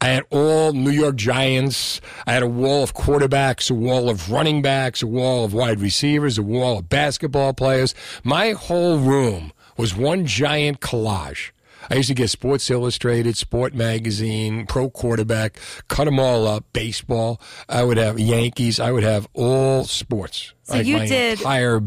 I 0.00 0.08
had 0.08 0.24
all 0.30 0.72
New 0.72 0.90
York 0.90 1.16
Giants. 1.16 2.00
I 2.26 2.34
had 2.34 2.42
a 2.42 2.46
wall 2.46 2.82
of 2.82 2.94
quarterbacks, 2.94 3.70
a 3.70 3.74
wall 3.74 4.10
of 4.10 4.30
running 4.30 4.60
backs, 4.62 5.02
a 5.02 5.06
wall 5.06 5.44
of 5.44 5.54
wide 5.54 5.80
receivers, 5.80 6.36
a 6.36 6.42
wall 6.42 6.78
of 6.78 6.88
basketball 6.88 7.54
players. 7.54 7.94
My 8.22 8.50
whole 8.50 8.98
room 8.98 9.52
was 9.76 9.96
one 9.96 10.26
giant 10.26 10.80
collage. 10.80 11.50
I 11.90 11.96
used 11.96 12.08
to 12.08 12.14
get 12.14 12.30
Sports 12.30 12.70
Illustrated, 12.70 13.36
Sport 13.36 13.74
Magazine, 13.74 14.66
Pro 14.66 14.90
Quarterback, 14.90 15.58
cut 15.88 16.04
them 16.04 16.18
all 16.18 16.46
up, 16.46 16.64
baseball. 16.72 17.40
I 17.68 17.84
would 17.84 17.96
have 17.96 18.18
Yankees. 18.18 18.80
I 18.80 18.92
would 18.92 19.02
have 19.04 19.28
all 19.34 19.84
sports. 19.84 20.52
So 20.64 20.76
you 20.76 20.96
my 20.98 21.06
did- 21.06 21.38
entire. 21.40 21.80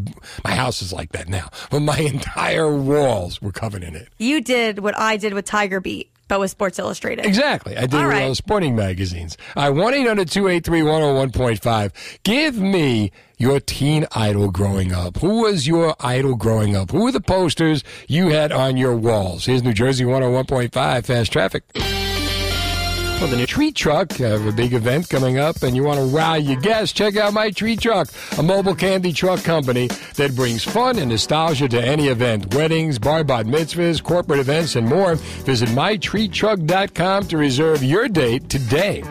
My 0.43 0.51
house 0.51 0.81
is 0.81 0.93
like 0.93 1.11
that 1.13 1.27
now, 1.27 1.49
but 1.71 1.79
my 1.79 1.97
entire 2.13 2.71
walls 2.75 3.41
were 3.41 3.51
covered 3.51 3.83
in 3.83 3.95
it. 3.95 4.09
You 4.17 4.41
did 4.41 4.79
what 4.79 4.97
I 4.97 5.17
did 5.17 5.33
with 5.33 5.45
Tiger 5.45 5.79
Beat, 5.79 6.11
but 6.27 6.39
with 6.39 6.51
Sports 6.51 6.79
Illustrated. 6.79 7.25
Exactly. 7.25 7.77
I 7.77 7.81
did 7.81 7.93
All 7.95 8.01
it 8.01 8.05
with 8.05 8.13
right. 8.13 8.19
those 8.27 8.37
sporting 8.37 8.75
magazines. 8.75 9.37
I 9.55 9.69
1 9.69 9.93
800 9.93 10.29
283 10.29 10.81
101.5. 10.81 11.91
Give 12.23 12.57
me 12.57 13.11
your 13.37 13.59
teen 13.59 14.05
idol 14.13 14.49
growing 14.51 14.91
up. 14.91 15.17
Who 15.17 15.43
was 15.43 15.67
your 15.67 15.95
idol 15.99 16.35
growing 16.35 16.75
up? 16.75 16.91
Who 16.91 17.03
were 17.03 17.11
the 17.11 17.21
posters 17.21 17.83
you 18.07 18.29
had 18.29 18.51
on 18.51 18.77
your 18.77 18.95
walls? 18.95 19.45
Here's 19.45 19.63
New 19.63 19.73
Jersey 19.73 20.05
101.5 20.05 21.05
Fast 21.05 21.31
Traffic. 21.31 21.63
Well, 23.19 23.27
the 23.27 23.35
new 23.35 23.47
Treat 23.47 23.75
Truck, 23.75 24.11
have 24.17 24.45
a 24.45 24.51
big 24.51 24.75
event 24.75 25.09
coming 25.09 25.39
up, 25.39 25.63
and 25.63 25.75
you 25.75 25.83
want 25.83 25.99
to 25.99 26.05
wow 26.05 26.35
your 26.35 26.61
guests, 26.61 26.93
check 26.93 27.17
out 27.17 27.33
My 27.33 27.49
Treat 27.49 27.81
Truck, 27.81 28.09
a 28.37 28.43
mobile 28.43 28.75
candy 28.75 29.11
truck 29.11 29.43
company 29.43 29.87
that 30.17 30.35
brings 30.35 30.63
fun 30.63 30.99
and 30.99 31.09
nostalgia 31.09 31.67
to 31.67 31.81
any 31.81 32.09
event. 32.09 32.53
Weddings, 32.53 32.99
bar 32.99 33.23
mitzvahs, 33.23 34.03
corporate 34.03 34.39
events, 34.39 34.75
and 34.75 34.87
more. 34.87 35.15
Visit 35.15 35.69
MyTreatTruck.com 35.69 37.27
to 37.29 37.37
reserve 37.37 37.83
your 37.83 38.07
date 38.07 38.49
today. 38.49 39.01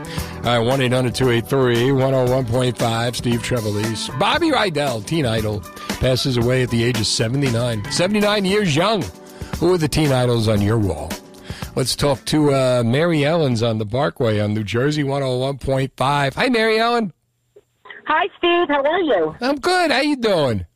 Right, 0.45 0.61
1 0.61 0.81
800 0.83 1.13
283 1.13 1.75
101.5, 1.89 3.17
Steve 3.17 3.43
Trevelise. 3.43 4.17
Bobby 4.21 4.53
Rydell, 4.53 5.05
teen 5.05 5.27
idol, 5.27 5.63
passes 5.99 6.37
away 6.37 6.63
at 6.63 6.71
the 6.71 6.85
age 6.85 7.01
of 7.01 7.09
79. 7.09 7.91
79 7.91 8.45
years 8.45 8.77
young. 8.77 9.03
Who 9.59 9.75
are 9.75 9.79
the 9.79 9.89
teen 9.89 10.13
idols 10.13 10.47
on 10.47 10.63
your 10.63 10.79
wall? 10.79 11.11
Let's 11.75 11.95
talk 11.95 12.25
to 12.27 12.53
uh, 12.55 12.83
Mary 12.85 13.25
Ellen's 13.25 13.63
on 13.63 13.79
the 13.79 13.87
Parkway 13.87 14.41
on 14.41 14.55
New 14.55 14.65
Jersey 14.65 15.03
101.5. 15.03 16.35
Hi, 16.35 16.49
Mary 16.49 16.79
Ellen. 16.79 17.13
Hi, 18.07 18.29
Steve. 18.39 18.69
How 18.69 18.83
are 18.85 19.01
you? 19.01 19.35
I'm 19.41 19.59
good. 19.59 19.91
How 19.91 20.01
you 20.01 20.17
doing? 20.17 20.67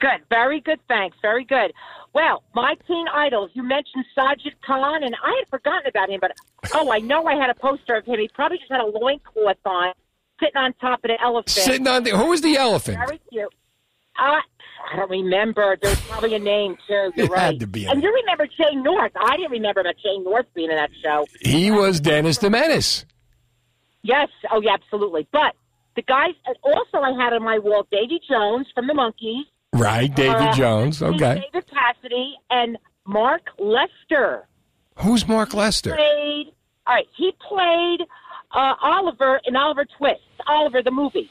Good, 0.00 0.20
very 0.28 0.60
good. 0.60 0.78
Thanks, 0.88 1.16
very 1.22 1.44
good. 1.44 1.72
Well, 2.12 2.42
my 2.54 2.74
teen 2.86 3.06
idols. 3.08 3.50
You 3.54 3.62
mentioned 3.62 4.04
Sajid 4.16 4.54
Khan, 4.66 5.02
and 5.02 5.14
I 5.22 5.36
had 5.38 5.48
forgotten 5.48 5.86
about 5.86 6.08
him, 6.08 6.20
but 6.20 6.32
oh, 6.74 6.90
I 6.90 6.98
know 6.98 7.26
I 7.26 7.34
had 7.34 7.50
a 7.50 7.54
poster 7.54 7.94
of 7.94 8.04
him. 8.06 8.18
He 8.18 8.28
probably 8.28 8.58
just 8.58 8.70
had 8.70 8.80
a 8.80 8.86
loincloth 8.86 9.56
on, 9.64 9.92
sitting 10.40 10.56
on 10.56 10.72
top 10.80 11.04
of 11.04 11.08
the 11.08 11.20
elephant. 11.20 11.50
Sitting 11.50 11.86
on 11.86 12.04
the 12.04 12.10
who 12.10 12.26
was 12.26 12.40
the 12.40 12.56
elephant? 12.56 12.98
Very 12.98 13.20
cute. 13.30 13.52
Uh, 14.18 14.40
I 14.90 14.96
don't 14.96 15.10
remember. 15.10 15.76
There's 15.82 16.00
probably 16.02 16.34
a 16.34 16.38
name 16.38 16.76
too. 16.86 17.12
You're 17.16 17.26
It 17.26 17.30
right. 17.30 17.40
had 17.40 17.60
to 17.60 17.66
be 17.66 17.86
and 17.86 18.02
you 18.02 18.12
remember 18.14 18.46
Jay 18.46 18.74
North? 18.76 19.12
I 19.20 19.36
didn't 19.36 19.52
remember 19.52 19.80
about 19.80 19.96
Jay 20.02 20.16
North 20.18 20.46
being 20.54 20.70
in 20.70 20.76
that 20.76 20.90
show. 21.02 21.26
He 21.40 21.70
was 21.70 22.00
Dennis 22.00 22.38
the 22.38 22.50
Menace. 22.50 23.04
Yes. 24.02 24.28
Oh, 24.52 24.60
yeah, 24.60 24.74
absolutely. 24.74 25.26
But 25.32 25.54
the 25.96 26.02
guys. 26.02 26.34
Also, 26.62 26.98
I 26.98 27.10
had 27.20 27.32
on 27.32 27.42
my 27.42 27.58
wall 27.58 27.86
Davy 27.90 28.20
Jones 28.28 28.66
from 28.74 28.86
the 28.86 28.92
Monkees. 28.92 29.44
Right, 29.72 30.14
Davy 30.14 30.28
uh, 30.30 30.52
Jones. 30.54 31.02
Okay. 31.02 31.42
David 31.52 31.68
Cassidy 31.70 32.36
and 32.50 32.78
Mark 33.06 33.42
Lester. 33.58 34.46
Who's 34.98 35.26
Mark 35.26 35.52
Lester? 35.54 35.94
Played. 35.96 36.52
All 36.86 36.94
right, 36.94 37.06
he 37.16 37.32
played 37.48 38.02
uh, 38.52 38.74
Oliver 38.80 39.40
in 39.44 39.56
Oliver 39.56 39.84
Twist. 39.98 40.20
Oliver 40.46 40.82
the 40.82 40.92
movie. 40.92 41.28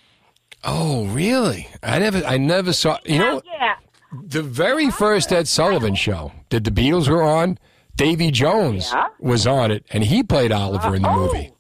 Oh, 0.66 1.06
really? 1.08 1.68
I 1.84 2.00
never, 2.00 2.24
I 2.26 2.38
never 2.38 2.74
saw. 2.74 2.98
You 3.06 3.20
know, 3.20 3.42
Yeah. 3.46 3.76
the 4.12 4.42
very 4.42 4.90
first 4.90 5.32
Ed 5.32 5.48
Sullivan 5.48 5.96
show 5.96 6.32
that 6.50 6.64
the 6.64 6.72
Beatles 6.72 7.08
were 7.08 7.22
on, 7.24 7.58
Davy 7.96 8.32
Jones 8.32 8.92
Yeah. 8.94 9.08
was 9.20 9.46
on 9.48 9.72
it, 9.72 9.86
and 9.92 10.04
he 10.04 10.24
played 10.24 10.52
Oliver 10.52 10.96
in 10.96 11.02
the 11.04 11.12
movie. 11.12 11.52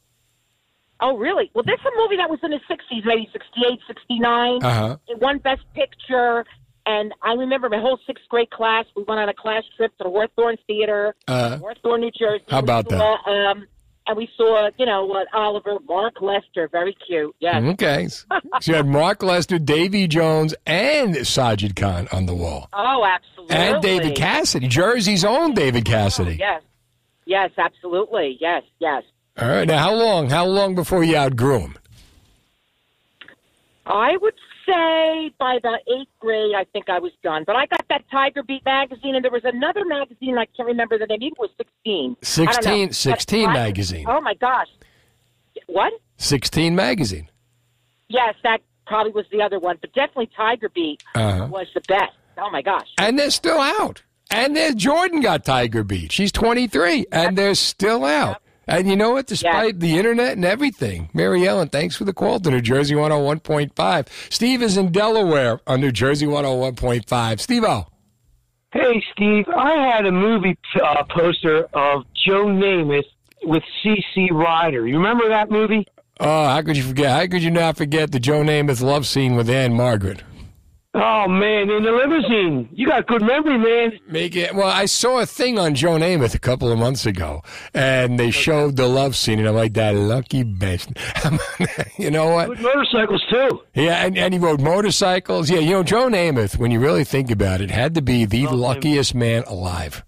Oh, 1.01 1.17
really? 1.17 1.51
Well, 1.53 1.63
this 1.65 1.79
is 1.79 1.85
a 1.85 1.97
movie 2.01 2.15
that 2.17 2.29
was 2.29 2.39
in 2.41 2.51
the 2.51 2.59
60s, 2.67 3.03
maybe 3.05 3.29
68, 3.31 3.79
69. 3.85 4.63
Uh-huh. 4.63 4.97
It 5.07 5.19
won 5.19 5.37
Best 5.39 5.61
Picture. 5.73 6.45
And 6.87 7.13
I 7.21 7.33
remember 7.33 7.67
my 7.67 7.79
whole 7.79 7.99
sixth 8.05 8.23
grade 8.29 8.49
class, 8.51 8.85
we 8.95 9.03
went 9.07 9.19
on 9.19 9.27
a 9.27 9.33
class 9.33 9.63
trip 9.75 9.91
to 9.97 10.03
the 10.03 10.09
Hawthorne 10.09 10.57
Theater, 10.67 11.15
Uh, 11.27 11.57
Hawthorne, 11.57 12.01
New 12.01 12.11
Jersey. 12.11 12.43
How 12.47 12.59
about 12.59 12.87
that? 12.89 13.01
Um, 13.27 13.67
and 14.07 14.17
we 14.17 14.29
saw, 14.37 14.69
you 14.77 14.85
know, 14.85 15.05
what 15.05 15.27
Oliver, 15.33 15.77
Mark 15.87 16.21
Lester, 16.21 16.67
very 16.67 16.95
cute. 17.07 17.35
Yes. 17.39 17.63
Okay. 17.63 18.07
So 18.61 18.71
you 18.71 18.75
had 18.77 18.87
Mark 18.87 19.21
Lester, 19.21 19.59
Davy 19.59 20.07
Jones, 20.07 20.55
and 20.65 21.13
Sajid 21.15 21.75
Khan 21.75 22.07
on 22.13 22.25
the 22.25 22.33
wall. 22.33 22.69
Oh, 22.71 23.03
absolutely. 23.05 23.55
And 23.55 23.81
David 23.81 24.15
Cassidy, 24.15 24.69
Jersey's 24.69 25.25
own 25.25 25.53
David 25.53 25.87
oh, 25.87 25.91
Cassidy. 25.91 26.37
Yes. 26.39 26.61
Yes, 27.25 27.51
absolutely. 27.57 28.37
Yes, 28.39 28.63
yes. 28.79 29.03
All 29.37 29.49
right. 29.49 29.67
Now, 29.67 29.79
how 29.79 29.93
long? 29.93 30.29
How 30.29 30.45
long 30.45 30.73
before 30.73 31.03
you 31.03 31.17
outgrew 31.17 31.59
him? 31.59 31.77
I 33.85 34.15
would 34.17 34.33
say 34.65 35.31
by 35.39 35.59
the 35.61 35.79
eighth 35.93 36.09
grade, 36.19 36.53
I 36.55 36.65
think 36.73 36.89
I 36.89 36.99
was 36.99 37.11
done. 37.23 37.43
But 37.45 37.55
I 37.55 37.65
got 37.67 37.85
that 37.89 38.03
Tiger 38.11 38.43
Beat 38.43 38.63
magazine, 38.65 39.15
and 39.15 39.23
there 39.23 39.31
was 39.31 39.43
another 39.45 39.85
magazine 39.85 40.37
I 40.37 40.45
can't 40.57 40.67
remember 40.67 40.97
the 40.97 41.05
name. 41.07 41.19
Maybe 41.19 41.27
it 41.27 41.39
was 41.39 41.49
sixteen. 41.57 42.15
I 42.21 42.51
don't 42.51 42.55
know. 42.55 42.61
16, 42.61 42.87
But 42.87 42.95
16 42.95 43.53
magazine. 43.53 44.05
Oh 44.07 44.21
my 44.21 44.33
gosh! 44.35 44.67
What? 45.67 45.93
16 46.17 46.75
magazine. 46.75 47.29
Yes, 48.07 48.35
that 48.43 48.59
probably 48.87 49.11
was 49.11 49.25
the 49.31 49.41
other 49.41 49.59
one, 49.59 49.77
but 49.81 49.91
definitely 49.93 50.29
Tiger 50.35 50.69
Beat 50.69 51.01
Uh-huh. 51.15 51.47
was 51.49 51.67
the 51.73 51.81
best. 51.87 52.13
Oh 52.37 52.49
my 52.51 52.61
gosh! 52.61 52.87
And 52.97 53.17
they're 53.17 53.31
still 53.31 53.59
out. 53.59 54.03
And 54.31 54.55
there's 54.55 54.75
Jordan 54.75 55.21
got 55.21 55.45
Tiger 55.45 55.83
Beat. 55.83 56.11
She's 56.11 56.31
23, 56.31 57.05
and 57.11 57.37
they're 57.37 57.55
still 57.55 58.03
out. 58.03 58.41
And 58.67 58.87
you 58.87 58.95
know 58.95 59.11
what? 59.11 59.27
Despite 59.27 59.79
the 59.79 59.97
internet 59.97 60.33
and 60.33 60.45
everything, 60.45 61.09
Mary 61.13 61.47
Ellen, 61.47 61.69
thanks 61.69 61.95
for 61.95 62.03
the 62.03 62.13
call 62.13 62.39
to 62.39 62.49
New 62.49 62.61
Jersey 62.61 62.95
101.5. 62.95 64.07
Steve 64.29 64.61
is 64.61 64.77
in 64.77 64.91
Delaware 64.91 65.59
on 65.67 65.81
New 65.81 65.91
Jersey 65.91 66.25
101.5. 66.25 67.39
Steve 67.39 67.63
O. 67.63 67.87
Hey, 68.73 69.03
Steve, 69.13 69.45
I 69.55 69.73
had 69.95 70.05
a 70.05 70.11
movie 70.11 70.57
uh, 70.83 71.03
poster 71.09 71.63
of 71.73 72.03
Joe 72.25 72.45
Namath 72.45 73.05
with 73.43 73.63
C.C. 73.81 74.29
Ryder. 74.31 74.87
You 74.87 74.97
remember 74.97 75.29
that 75.29 75.49
movie? 75.49 75.87
Oh, 76.19 76.45
how 76.45 76.61
could 76.61 76.75
you 76.75 76.83
forget? 76.83 77.11
How 77.11 77.27
could 77.27 77.43
you 77.43 77.51
not 77.51 77.77
forget 77.77 78.11
the 78.11 78.19
Joe 78.19 78.41
Namath 78.41 78.81
love 78.81 79.05
scene 79.05 79.35
with 79.35 79.49
Ann-Margret? 79.49 80.23
Oh, 80.97 81.27
man, 81.27 81.69
in 81.69 81.83
the 81.83 81.91
limousine. 81.91 82.69
You 82.71 82.87
got 82.87 83.05
good 83.05 83.21
memory, 83.21 83.57
man. 83.57 83.99
Make 84.07 84.33
it. 84.37 84.55
Well, 84.55 84.69
I 84.69 84.85
saw 84.85 85.19
a 85.19 85.25
thing 85.25 85.59
on 85.59 85.75
Joe 85.75 85.97
Namath 85.97 86.33
a 86.35 86.39
couple 86.39 86.71
of 86.71 86.79
months 86.79 87.05
ago, 87.05 87.43
and 87.73 88.17
they 88.17 88.31
showed 88.31 88.77
the 88.77 88.87
love 88.87 89.13
scene, 89.17 89.39
and 89.39 89.45
I'm 89.45 89.55
like, 89.55 89.73
that 89.73 89.93
lucky 89.93 90.43
bastard. 90.43 90.97
you 91.99 92.09
know 92.09 92.33
what? 92.33 92.47
Good 92.47 92.61
motorcycles, 92.61 93.25
too. 93.29 93.61
Yeah, 93.73 94.05
and, 94.05 94.17
and 94.17 94.33
he 94.33 94.39
rode 94.39 94.61
motorcycles. 94.61 95.49
Yeah, 95.49 95.59
you 95.59 95.71
know, 95.71 95.83
Joe 95.83 96.07
Namath, 96.07 96.57
when 96.57 96.71
you 96.71 96.79
really 96.79 97.03
think 97.03 97.29
about 97.29 97.59
it, 97.59 97.71
had 97.71 97.93
to 97.95 98.01
be 98.01 98.23
the 98.23 98.47
luckiest 98.47 99.13
man 99.13 99.43
alive. 99.47 100.05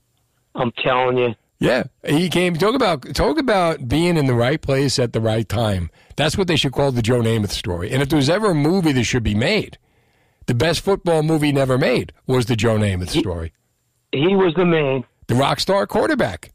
I'm 0.55 0.71
telling 0.81 1.17
you. 1.17 1.35
Yeah, 1.59 1.83
he 2.05 2.29
came. 2.29 2.55
Talk 2.55 2.75
about 2.75 3.13
talk 3.13 3.37
about 3.39 3.89
being 3.89 4.15
in 4.15 4.27
the 4.27 4.35
right 4.35 4.61
place 4.61 4.99
at 4.99 5.11
the 5.11 5.19
right 5.19 5.49
time. 5.49 5.89
That's 6.15 6.37
what 6.37 6.47
they 6.47 6.55
should 6.55 6.71
call 6.71 6.91
the 6.91 7.01
Joe 7.01 7.19
Namath 7.21 7.49
story. 7.49 7.91
And 7.91 8.01
if 8.01 8.09
there 8.09 8.17
was 8.17 8.29
ever 8.29 8.51
a 8.51 8.55
movie 8.55 8.91
that 8.91 9.03
should 9.03 9.23
be 9.23 9.35
made, 9.35 9.77
the 10.47 10.55
best 10.55 10.81
football 10.81 11.23
movie 11.23 11.51
never 11.51 11.77
made 11.77 12.11
was 12.25 12.47
the 12.47 12.55
Joe 12.55 12.77
Namath 12.77 13.09
story. 13.09 13.53
He 14.11 14.35
was 14.35 14.53
the 14.55 14.65
man. 14.65 15.03
The 15.27 15.35
rock 15.35 15.59
star 15.59 15.85
quarterback. 15.85 16.51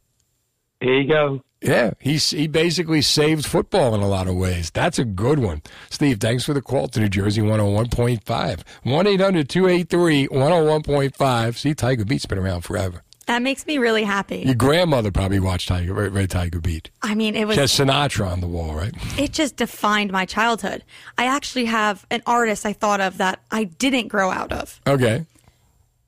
There 0.80 1.00
you 1.00 1.08
go. 1.08 1.42
Yeah, 1.60 1.92
he's 2.00 2.30
he 2.30 2.48
basically 2.48 3.02
saved 3.02 3.46
football 3.46 3.94
in 3.94 4.00
a 4.00 4.08
lot 4.08 4.26
of 4.26 4.34
ways. 4.34 4.70
That's 4.70 4.98
a 4.98 5.04
good 5.04 5.38
one. 5.38 5.62
Steve, 5.90 6.18
thanks 6.18 6.44
for 6.44 6.54
the 6.54 6.62
call 6.62 6.88
to 6.88 7.00
New 7.00 7.08
Jersey 7.08 7.40
101.5. 7.40 8.62
1 8.82 9.06
800 9.06 9.48
283 9.48 10.28
101.5. 10.28 11.56
See, 11.56 11.74
Tiger 11.74 12.04
Beat's 12.04 12.26
been 12.26 12.38
around 12.38 12.62
forever. 12.62 13.04
That 13.26 13.40
makes 13.42 13.66
me 13.66 13.78
really 13.78 14.02
happy. 14.04 14.38
Your 14.38 14.54
grandmother 14.54 15.10
probably 15.12 15.38
watched 15.40 15.68
Tiger, 15.68 15.94
Red, 15.94 16.12
Red 16.12 16.30
Tiger 16.30 16.60
Beat. 16.60 16.90
I 17.02 17.14
mean, 17.14 17.36
it 17.36 17.46
was 17.46 17.54
She 17.54 17.60
has 17.60 17.72
Sinatra 17.72 18.26
on 18.30 18.40
the 18.40 18.48
wall, 18.48 18.74
right? 18.74 18.92
it 19.18 19.32
just 19.32 19.56
defined 19.56 20.10
my 20.10 20.24
childhood. 20.26 20.82
I 21.16 21.26
actually 21.26 21.66
have 21.66 22.04
an 22.10 22.22
artist 22.26 22.66
I 22.66 22.72
thought 22.72 23.00
of 23.00 23.18
that 23.18 23.40
I 23.50 23.64
didn't 23.64 24.08
grow 24.08 24.30
out 24.30 24.52
of 24.52 24.80
Okay. 24.86 25.24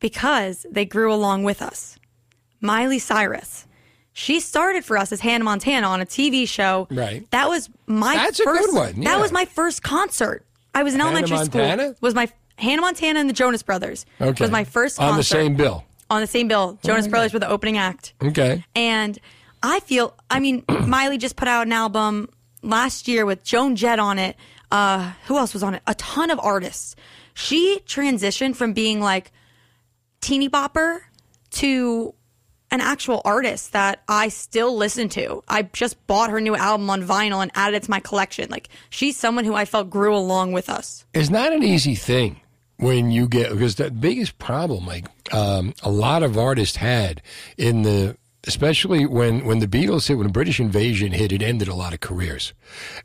because 0.01 0.67
they 0.71 0.85
grew 0.85 1.13
along 1.13 1.45
with 1.45 1.63
us. 1.63 1.99
Miley 2.61 2.99
Cyrus. 2.99 3.67
She 4.13 4.39
started 4.41 4.85
for 4.85 4.97
us 4.97 5.11
as 5.13 5.21
Hannah 5.21 5.45
Montana 5.45 5.87
on 5.89 6.01
a 6.01 6.07
TV 6.07 6.47
show. 6.49 6.87
Right. 6.91 7.29
That 7.31 7.49
was 7.49 7.69
my 7.87 8.15
That's 8.15 8.39
a 8.41 8.45
first 8.45 8.67
good 8.71 8.75
one, 8.75 9.03
yeah. 9.03 9.11
That 9.15 9.21
was 9.21 9.33
my 9.33 9.45
first 9.45 9.83
concert. 9.83 10.45
I 10.75 10.83
was 10.83 10.95
in 10.95 11.01
Hannah 11.01 11.11
elementary 11.13 11.37
Montana? 11.37 11.83
school. 11.83 11.97
Was 12.01 12.15
my 12.15 12.29
Hannah 12.57 12.83
Montana 12.83 13.19
and 13.21 13.29
the 13.29 13.33
Jonas 13.35 13.63
Brothers. 13.63 14.07
Okay. 14.21 14.43
Was 14.45 14.51
my 14.51 14.65
first 14.65 15.01
On 15.01 15.17
the 15.17 15.23
same 15.25 15.57
bill. 15.57 15.85
On 16.15 16.21
the 16.21 16.29
same 16.29 16.47
bill. 16.47 16.79
Jonas 16.85 17.09
Brothers 17.09 17.33
were 17.33 17.41
the 17.41 17.49
opening 17.49 17.77
act. 17.77 18.15
Okay. 18.23 18.65
And 18.77 19.19
I 19.65 19.81
feel, 19.81 20.15
I 20.31 20.39
mean, 20.39 20.65
Miley 20.87 21.19
just 21.19 21.35
put 21.35 21.49
out 21.49 21.67
an 21.67 21.73
album 21.73 22.29
last 22.63 23.09
year 23.09 23.27
with 23.27 23.43
Joan 23.43 23.75
Jett 23.75 23.99
on 23.99 24.21
it. 24.21 24.37
Uh, 24.71 25.13
who 25.27 25.37
else 25.37 25.53
was 25.53 25.65
on 25.65 25.75
it? 25.75 25.83
A 25.89 25.95
ton 25.97 26.31
of 26.31 26.39
artists. 26.39 26.95
She 27.35 27.81
transitioned 27.85 28.55
from 28.55 28.75
being 28.75 29.01
like 29.01 29.33
teeny 30.21 30.49
bopper 30.49 31.01
to 31.51 32.15
an 32.71 32.81
actual 32.81 33.21
artist 33.25 33.73
that 33.73 34.03
I 34.09 34.29
still 34.29 34.77
listen 34.77 35.09
to. 35.11 35.43
I 35.49 35.63
just 35.63 36.07
bought 36.07 36.31
her 36.31 36.41
new 36.41 36.55
album 36.55 36.89
on 36.91 37.03
vinyl 37.03 37.43
and 37.43 37.51
added 37.57 37.77
it 37.77 37.83
to 37.85 37.91
my 37.91 38.01
collection. 38.01 38.51
Like 38.51 38.69
she's 38.89 39.17
someone 39.17 39.45
who 39.45 39.55
I 39.55 39.65
felt 39.65 39.91
grew 39.91 40.15
along 40.15 40.53
with 40.53 40.69
us. 40.69 41.05
It's 41.13 41.31
not 41.31 41.53
an 41.53 41.65
easy 41.65 41.97
thing 41.97 42.41
when 42.77 43.11
you 43.11 43.29
get 43.29 43.51
because 43.51 43.77
the 43.77 43.91
biggest 43.91 44.39
problem, 44.39 44.87
like 44.87 45.07
um, 45.33 45.75
a 45.83 45.91
lot 45.91 46.23
of 46.23 46.37
artists 46.37 46.77
had 46.77 47.23
in 47.57 47.83
the, 47.83 48.17
especially 48.47 49.07
when 49.07 49.45
when 49.45 49.61
the 49.61 49.67
Beatles 49.67 50.09
hit, 50.09 50.19
when 50.19 50.27
the 50.27 50.33
British 50.33 50.61
invasion 50.61 51.13
hit, 51.13 51.33
it 51.33 51.41
ended 51.41 51.69
a 51.69 51.75
lot 51.75 51.95
of 51.95 52.01
careers, 52.01 52.53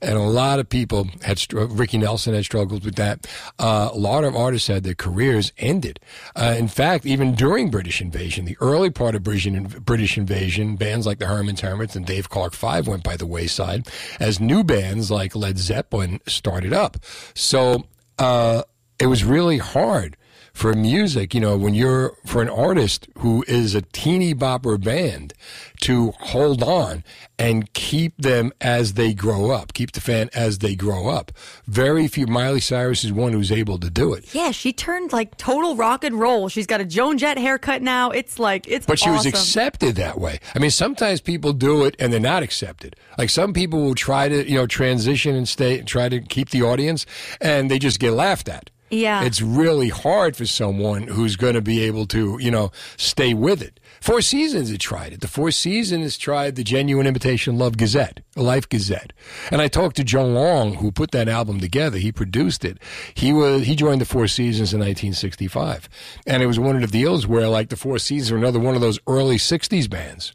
and 0.01 0.17
a 0.17 0.21
lot 0.21 0.59
of 0.59 0.67
people 0.67 1.07
had. 1.21 1.41
Ricky 1.53 1.97
Nelson 1.97 2.33
had 2.33 2.43
struggled 2.43 2.83
with 2.83 2.95
that. 2.95 3.27
Uh, 3.57 3.89
a 3.93 3.97
lot 3.97 4.23
of 4.23 4.35
artists 4.35 4.67
had 4.67 4.83
their 4.83 4.95
careers 4.95 5.53
ended. 5.57 5.99
Uh, 6.35 6.55
in 6.57 6.67
fact, 6.67 7.05
even 7.05 7.35
during 7.35 7.69
British 7.69 8.01
invasion, 8.01 8.45
the 8.45 8.57
early 8.59 8.89
part 8.89 9.15
of 9.15 9.23
British 9.23 9.47
British 9.79 10.17
invasion, 10.17 10.75
bands 10.75 11.05
like 11.05 11.19
the 11.19 11.27
Herman's 11.27 11.61
Hermits 11.61 11.95
and 11.95 12.05
Dave 12.05 12.27
Clark 12.29 12.53
Five 12.53 12.87
went 12.87 13.03
by 13.03 13.15
the 13.15 13.27
wayside, 13.27 13.87
as 14.19 14.39
new 14.39 14.63
bands 14.63 15.11
like 15.11 15.35
Led 15.35 15.57
Zeppelin 15.59 16.19
started 16.27 16.73
up. 16.73 16.97
So 17.35 17.85
uh, 18.17 18.63
it 18.99 19.07
was 19.07 19.23
really 19.23 19.57
hard 19.57 20.15
for 20.53 20.73
music, 20.73 21.33
you 21.33 21.39
know, 21.39 21.57
when 21.57 21.73
you're 21.73 22.13
for 22.25 22.41
an 22.41 22.49
artist 22.49 23.07
who 23.19 23.45
is 23.47 23.75
a 23.75 23.81
teeny 23.81 24.35
bopper 24.35 24.81
band 24.81 25.33
to 25.81 26.11
hold 26.19 26.61
on 26.61 27.03
and 27.37 27.71
keep 27.73 28.17
them 28.17 28.51
as 28.59 28.95
they 28.95 29.13
grow 29.13 29.51
up, 29.51 29.73
keep 29.73 29.93
the 29.93 30.01
fan 30.01 30.29
as 30.33 30.59
they 30.59 30.75
grow 30.75 31.07
up. 31.07 31.31
Very 31.65 32.09
few. 32.09 32.27
Miley 32.27 32.59
Cyrus 32.59 33.05
is 33.05 33.13
one 33.13 33.31
who's 33.31 33.53
able 33.53 33.77
to 33.79 33.89
do 33.89 34.13
it. 34.13 34.33
Yeah, 34.33 34.51
she 34.51 34.73
turned 34.73 35.13
like 35.13 35.37
total 35.37 35.77
rock 35.77 36.03
and 36.03 36.19
roll. 36.19 36.49
She's 36.49 36.67
got 36.67 36.81
a 36.81 36.85
Joan 36.85 37.17
Jett 37.17 37.37
haircut 37.37 37.81
now. 37.81 38.11
It's 38.11 38.37
like 38.37 38.67
it's 38.67 38.85
But 38.85 38.99
she 38.99 39.09
was 39.09 39.25
accepted 39.25 39.95
that 39.95 40.19
way. 40.19 40.39
I 40.53 40.59
mean, 40.59 40.71
sometimes 40.71 41.21
people 41.21 41.53
do 41.53 41.85
it 41.85 41.95
and 41.99 42.11
they're 42.11 42.19
not 42.19 42.43
accepted. 42.43 42.97
Like 43.17 43.29
some 43.29 43.53
people 43.53 43.81
will 43.81 43.95
try 43.95 44.27
to, 44.27 44.49
you 44.49 44.55
know, 44.55 44.67
transition 44.67 45.35
and 45.35 45.47
stay, 45.47 45.79
and 45.79 45.87
try 45.87 46.09
to 46.09 46.19
keep 46.19 46.49
the 46.49 46.63
audience, 46.63 47.05
and 47.39 47.71
they 47.71 47.79
just 47.79 47.99
get 48.01 48.11
laughed 48.11 48.49
at. 48.49 48.69
Yeah. 48.89 49.23
It's 49.23 49.41
really 49.41 49.89
hard 49.89 50.35
for 50.35 50.45
someone 50.45 51.03
who's 51.03 51.35
going 51.35 51.53
to 51.53 51.61
be 51.61 51.81
able 51.83 52.05
to, 52.07 52.37
you 52.39 52.51
know, 52.51 52.71
stay 52.97 53.33
with 53.33 53.61
it. 53.61 53.79
Four 54.01 54.21
Seasons 54.21 54.69
had 54.71 54.79
tried 54.79 55.13
it. 55.13 55.21
The 55.21 55.27
Four 55.27 55.51
Seasons 55.51 56.17
tried 56.17 56.55
the 56.55 56.63
Genuine 56.63 57.05
Imitation 57.05 57.57
Love 57.57 57.75
Gazette, 57.77 58.21
Life 58.35 58.67
Gazette. 58.69 59.11
And 59.51 59.61
I 59.61 59.67
talked 59.67 59.97
to 59.97 60.03
Joe 60.03 60.25
Long, 60.25 60.75
who 60.75 60.91
put 60.91 61.11
that 61.11 61.27
album 61.27 61.59
together. 61.59 61.97
He 61.97 62.11
produced 62.11 62.63
it. 62.63 62.77
He 63.13 63.33
was 63.33 63.63
he 63.65 63.75
joined 63.75 64.01
the 64.01 64.05
Four 64.05 64.27
Seasons 64.27 64.73
in 64.73 64.79
1965, 64.79 65.89
and 66.25 66.41
it 66.41 66.47
was 66.47 66.59
one 66.59 66.75
of 66.75 66.81
the 66.81 66.87
deals 66.87 67.27
where, 67.27 67.47
like, 67.47 67.69
the 67.69 67.75
Four 67.75 67.99
Seasons 67.99 68.31
were 68.31 68.37
another 68.37 68.59
one 68.59 68.75
of 68.75 68.81
those 68.81 68.99
early 69.07 69.37
60s 69.37 69.89
bands 69.89 70.33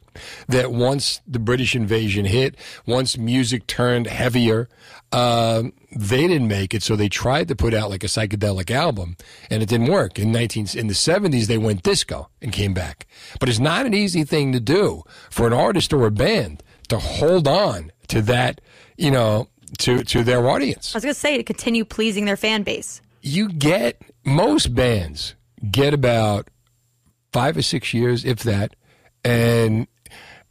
that 0.49 0.73
once 0.73 1.21
the 1.27 1.39
British 1.39 1.75
invasion 1.75 2.25
hit, 2.25 2.57
once 2.87 3.17
music 3.17 3.67
turned 3.67 4.07
heavier, 4.07 4.69
um, 5.13 5.73
they 5.95 6.27
didn't 6.27 6.49
make 6.49 6.75
it, 6.75 6.83
so 6.83 6.97
they 6.97 7.09
tried 7.09 7.49
to 7.49 7.55
put 7.55 7.73
out 7.73 7.91
like 7.91 8.03
a 8.03 8.09
psychedelic 8.09 8.71
album, 8.71 9.17
and 9.51 9.63
it 9.63 9.69
didn't 9.69 9.89
work. 9.89 10.19
In 10.19 10.33
nineteen 10.33 10.67
in 10.75 10.89
the 10.89 10.95
seventies, 10.95 11.47
they 11.47 11.59
went 11.59 11.83
disco 11.83 12.29
and 12.43 12.53
came 12.53 12.75
back. 12.75 13.07
But 13.39 13.49
it's 13.49 13.61
not 13.61 13.87
an 13.87 13.95
easy 13.95 14.25
thing 14.25 14.53
to 14.53 14.61
do 14.61 15.03
for 15.31 15.47
an 15.47 15.53
artist 15.53 15.93
or 15.93 16.07
a 16.07 16.11
band 16.11 16.63
to 16.89 16.99
hold 16.99 17.47
on 17.47 17.93
to 18.09 18.23
that, 18.23 18.61
you 18.97 19.11
know, 19.11 19.49
to 19.79 20.03
to 20.05 20.25
their 20.25 20.49
audience. 20.49 20.95
I 20.95 20.99
was 20.99 21.05
going 21.05 21.15
to 21.15 21.21
say 21.21 21.37
to 21.37 21.45
continue 21.45 21.85
pleasing 21.85 22.25
their 22.25 22.37
fan 22.37 22.63
base. 22.63 23.01
You 23.23 23.49
get 23.49 24.03
most 24.25 24.75
bands 24.75 25.35
get 25.71 25.95
about 25.95 26.49
five 27.33 27.57
or 27.57 27.63
six 27.63 27.95
years, 27.95 28.25
if 28.25 28.41
that, 28.41 28.77
and 29.25 29.87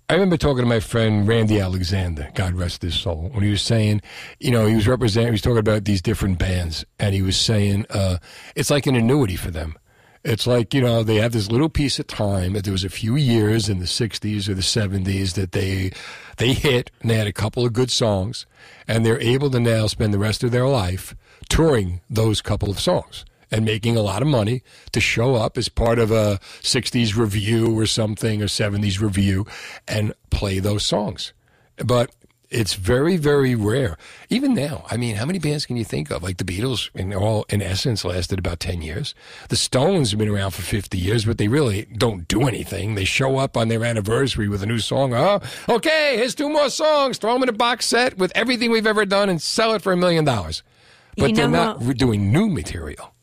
I 0.09 0.15
remember 0.15 0.35
talking 0.35 0.63
to 0.63 0.69
my 0.69 0.81
friend 0.81 1.25
Randy 1.25 1.59
Alexander, 1.59 2.29
God 2.35 2.55
rest 2.55 2.81
his 2.81 2.93
soul, 2.93 3.29
when 3.31 3.43
he 3.43 3.49
was 3.49 3.61
saying, 3.61 4.01
you 4.39 4.51
know, 4.51 4.65
he 4.65 4.75
was 4.75 4.87
representing, 4.87 5.27
he 5.27 5.31
was 5.31 5.41
talking 5.41 5.59
about 5.59 5.85
these 5.85 6.01
different 6.01 6.37
bands, 6.37 6.83
and 6.99 7.15
he 7.15 7.21
was 7.21 7.37
saying 7.37 7.85
uh, 7.89 8.17
it's 8.53 8.69
like 8.69 8.85
an 8.85 8.95
annuity 8.95 9.37
for 9.37 9.49
them. 9.49 9.77
It's 10.25 10.45
like, 10.45 10.73
you 10.73 10.81
know, 10.81 11.03
they 11.03 11.15
have 11.17 11.31
this 11.31 11.51
little 11.51 11.69
piece 11.69 11.99
of 11.99 12.07
time 12.07 12.53
that 12.53 12.63
there 12.63 12.71
was 12.73 12.83
a 12.83 12.89
few 12.89 13.15
years 13.15 13.69
in 13.69 13.79
the 13.79 13.85
60s 13.85 14.47
or 14.47 14.53
the 14.53 14.61
70s 14.61 15.33
that 15.33 15.51
they 15.51 15.91
they 16.37 16.53
hit 16.53 16.91
and 17.01 17.11
they 17.11 17.15
had 17.15 17.27
a 17.27 17.33
couple 17.33 17.65
of 17.65 17.73
good 17.73 17.91
songs 17.91 18.45
and 18.87 19.05
they're 19.05 19.19
able 19.19 19.49
to 19.51 19.59
now 19.59 19.85
spend 19.87 20.13
the 20.13 20.19
rest 20.19 20.43
of 20.43 20.51
their 20.51 20.67
life 20.67 21.13
touring 21.49 22.01
those 22.09 22.41
couple 22.41 22.69
of 22.69 22.79
songs 22.79 23.25
and 23.53 23.63
making 23.63 23.95
a 23.95 24.01
lot 24.01 24.23
of 24.23 24.27
money 24.27 24.63
to 24.91 24.99
show 24.99 25.35
up 25.35 25.59
as 25.59 25.69
part 25.69 25.99
of 25.99 26.09
a 26.09 26.39
60s 26.61 27.15
review 27.15 27.77
or 27.77 27.85
something 27.85 28.41
or 28.41 28.47
70s 28.47 28.99
review 28.99 29.45
and 29.87 30.11
play 30.31 30.57
those 30.57 30.83
songs. 30.83 31.33
But 31.77 32.09
it's 32.49 32.73
very, 32.73 33.15
very 33.15 33.53
rare. 33.53 33.95
Even 34.29 34.55
now, 34.55 34.85
I 34.89 34.97
mean, 34.97 35.17
how 35.17 35.25
many 35.25 35.37
bands 35.37 35.67
can 35.67 35.77
you 35.77 35.83
think 35.83 36.09
of? 36.09 36.23
Like 36.23 36.37
the 36.37 36.43
Beatles, 36.43 36.89
in 36.95 37.13
all, 37.13 37.45
in 37.49 37.61
essence, 37.61 38.03
lasted 38.03 38.39
about 38.39 38.59
10 38.59 38.81
years. 38.81 39.13
The 39.49 39.55
Stones 39.55 40.09
have 40.11 40.19
been 40.19 40.29
around 40.29 40.51
for 40.51 40.63
50 40.63 40.97
years, 40.97 41.25
but 41.25 41.37
they 41.37 41.47
really 41.47 41.83
don't 41.97 42.27
do 42.27 42.43
anything. 42.47 42.95
They 42.95 43.05
show 43.05 43.37
up 43.37 43.55
on 43.55 43.67
their 43.67 43.83
anniversary 43.83 44.47
with 44.47 44.63
a 44.63 44.67
new 44.67 44.79
song. 44.79 45.13
Oh, 45.13 45.41
okay, 45.69 46.15
here's 46.17 46.33
two 46.35 46.49
more 46.49 46.69
songs. 46.69 47.19
Throw 47.19 47.33
them 47.33 47.43
in 47.43 47.49
a 47.49 47.53
box 47.53 47.85
set 47.85 48.17
with 48.17 48.31
everything 48.33 48.71
we've 48.71 48.87
ever 48.87 49.05
done 49.05 49.29
and 49.29 49.39
sell 49.39 49.73
it 49.73 49.83
for 49.83 49.91
a 49.93 49.97
million 49.97 50.25
dollars. 50.25 50.63
But 51.17 51.29
You 51.29 51.35
they're 51.35 51.47
not 51.47 51.83
re- 51.83 51.93
doing 51.93 52.31
new 52.31 52.49
material. 52.49 53.13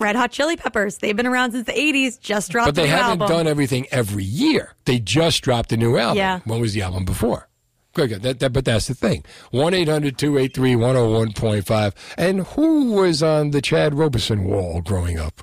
Red 0.00 0.16
Hot 0.16 0.30
Chili 0.32 0.56
Peppers. 0.56 0.98
They've 0.98 1.16
been 1.16 1.26
around 1.26 1.52
since 1.52 1.66
the 1.66 1.72
80s, 1.72 2.18
just 2.18 2.50
dropped 2.50 2.68
an 2.70 2.70
album. 2.70 2.74
But 2.74 2.82
they 2.82 2.88
haven't 2.88 3.22
album. 3.22 3.36
done 3.36 3.46
everything 3.46 3.86
every 3.90 4.24
year. 4.24 4.74
They 4.86 4.98
just 4.98 5.42
dropped 5.42 5.72
a 5.72 5.76
new 5.76 5.96
album. 5.98 6.16
Yeah. 6.16 6.40
When 6.44 6.60
was 6.60 6.72
the 6.74 6.82
album 6.82 7.04
before? 7.04 7.48
Good, 7.92 8.08
good. 8.08 8.22
That, 8.22 8.38
that, 8.40 8.52
but 8.52 8.64
that's 8.64 8.86
the 8.86 8.94
thing. 8.94 9.24
1 9.50 9.74
800 9.74 10.16
283 10.16 10.74
101.5. 10.74 11.92
And 12.16 12.40
who 12.46 12.92
was 12.92 13.22
on 13.22 13.50
the 13.50 13.60
Chad 13.60 13.94
Robeson 13.94 14.44
wall 14.44 14.80
growing 14.80 15.18
up? 15.18 15.42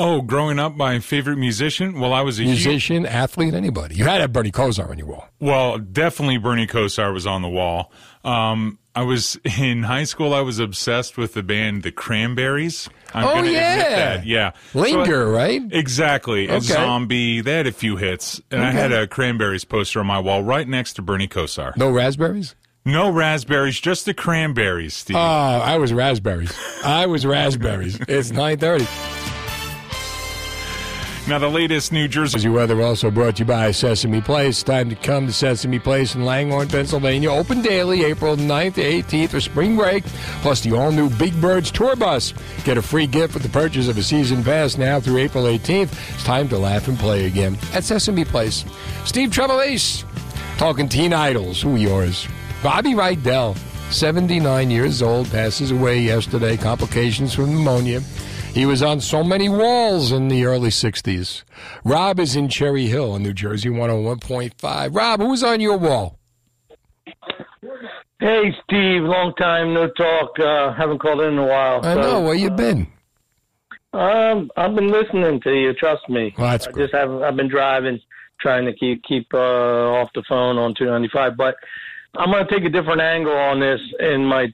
Oh, 0.00 0.20
growing 0.22 0.60
up, 0.60 0.76
my 0.76 1.00
favorite 1.00 1.38
musician. 1.38 1.98
Well, 1.98 2.12
I 2.12 2.20
was 2.20 2.38
a 2.38 2.42
huge- 2.44 2.64
Musician, 2.66 3.04
athlete, 3.04 3.52
anybody. 3.52 3.96
You 3.96 4.04
had 4.04 4.16
to 4.16 4.20
have 4.22 4.32
Bernie 4.32 4.52
Kosar 4.52 4.88
on 4.90 4.96
your 4.98 5.08
wall. 5.08 5.28
Well, 5.40 5.78
definitely 5.78 6.38
Bernie 6.38 6.68
Kosar 6.68 7.12
was 7.12 7.26
on 7.26 7.42
the 7.42 7.48
wall. 7.48 7.90
Um, 8.22 8.78
I 8.98 9.02
was 9.02 9.38
in 9.58 9.84
high 9.84 10.04
school. 10.04 10.34
I 10.34 10.40
was 10.40 10.58
obsessed 10.58 11.16
with 11.16 11.34
the 11.34 11.42
band 11.44 11.84
The 11.84 11.92
Cranberries. 11.92 12.88
I'm 13.14 13.24
Oh, 13.24 13.42
yeah. 13.42 13.76
that. 14.16 14.26
yeah. 14.26 14.50
Linger, 14.74 15.26
So- 15.26 15.30
right? 15.30 15.62
Exactly. 15.70 16.48
A 16.48 16.54
Okay. 16.54 16.60
zombie. 16.66 17.40
They 17.40 17.56
had 17.58 17.66
a 17.68 17.72
few 17.72 17.96
hits, 17.96 18.40
and 18.50 18.60
I 18.62 18.70
had 18.72 18.92
a 18.92 19.06
Cranberries 19.06 19.64
poster 19.64 20.00
on 20.00 20.06
my 20.06 20.18
wall 20.18 20.42
right 20.42 20.66
next 20.68 20.94
to 20.94 21.02
Bernie 21.02 21.28
Kosar. 21.28 21.76
No 21.76 21.90
raspberries? 21.90 22.54
No 22.84 23.10
raspberries, 23.10 23.78
just 23.78 24.04
the 24.06 24.14
cranberries, 24.14 24.94
Steve. 24.94 25.16
Oh, 25.16 25.20
I 25.20 25.76
was 25.78 25.92
raspberries. 25.92 26.52
I 26.84 27.06
was 27.06 27.24
raspberries. 27.26 27.98
It's 28.08 28.30
930. 28.30 28.84
Now, 31.28 31.38
the 31.38 31.48
latest 31.48 31.92
New 31.92 32.08
Jersey. 32.08 32.48
Weather 32.48 32.80
also 32.80 33.10
brought 33.10 33.36
to 33.36 33.40
you 33.40 33.46
by 33.46 33.70
Sesame 33.70 34.22
Place. 34.22 34.62
Time 34.62 34.88
to 34.88 34.96
come 34.96 35.26
to 35.26 35.32
Sesame 35.32 35.78
Place 35.78 36.14
in 36.14 36.24
Langhorne, 36.24 36.68
Pennsylvania. 36.68 37.30
Open 37.30 37.60
daily, 37.60 38.04
April 38.04 38.36
9th 38.36 38.74
to 38.74 38.82
18th 38.82 39.28
for 39.30 39.40
spring 39.40 39.76
break, 39.76 40.04
plus 40.40 40.62
the 40.62 40.74
all 40.74 40.90
new 40.90 41.10
Big 41.10 41.38
Birds 41.38 41.70
tour 41.70 41.96
bus. 41.96 42.32
Get 42.64 42.78
a 42.78 42.82
free 42.82 43.06
gift 43.06 43.34
with 43.34 43.42
the 43.42 43.48
purchase 43.50 43.88
of 43.88 43.98
a 43.98 44.02
season 44.02 44.42
pass 44.42 44.78
now 44.78 45.00
through 45.00 45.18
April 45.18 45.44
18th. 45.44 45.92
It's 46.14 46.24
time 46.24 46.48
to 46.48 46.56
laugh 46.56 46.88
and 46.88 46.98
play 46.98 47.26
again 47.26 47.58
at 47.74 47.84
Sesame 47.84 48.24
Place. 48.24 48.64
Steve 49.04 49.28
Trevelise, 49.30 50.04
talking 50.56 50.88
teen 50.88 51.12
idols. 51.12 51.60
Who 51.60 51.76
yours? 51.76 52.26
Bobby 52.62 52.94
Rydell, 52.94 53.56
79 53.90 54.70
years 54.70 55.02
old, 55.02 55.30
passes 55.30 55.72
away 55.72 56.00
yesterday. 56.00 56.56
Complications 56.56 57.34
from 57.34 57.52
pneumonia. 57.52 58.00
He 58.58 58.66
was 58.66 58.82
on 58.82 59.00
so 59.00 59.22
many 59.22 59.48
walls 59.48 60.10
in 60.10 60.26
the 60.26 60.44
early 60.44 60.70
60s. 60.70 61.44
Rob 61.84 62.18
is 62.18 62.34
in 62.34 62.48
Cherry 62.48 62.86
Hill 62.86 63.14
in 63.14 63.22
New 63.22 63.32
Jersey, 63.32 63.68
101.5. 63.68 64.96
Rob, 64.96 65.20
who's 65.20 65.44
on 65.44 65.60
your 65.60 65.76
wall? 65.76 66.18
Hey, 68.18 68.52
Steve. 68.64 69.02
Long 69.04 69.32
time 69.38 69.74
no 69.74 69.88
talk. 69.90 70.36
Uh, 70.40 70.72
haven't 70.72 70.98
called 70.98 71.20
in 71.20 71.34
in 71.34 71.38
a 71.38 71.46
while. 71.46 71.86
I 71.86 71.94
so, 71.94 72.00
know. 72.00 72.20
Where 72.22 72.34
you 72.34 72.50
been? 72.50 72.88
Um, 73.92 74.50
I've 74.56 74.74
been 74.74 74.90
listening 74.90 75.40
to 75.42 75.52
you. 75.52 75.72
Trust 75.74 76.08
me. 76.08 76.34
Well, 76.36 76.50
that's 76.50 76.66
I 76.66 76.72
just 76.72 76.92
have. 76.92 77.12
I've 77.22 77.36
been 77.36 77.48
driving, 77.48 78.00
trying 78.40 78.64
to 78.64 78.72
keep 78.72 79.04
keep 79.04 79.32
uh, 79.32 79.38
off 79.38 80.10
the 80.16 80.24
phone 80.28 80.58
on 80.58 80.74
295. 80.74 81.36
But 81.36 81.54
I'm 82.16 82.32
going 82.32 82.44
to 82.44 82.52
take 82.52 82.64
a 82.64 82.70
different 82.70 83.02
angle 83.02 83.36
on 83.36 83.60
this. 83.60 83.80
In 84.00 84.24
my 84.24 84.52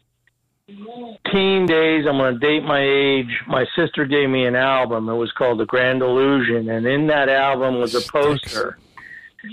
teen 1.31 1.67
days, 1.67 2.07
I'm 2.09 2.17
going 2.17 2.35
to 2.35 2.41
date 2.41 2.65
my 2.65 2.81
age. 2.81 3.41
My 3.47 3.65
sister 3.77 4.05
gave 4.07 4.31
me 4.31 4.47
an 4.47 4.57
album. 4.57 5.09
It 5.09 5.15
was 5.15 5.33
called 5.33 5.61
The 5.61 5.67
Grand 5.67 6.03
Illusion, 6.03 6.71
and 6.71 6.87
in 6.87 7.07
that 7.09 7.29
album 7.29 7.81
was 7.81 7.95
a 7.95 8.11
poster 8.11 8.79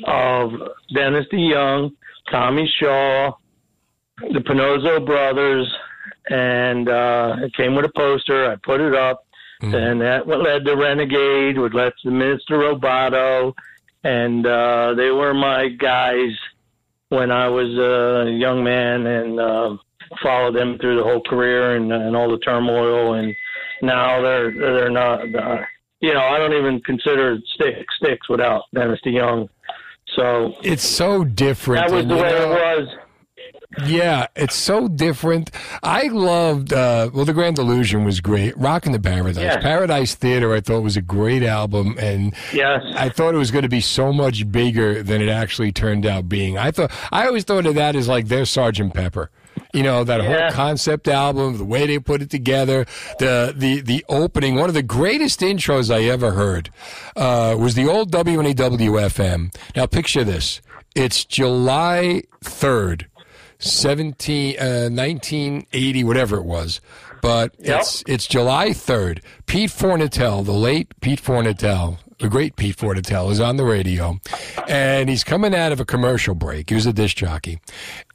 of 0.05 0.51
Dennis 0.93 1.25
DeYoung, 1.31 1.91
Tommy 2.29 2.71
Shaw, 2.79 3.31
the 4.17 4.39
Panozzo 4.39 5.05
brothers, 5.05 5.67
and 6.29 6.87
uh, 6.87 7.35
it 7.39 7.53
came 7.55 7.75
with 7.75 7.85
a 7.85 7.91
poster. 7.95 8.49
I 8.49 8.55
put 8.63 8.79
it 8.79 8.95
up, 8.95 9.25
and 9.75 10.01
that 10.01 10.25
what 10.25 10.41
led 10.41 10.65
to 10.65 10.75
Renegade, 10.75 11.57
what 11.57 11.73
led 11.73 11.93
to 12.03 12.09
Mr. 12.09 12.51
Roboto, 12.51 13.53
and 14.03 14.45
uh, 14.45 14.93
they 14.95 15.09
were 15.11 15.33
my 15.33 15.67
guys 15.69 16.31
when 17.09 17.31
I 17.31 17.47
was 17.49 17.67
a 17.77 18.31
young 18.31 18.63
man, 18.63 19.05
and 19.05 19.39
uh, 19.39 19.77
followed 20.21 20.55
them 20.55 20.77
through 20.79 20.97
the 20.97 21.03
whole 21.03 21.21
career 21.21 21.75
and, 21.75 21.91
and 21.91 22.15
all 22.15 22.29
the 22.29 22.39
turmoil. 22.39 23.13
And 23.15 23.35
now 23.81 24.21
they're 24.21 24.51
they're 24.51 24.89
not. 24.91 25.33
Uh, 25.33 25.57
you 25.99 26.13
know, 26.13 26.19
I 26.21 26.39
don't 26.39 26.53
even 26.53 26.81
consider 26.81 27.37
Stick 27.53 27.85
Styx 27.97 28.27
without 28.27 28.63
Dennis 28.73 28.99
DeYoung. 29.05 29.47
So 30.15 30.55
It's 30.63 30.87
so 30.87 31.23
different. 31.23 31.87
that 31.87 31.95
was 31.95 32.05
the 32.07 32.15
way 32.15 32.21
know, 32.31 32.51
it 32.53 32.79
was. 32.79 32.87
Yeah, 33.85 34.27
it's 34.35 34.55
so 34.55 34.89
different. 34.89 35.49
I 35.81 36.07
loved, 36.07 36.73
uh, 36.73 37.09
well, 37.13 37.23
The 37.23 37.31
Grand 37.33 37.57
Illusion 37.57 38.03
was 38.03 38.19
great. 38.19 38.57
Rockin' 38.57 38.91
the 38.91 38.99
Paradise. 38.99 39.37
Yeah. 39.41 39.61
Paradise 39.61 40.13
Theater, 40.15 40.53
I 40.53 40.59
thought 40.59 40.81
was 40.81 40.97
a 40.97 41.01
great 41.01 41.41
album. 41.43 41.95
And 41.97 42.33
Yes. 42.51 42.81
I 42.95 43.07
thought 43.07 43.33
it 43.33 43.37
was 43.37 43.49
going 43.51 43.61
to 43.63 43.69
be 43.69 43.79
so 43.79 44.11
much 44.11 44.51
bigger 44.51 45.01
than 45.03 45.21
it 45.21 45.29
actually 45.29 45.71
turned 45.71 46.05
out 46.05 46.27
being. 46.27 46.57
I 46.57 46.71
thought, 46.71 46.91
I 47.13 47.27
always 47.27 47.45
thought 47.45 47.65
of 47.65 47.75
that 47.75 47.95
as 47.95 48.09
like 48.09 48.27
their 48.27 48.43
Sergeant 48.45 48.93
Pepper. 48.93 49.29
You 49.73 49.83
know, 49.83 50.03
that 50.03 50.21
Yeah. 50.21 50.41
whole 50.43 50.51
concept 50.51 51.07
album, 51.07 51.57
the 51.57 51.63
way 51.65 51.85
they 51.87 51.97
put 51.99 52.21
it 52.21 52.29
together, 52.29 52.85
the, 53.19 53.53
the, 53.55 53.79
the 53.81 54.05
opening. 54.09 54.55
One 54.55 54.67
of 54.67 54.75
the 54.75 54.83
greatest 54.83 55.39
intros 55.39 55.93
I 55.93 56.03
ever 56.03 56.31
heard, 56.31 56.69
uh, 57.15 57.55
was 57.57 57.75
the 57.75 57.87
old 57.87 58.11
WNEW-FM. 58.11 59.53
Now 59.75 59.85
picture 59.85 60.23
this. 60.25 60.61
It's 60.95 61.23
July 61.25 62.23
3rd. 62.43 63.05
17 63.59 64.55
uh, 64.59 64.89
1980 64.89 66.03
whatever 66.03 66.37
it 66.37 66.45
was 66.45 66.81
but 67.21 67.53
it's 67.59 68.03
it's 68.07 68.25
July 68.25 68.69
3rd 68.69 69.21
Pete 69.45 69.69
Fornatale 69.69 70.43
the 70.43 70.51
late 70.51 70.99
Pete 70.99 71.21
Fornatale 71.21 71.99
the 72.21 72.29
great 72.29 72.55
Pete 72.55 72.77
Fornatale, 72.77 73.31
is 73.31 73.39
on 73.39 73.57
the 73.57 73.65
radio, 73.65 74.19
and 74.67 75.09
he's 75.09 75.23
coming 75.23 75.53
out 75.53 75.71
of 75.71 75.79
a 75.79 75.85
commercial 75.85 76.35
break. 76.35 76.69
He 76.69 76.75
was 76.75 76.85
a 76.85 76.93
disc 76.93 77.17
jockey, 77.17 77.59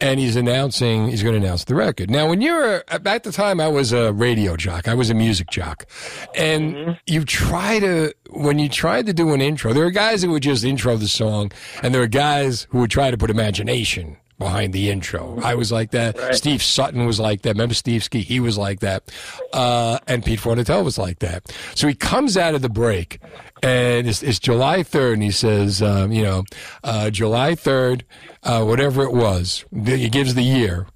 and 0.01 0.19
he's 0.21 0.37
announcing 0.37 1.09
he's 1.09 1.23
going 1.23 1.39
to 1.39 1.45
announce 1.45 1.65
the 1.65 1.75
record. 1.75 2.11
Now, 2.11 2.29
when 2.29 2.41
you're 2.41 2.85
at 2.89 3.23
the 3.25 3.33
time, 3.33 3.61
I 3.61 3.69
was 3.69 3.93
a 3.93 4.13
radio 4.13 4.57
jock, 4.57 4.89
I 4.89 4.95
was 4.95 5.11
a 5.11 5.15
music 5.15 5.51
jock, 5.51 5.87
and 6.35 6.99
you 7.07 7.25
try 7.25 7.81
to 7.81 8.13
when 8.31 8.59
you 8.59 8.69
tried 8.69 9.07
to 9.07 9.13
do 9.13 9.33
an 9.33 9.41
intro, 9.41 9.73
there 9.73 9.85
are 9.85 9.91
guys 9.91 10.23
who 10.23 10.31
would 10.31 10.43
just 10.43 10.65
intro 10.65 10.97
the 10.97 11.09
song, 11.09 11.53
and 11.83 11.95
there 11.95 12.03
are 12.03 12.07
guys 12.09 12.67
who 12.71 12.79
would 12.79 12.91
try 12.91 13.11
to 13.11 13.17
put 13.17 13.31
imagination 13.31 14.17
behind 14.39 14.73
the 14.73 14.91
intro. 14.91 15.41
I 15.43 15.55
was 15.55 15.73
like 15.73 15.93
that. 15.93 16.19
Right. 16.19 16.35
Steve 16.35 16.63
Sutton 16.63 17.07
was 17.07 17.19
like 17.19 17.43
that. 17.43 17.51
Remember 17.51 17.75
Steve 17.75 18.05
Ski? 18.05 18.21
He 18.21 18.39
was 18.39 18.59
like 18.59 18.81
that. 18.81 19.11
Uh, 19.53 19.99
and 20.07 20.25
Pete 20.25 20.41
Fornatale 20.41 20.85
was 20.85 20.99
like 20.99 21.21
that. 21.21 21.51
So 21.75 21.89
he 21.89 21.95
comes 21.95 22.37
out 22.37 22.55
of 22.55 22.61
the 22.63 22.69
break, 22.69 23.19
and 23.63 24.07
it's, 24.07 24.23
it's 24.23 24.39
July 24.39 24.81
3rd, 24.81 25.15
and 25.15 25.23
he 25.23 25.31
says, 25.31 25.83
um, 25.83 26.13
you 26.13 26.23
know, 26.23 26.45
uh, 26.85 27.11
July 27.11 27.53
3rd, 27.53 28.03
uh, 28.43 28.65
whatever 28.65 29.03
it 29.03 29.13
was. 29.13 29.65
He 29.85 30.09
gives 30.09 30.35
the 30.35 30.43
year. 30.43 30.87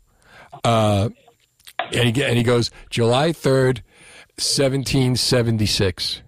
Uh, 0.62 1.09
and, 1.93 2.15
he, 2.16 2.24
and 2.24 2.37
he 2.37 2.43
goes, 2.43 2.70
July 2.91 3.31
3rd, 3.31 3.81
1776. 4.37 6.23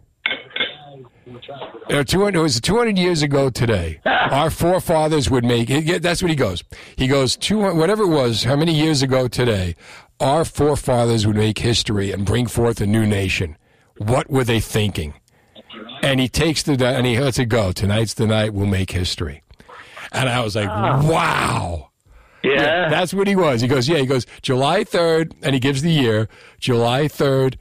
You 1.88 1.98
know, 1.98 2.02
200, 2.04 2.38
it 2.38 2.42
was 2.42 2.60
200 2.60 2.96
years 2.96 3.22
ago 3.22 3.50
today. 3.50 4.00
Our 4.04 4.48
forefathers 4.48 5.28
would 5.28 5.44
make 5.44 5.68
it. 5.68 6.02
That's 6.02 6.22
what 6.22 6.30
he 6.30 6.36
goes. 6.36 6.64
He 6.96 7.06
goes, 7.06 7.36
200, 7.36 7.74
whatever 7.76 8.04
it 8.04 8.08
was, 8.08 8.44
how 8.44 8.56
many 8.56 8.72
years 8.72 9.02
ago 9.02 9.28
today, 9.28 9.76
our 10.18 10.44
forefathers 10.44 11.26
would 11.26 11.36
make 11.36 11.58
history 11.58 12.10
and 12.12 12.24
bring 12.24 12.46
forth 12.46 12.80
a 12.80 12.86
new 12.86 13.04
nation. 13.06 13.58
What 13.98 14.30
were 14.30 14.44
they 14.44 14.60
thinking? 14.60 15.14
And 16.02 16.20
he 16.20 16.28
takes 16.28 16.62
the, 16.62 16.72
and 16.86 17.06
he 17.06 17.18
lets 17.18 17.38
it 17.38 17.46
go. 17.46 17.72
Tonight's 17.72 18.14
the 18.14 18.26
night 18.26 18.52
we'll 18.54 18.66
make 18.66 18.90
history. 18.90 19.42
And 20.12 20.28
I 20.28 20.40
was 20.40 20.54
like, 20.56 20.68
wow. 20.68 21.88
Yeah. 22.42 22.88
That's 22.88 23.14
what 23.14 23.26
he 23.28 23.36
was. 23.36 23.60
He 23.60 23.68
goes, 23.68 23.88
yeah, 23.88 23.98
he 23.98 24.06
goes, 24.06 24.26
July 24.42 24.82
3rd, 24.84 25.32
and 25.42 25.54
he 25.54 25.60
gives 25.60 25.82
the 25.82 25.90
year, 25.92 26.28
July 26.58 27.04
3rd, 27.04 27.56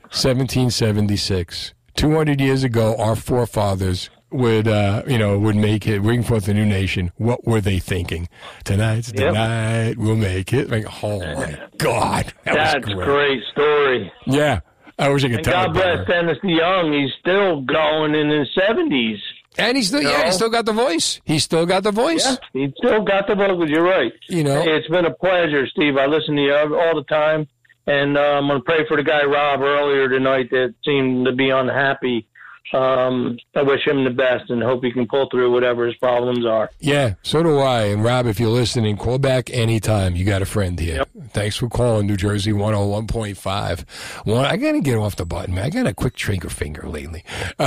1776. 0.65 1.73
200 1.95 2.39
years 2.41 2.63
ago, 2.63 2.95
our 2.97 3.15
forefathers 3.15 4.09
would, 4.31 4.67
uh, 4.67 5.03
you 5.07 5.17
know, 5.17 5.37
would 5.37 5.55
make 5.57 5.85
it, 5.87 6.01
bring 6.01 6.23
forth 6.23 6.47
a 6.47 6.53
new 6.53 6.65
nation. 6.65 7.11
What 7.17 7.45
were 7.45 7.59
they 7.61 7.79
thinking? 7.79 8.27
Tonight's 8.63 9.11
the 9.11 9.23
Yep. 9.23 9.33
night 9.33 9.97
we'll 9.97 10.15
make 10.15 10.53
it. 10.53 10.69
Like, 10.69 10.85
oh 11.03 11.19
my 11.19 11.59
God. 11.77 12.33
That 12.45 12.55
was 12.55 12.73
That's 12.73 12.87
a 12.87 12.93
great 12.93 13.43
story. 13.51 14.11
Yeah. 14.25 14.61
I 15.01 15.09
wish 15.09 15.23
I 15.23 15.29
could 15.29 15.37
And 15.37 15.45
tell 15.45 15.65
God 15.65 15.73
bless 15.73 16.07
Dennis 16.07 16.37
DeYoung. 16.43 17.01
He's 17.01 17.11
still 17.19 17.61
going 17.61 18.13
in 18.15 18.29
his 18.29 18.47
seventies. 18.53 19.19
And 19.57 19.75
he's 19.75 19.87
still, 19.87 20.01
yeah, 20.01 20.25
he's 20.25 20.35
still 20.35 20.49
got 20.49 20.65
the 20.65 20.71
voice. 20.71 21.19
He's 21.25 21.43
still 21.43 21.65
got 21.65 21.83
the 21.83 21.91
voice. 21.91 22.25
Yeah, 22.25 22.35
he's 22.53 22.71
still 22.77 23.03
got 23.03 23.27
the 23.27 23.35
vocals. 23.35 23.69
You're 23.69 23.83
right. 23.83 24.13
You 24.29 24.43
know, 24.45 24.63
it's 24.65 24.87
been 24.87 25.05
a 25.05 25.13
pleasure, 25.13 25.67
Steve. 25.67 25.97
I 25.97 26.05
listen 26.05 26.35
to 26.37 26.41
you 26.41 26.53
all 26.53 26.95
the 26.95 27.03
time, 27.09 27.47
and 27.85 28.17
uh, 28.17 28.21
I'm 28.21 28.47
going 28.47 28.59
to 28.61 28.63
pray 28.63 28.85
for 28.87 28.95
the 28.95 29.03
guy 29.03 29.25
Rob 29.25 29.59
earlier 29.61 30.07
tonight 30.07 30.49
that 30.51 30.73
seemed 30.85 31.25
to 31.25 31.33
be 31.33 31.49
unhappy. 31.49 32.27
Um, 32.73 33.37
I 33.53 33.63
wish 33.63 33.85
him 33.85 34.05
the 34.05 34.11
best 34.11 34.49
and 34.49 34.63
hope 34.63 34.83
he 34.83 34.91
can 34.91 35.05
pull 35.05 35.29
through 35.29 35.51
whatever 35.51 35.85
his 35.85 35.95
problems 35.97 36.45
are. 36.45 36.69
Yeah, 36.79 37.15
so 37.21 37.43
do 37.43 37.59
I. 37.59 37.83
And 37.85 38.03
Rob, 38.03 38.27
if 38.27 38.39
you're 38.39 38.49
listening, 38.49 38.95
call 38.95 39.19
back 39.19 39.49
anytime. 39.49 40.15
You 40.15 40.23
got 40.23 40.41
a 40.41 40.45
friend 40.45 40.79
here. 40.79 41.03
Thanks 41.31 41.57
for 41.57 41.67
calling 41.67 42.07
New 42.07 42.15
Jersey 42.15 42.53
101.5. 42.53 44.25
One, 44.25 44.45
I 44.45 44.55
got 44.55 44.71
to 44.71 44.79
get 44.79 44.97
off 44.97 45.17
the 45.17 45.25
button, 45.25 45.53
man. 45.55 45.65
I 45.65 45.69
got 45.69 45.85
a 45.85 45.93
quick 45.93 46.15
trigger 46.15 46.49
finger 46.49 46.87
lately. 46.87 47.23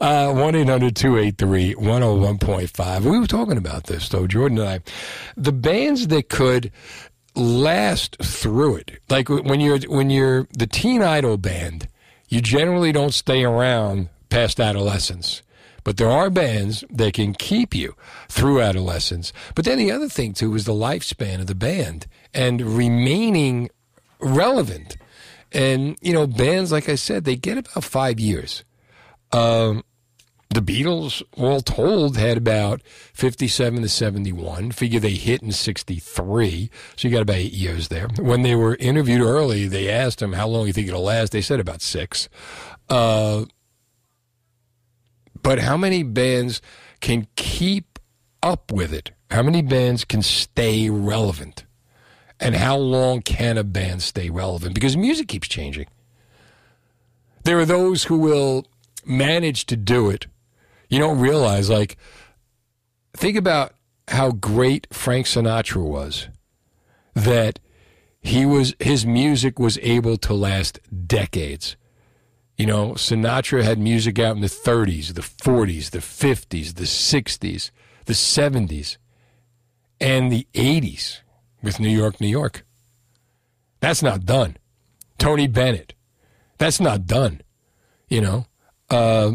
Uh, 0.00 0.32
1 0.32 0.54
800 0.54 0.96
283 0.96 1.74
101.5. 1.74 3.00
We 3.02 3.18
were 3.18 3.26
talking 3.26 3.56
about 3.56 3.84
this, 3.84 4.08
though, 4.08 4.26
Jordan 4.26 4.58
and 4.58 4.68
I. 4.68 4.80
The 5.36 5.52
bands 5.52 6.08
that 6.08 6.28
could 6.28 6.72
last 7.34 8.16
through 8.22 8.76
it, 8.76 9.00
like 9.08 9.28
when 9.28 9.60
you're, 9.60 9.78
when 9.88 10.10
you're 10.10 10.48
the 10.52 10.66
teen 10.66 11.02
idol 11.02 11.36
band, 11.36 11.88
you 12.32 12.40
generally 12.40 12.92
don't 12.92 13.12
stay 13.12 13.44
around 13.44 14.08
past 14.30 14.58
adolescence. 14.58 15.42
But 15.84 15.98
there 15.98 16.08
are 16.08 16.30
bands 16.30 16.82
that 16.88 17.12
can 17.12 17.34
keep 17.34 17.74
you 17.74 17.94
through 18.30 18.62
adolescence. 18.62 19.34
But 19.54 19.66
then 19.66 19.76
the 19.76 19.92
other 19.92 20.08
thing, 20.08 20.32
too, 20.32 20.54
is 20.54 20.64
the 20.64 20.72
lifespan 20.72 21.40
of 21.40 21.46
the 21.46 21.54
band 21.54 22.06
and 22.32 22.62
remaining 22.62 23.68
relevant. 24.18 24.96
And, 25.52 25.98
you 26.00 26.14
know, 26.14 26.26
bands, 26.26 26.72
like 26.72 26.88
I 26.88 26.94
said, 26.94 27.24
they 27.24 27.36
get 27.36 27.58
about 27.58 27.84
five 27.84 28.18
years. 28.18 28.64
Um, 29.32 29.84
the 30.54 30.62
Beatles, 30.62 31.22
all 31.36 31.60
told, 31.60 32.16
had 32.16 32.36
about 32.36 32.82
57 33.12 33.82
to 33.82 33.88
71. 33.88 34.72
Figure 34.72 35.00
they 35.00 35.10
hit 35.10 35.42
in 35.42 35.52
63. 35.52 36.70
So 36.96 37.08
you 37.08 37.14
got 37.14 37.22
about 37.22 37.36
eight 37.36 37.52
years 37.52 37.88
there. 37.88 38.08
When 38.18 38.42
they 38.42 38.54
were 38.54 38.76
interviewed 38.76 39.20
early, 39.20 39.66
they 39.66 39.88
asked 39.88 40.18
them, 40.18 40.32
How 40.34 40.48
long 40.48 40.66
you 40.66 40.72
think 40.72 40.88
it'll 40.88 41.02
last? 41.02 41.32
They 41.32 41.42
said 41.42 41.60
about 41.60 41.82
six. 41.82 42.28
Uh, 42.88 43.46
but 45.42 45.58
how 45.58 45.76
many 45.76 46.02
bands 46.02 46.62
can 47.00 47.26
keep 47.36 47.98
up 48.42 48.70
with 48.72 48.92
it? 48.92 49.10
How 49.30 49.42
many 49.42 49.62
bands 49.62 50.04
can 50.04 50.22
stay 50.22 50.90
relevant? 50.90 51.64
And 52.38 52.56
how 52.56 52.76
long 52.76 53.22
can 53.22 53.56
a 53.56 53.64
band 53.64 54.02
stay 54.02 54.28
relevant? 54.28 54.74
Because 54.74 54.96
music 54.96 55.28
keeps 55.28 55.48
changing. 55.48 55.86
There 57.44 57.58
are 57.58 57.64
those 57.64 58.04
who 58.04 58.18
will 58.18 58.66
manage 59.04 59.66
to 59.66 59.76
do 59.76 60.10
it. 60.10 60.26
You 60.92 60.98
don't 60.98 61.20
realize, 61.20 61.70
like, 61.70 61.96
think 63.14 63.38
about 63.38 63.72
how 64.08 64.30
great 64.30 64.86
Frank 64.92 65.24
Sinatra 65.24 65.82
was. 65.82 66.28
That 67.14 67.60
he 68.20 68.44
was, 68.44 68.74
his 68.78 69.06
music 69.06 69.58
was 69.58 69.78
able 69.78 70.18
to 70.18 70.34
last 70.34 70.80
decades. 71.06 71.76
You 72.58 72.66
know, 72.66 72.90
Sinatra 72.90 73.62
had 73.62 73.78
music 73.78 74.18
out 74.18 74.36
in 74.36 74.42
the 74.42 74.48
30s, 74.48 75.14
the 75.14 75.22
40s, 75.22 75.92
the 75.92 76.00
50s, 76.00 76.74
the 76.74 76.84
60s, 76.84 77.70
the 78.04 78.12
70s, 78.12 78.98
and 79.98 80.30
the 80.30 80.46
80s 80.52 81.20
with 81.62 81.80
New 81.80 81.88
York, 81.88 82.20
New 82.20 82.28
York. 82.28 82.66
That's 83.80 84.02
not 84.02 84.26
done. 84.26 84.58
Tony 85.16 85.46
Bennett. 85.46 85.94
That's 86.58 86.80
not 86.80 87.06
done. 87.06 87.40
You 88.10 88.20
know, 88.20 88.46
uh, 88.90 89.32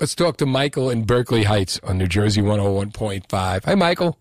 let's 0.00 0.14
talk 0.14 0.38
to 0.38 0.46
Michael 0.46 0.88
in 0.90 1.04
Berkeley 1.04 1.44
Heights 1.44 1.78
on 1.82 1.98
New 1.98 2.08
Jersey 2.08 2.40
101.5. 2.40 3.64
Hi, 3.64 3.74
Michael. 3.74 4.18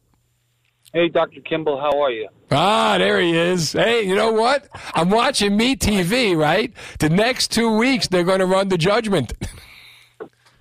Hey, 0.93 1.07
Dr. 1.07 1.39
Kimble, 1.41 1.79
how 1.79 2.01
are 2.01 2.11
you? 2.11 2.27
Ah, 2.51 2.97
there 2.97 3.19
he 3.21 3.37
is. 3.37 3.73
Hey, 3.73 4.01
you 4.01 4.15
know 4.15 4.31
what? 4.31 4.67
I'm 4.93 5.09
watching 5.09 5.55
Me 5.55 5.75
TV, 5.75 6.35
right? 6.35 6.73
The 6.99 7.09
next 7.09 7.51
two 7.51 7.77
weeks, 7.77 8.07
they're 8.07 8.23
going 8.23 8.39
to 8.39 8.45
run 8.45 8.69
the 8.69 8.77
judgment. 8.77 9.33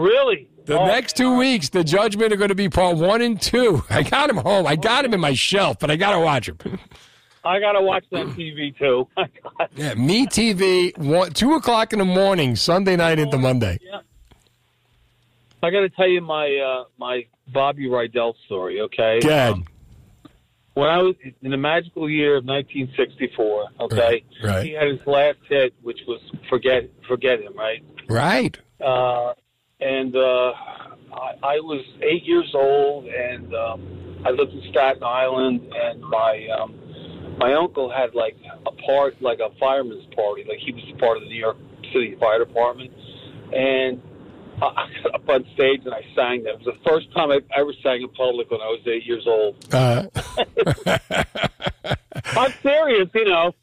Really? 0.01 0.49
The 0.66 0.78
next 0.86 1.16
two 1.16 1.36
weeks, 1.36 1.70
the 1.70 1.82
judgment 1.82 2.32
are 2.32 2.36
going 2.36 2.51
to 2.51 2.55
be 2.55 2.69
part 2.69 2.99
one 2.99 3.20
and 3.20 3.43
two. 3.43 3.82
I 3.90 4.05
got 4.05 4.31
him 4.31 4.36
home. 4.36 4.65
I 4.65 4.77
got 4.77 5.05
him 5.05 5.12
in 5.12 5.19
my 5.19 5.32
shelf, 5.32 5.81
but 5.81 5.90
I 5.90 5.97
got 5.97 6.12
to 6.12 6.20
watch 6.20 6.49
him. 6.49 6.57
I 7.45 7.59
got 7.59 7.73
to 7.73 7.82
watch 7.82 8.05
that 8.12 8.27
TV 8.28 8.78
too. 8.78 9.09
Yeah, 9.74 9.95
Me 9.95 10.27
TV, 10.27 10.97
one, 10.99 11.32
two 11.32 11.55
o'clock 11.55 11.93
in 11.93 11.99
the 11.99 12.05
morning, 12.05 12.55
Sunday 12.55 12.95
night 12.95 13.19
into 13.19 13.39
Monday. 13.39 13.78
Yeah. 13.82 14.03
I 15.62 15.70
got 15.70 15.80
to 15.80 15.89
tell 15.90 16.09
you 16.09 16.20
my 16.20 16.56
uh, 16.56 16.85
my 16.98 17.26
Bobby 17.52 17.86
Rydell 17.86 18.35
story. 18.47 18.80
Okay. 18.82 19.20
Go 19.20 19.28
ahead. 19.28 19.52
Um, 19.55 19.64
when 20.74 20.89
I 20.89 20.98
was 20.98 21.16
in 21.43 21.51
the 21.51 21.56
magical 21.56 22.09
year 22.09 22.36
of 22.36 22.44
1964, 22.44 23.66
okay, 23.80 24.24
Right. 24.44 24.64
he 24.64 24.72
had 24.72 24.86
his 24.86 25.05
last 25.06 25.39
hit, 25.48 25.74
which 25.82 25.98
was 26.06 26.20
"Forget 26.48 26.89
Forget 27.09 27.40
Him," 27.40 27.55
right? 27.56 27.82
Right. 28.09 28.56
Uh, 28.80 29.35
and 29.80 30.14
uh, 30.14 30.52
I, 31.12 31.32
I 31.43 31.60
was 31.60 31.85
eight 32.02 32.22
years 32.24 32.51
old, 32.55 33.06
and 33.06 33.52
um, 33.55 34.22
I 34.24 34.30
lived 34.30 34.52
in 34.52 34.62
Staten 34.70 35.02
Island, 35.02 35.62
and 35.74 36.01
my 36.01 36.47
um, 36.56 36.78
my 37.39 37.55
uncle 37.55 37.90
had 37.90 38.14
like 38.14 38.36
a 38.64 38.70
part, 38.86 39.20
like 39.20 39.40
a 39.40 39.51
fireman's 39.59 40.06
party, 40.14 40.44
like 40.48 40.59
he 40.64 40.72
was 40.72 40.85
part 41.01 41.16
of 41.16 41.24
the 41.24 41.28
New 41.28 41.40
York 41.40 41.56
City 41.93 42.14
Fire 42.20 42.39
Department, 42.39 42.93
and 43.52 44.01
I 44.62 44.66
I 45.12 45.14
up 45.14 45.28
on 45.28 45.44
stage 45.55 45.82
and 45.85 45.94
I 45.94 46.02
sang 46.14 46.44
that. 46.44 46.55
It 46.55 46.64
was 46.64 46.74
the 46.76 46.90
first 46.90 47.12
time 47.14 47.30
I 47.30 47.40
ever 47.56 47.72
sang 47.82 48.02
in 48.02 48.09
public 48.10 48.51
when 48.51 48.60
I 48.60 48.66
was 48.66 48.80
eight 48.86 49.05
years 49.05 49.26
old. 49.26 49.56
Uh, 49.72 50.06
I'm 52.36 52.52
serious, 52.62 53.09
you 53.14 53.24
know. 53.24 53.55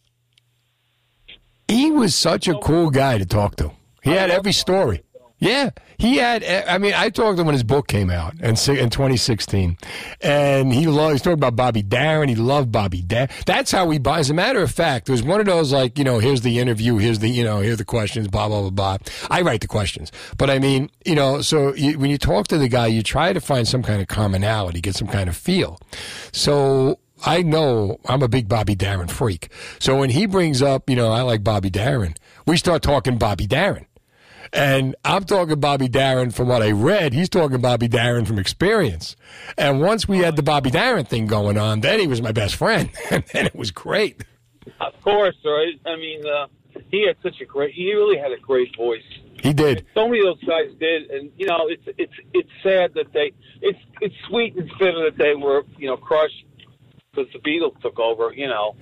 he 1.68 1.92
was 1.92 2.16
such 2.16 2.48
a 2.48 2.56
cool 2.60 2.90
guy 2.90 3.18
to 3.18 3.26
talk 3.26 3.56
to. 3.58 3.72
He 4.04 4.12
had 4.12 4.30
every 4.30 4.54
story. 4.54 5.05
Yeah, 5.38 5.72
he 5.98 6.18
had. 6.18 6.44
I 6.46 6.78
mean, 6.78 6.94
I 6.96 7.10
talked 7.10 7.38
to 7.38 7.42
him 7.42 7.48
when 7.48 7.54
his 7.54 7.64
book 7.64 7.88
came 7.88 8.10
out 8.10 8.36
in, 8.36 8.52
in 8.52 8.90
2016, 8.90 9.78
and 10.22 10.74
he 10.74 10.88
loved. 10.88 11.12
He's 11.14 11.22
talking 11.22 11.34
about 11.34 11.58
Bobby 11.58 11.82
Darin. 11.82 12.30
He 12.30 12.36
loved 12.36 12.72
Bobby 12.72 13.02
Darin. 13.02 13.30
That's 13.46 13.72
how 13.72 13.86
we 13.86 14.00
buy. 14.00 14.20
As 14.20 14.30
a 14.30 14.34
matter 14.34 14.62
of 14.62 14.72
fact, 14.72 15.10
it 15.10 15.12
was 15.12 15.24
one 15.24 15.42
of 15.42 15.46
those 15.46 15.74
like 15.74 15.98
you 15.98 16.06
know, 16.06 16.20
here's 16.20 16.42
the 16.42 16.60
interview, 16.60 16.98
here's 16.98 17.20
the 17.20 17.28
you 17.28 17.44
know, 17.44 17.60
here 17.60 17.74
are 17.74 17.76
the 17.76 17.84
questions, 17.84 18.30
blah 18.30 18.48
blah 18.48 18.62
blah 18.62 18.70
blah. 18.70 18.98
I 19.30 19.42
write 19.42 19.60
the 19.60 19.68
questions, 19.68 20.10
but 20.38 20.50
I 20.50 20.58
mean, 20.58 20.90
you 21.06 21.16
know, 21.16 21.42
so 21.42 21.74
you, 21.76 22.00
when 22.00 22.10
you 22.10 22.18
talk 22.18 22.48
to 22.48 22.58
the 22.58 22.70
guy, 22.70 22.88
you 22.88 23.04
try 23.04 23.34
to 23.34 23.42
find 23.42 23.68
some 23.68 23.84
kind 23.84 24.02
of 24.02 24.08
commonality, 24.08 24.80
get 24.80 24.96
some 24.96 25.08
kind 25.10 25.28
of 25.28 25.36
feel. 25.36 25.80
So 26.32 27.00
I 27.26 27.42
know 27.42 28.00
I'm 28.06 28.24
a 28.24 28.30
big 28.30 28.48
Bobby 28.48 28.76
Darin 28.76 29.10
freak. 29.10 29.50
So 29.80 29.98
when 29.98 30.12
he 30.12 30.28
brings 30.28 30.62
up, 30.62 30.90
you 30.90 30.96
know, 30.96 31.12
I 31.12 31.24
like 31.24 31.44
Bobby 31.44 31.70
Darin, 31.70 32.16
we 32.48 32.56
start 32.56 32.82
talking 32.82 33.18
Bobby 33.18 33.48
Darin. 33.48 33.86
And 34.56 34.96
I'm 35.04 35.26
talking 35.26 35.60
Bobby 35.60 35.90
Darin 35.90 36.32
from 36.32 36.48
what 36.48 36.62
I 36.62 36.72
read. 36.72 37.12
He's 37.12 37.28
talking 37.28 37.60
Bobby 37.60 37.90
Darin 37.90 38.24
from 38.24 38.40
experience. 38.40 39.18
And 39.58 39.82
once 39.82 40.08
we 40.08 40.20
had 40.20 40.38
the 40.38 40.44
Bobby 40.44 40.72
Darin 40.72 41.06
thing 41.06 41.28
going 41.28 41.58
on, 41.58 41.82
then 41.82 42.00
he 42.00 42.08
was 42.08 42.22
my 42.22 42.32
best 42.32 42.56
friend. 42.56 42.90
And 43.12 43.24
then 43.34 43.46
it 43.46 43.56
was 43.56 43.72
great. 43.72 44.24
Of 44.80 44.94
course, 45.04 45.36
right? 45.46 45.80
I 45.86 45.96
mean, 45.98 46.26
uh, 46.26 46.48
he 46.90 47.06
had 47.06 47.18
such 47.22 47.40
a 47.42 47.46
great. 47.46 47.74
He 47.74 47.94
really 47.94 48.18
had 48.18 48.32
a 48.32 48.40
great 48.40 48.76
voice. 48.76 49.04
He 49.42 49.54
did. 49.54 49.86
So 49.94 50.08
many 50.08 50.20
of 50.20 50.26
those 50.26 50.44
guys 50.44 50.72
did, 50.80 51.12
and 51.12 51.32
you 51.38 51.46
know, 51.46 51.68
it's 51.68 51.84
it's 51.98 52.14
it's 52.34 52.50
sad 52.64 52.94
that 52.96 53.14
they. 53.14 53.32
It's 53.62 53.80
it's 54.02 54.16
sweet 54.28 54.56
and 54.56 54.70
bitter 54.80 55.04
that 55.04 55.18
they 55.18 55.36
were 55.36 55.64
you 55.78 55.88
know 55.88 55.98
crushed 55.98 56.46
because 57.16 57.32
the 57.34 57.40
Beatles 57.40 57.80
took 57.82 58.00
over. 58.00 58.34
You 58.34 58.48
know, 58.48 58.76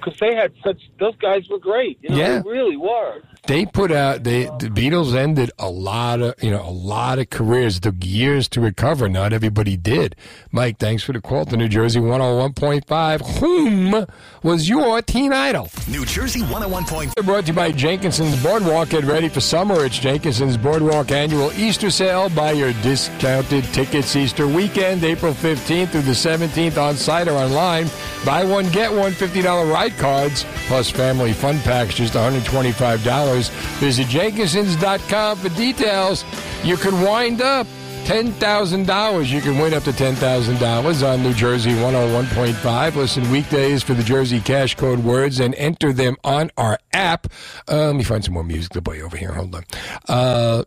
because 0.00 0.18
they 0.18 0.34
had 0.34 0.52
such. 0.64 0.80
Those 0.98 1.16
guys 1.16 1.48
were 1.48 1.58
great. 1.58 1.98
You 2.02 2.10
know, 2.10 2.16
Yeah. 2.16 2.40
they 2.42 2.50
really 2.50 2.76
were. 2.76 3.22
They 3.46 3.64
put 3.64 3.92
out 3.92 4.24
they 4.24 4.44
the 4.46 4.68
Beatles 4.74 5.14
ended 5.14 5.52
a 5.58 5.70
lot 5.70 6.20
of 6.20 6.34
you 6.42 6.50
know 6.50 6.62
a 6.62 6.70
lot 6.70 7.18
of 7.20 7.30
careers. 7.30 7.76
It 7.76 7.82
took 7.84 7.94
years 8.04 8.48
to 8.50 8.60
recover. 8.60 9.08
Not 9.08 9.32
everybody 9.32 9.76
did. 9.76 10.16
Mike, 10.50 10.78
thanks 10.78 11.04
for 11.04 11.12
the 11.12 11.20
call 11.20 11.44
to 11.46 11.56
New 11.56 11.68
Jersey 11.68 12.00
101.5. 12.00 13.38
Whom 13.40 14.06
was 14.42 14.68
your 14.68 15.00
teen 15.02 15.32
idol? 15.32 15.68
New 15.88 16.04
Jersey 16.04 16.40
101.5. 16.40 17.24
Brought 17.24 17.42
to 17.42 17.46
you 17.48 17.52
by 17.52 17.70
Jenkinson's 17.70 18.42
Boardwalk. 18.42 18.88
Get 18.88 19.04
ready 19.04 19.28
for 19.28 19.40
summer. 19.40 19.84
It's 19.84 19.98
Jenkinson's 19.98 20.56
Boardwalk 20.56 21.10
annual 21.12 21.52
Easter 21.52 21.90
sale. 21.90 22.28
Buy 22.30 22.52
your 22.52 22.72
discounted 22.82 23.62
tickets 23.72 24.16
Easter 24.16 24.48
weekend, 24.48 25.04
April 25.04 25.32
15th 25.32 25.90
through 25.90 26.02
the 26.02 26.12
17th 26.12 26.78
on 26.78 26.96
site 26.96 27.28
or 27.28 27.32
online. 27.34 27.75
Buy 28.24 28.44
one, 28.44 28.70
get 28.70 28.92
one 28.92 29.12
$50 29.12 29.72
ride 29.72 29.96
cards 29.98 30.44
plus 30.66 30.90
family 30.90 31.32
fun 31.32 31.58
packs, 31.60 31.94
just 31.94 32.14
$125. 32.14 33.50
Visit 33.78 34.06
Jenkinsons.com 34.06 35.36
for 35.38 35.48
details. 35.50 36.24
You 36.64 36.76
can 36.76 37.00
wind 37.02 37.40
up 37.40 37.66
$10,000. 38.06 39.28
You 39.30 39.40
can 39.40 39.58
win 39.58 39.74
up 39.74 39.82
to 39.82 39.90
$10,000 39.90 41.12
on 41.12 41.22
New 41.24 41.34
Jersey 41.34 41.70
101.5. 41.72 42.94
Listen 42.94 43.28
weekdays 43.32 43.82
for 43.82 43.94
the 43.94 44.02
Jersey 44.04 44.38
Cash 44.38 44.76
Code 44.76 45.00
words 45.00 45.40
and 45.40 45.56
enter 45.56 45.92
them 45.92 46.16
on 46.22 46.52
our 46.56 46.78
app. 46.92 47.26
Uh, 47.68 47.86
let 47.86 47.96
me 47.96 48.04
find 48.04 48.24
some 48.24 48.34
more 48.34 48.44
music 48.44 48.70
to 48.74 48.82
play 48.82 49.02
over 49.02 49.16
here. 49.16 49.32
Hold 49.32 49.56
on. 49.56 49.64
Uh, 50.08 50.62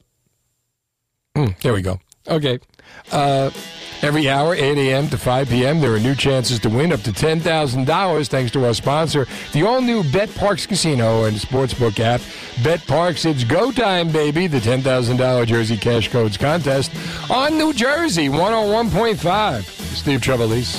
mm, 1.38 1.58
there 1.62 1.72
we 1.72 1.82
go. 1.82 2.02
Okay. 2.28 2.60
Uh, 3.12 3.50
every 4.02 4.30
hour, 4.30 4.54
8 4.54 4.78
a.m. 4.78 5.10
to 5.10 5.18
5 5.18 5.50
p.m., 5.50 5.80
there 5.82 5.94
are 5.94 6.00
new 6.00 6.16
chances 6.16 6.60
to 6.60 6.70
win 6.70 6.92
up 6.92 7.02
to 7.02 7.12
$10,000 7.12 8.28
thanks 8.28 8.52
to 8.52 8.66
our 8.66 8.74
sponsor, 8.74 9.28
the 9.54 9.64
all 9.64 9.82
new 9.82 10.04
BetParx 10.04 10.68
Casino 10.68 11.26
and 11.26 11.36
Sportsbook 11.38 12.00
app. 12.00 12.22
BetParx, 12.62 13.30
it's 13.30 13.44
go 13.44 13.72
time, 13.72 14.12
baby. 14.12 14.48
The 14.48 14.60
$10,000 14.60 15.46
Jersey 15.48 15.78
Cash 15.78 16.10
Codes 16.10 16.38
contest 16.38 16.92
on 17.30 17.58
New 17.58 17.74
Jersey 17.74 18.30
101.5. 18.30 19.64
Steve 19.96 20.22
Trevelise. 20.22 20.76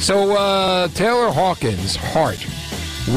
So, 0.00 0.36
uh, 0.36 0.88
Taylor 0.88 1.30
Hawkins' 1.30 1.94
heart 1.94 2.44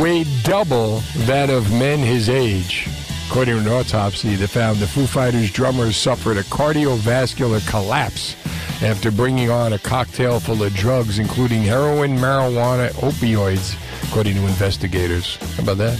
weighed 0.01 0.27
double 0.43 0.99
that 1.25 1.49
of 1.49 1.71
men 1.71 1.99
his 1.99 2.29
age. 2.29 2.87
According 3.29 3.55
to 3.55 3.61
an 3.61 3.67
autopsy 3.67 4.35
that 4.35 4.49
found 4.49 4.77
the 4.77 4.87
Foo 4.87 5.07
Fighters 5.07 5.51
drummer 5.51 5.91
suffered 5.91 6.37
a 6.37 6.43
cardiovascular 6.43 7.67
collapse 7.67 8.35
after 8.83 9.11
bringing 9.11 9.49
on 9.49 9.73
a 9.73 9.79
cocktail 9.79 10.39
full 10.39 10.61
of 10.61 10.73
drugs, 10.73 11.17
including 11.17 11.63
heroin, 11.63 12.17
marijuana, 12.17 12.91
opioids, 12.93 13.75
according 14.07 14.35
to 14.35 14.45
investigators. 14.45 15.37
How 15.55 15.63
about 15.63 15.77
that? 15.77 15.99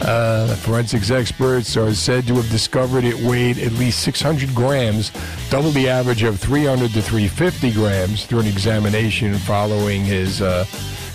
Uh, 0.00 0.54
forensics 0.56 1.10
experts 1.10 1.76
are 1.76 1.94
said 1.94 2.26
to 2.26 2.34
have 2.34 2.50
discovered 2.50 3.04
it 3.04 3.14
weighed 3.20 3.58
at 3.58 3.72
least 3.72 4.00
600 4.00 4.54
grams, 4.54 5.10
double 5.50 5.70
the 5.70 5.88
average 5.88 6.22
of 6.24 6.38
300 6.38 6.92
to 6.92 7.00
350 7.00 7.72
grams, 7.72 8.26
through 8.26 8.40
an 8.40 8.46
examination 8.46 9.34
following 9.34 10.04
his 10.04 10.42
uh, 10.42 10.64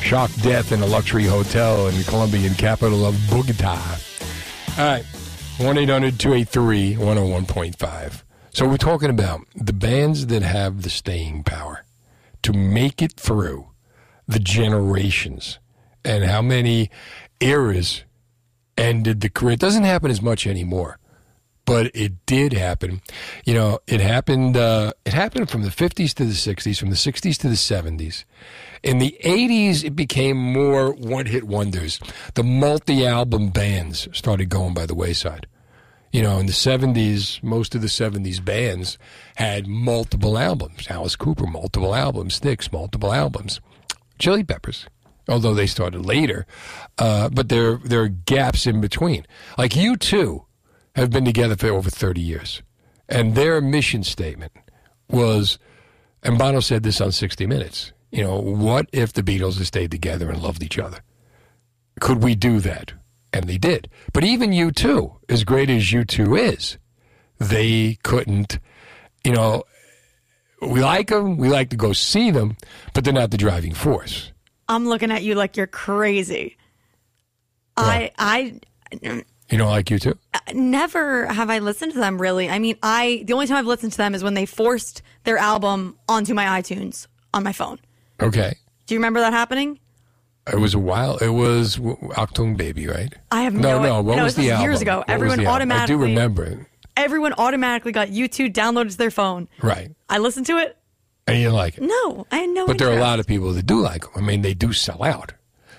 shock 0.01 0.31
death 0.41 0.71
in 0.71 0.81
a 0.81 0.85
luxury 0.85 1.25
hotel 1.25 1.87
in 1.87 1.97
the 1.97 2.03
Colombian 2.05 2.55
capital 2.55 3.05
of 3.05 3.15
Bogota. 3.29 3.77
All 4.77 4.85
right, 4.85 5.05
1 5.59 5.77
800 5.77 6.17
283 6.17 6.95
101.5. 6.95 8.23
So 8.51 8.65
we're 8.65 8.77
talking 8.77 9.09
about 9.09 9.41
the 9.53 9.73
bands 9.73 10.27
that 10.27 10.41
have 10.41 10.83
the 10.83 10.89
staying 10.89 11.43
power 11.43 11.83
to 12.43 12.53
make 12.53 13.01
it 13.01 13.11
through 13.19 13.67
the 14.25 14.39
generations 14.39 15.59
and 16.05 16.23
how 16.23 16.41
many 16.41 16.89
eras 17.41 18.03
ended 18.77 19.19
the 19.19 19.29
career. 19.29 19.55
It 19.55 19.59
doesn't 19.59 19.83
happen 19.83 20.09
as 20.09 20.21
much 20.21 20.47
anymore, 20.47 20.97
but 21.69 21.91
it 21.93 22.25
did 22.25 22.51
happen. 22.51 23.01
You 23.45 23.53
know, 23.53 23.79
it 23.85 24.01
happened. 24.01 24.57
Uh, 24.57 24.93
it 25.05 25.13
happened 25.13 25.49
from 25.49 25.61
the 25.61 25.71
fifties 25.71 26.13
to 26.15 26.25
the 26.25 26.33
sixties, 26.33 26.79
from 26.79 26.89
the 26.89 26.95
sixties 26.95 27.37
to 27.39 27.49
the 27.49 27.55
seventies. 27.55 28.25
In 28.81 28.97
the 28.97 29.15
eighties, 29.21 29.83
it 29.83 29.95
became 29.95 30.37
more 30.37 30.91
one-hit 30.93 31.43
wonders. 31.43 31.99
The 32.33 32.43
multi-album 32.43 33.49
bands 33.49 34.07
started 34.13 34.49
going 34.49 34.73
by 34.73 34.87
the 34.87 34.95
wayside. 34.95 35.45
You 36.11 36.23
know, 36.23 36.39
in 36.39 36.47
the 36.47 36.53
seventies, 36.53 37.39
most 37.43 37.75
of 37.75 37.81
the 37.81 37.89
seventies 37.89 38.39
bands 38.39 38.97
had 39.35 39.67
multiple 39.67 40.39
albums. 40.39 40.87
Alice 40.89 41.15
Cooper, 41.15 41.45
multiple 41.45 41.93
albums. 41.93 42.35
Styx, 42.35 42.71
multiple 42.71 43.13
albums. 43.13 43.61
Chili 44.17 44.43
Peppers, 44.43 44.87
although 45.27 45.53
they 45.53 45.67
started 45.67 46.03
later, 46.03 46.47
uh, 46.97 47.29
but 47.29 47.47
there 47.49 47.77
there 47.77 48.01
are 48.01 48.09
gaps 48.09 48.65
in 48.65 48.81
between. 48.81 49.25
Like 49.57 49.71
U2 49.73 50.45
have 50.99 51.11
been 51.11 51.25
together 51.25 51.55
for 51.55 51.67
over 51.69 51.89
thirty 51.89 52.21
years, 52.21 52.61
and 53.07 53.35
their 53.35 53.61
mission 53.61 54.03
statement 54.03 54.51
was, 55.09 55.57
and 56.23 56.37
Bono 56.37 56.59
said 56.59 56.83
this 56.83 57.01
on 57.01 57.11
sixty 57.11 57.47
Minutes. 57.47 57.91
You 58.11 58.23
know, 58.23 58.39
what 58.39 58.87
if 58.91 59.13
the 59.13 59.23
Beatles 59.23 59.57
had 59.57 59.67
stayed 59.67 59.91
together 59.91 60.29
and 60.29 60.41
loved 60.41 60.63
each 60.63 60.79
other? 60.79 60.99
Could 61.99 62.23
we 62.23 62.35
do 62.35 62.59
that? 62.59 62.93
And 63.31 63.45
they 63.45 63.59
did. 63.59 63.89
But 64.13 64.23
even 64.23 64.49
U2, 64.49 65.17
as 65.29 65.43
great 65.43 65.69
as 65.69 65.83
U2 65.83 66.53
is, 66.53 66.77
they 67.37 67.99
couldn't. 68.03 68.57
You 69.23 69.33
know, 69.33 69.63
we 70.61 70.81
like 70.81 71.09
them. 71.09 71.37
We 71.37 71.49
like 71.49 71.69
to 71.69 71.75
go 71.75 71.93
see 71.93 72.31
them, 72.31 72.57
but 72.93 73.03
they're 73.03 73.13
not 73.13 73.29
the 73.31 73.37
driving 73.37 73.73
force. 73.73 74.31
I'm 74.67 74.87
looking 74.87 75.11
at 75.11 75.23
you 75.23 75.35
like 75.35 75.57
you're 75.57 75.67
crazy. 75.67 76.57
I 77.77 78.11
I 78.17 78.59
You 79.51 79.57
don't 79.57 79.69
like 79.69 79.85
U2? 79.85 80.15
Uh, 80.33 80.39
never 80.53 81.25
have 81.27 81.49
I 81.49 81.59
listened 81.59 81.93
to 81.93 81.99
them 81.99 82.21
really. 82.21 82.49
I 82.49 82.59
mean, 82.59 82.77
I 82.83 83.23
the 83.25 83.33
only 83.33 83.47
time 83.47 83.57
I've 83.57 83.65
listened 83.65 83.91
to 83.93 83.97
them 83.97 84.13
is 84.13 84.23
when 84.23 84.33
they 84.35 84.45
forced 84.45 85.01
their 85.23 85.37
album 85.37 85.97
onto 86.07 86.33
my 86.33 86.61
iTunes 86.61 87.07
on 87.33 87.43
my 87.43 87.51
phone. 87.51 87.79
Okay. 88.21 88.53
Do 88.85 88.93
you 88.93 88.99
remember 88.99 89.19
that 89.21 89.33
happening? 89.33 89.79
It 90.51 90.59
was 90.59 90.73
a 90.73 90.79
while. 90.79 91.17
It 91.17 91.29
was 91.29 91.77
Achtung 91.77 92.57
Baby, 92.57 92.87
right? 92.87 93.13
I 93.31 93.41
have 93.41 93.53
no, 93.53 93.77
no- 93.77 93.83
no. 93.83 94.01
What 94.01 94.17
no, 94.17 94.23
was 94.23 94.35
this 94.35 94.45
the 94.45 94.49
was 94.49 94.53
album? 94.53 94.69
years 94.69 94.81
ago. 94.81 94.97
What 94.99 95.09
Everyone 95.09 95.45
automatically. 95.45 95.93
album? 95.93 96.01
I 96.01 96.05
do 96.07 96.11
remember 96.11 96.43
it. 96.43 96.59
Everyone 96.97 97.33
automatically 97.37 97.91
got 97.91 98.09
YouTube 98.09 98.53
downloaded 98.53 98.91
to 98.91 98.97
their 98.97 99.11
phone. 99.11 99.47
Right. 99.61 99.91
I 100.09 100.17
listened 100.17 100.47
to 100.47 100.57
it. 100.57 100.75
And 101.27 101.37
you 101.37 101.43
didn't 101.43 101.55
like 101.55 101.77
it. 101.77 101.83
No, 101.83 102.25
I 102.31 102.37
had 102.37 102.49
no 102.49 102.65
But 102.65 102.79
there 102.79 102.89
are 102.89 102.97
a 102.97 103.01
lot 103.01 103.19
of 103.19 103.27
people 103.27 103.53
that 103.53 103.65
do 103.67 103.79
like 103.79 104.01
them. 104.01 104.11
I 104.15 104.21
mean, 104.21 104.41
they 104.41 104.53
do 104.55 104.73
sell 104.73 105.03
out. 105.03 105.33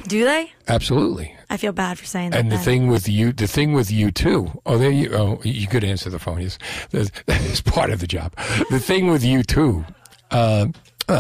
Do 0.06 0.24
they? 0.24 0.52
Absolutely. 0.68 1.35
I 1.48 1.56
feel 1.56 1.72
bad 1.72 1.98
for 1.98 2.05
saying 2.05 2.31
that. 2.31 2.40
And 2.40 2.51
the 2.51 2.56
then. 2.56 2.64
thing 2.64 2.86
with 2.89 3.09
you, 3.09 3.32
the 3.32 3.47
thing 3.47 3.72
with 3.72 3.90
you 3.90 4.10
too. 4.10 4.51
Oh, 4.66 4.78
there 4.78 4.90
you. 4.90 5.12
Oh, 5.14 5.40
you 5.43 5.66
could 5.66 5.85
answer 5.85 6.10
the 6.10 6.18
phone. 6.18 6.40
Yes, 6.40 6.59
that 6.90 7.40
is 7.43 7.60
part 7.60 7.90
of 7.90 8.01
the 8.01 8.06
job. 8.06 8.35
The 8.70 8.78
thing 8.81 9.09
with 9.09 9.22
U2. 9.22 9.94
Uh, 10.31 10.66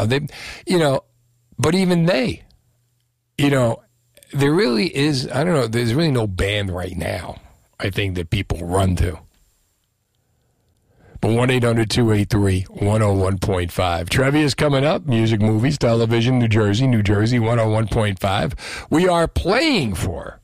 they, 0.06 0.26
you 0.66 0.78
know, 0.78 1.00
but 1.58 1.74
even 1.74 2.06
they, 2.06 2.44
you 3.36 3.50
know, 3.50 3.82
there 4.32 4.52
really 4.52 4.94
is. 4.96 5.28
I 5.28 5.42
don't 5.44 5.54
know. 5.54 5.66
There's 5.66 5.94
really 5.94 6.12
no 6.12 6.26
band 6.26 6.70
right 6.70 6.96
now. 6.96 7.40
I 7.80 7.90
think 7.90 8.14
that 8.14 8.30
people 8.30 8.64
run 8.64 8.94
to. 8.96 9.18
But 11.20 11.32
1 11.32 11.50
800 11.50 11.90
283 11.90 12.64
101.5. 12.64 14.08
Trivia 14.08 14.44
is 14.44 14.54
coming 14.54 14.84
up. 14.84 15.06
Music, 15.06 15.40
movies, 15.40 15.76
television, 15.76 16.38
New 16.38 16.48
Jersey, 16.48 16.86
New 16.86 17.02
Jersey 17.02 17.38
101.5. 17.38 18.86
We 18.88 19.06
are 19.06 19.28
playing 19.28 19.94
for 19.94 20.40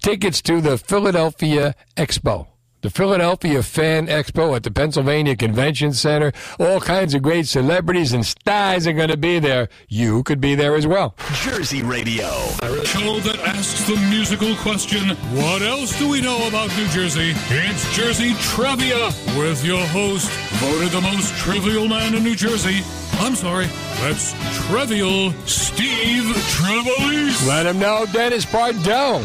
tickets 0.00 0.42
to 0.42 0.60
the 0.60 0.76
Philadelphia 0.76 1.74
Expo. 1.96 2.48
The 2.80 2.90
Philadelphia 2.90 3.60
Fan 3.64 4.06
Expo 4.06 4.54
at 4.54 4.62
the 4.62 4.70
Pennsylvania 4.70 5.34
Convention 5.34 5.92
Center. 5.92 6.32
All 6.60 6.78
kinds 6.78 7.12
of 7.12 7.22
great 7.22 7.48
celebrities 7.48 8.12
and 8.12 8.24
stars 8.24 8.86
are 8.86 8.92
going 8.92 9.08
to 9.08 9.16
be 9.16 9.40
there. 9.40 9.68
You 9.88 10.22
could 10.22 10.40
be 10.40 10.54
there 10.54 10.76
as 10.76 10.86
well. 10.86 11.16
Jersey 11.42 11.82
Radio. 11.82 12.28
A 12.62 12.86
show 12.86 13.18
that 13.18 13.40
asks 13.40 13.84
the 13.88 13.96
musical 14.08 14.54
question, 14.56 15.08
What 15.34 15.60
else 15.62 15.98
do 15.98 16.08
we 16.08 16.20
know 16.20 16.46
about 16.46 16.68
New 16.76 16.86
Jersey? 16.90 17.32
It's 17.50 17.96
Jersey 17.96 18.34
Trivia 18.42 19.06
with 19.36 19.64
your 19.64 19.84
host, 19.88 20.30
voted 20.60 20.92
the 20.92 21.00
most 21.00 21.34
trivial 21.38 21.88
man 21.88 22.14
in 22.14 22.22
New 22.22 22.36
Jersey. 22.36 22.82
I'm 23.14 23.34
sorry, 23.34 23.66
that's 23.98 24.34
Trivial 24.68 25.32
Steve 25.46 26.32
Trevelise. 26.54 27.44
Let 27.48 27.66
him 27.66 27.80
know 27.80 28.06
Dennis 28.12 28.44
Pardell. 28.44 29.24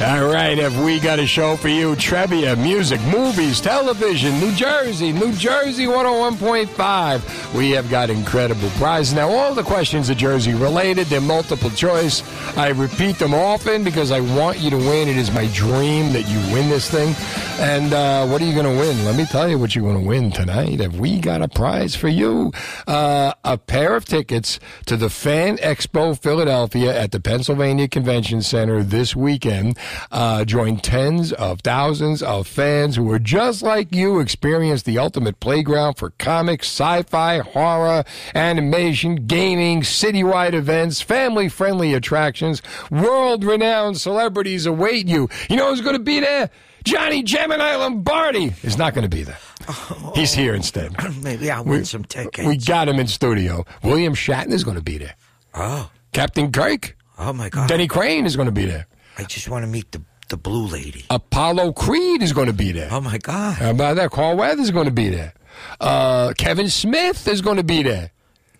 All 0.00 0.26
right, 0.26 0.58
have 0.58 0.84
we 0.84 0.98
got 0.98 1.20
a 1.20 1.26
show 1.26 1.56
for 1.56 1.68
you? 1.68 1.94
Trivia, 1.94 2.56
music, 2.56 3.00
movies, 3.02 3.60
television, 3.60 4.40
New 4.40 4.52
Jersey, 4.52 5.12
New 5.12 5.32
Jersey 5.34 5.86
101.5. 5.86 7.54
We 7.54 7.70
have 7.70 7.88
got 7.88 8.10
incredible 8.10 8.70
prizes. 8.70 9.14
Now, 9.14 9.28
all 9.30 9.54
the 9.54 9.62
questions 9.62 10.10
are 10.10 10.14
Jersey 10.16 10.52
related, 10.52 11.06
they're 11.06 11.20
multiple 11.20 11.70
choice. 11.70 12.24
I 12.56 12.70
repeat 12.70 13.20
them 13.20 13.34
often 13.34 13.84
because 13.84 14.10
I 14.10 14.18
want 14.18 14.58
you 14.58 14.68
to 14.70 14.76
win. 14.76 15.08
It 15.08 15.16
is 15.16 15.30
my 15.30 15.46
dream 15.54 16.12
that 16.12 16.28
you 16.28 16.38
win 16.52 16.68
this 16.68 16.90
thing. 16.90 17.14
And 17.60 17.92
uh, 17.92 18.26
what 18.26 18.42
are 18.42 18.44
you 18.44 18.52
going 18.52 18.66
to 18.66 18.76
win? 18.76 19.04
Let 19.04 19.14
me 19.14 19.26
tell 19.26 19.48
you 19.48 19.60
what 19.60 19.76
you're 19.76 19.84
going 19.84 20.02
to 20.02 20.06
win 20.06 20.32
tonight. 20.32 20.80
Have 20.80 20.98
we 20.98 21.20
got 21.20 21.40
a 21.40 21.46
prize 21.46 21.94
for 21.94 22.08
you? 22.08 22.52
Uh, 22.88 23.32
a 23.44 23.56
pair 23.56 23.94
of 23.94 24.04
tickets 24.04 24.58
to 24.86 24.96
the 24.96 25.08
Fan 25.08 25.58
Expo 25.58 26.18
Philadelphia 26.20 27.00
at 27.00 27.12
the 27.12 27.20
Pennsylvania 27.20 27.86
Convention 27.86 28.42
Center 28.42 28.82
this 28.82 29.14
weekend. 29.14 29.78
Uh, 30.10 30.44
join 30.44 30.76
tens 30.78 31.32
of 31.32 31.60
thousands 31.60 32.22
of 32.22 32.46
fans 32.46 32.96
who 32.96 33.10
are 33.10 33.18
just 33.18 33.62
like 33.62 33.94
you, 33.94 34.20
experience 34.20 34.82
the 34.82 34.98
ultimate 34.98 35.40
playground 35.40 35.94
for 35.94 36.10
comics, 36.10 36.68
sci-fi, 36.68 37.38
horror, 37.38 38.04
animation, 38.34 39.26
gaming, 39.26 39.82
citywide 39.82 40.54
events, 40.54 41.00
family-friendly 41.00 41.94
attractions, 41.94 42.62
world-renowned 42.90 43.98
celebrities 44.00 44.66
await 44.66 45.06
you. 45.06 45.28
You 45.48 45.56
know 45.56 45.70
who's 45.70 45.80
going 45.80 45.96
to 45.96 46.02
be 46.02 46.20
there? 46.20 46.50
Johnny 46.84 47.22
Gemini 47.22 47.76
Lombardi 47.76 48.52
is 48.62 48.76
not 48.76 48.92
going 48.94 49.08
to 49.08 49.16
be 49.16 49.22
there. 49.22 49.38
He's 50.14 50.34
here 50.34 50.54
instead. 50.54 50.94
Maybe 51.22 51.50
I'll 51.50 51.64
win 51.64 51.86
some 51.86 52.04
tickets. 52.04 52.46
We 52.46 52.58
got 52.58 52.88
him 52.88 53.00
in 53.00 53.06
studio. 53.06 53.64
William 53.82 54.14
Shatner 54.14 54.52
is 54.52 54.64
going 54.64 54.76
to 54.76 54.82
be 54.82 54.98
there. 54.98 55.14
Oh. 55.54 55.90
Captain 56.12 56.52
Kirk. 56.52 56.96
Oh 57.18 57.32
my 57.32 57.48
God. 57.48 57.68
Denny 57.68 57.88
Crane 57.88 58.26
is 58.26 58.36
going 58.36 58.46
to 58.46 58.52
be 58.52 58.66
there. 58.66 58.86
I 59.18 59.24
just 59.24 59.48
want 59.48 59.64
to 59.64 59.68
meet 59.68 59.92
the 59.92 60.02
the 60.28 60.36
blue 60.36 60.66
lady. 60.66 61.04
Apollo 61.10 61.72
Creed 61.72 62.22
is 62.22 62.32
going 62.32 62.46
to 62.46 62.52
be 62.54 62.72
there. 62.72 62.88
Oh 62.90 63.00
my 63.00 63.18
God! 63.18 63.58
How 63.58 63.70
about 63.70 63.96
that? 63.96 64.10
Carl 64.10 64.36
Weathers 64.36 64.66
is 64.66 64.70
going 64.70 64.86
to 64.86 64.92
be 64.92 65.08
there. 65.10 65.34
Uh, 65.80 66.32
Kevin 66.36 66.68
Smith 66.68 67.28
is 67.28 67.40
going 67.40 67.58
to 67.58 67.64
be 67.64 67.82
there. 67.82 68.10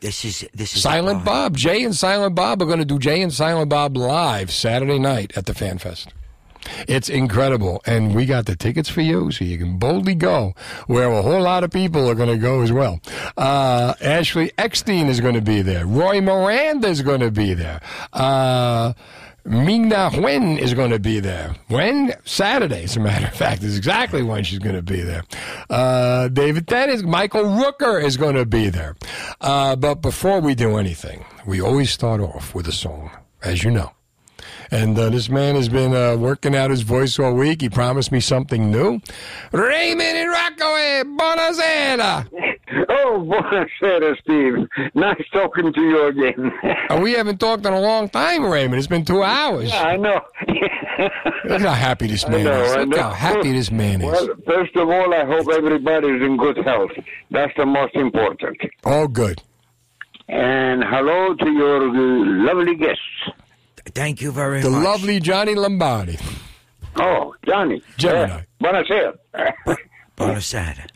This 0.00 0.24
is 0.24 0.46
this 0.52 0.76
is 0.76 0.82
Silent 0.82 1.24
Bob. 1.24 1.56
Jay 1.56 1.82
and 1.82 1.96
Silent 1.96 2.34
Bob 2.34 2.60
are 2.60 2.66
going 2.66 2.78
to 2.78 2.84
do 2.84 2.98
Jay 2.98 3.22
and 3.22 3.32
Silent 3.32 3.70
Bob 3.70 3.96
live 3.96 4.50
Saturday 4.50 4.98
night 4.98 5.32
at 5.36 5.46
the 5.46 5.54
Fan 5.54 5.78
Fest. 5.78 6.12
It's 6.88 7.08
incredible, 7.08 7.82
and 7.86 8.14
we 8.14 8.26
got 8.26 8.46
the 8.46 8.56
tickets 8.56 8.88
for 8.88 9.02
you, 9.02 9.30
so 9.30 9.44
you 9.44 9.58
can 9.58 9.78
boldly 9.78 10.14
go 10.14 10.54
where 10.86 11.10
a 11.10 11.22
whole 11.22 11.42
lot 11.42 11.64
of 11.64 11.70
people 11.70 12.08
are 12.08 12.14
going 12.14 12.30
to 12.30 12.38
go 12.38 12.62
as 12.62 12.72
well. 12.72 13.00
Uh, 13.36 13.94
Ashley 14.00 14.52
Eckstein 14.56 15.08
is 15.08 15.20
going 15.20 15.34
to 15.34 15.42
be 15.42 15.62
there. 15.62 15.86
Roy 15.86 16.20
Miranda 16.20 16.88
is 16.88 17.02
going 17.02 17.20
to 17.20 17.30
be 17.30 17.54
there. 17.54 17.80
Uh, 18.12 18.94
Ming-Na 19.44 20.10
Wen 20.20 20.56
is 20.56 20.72
going 20.72 20.90
to 20.90 20.98
be 20.98 21.20
there. 21.20 21.54
When? 21.68 22.14
Saturday, 22.24 22.84
as 22.84 22.96
a 22.96 23.00
matter 23.00 23.26
of 23.26 23.34
fact, 23.34 23.62
is 23.62 23.76
exactly 23.76 24.22
when 24.22 24.42
she's 24.42 24.58
going 24.58 24.74
to 24.76 24.82
be 24.82 25.02
there. 25.02 25.22
Uh, 25.68 26.28
David 26.28 26.64
Dennis, 26.66 27.02
Michael 27.02 27.44
Rooker 27.44 28.02
is 28.02 28.16
going 28.16 28.36
to 28.36 28.46
be 28.46 28.70
there. 28.70 28.96
Uh, 29.40 29.76
but 29.76 29.96
before 29.96 30.40
we 30.40 30.54
do 30.54 30.76
anything, 30.76 31.24
we 31.46 31.60
always 31.60 31.90
start 31.90 32.20
off 32.20 32.54
with 32.54 32.66
a 32.68 32.72
song, 32.72 33.10
as 33.42 33.62
you 33.62 33.70
know. 33.70 33.92
And 34.70 34.98
uh, 34.98 35.10
this 35.10 35.28
man 35.28 35.56
has 35.56 35.68
been 35.68 35.94
uh, 35.94 36.16
working 36.16 36.56
out 36.56 36.70
his 36.70 36.80
voice 36.80 37.18
all 37.18 37.34
week. 37.34 37.60
He 37.60 37.68
promised 37.68 38.10
me 38.10 38.20
something 38.20 38.70
new. 38.70 38.98
Raymond 39.52 40.16
in 40.16 40.28
Rockaway, 40.28 41.02
buonasera. 41.04 42.26
Oh, 42.88 43.24
buonasera, 43.28 44.16
Steve. 44.20 44.68
Nice 44.94 45.22
talking 45.32 45.72
to 45.72 45.80
you 45.80 46.06
again. 46.06 46.52
We 47.02 47.12
haven't 47.12 47.38
talked 47.38 47.66
in 47.66 47.72
a 47.72 47.80
long 47.80 48.08
time, 48.08 48.44
Raymond. 48.44 48.78
It's 48.78 48.86
been 48.86 49.04
two 49.04 49.22
hours. 49.22 49.70
Yeah, 49.70 49.82
I 49.82 49.96
know. 49.96 50.20
Look 51.48 51.60
how 51.60 51.72
happy 51.72 52.06
this 52.06 52.26
man 52.28 52.44
know, 52.44 52.62
is. 52.62 52.76
Look 52.76 52.96
how 52.96 53.10
happy 53.10 53.52
this 53.52 53.70
man 53.70 54.00
is. 54.00 54.06
Well, 54.06 54.28
first 54.46 54.74
of 54.76 54.88
all, 54.88 55.12
I 55.12 55.24
hope 55.24 55.48
everybody 55.50 56.08
is 56.08 56.22
in 56.22 56.36
good 56.36 56.56
health. 56.64 56.90
That's 57.30 57.52
the 57.56 57.66
most 57.66 57.94
important. 57.96 58.56
All 58.84 59.08
good. 59.08 59.42
And 60.28 60.82
hello 60.84 61.34
to 61.34 61.50
your 61.50 61.92
lovely 62.46 62.76
guests. 62.76 63.02
Thank 63.94 64.22
you 64.22 64.30
very 64.32 64.62
The 64.62 64.70
much. 64.70 64.82
The 64.82 64.88
lovely 64.88 65.20
Johnny 65.20 65.54
Lombardi. 65.54 66.18
Oh, 66.96 67.34
Johnny. 67.46 67.82
Gemini. 67.98 68.32
Uh, 68.34 68.40
buonasera. 68.62 69.14
Buonasera. 70.16 70.86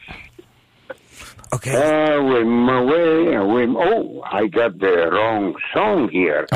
Okay. 1.54 1.72
Uh, 1.74 2.22
with 2.24 2.46
my 2.46 2.80
way, 2.82 3.36
oh, 3.38 4.22
I 4.30 4.46
got 4.48 4.78
the 4.78 5.08
wrong 5.10 5.54
song 5.72 6.08
here. 6.10 6.46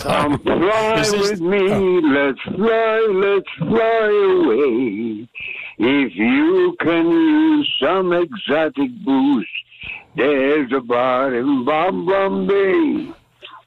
Come 0.00 0.38
fly 0.42 0.96
this- 0.96 1.12
with 1.12 1.40
me, 1.40 2.00
let's 2.02 2.40
fly, 2.42 3.06
let's 3.12 3.50
fly 3.58 4.08
away. 4.40 5.28
If 5.82 6.14
you 6.14 6.76
can 6.80 7.10
use 7.10 7.74
some 7.82 8.12
exotic 8.12 8.90
boost, 9.04 9.48
there's 10.16 10.72
a 10.72 10.80
bar 10.80 11.34
in 11.34 11.64
Bom 11.64 12.06
Bombay. 12.06 13.12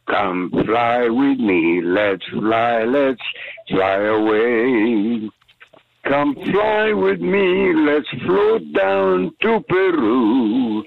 Come 0.08 0.50
fly 0.66 1.08
with 1.08 1.40
me, 1.40 1.82
let's 1.82 2.26
fly, 2.30 2.84
let's 2.84 3.22
fly 3.70 3.96
away. 4.06 5.30
Come 6.08 6.36
fly 6.36 6.92
with 6.92 7.22
me, 7.22 7.74
let's 7.74 8.10
float 8.26 8.62
down 8.74 9.32
to 9.42 9.62
Peru. 9.70 10.84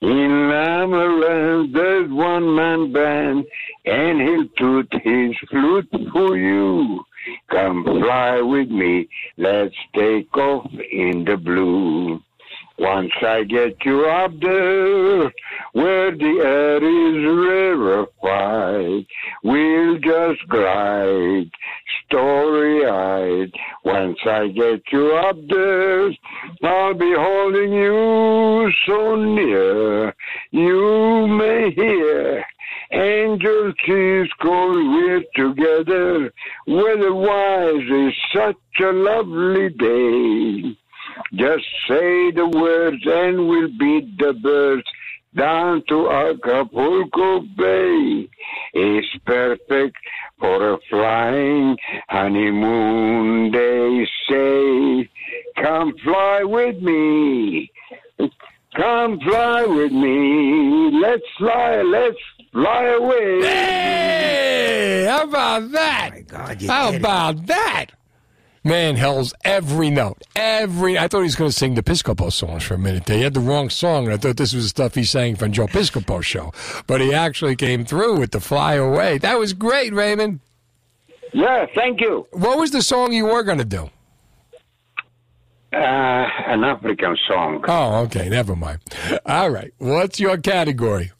In 0.00 0.50
Amaranth, 0.50 1.74
there's 1.74 2.10
one 2.10 2.54
man 2.54 2.90
band, 2.90 3.44
and 3.84 4.20
he'll 4.20 4.48
toot 4.56 4.92
his 5.02 5.36
flute 5.50 5.88
for 6.10 6.36
you. 6.38 7.04
Come 7.50 7.84
fly 7.84 8.40
with 8.40 8.70
me, 8.70 9.08
let's 9.36 9.74
take 9.94 10.34
off 10.36 10.70
in 10.90 11.24
the 11.24 11.36
blue. 11.36 12.22
Once 12.78 13.12
I 13.22 13.44
get 13.44 13.76
you 13.84 14.04
up 14.06 14.32
there, 14.40 15.32
where 15.72 16.10
the 16.10 16.40
air 16.44 16.76
is 16.76 17.78
rarefied, 17.78 19.06
we'll 19.42 19.98
just 19.98 20.46
glide, 20.48 21.50
story-eyed. 22.06 23.52
Once 23.84 24.18
I 24.26 24.48
get 24.48 24.82
you 24.92 25.12
up 25.14 25.36
there, 25.48 26.10
I'll 26.62 26.94
be 26.94 27.14
holding 27.16 27.72
you 27.72 28.70
so 28.86 29.16
near, 29.16 30.14
you 30.50 31.26
may 31.28 31.70
hear 31.70 32.44
angel 32.92 33.72
keys 33.84 34.28
call 34.40 34.72
we're 34.72 35.24
together. 35.34 36.32
Weatherwise, 36.66 37.82
it's 37.88 38.16
such 38.32 38.80
a 38.80 38.92
lovely 38.92 39.70
day. 39.70 40.76
Just 41.34 41.64
say 41.88 42.30
the 42.30 42.46
words 42.46 43.02
and 43.04 43.48
we'll 43.48 43.68
beat 43.78 44.16
the 44.18 44.32
birds 44.34 44.86
down 45.34 45.82
to 45.88 46.10
Acapulco 46.10 47.40
Bay. 47.56 48.28
It's 48.72 49.24
perfect 49.24 49.96
for 50.38 50.74
a 50.74 50.78
flying 50.88 51.76
honeymoon, 52.08 53.50
they 53.50 54.06
say. 54.28 55.08
Come 55.56 55.94
fly 56.04 56.42
with 56.44 56.80
me. 56.80 57.70
Come 58.76 59.18
fly 59.20 59.64
with 59.64 59.92
me. 59.92 60.90
Let's 61.00 61.22
fly, 61.38 61.82
let's 61.82 62.16
fly 62.52 62.84
away. 62.84 63.40
Hey, 63.42 65.06
how 65.08 65.24
about 65.24 65.72
that? 65.72 66.10
how 66.66 66.94
about 66.94 67.46
that? 67.46 67.86
Man 68.66 68.96
hell's 68.96 69.32
every 69.44 69.90
note. 69.90 70.24
Every 70.34 70.98
I 70.98 71.06
thought 71.06 71.20
he 71.20 71.26
was 71.26 71.36
going 71.36 71.48
to 71.48 71.56
sing 71.56 71.76
the 71.76 71.84
Piscopo 71.84 72.32
songs 72.32 72.64
for 72.64 72.74
a 72.74 72.78
minute. 72.78 73.04
They 73.06 73.20
had 73.20 73.32
the 73.32 73.38
wrong 73.38 73.70
song, 73.70 74.06
and 74.06 74.12
I 74.12 74.16
thought 74.16 74.38
this 74.38 74.52
was 74.52 74.64
the 74.64 74.68
stuff 74.70 74.96
he 74.96 75.04
sang 75.04 75.36
from 75.36 75.52
Joe 75.52 75.68
Piscopo 75.68 76.20
show. 76.20 76.52
But 76.88 77.00
he 77.00 77.14
actually 77.14 77.54
came 77.54 77.84
through 77.84 78.18
with 78.18 78.32
the 78.32 78.40
Fly 78.40 78.74
Away. 78.74 79.18
That 79.18 79.38
was 79.38 79.52
great, 79.52 79.94
Raymond. 79.94 80.40
Yeah, 81.32 81.66
thank 81.76 82.00
you. 82.00 82.26
What 82.32 82.58
was 82.58 82.72
the 82.72 82.82
song 82.82 83.12
you 83.12 83.26
were 83.26 83.44
going 83.44 83.58
to 83.58 83.64
do? 83.64 83.88
Uh, 85.72 85.76
an 85.76 86.64
African 86.64 87.16
song. 87.28 87.64
Oh, 87.68 88.02
okay, 88.06 88.28
never 88.28 88.56
mind. 88.56 88.80
All 89.26 89.48
right, 89.48 89.72
what's 89.78 90.18
your 90.18 90.38
category? 90.38 91.12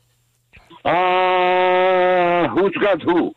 Uh, 0.84 2.48
who's 2.48 2.76
got 2.80 3.00
who? 3.02 3.32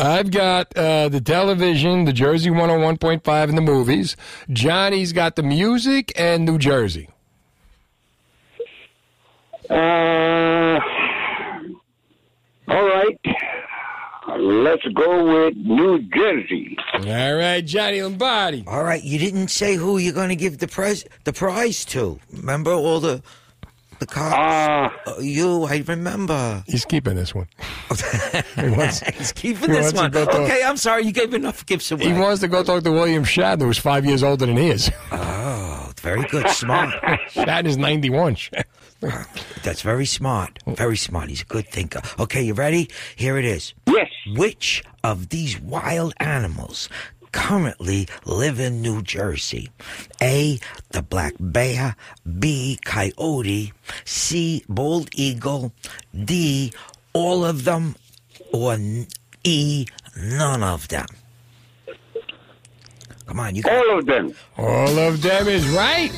I've 0.00 0.30
got 0.30 0.74
uh, 0.76 1.10
the 1.10 1.20
television, 1.20 2.06
the 2.06 2.12
Jersey 2.14 2.48
101.5 2.48 3.48
and 3.48 3.56
the 3.58 3.62
movies. 3.62 4.16
Johnny's 4.50 5.12
got 5.12 5.36
the 5.36 5.42
music 5.42 6.12
and 6.16 6.46
New 6.46 6.56
Jersey. 6.56 7.10
Uh, 9.68 10.80
all 12.68 12.84
right. 12.88 13.20
Let's 14.38 14.84
go 14.94 15.44
with 15.46 15.56
New 15.56 15.98
Jersey. 16.14 16.78
All 16.94 17.34
right, 17.34 17.60
Johnny 17.60 18.00
Lombardi. 18.00 18.64
All 18.66 18.84
right, 18.84 19.02
you 19.02 19.18
didn't 19.18 19.48
say 19.48 19.74
who 19.74 19.98
you're 19.98 20.14
going 20.14 20.30
to 20.30 20.36
give 20.36 20.58
the 20.58 20.68
prize 20.68 21.04
the 21.24 21.32
prize 21.34 21.84
to. 21.86 22.18
Remember 22.32 22.72
all 22.72 23.00
the 23.00 23.22
the 23.98 24.06
cops? 24.06 24.94
Uh, 25.06 25.20
you, 25.20 25.64
I 25.64 25.84
remember. 25.86 26.64
He's 26.66 26.86
keeping 26.86 27.16
this 27.16 27.34
one. 27.34 27.48
he 28.56 28.70
wants, 28.70 29.00
He's 29.00 29.32
keeping 29.32 29.70
he 29.70 29.76
this 29.76 29.92
wants 29.92 29.92
to 29.92 29.98
one. 30.02 30.10
go 30.10 30.24
talk- 30.24 30.34
Okay, 30.40 30.62
I'm 30.62 30.76
sorry. 30.76 31.04
You 31.04 31.12
gave 31.12 31.34
enough 31.34 31.64
gifts 31.66 31.90
away. 31.90 32.04
He 32.06 32.12
wants 32.12 32.40
to 32.40 32.48
go 32.48 32.62
talk 32.62 32.84
to 32.84 32.92
William 32.92 33.24
Shatner, 33.24 33.62
who's 33.62 33.78
five 33.78 34.04
years 34.04 34.22
older 34.22 34.46
than 34.46 34.56
he 34.56 34.68
is. 34.70 34.90
Oh, 35.12 35.90
very 36.00 36.22
good. 36.28 36.48
Smart. 36.50 36.90
Shatner's 37.30 37.76
91. 37.76 38.36
That's 39.62 39.82
very 39.82 40.06
smart. 40.06 40.58
Very 40.66 40.96
smart. 40.96 41.28
He's 41.30 41.42
a 41.42 41.46
good 41.46 41.68
thinker. 41.68 42.02
Okay, 42.18 42.42
you 42.42 42.54
ready? 42.54 42.90
Here 43.16 43.38
it 43.38 43.44
is. 43.44 43.74
Yes. 43.86 44.08
Which 44.36 44.82
of 45.02 45.30
these 45.30 45.58
wild 45.60 46.12
animals 46.18 46.88
currently 47.32 48.08
live 48.26 48.60
in 48.60 48.82
New 48.82 49.00
Jersey? 49.02 49.70
A. 50.20 50.58
The 50.90 51.02
black 51.02 51.34
bear. 51.40 51.96
B. 52.38 52.78
Coyote. 52.84 53.72
C. 54.04 54.64
Bald 54.68 55.08
eagle. 55.14 55.72
D. 56.24 56.72
All 57.12 57.44
of 57.44 57.64
them. 57.64 57.96
Or 58.52 58.76
E, 59.44 59.86
None 60.16 60.62
of 60.62 60.88
them. 60.88 61.06
Come 63.26 63.40
on, 63.40 63.54
you. 63.54 63.62
All 63.68 63.98
of 63.98 64.06
them. 64.06 64.34
All 64.56 64.98
of 64.98 65.22
them 65.22 65.48
is 65.48 65.68
right. 65.68 66.10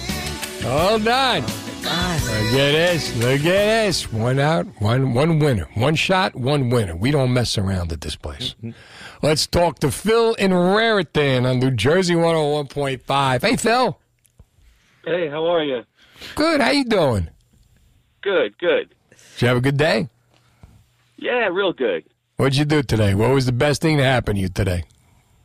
Hold 0.62 1.06
on. 1.06 1.43
Look 1.43 2.55
at 2.55 2.73
this. 2.73 3.14
Look 3.16 3.40
at 3.40 3.44
this. 3.44 4.12
One 4.12 4.39
out, 4.39 4.66
one 4.81 5.12
one 5.12 5.39
winner. 5.39 5.69
One 5.74 5.94
shot, 5.94 6.35
one 6.35 6.70
winner. 6.70 6.97
We 6.97 7.10
don't 7.10 7.32
mess 7.32 7.59
around 7.59 7.93
at 7.93 8.01
this 8.01 8.16
place. 8.16 8.55
Let's 9.20 9.47
talk 9.47 9.78
to 9.81 9.90
Phil 9.90 10.35
in 10.35 10.55
Raritan 10.55 11.44
on 11.44 11.59
New 11.59 11.70
Jersey 11.73 12.14
101.5. 12.14 13.43
Hey, 13.43 13.56
Phil. 13.56 13.98
Hey, 15.05 15.28
how 15.28 15.44
are 15.47 15.62
you? 15.62 15.82
Good. 16.35 16.60
How 16.60 16.70
you 16.70 16.85
doing? 16.85 17.28
Good, 18.23 18.56
good. 18.59 18.94
Did 19.10 19.43
you 19.43 19.48
have 19.48 19.56
a 19.56 19.60
good 19.60 19.77
day? 19.77 20.09
Yeah, 21.23 21.47
real 21.49 21.73
good. 21.73 22.05
What'd 22.36 22.57
you 22.57 22.65
do 22.65 22.82
today? 22.82 23.15
What 23.15 23.31
was 23.31 23.47
the 23.47 23.53
best 23.53 23.81
thing 23.81 23.97
to 23.99 24.05
happen 24.05 24.35
to 24.35 24.40
you 24.40 24.49
today? 24.49 24.82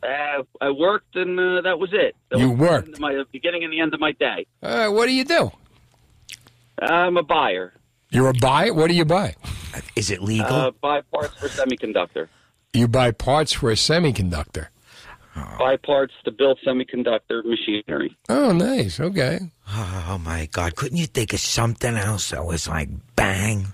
Uh, 0.02 0.42
I 0.60 0.70
worked 0.70 1.14
and 1.14 1.38
uh, 1.38 1.60
that 1.62 1.78
was 1.78 1.90
it. 1.92 2.16
That 2.30 2.40
You 2.40 2.50
was 2.50 2.58
worked? 2.58 2.88
end 2.88 2.98
My 2.98 3.14
the 3.14 3.26
beginning 3.30 3.62
and 3.62 3.72
the 3.72 3.80
end 3.80 3.94
of 3.94 4.00
my 4.00 4.12
day. 4.12 4.46
All 4.62 4.76
right. 4.76 4.88
What 4.88 5.06
do 5.06 5.12
you 5.12 5.24
do? 5.24 5.52
I'm 6.82 7.16
a 7.16 7.22
buyer. 7.22 7.74
You're 8.10 8.28
a 8.28 8.32
buy. 8.34 8.70
What 8.70 8.88
do 8.88 8.94
you 8.94 9.04
buy? 9.04 9.34
Is 9.94 10.10
it 10.10 10.20
legal? 10.22 10.46
Uh, 10.46 10.70
buy 10.72 11.02
parts 11.12 11.34
for 11.36 11.46
semiconductor. 11.48 12.28
You 12.72 12.88
buy 12.88 13.12
parts 13.12 13.52
for 13.52 13.70
a 13.70 13.74
semiconductor. 13.74 14.68
Buy 15.58 15.76
parts 15.76 16.14
to 16.24 16.32
build 16.32 16.58
semiconductor 16.66 17.44
machinery. 17.44 18.16
Oh, 18.28 18.50
nice. 18.52 18.98
Okay. 18.98 19.38
Oh 19.70 20.20
my 20.24 20.46
God! 20.50 20.74
Couldn't 20.74 20.96
you 20.98 21.06
think 21.06 21.32
of 21.32 21.38
something 21.38 21.94
else 21.96 22.30
that 22.30 22.44
was 22.44 22.66
like 22.66 22.88
bang, 23.14 23.68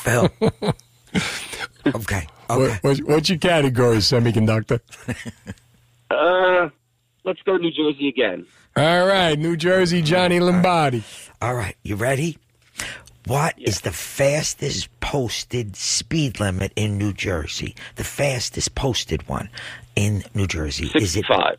Phil? 0.00 0.28
okay. 1.94 2.26
What, 2.46 2.78
what's, 2.82 3.02
what's 3.02 3.28
your 3.28 3.38
category, 3.38 3.98
semiconductor? 3.98 4.80
Uh, 6.10 6.68
let's 7.24 7.40
go 7.42 7.56
New 7.56 7.70
Jersey 7.70 8.08
again. 8.08 8.46
All 8.76 9.06
right, 9.06 9.38
New 9.38 9.56
Jersey, 9.56 10.02
Johnny 10.02 10.40
Lombardi. 10.40 11.04
All 11.42 11.54
right, 11.54 11.76
you 11.82 11.96
ready? 11.96 12.38
What 13.26 13.54
is 13.58 13.82
the 13.82 13.92
fastest 13.92 14.88
posted 15.00 15.76
speed 15.76 16.40
limit 16.40 16.72
in 16.74 16.98
New 16.98 17.12
Jersey? 17.12 17.76
The 17.96 18.04
fastest 18.04 18.74
posted 18.74 19.28
one 19.28 19.50
in 19.94 20.24
New 20.34 20.46
Jersey 20.46 20.90
is 20.94 21.16
it 21.16 21.26
five? 21.26 21.58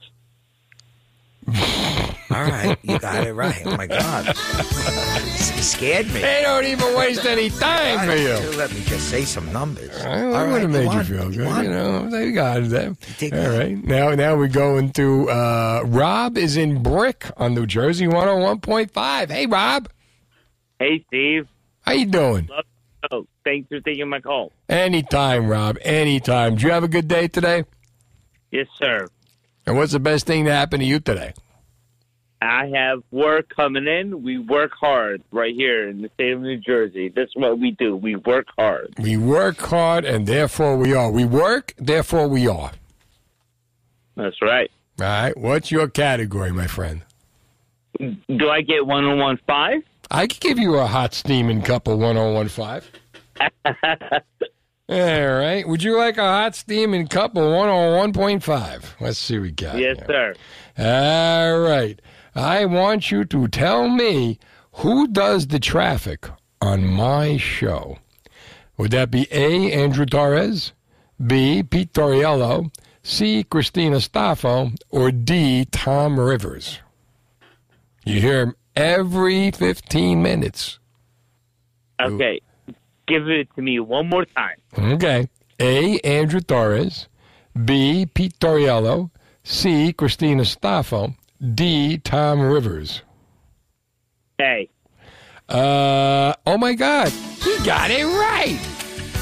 All 1.48 2.44
right, 2.44 2.78
you 2.84 2.98
got 3.00 3.26
it 3.28 3.34
right. 3.34 3.62
Oh 3.66 3.76
my 3.76 3.88
God, 3.88 4.28
S- 4.30 5.66
scared 5.72 6.06
me. 6.08 6.22
They 6.22 6.42
don't 6.44 6.66
even 6.66 6.96
waste 6.96 7.26
any 7.26 7.50
time 7.50 8.08
for 8.08 8.16
you. 8.16 8.36
Let 8.58 8.72
me 8.74 8.82
just 8.86 9.10
say 9.10 9.26
some 9.26 9.52
numbers. 9.52 9.90
I 10.02 10.22
All 10.24 10.30
would 10.52 10.62
have 10.62 10.64
right, 10.64 10.70
made 10.70 10.82
you 10.84 10.88
won. 10.88 11.04
feel 11.06 11.30
good. 11.30 11.46
won. 11.46 11.64
You 11.66 11.72
know, 11.72 12.10
they 12.10 12.32
got 12.32 12.62
it. 12.62 13.34
All 13.34 13.58
right. 13.58 13.84
Now, 13.84 14.12
now 14.16 14.36
we 14.36 14.48
go 14.48 14.78
into 14.78 15.30
uh, 15.30 15.82
Rob 15.86 16.38
is 16.38 16.56
in 16.58 16.82
Brick 16.82 17.26
on 17.38 17.54
New 17.54 17.66
Jersey 17.66 18.08
101.5. 18.08 19.30
Hey, 19.30 19.46
Rob. 19.48 19.90
Hey, 20.80 21.04
Steve. 21.08 21.48
How 21.82 21.94
you 21.94 22.06
doing? 22.06 22.48
Love 22.48 22.64
the 23.04 23.10
show. 23.12 23.28
Thanks 23.44 23.68
for 23.68 23.80
taking 23.82 24.08
my 24.08 24.22
call. 24.22 24.52
Anytime, 24.70 25.48
Rob. 25.48 25.78
Anytime. 25.82 26.54
Did 26.56 26.62
you 26.64 26.72
have 26.72 26.84
a 26.84 26.88
good 26.88 27.08
day 27.10 27.28
today? 27.28 27.66
Yes, 28.52 28.68
sir. 28.80 29.08
And 29.72 29.78
what's 29.78 29.94
the 29.94 30.02
best 30.02 30.28
thing 30.28 30.44
to 30.44 30.52
happen 30.52 30.82
to 30.82 30.86
you 30.86 31.00
today? 31.00 31.34
I 32.42 32.70
have 32.76 33.04
work 33.10 33.48
coming 33.56 33.88
in. 33.88 34.22
We 34.22 34.38
work 34.38 34.74
hard 34.78 35.24
right 35.32 35.56
here 35.56 35.88
in 35.88 36.02
the 36.02 36.10
state 36.16 36.34
of 36.34 36.42
New 36.42 36.58
Jersey. 36.58 37.08
That's 37.08 37.34
what 37.38 37.58
we 37.58 37.72
do. 37.72 37.96
We 37.96 38.18
work 38.18 38.48
hard. 38.60 38.94
We 39.00 39.16
work 39.16 39.60
hard, 39.60 40.04
and 40.04 40.28
therefore 40.28 40.76
we 40.76 40.94
are. 40.94 41.10
We 41.10 41.24
work, 41.24 41.74
therefore 41.78 42.28
we 42.28 42.50
are. 42.50 42.74
That's 44.18 44.42
right. 44.42 44.70
All 45.00 45.06
right. 45.06 45.38
What's 45.38 45.72
your 45.72 45.88
category, 45.88 46.52
my 46.52 46.68
friend? 46.68 47.04
Do 47.98 48.50
I 48.50 48.64
get 48.64 48.86
one 48.86 49.06
on 49.06 49.20
one 49.20 49.40
five? 49.48 49.84
I 50.12 50.28
could 50.28 50.42
give 50.42 50.60
you 50.60 50.80
a 50.80 50.86
hot 50.86 51.14
steaming 51.14 51.62
cup 51.62 51.88
of 51.88 51.98
1015. 51.98 52.82
All 54.92 55.38
right. 55.38 55.66
Would 55.66 55.84
you 55.84 55.98
like 55.98 56.18
a 56.18 56.22
hot 56.22 56.54
steaming 56.54 57.08
cup 57.08 57.38
of 57.38 57.44
101.5? 57.44 58.84
Let's 59.00 59.18
see 59.18 59.38
what 59.38 59.44
we 59.44 59.52
got. 59.52 59.78
Yes, 59.78 59.98
here. 60.06 60.36
sir. 60.78 61.54
All 61.54 61.60
right. 61.60 62.02
I 62.36 62.66
want 62.66 63.10
you 63.10 63.24
to 63.24 63.48
tell 63.48 63.88
me 63.88 64.38
who 64.74 65.08
does 65.08 65.48
the 65.48 65.60
traffic 65.60 66.28
on 66.62 66.86
my 66.86 67.38
show. 67.38 68.00
Would 68.76 68.92
that 68.92 69.12
be 69.12 69.28
A. 69.32 69.72
Andrew 69.72 70.06
Torres, 70.06 70.74
B. 71.26 71.64
Pete 71.64 71.94
Toriello, 71.94 72.74
C. 73.02 73.46
Christina 73.46 73.98
Staffo, 73.98 74.76
or 74.90 75.10
D. 75.12 75.64
Tom 75.72 76.20
Rivers? 76.20 76.80
You 78.04 78.20
hear 78.20 78.42
him 78.42 78.56
every 78.76 79.52
15 79.52 80.22
minutes. 80.22 80.80
Okay. 82.02 82.42
Give 83.12 83.28
it 83.28 83.54
to 83.56 83.62
me 83.62 83.78
one 83.78 84.08
more 84.08 84.24
time. 84.24 84.56
Okay. 84.80 85.28
A. 85.60 86.00
Andrew 86.00 86.40
Torres. 86.40 87.10
B. 87.66 88.06
Pete 88.06 88.40
Toriello. 88.40 89.10
C. 89.44 89.92
Christina 89.92 90.44
Staffo. 90.44 91.14
D. 91.54 91.98
Tom 91.98 92.40
Rivers. 92.40 93.02
A. 94.40 94.70
Uh, 95.50 96.34
oh 96.46 96.58
my 96.58 96.74
God. 96.74 97.10
He 97.10 97.58
got 97.66 97.92
it 97.92 98.06
right. 98.06 98.58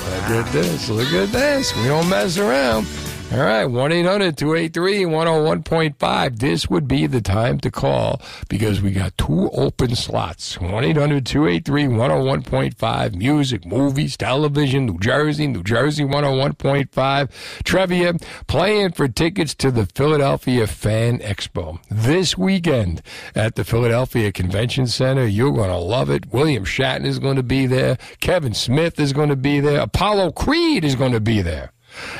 Look 0.05 0.45
at 0.45 0.53
this. 0.53 0.87
Look 0.89 1.11
at 1.11 1.31
this. 1.31 1.75
We 1.77 1.85
don't 1.85 2.07
mess 2.07 2.37
around. 2.37 2.85
All 3.31 3.37
right, 3.37 3.65
1 3.65 3.91
800 3.91 4.37
283 4.37 5.03
101.5. 5.03 6.39
This 6.39 6.67
would 6.67 6.87
be 6.87 7.05
the 7.05 7.21
time 7.21 7.59
to 7.59 7.69
call 7.69 8.19
because 8.49 8.81
we 8.81 8.89
got 8.89 9.15
two 9.19 9.51
open 9.51 9.95
slots 9.95 10.59
1 10.59 10.83
800 10.83 11.27
283 11.27 11.83
101.5. 11.83 13.15
Music, 13.15 13.67
movies, 13.67 14.17
television, 14.17 14.87
New 14.87 14.97
Jersey, 14.97 15.45
New 15.45 15.61
Jersey 15.61 16.05
101.5. 16.05 17.63
Trivia, 17.63 18.15
playing 18.47 18.93
for 18.93 19.07
tickets 19.07 19.53
to 19.53 19.69
the 19.69 19.85
Philadelphia 19.85 20.65
Fan 20.65 21.19
Expo 21.19 21.77
this 21.87 22.35
weekend 22.35 23.03
at 23.35 23.53
the 23.53 23.63
Philadelphia 23.63 24.31
Convention 24.31 24.87
Center. 24.87 25.27
You're 25.27 25.53
going 25.53 25.69
to 25.69 25.77
love 25.77 26.09
it. 26.09 26.33
William 26.33 26.65
Shatner 26.65 27.05
is 27.05 27.19
going 27.19 27.35
to 27.35 27.43
be 27.43 27.67
there. 27.67 27.99
Kevin 28.21 28.55
Smith 28.55 28.99
is 28.99 29.13
going 29.13 29.29
to 29.29 29.35
be 29.35 29.59
there. 29.59 29.81
Apollo 29.81 30.31
Creed 30.31 30.83
is 30.83 30.95
going 30.95 31.11
to 31.11 31.21
be 31.21 31.43
there. 31.43 31.73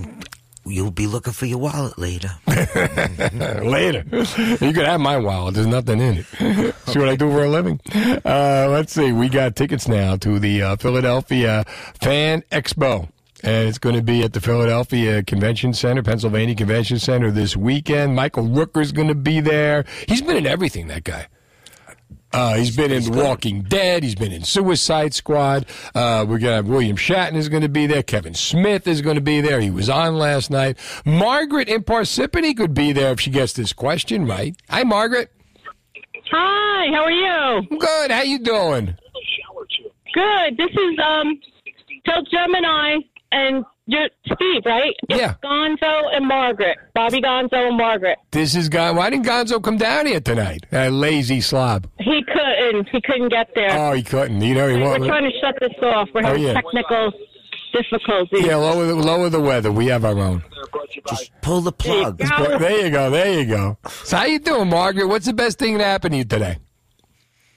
You'll 0.68 0.92
be 0.92 1.06
looking 1.06 1.34
for 1.34 1.46
your 1.46 1.60
wallet 1.60 1.98
later. 2.00 2.32
Later. 2.48 4.04
You 4.12 4.74
could 4.74 4.86
have 4.86 5.00
my 5.00 5.18
wallet. 5.18 5.54
There's 5.54 5.68
nothing 5.68 6.00
in 6.02 6.18
it. 6.18 6.26
See 6.88 6.98
what 6.98 7.08
I 7.08 7.16
do 7.16 7.30
for 7.30 7.44
a 7.44 7.50
living? 7.50 7.80
Uh, 7.94 8.68
let's 8.70 8.94
see. 8.94 9.12
We 9.12 9.30
got 9.30 9.56
tickets 9.56 9.88
now 9.88 10.16
to 10.18 10.40
the 10.40 10.62
uh, 10.64 10.76
Philadelphia 10.78 11.66
Fan 12.02 12.42
Expo. 12.52 13.10
And 13.44 13.68
it's 13.70 13.78
going 13.78 13.96
to 13.96 14.02
be 14.02 14.24
at 14.24 14.34
the 14.34 14.42
Philadelphia 14.42 15.22
Convention 15.22 15.74
Center, 15.74 16.02
Pennsylvania 16.02 16.56
Convention 16.56 16.98
Center 16.98 17.30
this 17.30 17.56
weekend. 17.56 18.16
Michael 18.16 18.46
Rooker's 18.46 18.92
going 18.92 19.10
to 19.10 19.16
be 19.16 19.42
there. 19.42 19.86
He's 20.08 20.24
been 20.24 20.36
in 20.38 20.48
everything, 20.48 20.88
that 20.88 21.04
guy. 21.04 21.28
Uh, 22.34 22.56
he's 22.56 22.76
been 22.76 22.92
in 22.92 23.04
The 23.04 23.12
Walking 23.12 23.62
Dead. 23.62 24.04
He's 24.04 24.16
been 24.16 24.34
in 24.34 24.44
Suicide 24.44 25.14
Squad. 25.14 25.66
Uh, 25.94 26.26
we're 26.28 26.40
gonna 26.40 26.56
have 26.56 26.68
William 26.68 26.98
Shatner 26.98 27.38
is 27.38 27.48
going 27.48 27.62
to 27.62 27.70
be 27.70 27.88
there. 27.88 28.04
Kevin 28.04 28.34
Smith 28.34 28.88
is 28.88 29.02
going 29.02 29.16
to 29.16 29.22
be 29.22 29.40
there. 29.40 29.62
He 29.62 29.70
was 29.70 29.90
on 29.90 30.16
last 30.18 30.52
night. 30.52 30.78
Margaret 31.06 31.70
in 31.70 31.84
Parsippany 31.84 32.56
could 32.56 32.74
be 32.74 32.92
there 32.92 33.14
if 33.14 33.22
she 33.22 33.30
gets 33.32 33.54
this 33.54 33.72
question 33.72 34.26
right. 34.26 34.56
Hi, 34.70 34.84
Margaret. 34.84 35.32
Hi, 36.32 36.88
how 36.92 37.04
are 37.04 37.12
you? 37.12 37.78
Good. 37.80 38.12
How 38.12 38.24
you 38.24 38.40
doing? 38.40 38.98
Good. 40.14 40.58
This 40.58 40.72
is 40.72 41.00
um 41.04 41.40
Tell 42.06 42.24
Gemini 42.24 42.98
and 43.32 43.64
you're 43.88 44.08
Steve, 44.26 44.64
right? 44.66 44.94
It's 45.10 45.20
Yeah. 45.20 45.36
Gonzo 45.44 46.16
and 46.16 46.28
Margaret. 46.28 46.78
Bobby 46.94 47.22
Gonzo 47.22 47.68
and 47.68 47.78
Margaret. 47.78 48.18
This 48.32 48.56
is 48.56 48.70
Gonzo. 48.70 48.96
Why 48.98 49.10
didn't 49.10 49.26
Gonzo 49.26 49.62
come 49.64 49.78
down 49.78 50.06
here 50.08 50.20
tonight? 50.20 50.66
That 50.72 50.92
lazy 50.94 51.42
slob. 51.42 51.88
He 52.00 52.24
couldn't. 52.24 52.90
He 52.90 53.02
couldn't 53.02 53.30
get 53.30 53.50
there. 53.56 53.72
Oh, 53.72 53.94
he 53.94 54.04
couldn't. 54.04 54.42
You 54.42 54.56
know 54.56 54.68
he 54.68 54.76
We're 54.78 54.98
trying 55.06 55.30
to 55.32 55.38
shut 55.40 55.56
this 55.60 55.74
off. 55.84 56.10
We're 56.14 56.22
Oh, 56.24 56.28
having 56.28 56.44
yeah. 56.44 56.54
technical 56.54 57.12
difficulties. 57.74 58.46
Yeah, 58.46 58.56
lower 58.56 58.86
the, 58.86 58.96
lower 58.96 59.30
the 59.30 59.42
weather. 59.42 59.72
We 59.72 59.88
have 59.88 60.06
our 60.06 60.18
own. 60.18 60.44
Just 61.10 61.32
pull 61.42 61.62
the 61.62 61.72
plug. 61.72 62.18
There 62.18 62.86
you 62.86 62.90
go. 62.90 63.10
There 63.10 63.40
you 63.40 63.46
go. 63.46 63.78
So 64.04 64.18
how 64.18 64.26
you 64.26 64.40
doing, 64.40 64.70
Margaret? 64.70 65.08
What's 65.08 65.26
the 65.26 65.34
best 65.34 65.60
thing 65.60 65.78
to 65.78 65.84
happen 65.84 66.12
to 66.12 66.18
you 66.18 66.24
today? 66.26 66.58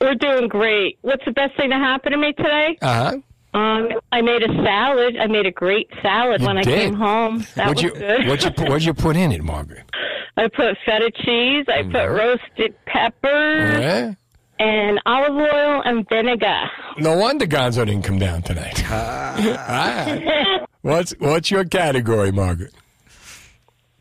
We're 0.00 0.14
doing 0.14 0.48
great. 0.48 0.98
What's 1.02 1.24
the 1.24 1.32
best 1.32 1.56
thing 1.56 1.70
to 1.70 1.76
happen 1.76 2.12
to 2.12 2.18
me 2.18 2.32
today? 2.32 2.78
Uh 2.82 3.10
huh. 3.10 3.16
Um, 3.54 3.88
I 4.12 4.20
made 4.20 4.42
a 4.42 4.52
salad. 4.62 5.16
I 5.16 5.26
made 5.26 5.46
a 5.46 5.50
great 5.50 5.88
salad 6.02 6.40
You 6.42 6.46
when 6.46 6.58
I 6.58 6.62
came 6.64 6.94
home. 6.94 7.46
That 7.54 7.68
what'd 7.68 7.82
was 7.82 7.82
you 7.82 7.90
good. 7.98 8.26
what'd 8.28 8.44
you 8.44 8.50
put, 8.50 8.68
what'd 8.68 8.84
you 8.84 8.94
put 8.94 9.16
in 9.16 9.32
it, 9.32 9.42
Margaret? 9.42 9.84
I 10.36 10.48
put 10.48 10.76
feta 10.86 11.10
cheese. 11.24 11.64
I 11.68 11.82
put 11.84 12.06
roasted 12.08 12.74
peppers 12.86 13.80
Yeah. 13.80 14.14
and 14.60 15.00
olive 15.06 15.34
oil 15.34 15.82
and 15.84 16.06
vinegar. 16.08 16.64
No 16.98 17.16
wonder 17.16 17.46
Gonzo 17.46 17.84
didn't 17.86 18.02
come 18.04 18.18
down 18.18 18.42
tonight. 18.42 18.84
Ah. 18.90 20.64
What's 20.82 21.12
what's 21.18 21.50
your 21.50 21.64
category, 21.64 22.30
Margaret? 22.32 22.72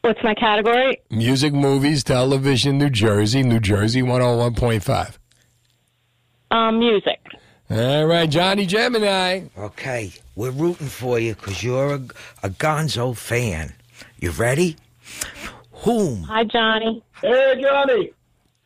What's 0.02 0.19
my 0.24 0.36
category? 0.36 0.99
Music, 1.10 1.53
movies, 1.53 2.03
television, 2.03 2.78
New 2.78 2.90
Jersey, 2.90 3.44
New 3.44 3.60
Jersey 3.60 4.02
101.5. 4.03 5.18
Um, 6.52 6.80
music. 6.80 7.19
All 7.69 8.06
right, 8.06 8.30
Johnny 8.30 8.65
Gemini. 8.65 9.41
Okay, 9.57 10.14
we're 10.35 10.52
rooting 10.52 10.88
for 10.88 11.19
you 11.19 11.35
because 11.35 11.61
you're 11.64 11.95
a, 11.95 12.02
a 12.44 12.49
Gonzo 12.49 13.15
fan. 13.15 13.73
You 14.19 14.31
ready? 14.31 14.77
Whom? 15.72 16.23
Hi, 16.23 16.44
Johnny. 16.45 17.03
Hey, 17.22 17.61
Johnny. 17.61 18.11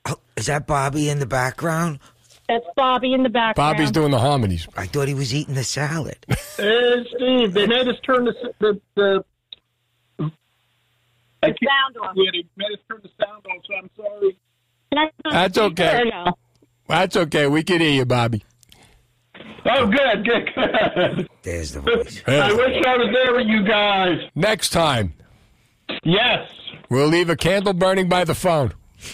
Oh, 0.05 0.17
is 0.37 0.45
that 0.45 0.67
Bobby 0.67 1.09
in 1.09 1.19
the 1.19 1.25
background? 1.25 1.99
That's 2.47 2.65
Bobby 2.75 3.13
in 3.13 3.23
the 3.23 3.29
background. 3.29 3.77
Bobby's 3.77 3.91
doing 3.91 4.11
the 4.11 4.19
harmonies. 4.19 4.67
I 4.77 4.85
thought 4.85 5.07
he 5.07 5.13
was 5.13 5.33
eating 5.33 5.55
the 5.55 5.63
salad. 5.63 6.17
Hey, 6.57 7.05
Steve, 7.15 7.53
they 7.53 7.65
made 7.65 7.87
us 7.87 7.95
turn 8.05 8.25
the 8.25 8.53
the 8.59 8.79
the. 8.95 9.23
I 11.41 11.47
can't- 11.47 11.57
sound 11.67 11.97
off. 12.03 12.13
Yeah, 12.15 12.29
they 12.33 12.45
made 12.55 12.71
us 12.73 12.79
turn 12.87 12.99
the 13.01 13.09
sound 13.19 13.43
off, 13.47 13.63
so 13.65 13.75
I'm 13.75 13.89
sorry. 13.97 14.37
That's 15.31 15.57
okay. 15.57 16.11
That's 16.87 17.17
okay. 17.17 17.47
We 17.47 17.63
can 17.63 17.79
hear 17.81 17.89
you, 17.91 18.05
Bobby. 18.05 18.43
Oh, 19.65 19.85
good, 19.87 20.25
good, 20.25 20.49
good. 20.55 21.29
There's 21.43 21.71
the 21.73 21.81
voice. 21.81 22.21
I 22.27 22.51
wish 22.53 22.83
I 22.85 22.97
was 22.97 23.09
there 23.13 23.33
with 23.35 23.47
you 23.47 23.63
guys. 23.65 24.19
Next 24.35 24.69
time, 24.69 25.13
Yes. 26.03 26.49
we'll 26.89 27.07
leave 27.07 27.29
a 27.29 27.35
candle 27.35 27.73
burning 27.73 28.09
by 28.09 28.23
the 28.23 28.35
phone. 28.35 28.73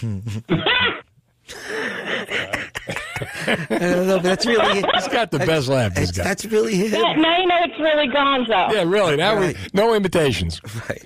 I 3.46 3.66
don't 3.70 4.06
know, 4.06 4.16
but 4.16 4.22
that's 4.22 4.46
really. 4.46 4.74
He's 4.94 5.08
got 5.08 5.30
the 5.30 5.38
best 5.38 5.68
laugh. 5.68 5.94
This 5.94 6.10
guy. 6.12 6.24
That's 6.24 6.44
really 6.44 6.74
him. 6.76 6.92
Yeah, 6.92 7.14
now 7.14 7.38
you 7.38 7.46
know 7.46 7.56
it's 7.62 7.78
really 7.80 8.08
Gonzo. 8.08 8.72
Yeah, 8.72 8.82
really. 8.84 9.16
Now 9.16 9.36
Right. 9.36 9.56
we 9.56 9.66
no 9.72 9.94
imitations. 9.94 10.60
Right. 10.88 11.04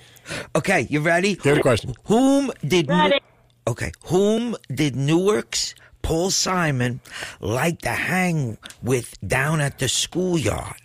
Okay, 0.55 0.87
you 0.89 0.99
ready? 1.01 1.37
Here's 1.43 1.57
a 1.57 1.61
question. 1.61 1.93
Whom 2.05 2.51
did 2.65 2.87
Ready. 2.89 3.19
Okay, 3.67 3.91
whom 4.05 4.55
did 4.73 4.95
Newark's 4.95 5.73
Paul 6.03 6.29
Simon 6.29 6.99
liked 7.39 7.83
to 7.83 7.89
hang 7.89 8.57
with 8.83 9.15
down 9.25 9.59
at 9.61 9.79
the 9.79 9.87
schoolyard? 9.87 10.75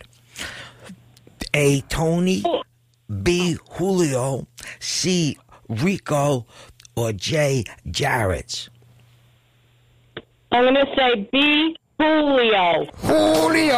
A. 1.53 1.81
Tony, 1.81 2.43
B. 3.23 3.57
Julio, 3.71 4.47
C. 4.79 5.37
Rico, 5.67 6.45
or 6.95 7.11
J. 7.13 7.65
Jarrett's? 7.91 8.69
I'm 10.51 10.63
going 10.63 10.75
to 10.75 10.95
say 10.95 11.29
B. 11.31 11.75
Julio. 11.99 12.85
Julio. 12.97 13.77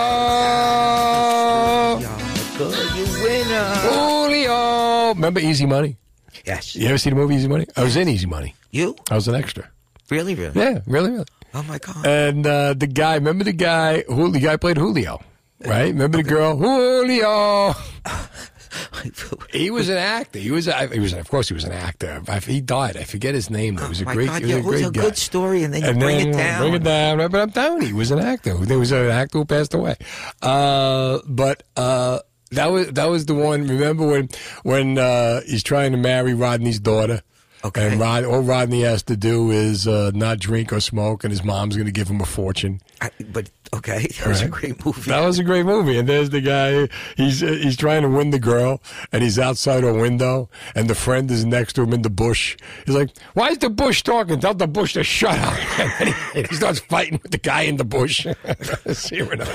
Good, 2.58 2.96
you 2.96 3.24
winner. 3.24 3.76
Julio. 3.82 5.10
Remember 5.16 5.40
Easy 5.40 5.66
Money? 5.66 5.98
Yes. 6.46 6.76
You 6.76 6.88
ever 6.88 6.98
see 7.00 7.10
the 7.10 7.16
movie 7.16 7.36
Easy 7.36 7.48
Money? 7.48 7.66
I 7.76 7.84
was 7.84 7.98
in 7.98 8.08
Easy 8.08 8.28
Money. 8.28 8.54
You? 8.70 8.96
I 9.10 9.16
was 9.16 9.28
an 9.28 9.36
extra. 9.36 9.68
Really, 10.12 10.36
really? 10.36 10.60
Yeah, 10.60 10.82
really, 10.86 11.12
really. 11.12 11.26
Oh 11.54 11.64
my 11.64 11.80
God. 11.80 12.06
And 12.06 12.46
uh, 12.46 12.74
the 12.74 12.88
guy, 12.88 13.16
remember 13.16 13.44
the 13.46 13.54
guy? 13.54 14.04
Who 14.04 14.30
the 14.32 14.40
guy 14.40 14.58
played 14.58 14.78
Julio, 14.78 15.22
right? 15.66 15.88
Remember 15.88 16.18
the 16.18 16.24
girl, 16.24 16.56
Julio. 16.58 17.74
he 19.52 19.70
was 19.70 19.90
an 19.90 19.98
actor. 19.98 20.40
He 20.40 20.52
was. 20.52 20.66
He 20.92 21.00
was. 21.00 21.14
Of 21.14 21.30
course, 21.30 21.48
he 21.48 21.54
was 21.54 21.64
an 21.64 21.72
actor. 21.72 22.22
He 22.46 22.62
died. 22.62 22.98
I 22.98 23.04
forget 23.04 23.34
his 23.34 23.50
name. 23.50 23.76
though. 23.76 23.84
He 23.84 23.90
was 23.90 24.02
a 24.02 24.04
Oh 24.04 24.08
my 24.08 24.14
great. 24.14 24.28
God, 24.28 24.42
yeah, 24.44 24.56
a 24.56 24.60
it 24.60 24.66
was 24.66 24.82
a 24.82 24.92
good 24.92 25.18
story, 25.18 25.64
and 25.64 25.74
then 25.74 25.82
you 25.82 25.88
and 25.90 26.00
bring 26.00 26.18
then 26.18 26.28
it 26.30 26.34
down. 26.38 26.62
Bring 26.62 26.74
it 26.76 26.84
down. 26.84 27.18
But 27.32 27.42
I'm 27.42 27.52
telling 27.52 27.82
you, 27.82 27.88
he 27.88 27.94
was 27.94 28.12
an 28.12 28.20
actor. 28.20 28.54
There 28.58 28.80
was 28.80 28.92
an 28.92 29.10
actor 29.10 29.40
who 29.40 29.46
passed 29.46 29.74
away. 29.74 29.96
Uh, 30.42 31.20
but 31.28 31.64
uh, 31.76 32.20
that 32.52 32.68
was 32.68 32.88
that 32.94 33.06
was 33.06 33.26
the 33.26 33.36
one. 33.36 33.68
Remember 33.68 34.08
when 34.08 34.30
when 34.64 34.98
uh, 34.98 35.42
he's 35.46 35.64
trying 35.64 35.92
to 35.92 35.98
marry 35.98 36.34
Rodney's 36.34 36.80
daughter? 36.80 37.22
Okay. 37.64 37.92
And 37.92 38.00
Rod, 38.00 38.24
all 38.24 38.42
Rodney 38.42 38.82
has 38.82 39.04
to 39.04 39.16
do 39.16 39.52
is 39.52 39.88
uh, 39.88 40.12
not 40.14 40.40
drink 40.40 40.74
or 40.74 40.80
smoke, 40.80 41.24
and 41.24 41.32
his 41.32 41.44
mom's 41.44 41.76
going 41.76 41.86
to 41.86 41.92
give 41.92 42.08
him 42.08 42.20
a 42.22 42.26
fortune. 42.26 42.82
I, 43.02 43.12
but 43.32 43.50
okay, 43.74 44.08
that 44.20 44.28
was 44.28 44.42
a 44.42 44.48
great 44.48 44.84
movie. 44.86 45.02
That 45.10 45.26
was 45.26 45.40
a 45.40 45.44
great 45.44 45.66
movie. 45.66 45.98
And 45.98 46.08
there's 46.08 46.30
the 46.30 46.42
guy. 46.42 46.88
He's 47.18 47.40
he's 47.40 47.78
trying 47.78 48.02
to 48.04 48.10
win 48.10 48.32
the 48.32 48.40
girl, 48.40 48.82
and 49.12 49.24
he's 49.24 49.40
outside 49.40 49.84
a 49.84 49.94
window, 49.94 50.50
and 50.76 50.90
the 50.90 50.96
friend 50.96 51.30
is 51.32 51.46
next 51.46 51.74
to 51.74 51.84
him 51.84 51.94
in 51.94 52.02
the 52.02 52.10
bush. 52.10 52.58
He's 52.86 52.96
like, 52.96 53.10
"Why 53.34 53.50
is 53.50 53.58
the 53.60 53.70
bush 53.70 54.04
talking? 54.04 54.40
Tell 54.40 54.54
the 54.54 54.68
bush 54.68 54.94
to 54.94 55.04
shut 55.04 55.38
up." 55.40 55.60
And 56.02 56.10
he, 56.10 56.44
he 56.44 56.56
starts 56.56 56.80
fighting 56.80 57.20
with 57.22 57.32
the 57.32 57.38
guy 57.38 57.62
in 57.64 57.78
the 57.78 57.84
bush. 57.84 58.26
Cyrano. 58.92 59.46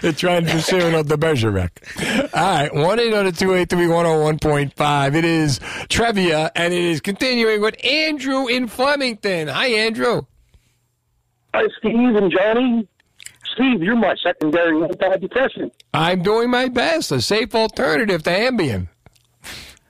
They're 0.00 0.12
trying 0.12 0.46
to 0.46 0.62
Cyrano 0.62 1.02
de 1.02 1.16
Bergerac. 1.16 1.70
All 2.34 2.42
right, 2.42 2.74
one 2.74 2.98
eight 2.98 3.12
hundred 3.12 3.36
two 3.36 3.54
eight 3.54 3.68
three 3.68 3.88
one 3.88 4.04
zero 4.04 4.22
one 4.22 4.38
point 4.38 4.74
five. 4.74 5.14
It 5.14 5.24
is 5.24 5.60
trivia, 5.88 6.50
and 6.54 6.72
it 6.72 6.82
is 6.82 7.00
continuing 7.00 7.60
with 7.60 7.82
Andrew 7.84 8.46
in 8.46 8.68
Flemington. 8.68 9.48
Hi, 9.48 9.68
Andrew. 9.68 10.22
Hi, 11.54 11.62
Steve 11.78 12.14
and 12.16 12.30
Johnny. 12.30 12.86
Steve, 13.54 13.82
you're 13.82 13.96
my 13.96 14.14
secondary 14.22 14.76
antidepressant. 14.80 15.70
I'm 15.94 16.22
doing 16.22 16.50
my 16.50 16.68
best. 16.68 17.10
A 17.10 17.20
safe 17.20 17.54
alternative 17.54 18.22
to 18.24 18.30
Ambien. 18.30 18.88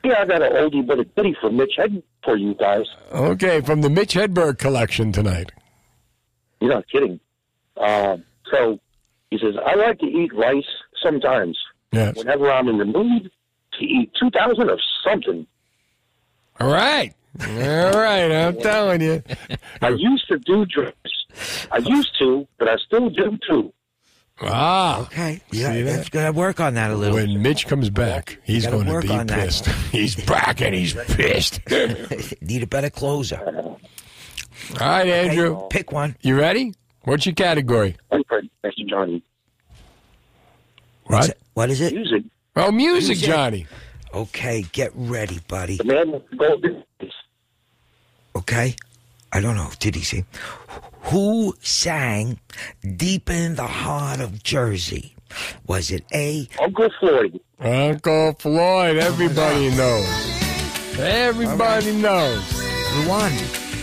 Yeah, 0.04 0.20
I 0.20 0.24
got 0.26 0.42
an 0.42 0.52
oldie 0.52 0.86
but 0.86 1.00
a 1.00 1.04
goodie 1.04 1.36
for 1.40 1.50
Mitch 1.50 1.72
Head 1.76 2.02
for 2.24 2.36
you 2.36 2.54
guys. 2.54 2.86
Okay, 3.12 3.60
from 3.60 3.82
the 3.82 3.90
Mitch 3.90 4.14
Hedberg 4.14 4.58
collection 4.58 5.12
tonight. 5.12 5.50
You're 6.60 6.70
not 6.72 6.88
kidding. 6.88 7.20
Um, 7.76 8.24
so 8.50 8.78
he 9.30 9.38
says, 9.38 9.54
I 9.64 9.74
like 9.74 9.98
to 9.98 10.06
eat 10.06 10.32
rice 10.34 10.64
sometimes. 11.02 11.58
Yes. 11.92 12.16
Whenever 12.16 12.50
I'm 12.50 12.68
in 12.68 12.78
the 12.78 12.84
mood, 12.84 13.30
to 13.78 13.84
eat 13.84 14.10
2000 14.18 14.70
or 14.70 14.78
something. 15.04 15.46
All 16.60 16.70
right. 16.70 17.14
All 17.40 17.92
right, 17.92 18.32
I'm 18.32 18.56
telling 18.58 19.00
you. 19.00 19.22
I 19.82 19.90
used 19.90 20.26
to 20.28 20.38
do 20.38 20.66
drugs. 20.66 20.94
I 21.70 21.78
used 21.78 22.16
to, 22.18 22.46
but 22.58 22.68
I 22.68 22.76
still 22.76 23.10
do 23.10 23.38
too. 23.48 23.72
Ah. 24.40 25.00
Okay. 25.02 25.40
See 25.50 25.60
Yeah, 25.62 25.72
that? 25.72 25.82
that's 25.84 26.08
gonna 26.10 26.32
work 26.32 26.60
on 26.60 26.74
that 26.74 26.90
a 26.90 26.94
little. 26.96 27.16
When 27.16 27.42
Mitch 27.42 27.66
comes 27.66 27.90
back, 27.90 28.38
he's 28.44 28.64
Gotta 28.64 28.84
going 28.84 29.00
to 29.02 29.06
be 29.08 29.12
on 29.12 29.26
that. 29.26 29.44
pissed. 29.46 29.66
he's 29.92 30.14
back 30.14 30.60
and 30.60 30.74
he's 30.74 30.94
pissed. 31.14 31.60
Need 32.42 32.62
a 32.62 32.66
better 32.66 32.90
closer. 32.90 33.40
All 34.80 34.86
right, 34.86 35.08
Andrew. 35.08 35.66
Pick 35.70 35.92
one. 35.92 36.16
You 36.20 36.38
ready? 36.38 36.72
What's 37.04 37.26
your 37.26 37.34
category? 37.34 37.96
Thank 38.10 38.26
you, 38.76 38.86
Johnny. 38.86 39.22
What? 41.04 41.36
What 41.54 41.70
is 41.70 41.80
it? 41.80 41.94
Music. 41.94 42.22
Oh, 42.54 42.70
music, 42.70 43.18
Johnny. 43.18 43.66
Okay, 44.14 44.64
get 44.72 44.90
ready, 44.94 45.40
buddy. 45.48 45.76
The 45.76 45.84
man 45.84 46.12
with 46.12 46.28
the 46.30 46.36
golden 46.36 46.84
Okay? 48.36 48.76
I 49.32 49.40
don't 49.40 49.56
know. 49.56 49.70
Did 49.78 49.94
he 49.94 50.02
say? 50.02 50.24
Who 51.02 51.54
sang 51.60 52.38
Deep 52.96 53.30
in 53.30 53.54
the 53.54 53.66
Heart 53.66 54.20
of 54.20 54.42
Jersey? 54.42 55.14
Was 55.66 55.90
it 55.90 56.04
A? 56.12 56.48
Uncle 56.60 56.88
Floyd. 56.98 57.40
Uncle 57.60 58.32
Floyd. 58.34 58.96
Everybody 58.96 59.68
oh, 59.68 59.76
knows. 59.76 60.98
Everybody 60.98 61.92
knows. 61.92 62.62
You 62.94 63.08
won. 63.08 63.32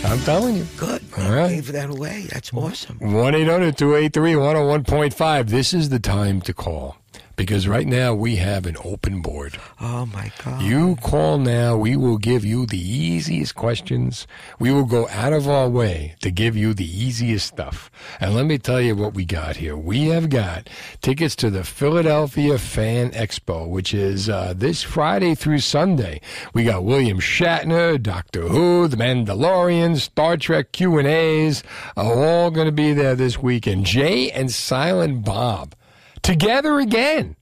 I'm 0.04 0.20
telling 0.20 0.56
you. 0.56 0.66
Good. 0.76 1.02
All 1.18 1.32
right. 1.32 1.48
Gave 1.48 1.72
that 1.72 1.90
away. 1.90 2.26
That's 2.30 2.52
awesome. 2.52 2.98
1 2.98 3.34
800 3.34 3.76
283 3.76 4.32
101.5. 4.32 5.48
This 5.48 5.72
is 5.72 5.88
the 5.88 5.98
time 5.98 6.40
to 6.42 6.52
call 6.52 6.96
because 7.36 7.68
right 7.68 7.86
now 7.86 8.14
we 8.14 8.36
have 8.36 8.66
an 8.66 8.76
open 8.82 9.20
board. 9.20 9.58
Oh, 9.80 10.06
my 10.06 10.32
God. 10.42 10.62
You 10.62 10.96
call 10.96 11.38
now, 11.38 11.76
we 11.76 11.96
will 11.96 12.18
give 12.18 12.44
you 12.44 12.66
the 12.66 12.78
easiest 12.78 13.54
questions. 13.54 14.26
We 14.58 14.72
will 14.72 14.84
go 14.84 15.08
out 15.10 15.32
of 15.32 15.48
our 15.48 15.68
way 15.68 16.16
to 16.22 16.30
give 16.30 16.56
you 16.56 16.72
the 16.74 16.86
easiest 16.86 17.46
stuff. 17.46 17.90
And 18.20 18.34
let 18.34 18.46
me 18.46 18.58
tell 18.58 18.80
you 18.80 18.96
what 18.96 19.14
we 19.14 19.24
got 19.24 19.56
here. 19.56 19.76
We 19.76 20.06
have 20.06 20.30
got 20.30 20.68
tickets 21.02 21.36
to 21.36 21.50
the 21.50 21.62
Philadelphia 21.62 22.58
Fan 22.58 23.10
Expo, 23.10 23.68
which 23.68 23.92
is 23.92 24.28
uh, 24.28 24.54
this 24.56 24.82
Friday 24.82 25.34
through 25.34 25.58
Sunday. 25.58 26.20
We 26.54 26.64
got 26.64 26.84
William 26.84 27.20
Shatner, 27.20 28.02
Doctor 28.02 28.48
Who, 28.48 28.88
The 28.88 28.96
Mandalorian, 28.96 29.96
Star 29.96 30.36
Trek 30.36 30.72
Q&As, 30.72 31.62
are 31.96 32.14
all 32.14 32.50
going 32.50 32.66
to 32.66 32.72
be 32.72 32.94
there 32.94 33.14
this 33.14 33.38
weekend. 33.38 33.84
Jay 33.84 34.30
and 34.30 34.50
Silent 34.50 35.24
Bob 35.24 35.74
together 36.26 36.80
again 36.80 37.36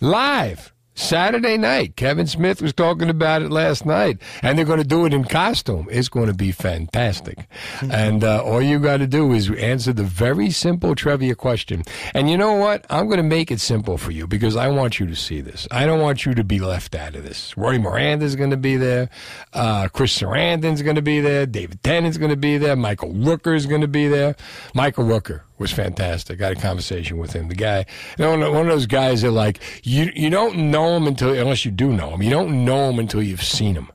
live 0.00 0.72
Saturday 0.94 1.56
night. 1.56 1.96
Kevin 1.96 2.28
Smith 2.28 2.62
was 2.62 2.72
talking 2.72 3.10
about 3.10 3.42
it 3.42 3.50
last 3.50 3.84
night, 3.84 4.18
and 4.40 4.56
they're 4.56 4.64
going 4.64 4.78
to 4.78 4.86
do 4.86 5.04
it 5.04 5.12
in 5.12 5.24
costume. 5.24 5.88
It's 5.90 6.08
going 6.08 6.28
to 6.28 6.34
be 6.34 6.52
fantastic. 6.52 7.48
and 7.90 8.22
uh, 8.22 8.44
all 8.44 8.62
you 8.62 8.78
got 8.78 8.98
to 8.98 9.08
do 9.08 9.32
is 9.32 9.50
answer 9.50 9.92
the 9.92 10.04
very 10.04 10.50
simple 10.50 10.94
trivia 10.94 11.34
question. 11.34 11.82
And 12.14 12.30
you 12.30 12.38
know 12.38 12.52
what? 12.52 12.86
I'm 12.88 13.06
going 13.06 13.16
to 13.16 13.24
make 13.24 13.50
it 13.50 13.60
simple 13.60 13.98
for 13.98 14.12
you 14.12 14.28
because 14.28 14.54
I 14.54 14.68
want 14.68 15.00
you 15.00 15.06
to 15.06 15.16
see 15.16 15.40
this. 15.40 15.66
I 15.72 15.84
don't 15.84 16.00
want 16.00 16.24
you 16.24 16.32
to 16.34 16.44
be 16.44 16.60
left 16.60 16.94
out 16.94 17.16
of 17.16 17.24
this. 17.24 17.56
Roy 17.56 17.80
Miranda's 17.80 18.36
going 18.36 18.50
to 18.50 18.56
be 18.56 18.76
there. 18.76 19.10
Uh, 19.52 19.88
Chris 19.88 20.16
Sarandon's 20.16 20.82
going 20.82 20.94
to 20.94 21.02
be 21.02 21.20
there. 21.20 21.46
David 21.46 21.82
Tennant's 21.82 22.16
going 22.16 22.30
to 22.30 22.36
be 22.36 22.58
there. 22.58 22.76
Michael 22.76 23.12
Rooker's 23.12 23.66
going 23.66 23.80
to 23.80 23.88
be 23.88 24.06
there. 24.06 24.36
Michael 24.72 25.04
Rooker 25.04 25.40
was 25.60 25.70
fantastic. 25.70 26.40
I 26.40 26.48
had 26.48 26.58
a 26.58 26.60
conversation 26.60 27.18
with 27.18 27.34
him. 27.34 27.48
The 27.48 27.54
guy, 27.54 27.84
you 28.18 28.24
know, 28.24 28.50
one 28.50 28.62
of 28.62 28.72
those 28.72 28.86
guys 28.86 29.22
that 29.22 29.30
like 29.30 29.60
you 29.84 30.10
you 30.16 30.30
don't 30.30 30.70
know 30.70 30.96
him 30.96 31.06
until 31.06 31.32
unless 31.32 31.64
you 31.64 31.70
do 31.70 31.92
know 31.92 32.10
him. 32.10 32.22
You 32.22 32.30
don't 32.30 32.64
know 32.64 32.88
him 32.88 32.98
until 32.98 33.22
you've 33.22 33.44
seen 33.44 33.76
him. 33.76 33.92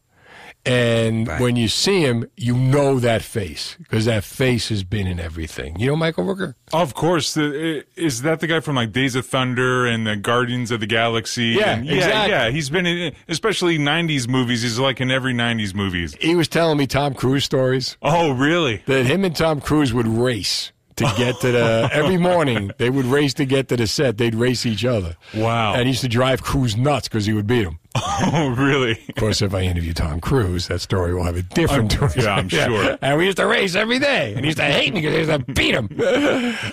And 0.68 1.28
when 1.40 1.56
you 1.56 1.68
see 1.68 2.02
him, 2.02 2.26
you 2.36 2.58
know 2.58 2.98
that 3.00 3.22
face 3.22 3.76
because 3.78 4.06
that 4.06 4.24
face 4.24 4.70
has 4.70 4.84
been 4.84 5.06
in 5.06 5.20
everything. 5.20 5.80
You 5.80 5.88
know 5.88 5.96
Michael 5.96 6.26
Rooker? 6.26 6.56
Of 6.74 6.96
course, 6.96 7.36
the, 7.36 7.86
is 7.96 8.24
that 8.24 8.40
the 8.40 8.48
guy 8.48 8.62
from 8.62 8.76
like 8.76 8.92
Days 8.92 9.14
of 9.14 9.28
Thunder 9.28 9.86
and 9.86 10.08
the 10.08 10.16
Guardians 10.16 10.72
of 10.72 10.80
the 10.80 10.88
Galaxy? 10.88 11.50
Yeah, 11.50 11.76
and, 11.76 11.86
yeah, 11.86 11.96
exactly. 11.96 12.32
yeah. 12.32 12.50
He's 12.50 12.72
been 12.72 12.88
in, 12.88 13.16
especially 13.28 13.78
'90s 13.78 14.28
movies. 14.28 14.64
He's 14.64 14.80
like 14.80 15.00
in 15.00 15.12
every 15.12 15.36
'90s 15.36 15.76
movies. 15.76 16.16
He 16.20 16.36
was 16.36 16.48
telling 16.48 16.80
me 16.80 16.88
Tom 16.88 17.14
Cruise 17.14 17.44
stories. 17.44 17.96
Oh, 18.02 18.32
really? 18.32 18.82
That 18.88 19.06
him 19.06 19.24
and 19.24 19.36
Tom 19.36 19.62
Cruise 19.62 19.94
would 19.94 20.08
race 20.08 20.72
to 20.98 21.04
get 21.18 21.40
to 21.42 21.52
the 21.52 21.90
every 21.94 22.18
morning. 22.18 22.72
They 22.78 22.90
would 22.90 23.06
race 23.06 23.34
to 23.36 23.46
get 23.46 23.68
to 23.70 23.78
the 23.78 23.88
set. 23.88 24.18
They'd 24.18 24.36
race 24.36 24.66
each 24.66 24.86
other. 24.86 25.16
Wow. 25.36 25.74
And 25.74 25.84
he 25.84 25.90
used 25.90 26.02
to 26.02 26.08
drive 26.08 26.42
Cruise 26.44 26.76
nuts 26.78 27.08
because 27.08 27.26
he 27.26 27.34
would 27.34 27.48
beat 27.48 27.64
him. 27.66 27.80
Oh, 28.18 28.50
really? 28.58 28.92
Of 29.10 29.16
course, 29.16 29.42
if 29.42 29.54
I 29.54 29.62
interview 29.62 29.94
Tom 29.94 30.22
Cruise, 30.22 30.68
that 30.70 30.80
story 30.80 31.14
will 31.14 31.24
have 31.24 31.36
a 31.36 31.42
different 31.42 31.92
I'm- 31.94 32.10
twist. 32.12 32.18
yeah, 32.18 32.36
I'm 32.36 32.48
sure. 32.50 32.98
And 33.02 33.18
we 33.18 33.26
used 33.26 33.38
to 33.38 33.46
race 33.48 33.76
every 33.76 34.00
day, 34.00 34.32
and 34.32 34.40
he 34.42 34.48
used 34.48 34.58
to 34.58 34.64
hate 34.64 34.94
me 34.94 35.02
because 35.02 35.28
I 35.30 35.34
used 35.36 35.48
to 35.48 35.54
beat 35.54 35.74
him. 35.76 35.90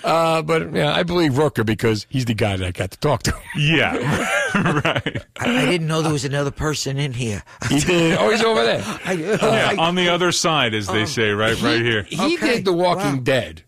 Uh, 0.03 0.41
but 0.41 0.73
yeah, 0.73 0.93
I 0.93 1.03
believe 1.03 1.33
Rooker 1.33 1.65
because 1.65 2.07
he's 2.09 2.25
the 2.25 2.33
guy 2.33 2.55
that 2.57 2.65
I 2.65 2.71
got 2.71 2.91
to 2.91 2.99
talk 2.99 3.23
to. 3.23 3.33
Yeah, 3.57 3.95
right. 4.53 5.23
I, 5.39 5.63
I 5.63 5.65
didn't 5.65 5.87
know 5.87 6.01
there 6.01 6.11
was 6.13 6.25
another 6.25 6.51
person 6.51 6.97
in 6.97 7.13
here. 7.13 7.43
He 7.69 7.79
did. 7.79 8.17
Oh, 8.17 8.29
he's 8.29 8.41
over 8.43 8.63
there. 8.63 8.83
I, 9.05 9.11
Yeah, 9.13 9.37
I- 9.71 9.75
on 9.77 9.95
the 9.95 10.09
other 10.09 10.31
side, 10.31 10.73
as 10.73 10.87
they 10.87 11.05
say, 11.05 11.31
right, 11.31 11.59
right 11.61 11.81
here. 11.81 12.03
He 12.03 12.37
did 12.37 12.63
The 12.65 12.73
Walking 12.73 13.23
Dead. 13.23 13.63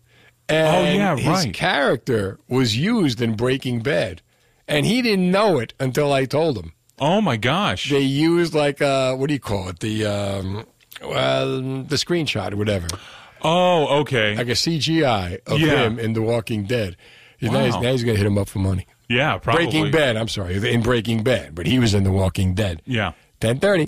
And 0.48 0.68
Oh, 0.68 0.82
yeah, 0.82 1.16
his 1.16 1.26
right. 1.46 1.52
character 1.54 2.38
was 2.48 2.76
used 2.76 3.20
in 3.20 3.34
Breaking 3.34 3.80
Bad, 3.80 4.22
and 4.68 4.86
he 4.86 5.02
didn't 5.02 5.30
know 5.30 5.58
it 5.58 5.74
until 5.80 6.12
I 6.12 6.24
told 6.24 6.56
him. 6.56 6.72
Oh 6.98 7.20
my 7.20 7.36
gosh! 7.36 7.90
They 7.90 8.00
used 8.00 8.54
like 8.54 8.80
uh, 8.80 9.14
what 9.16 9.26
do 9.28 9.34
you 9.34 9.40
call 9.40 9.68
it? 9.68 9.80
The 9.80 10.06
um, 10.06 10.64
well, 11.02 11.60
the 11.82 11.96
screenshot 11.96 12.52
or 12.52 12.56
whatever, 12.56 12.86
Oh, 13.42 13.98
okay. 14.02 14.36
like 14.36 14.48
a 14.48 14.52
CGI 14.52 15.40
of 15.46 15.58
Yeah. 15.60 15.84
him 15.86 15.98
in 15.98 16.12
The 16.14 16.22
Walking 16.22 16.64
Dead. 16.64 16.96
Now, 17.42 17.64
he's, 17.64 17.74
Wow. 17.74 17.80
now 17.82 17.92
he's 17.92 18.02
going 18.02 18.14
to 18.14 18.18
hit 18.22 18.26
him 18.26 18.38
up 18.38 18.48
for 18.48 18.60
money. 18.60 18.86
Yeah, 19.10 19.36
probably. 19.38 19.64
Breaking 19.66 19.90
Bad. 19.90 20.16
I'm 20.16 20.28
sorry, 20.28 20.56
in 20.72 20.80
Breaking 20.82 21.22
Bad, 21.22 21.54
but 21.54 21.66
he 21.66 21.78
was 21.78 21.92
in 21.92 22.02
The 22.04 22.12
Walking 22.12 22.54
Dead. 22.54 22.80
Yeah. 22.86 23.12
Ten 23.40 23.58
thirty. 23.58 23.86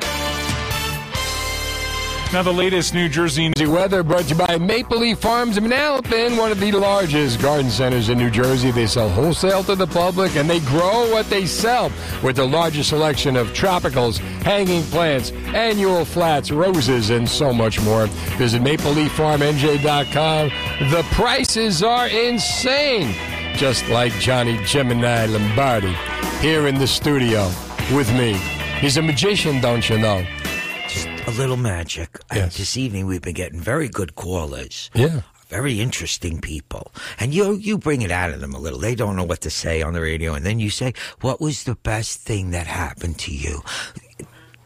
Now 2.30 2.42
the 2.42 2.52
latest 2.52 2.92
New 2.92 3.08
Jersey 3.08 3.50
weather 3.58 4.02
brought 4.02 4.24
to 4.24 4.28
you 4.28 4.34
by 4.34 4.58
Maple 4.58 4.98
Leaf 4.98 5.18
Farms 5.18 5.56
in 5.56 5.64
Manalapan, 5.64 6.36
one 6.36 6.52
of 6.52 6.60
the 6.60 6.72
largest 6.72 7.40
garden 7.40 7.70
centers 7.70 8.10
in 8.10 8.18
New 8.18 8.28
Jersey. 8.28 8.70
They 8.70 8.86
sell 8.86 9.08
wholesale 9.08 9.64
to 9.64 9.74
the 9.74 9.86
public 9.86 10.36
and 10.36 10.48
they 10.48 10.60
grow 10.60 11.10
what 11.10 11.30
they 11.30 11.46
sell 11.46 11.90
with 12.22 12.36
the 12.36 12.46
largest 12.46 12.90
selection 12.90 13.34
of 13.34 13.48
tropicals, 13.54 14.18
hanging 14.42 14.82
plants, 14.84 15.30
annual 15.54 16.04
flats, 16.04 16.50
roses, 16.50 17.08
and 17.08 17.26
so 17.26 17.50
much 17.50 17.80
more. 17.80 18.08
Visit 18.36 18.60
mapleleaffarmnj.com. 18.60 20.48
The 20.90 21.02
prices 21.12 21.82
are 21.82 22.08
insane, 22.08 23.14
just 23.56 23.88
like 23.88 24.12
Johnny 24.20 24.62
Gemini 24.64 25.24
Lombardi 25.24 25.96
here 26.40 26.66
in 26.66 26.74
the 26.74 26.86
studio 26.86 27.50
with 27.94 28.12
me. 28.12 28.34
He's 28.80 28.98
a 28.98 29.02
magician, 29.02 29.62
don't 29.62 29.88
you 29.88 29.96
know? 29.96 30.26
A 31.28 31.38
little 31.38 31.56
magic. 31.56 32.18
And 32.30 32.50
this 32.50 32.76
evening 32.76 33.06
we've 33.06 33.22
been 33.22 33.34
getting 33.34 33.60
very 33.60 33.88
good 33.88 34.14
callers. 34.14 34.90
Yeah. 34.94 35.22
Very 35.48 35.80
interesting 35.80 36.40
people. 36.40 36.92
And 37.18 37.34
you 37.34 37.54
you 37.54 37.78
bring 37.78 38.02
it 38.02 38.10
out 38.10 38.30
of 38.30 38.40
them 38.40 38.54
a 38.54 38.58
little. 38.58 38.78
They 38.78 38.94
don't 38.94 39.16
know 39.16 39.24
what 39.24 39.40
to 39.42 39.50
say 39.50 39.80
on 39.82 39.94
the 39.94 40.00
radio. 40.00 40.34
And 40.34 40.44
then 40.44 40.58
you 40.58 40.70
say, 40.70 40.92
What 41.20 41.40
was 41.40 41.64
the 41.64 41.74
best 41.74 42.20
thing 42.20 42.50
that 42.50 42.66
happened 42.66 43.18
to 43.20 43.32
you 43.34 43.62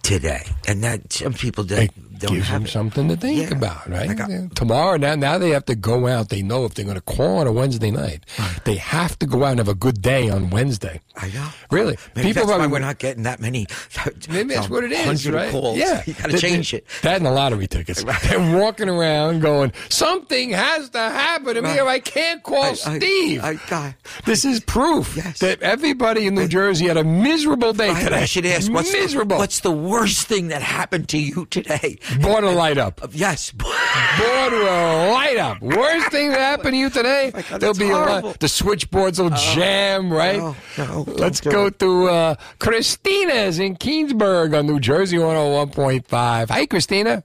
today? 0.02 0.44
And 0.66 0.82
that 0.82 1.12
some 1.12 1.34
people 1.34 1.64
don't, 1.64 1.90
don't 2.22 2.34
gives 2.36 2.48
have 2.48 2.60
them 2.60 2.66
it. 2.66 2.70
something 2.70 3.08
to 3.08 3.16
think 3.16 3.50
Yeah. 3.50 3.56
about, 3.56 3.88
right? 3.88 4.54
Tomorrow, 4.54 4.96
now, 4.96 5.14
now 5.14 5.38
they 5.38 5.50
have 5.50 5.64
to 5.66 5.74
go 5.74 6.06
out. 6.06 6.28
They 6.28 6.42
know 6.42 6.64
if 6.64 6.74
they're 6.74 6.84
going 6.84 6.96
to 6.96 7.00
call 7.00 7.38
on 7.38 7.46
a 7.46 7.52
Wednesday 7.52 7.90
night, 7.90 8.24
they 8.64 8.76
have 8.76 9.18
to 9.20 9.26
go 9.26 9.44
out 9.44 9.50
and 9.50 9.58
have 9.58 9.68
a 9.68 9.74
good 9.74 10.00
day 10.02 10.30
on 10.30 10.50
Wednesday. 10.50 11.00
I 11.16 11.28
know. 11.28 11.48
Really, 11.70 11.98
Maybe 12.16 12.32
that's 12.32 12.46
why 12.46 12.66
we're 12.66 12.78
not 12.78 12.98
getting 12.98 13.24
that 13.24 13.38
many. 13.38 13.66
Maybe 14.30 14.54
that's 14.54 14.70
what 14.70 14.82
it 14.84 14.92
is, 14.92 15.28
right? 15.30 15.50
Calls. 15.50 15.76
Yeah, 15.76 16.02
you 16.06 16.14
got 16.14 16.30
to 16.30 16.38
change 16.38 16.72
it. 16.72 16.86
That 17.02 17.16
and 17.16 17.26
the 17.26 17.30
lottery 17.30 17.66
tickets. 17.66 18.02
They're 18.22 18.58
walking 18.58 18.88
around 18.88 19.40
going, 19.40 19.72
"Something 19.90 20.50
has 20.50 20.88
to 20.90 20.98
happen 20.98 21.54
to 21.54 21.62
me, 21.62 21.78
or 21.78 21.86
I 21.86 21.98
can't 21.98 22.42
call 22.42 22.62
I- 22.64 22.68
I- 22.70 22.98
Steve." 22.98 23.44
I 23.44 23.54
got. 23.68 23.94
This 24.24 24.44
is 24.46 24.60
proof 24.60 25.14
that 25.40 25.60
everybody 25.60 26.26
in 26.26 26.34
New 26.34 26.48
Jersey 26.48 26.86
had 26.86 26.96
a 26.96 27.04
miserable 27.04 27.72
day 27.74 27.90
I, 27.90 28.02
today. 28.04 28.22
I 28.22 28.24
should 28.24 28.46
ask, 28.46 28.72
what's 28.72 28.92
miserable? 28.92 29.36
The, 29.36 29.40
what's 29.40 29.60
the 29.60 29.70
worst 29.70 30.26
thing 30.28 30.48
that 30.48 30.62
happened 30.62 31.08
to 31.10 31.18
you 31.18 31.46
today? 31.46 31.98
Border 32.20 32.52
light 32.52 32.78
up. 32.78 33.00
Yes. 33.12 33.50
Border 33.52 34.56
will 34.58 35.12
light 35.12 35.36
up. 35.38 35.60
Worst 35.62 36.10
thing 36.10 36.30
that 36.30 36.38
happened 36.38 36.72
to 36.74 36.76
you 36.78 36.90
today? 36.90 37.30
There'll 37.30 37.58
that's 37.58 37.78
be 37.78 37.90
a 37.90 37.94
horrible. 37.94 38.28
lot. 38.30 38.40
The 38.40 38.48
switchboards 38.48 39.20
will 39.20 39.30
jam, 39.30 40.12
right? 40.12 40.38
no, 40.38 40.56
no, 40.78 41.04
Let's 41.06 41.40
go 41.40 41.66
it. 41.66 41.78
to 41.78 42.08
uh, 42.08 42.34
Christina's 42.58 43.58
in 43.58 43.76
Keansburg 43.76 44.58
on 44.58 44.66
New 44.66 44.80
Jersey 44.80 45.16
101.5. 45.16 46.48
Hi, 46.50 46.66
Christina. 46.66 47.24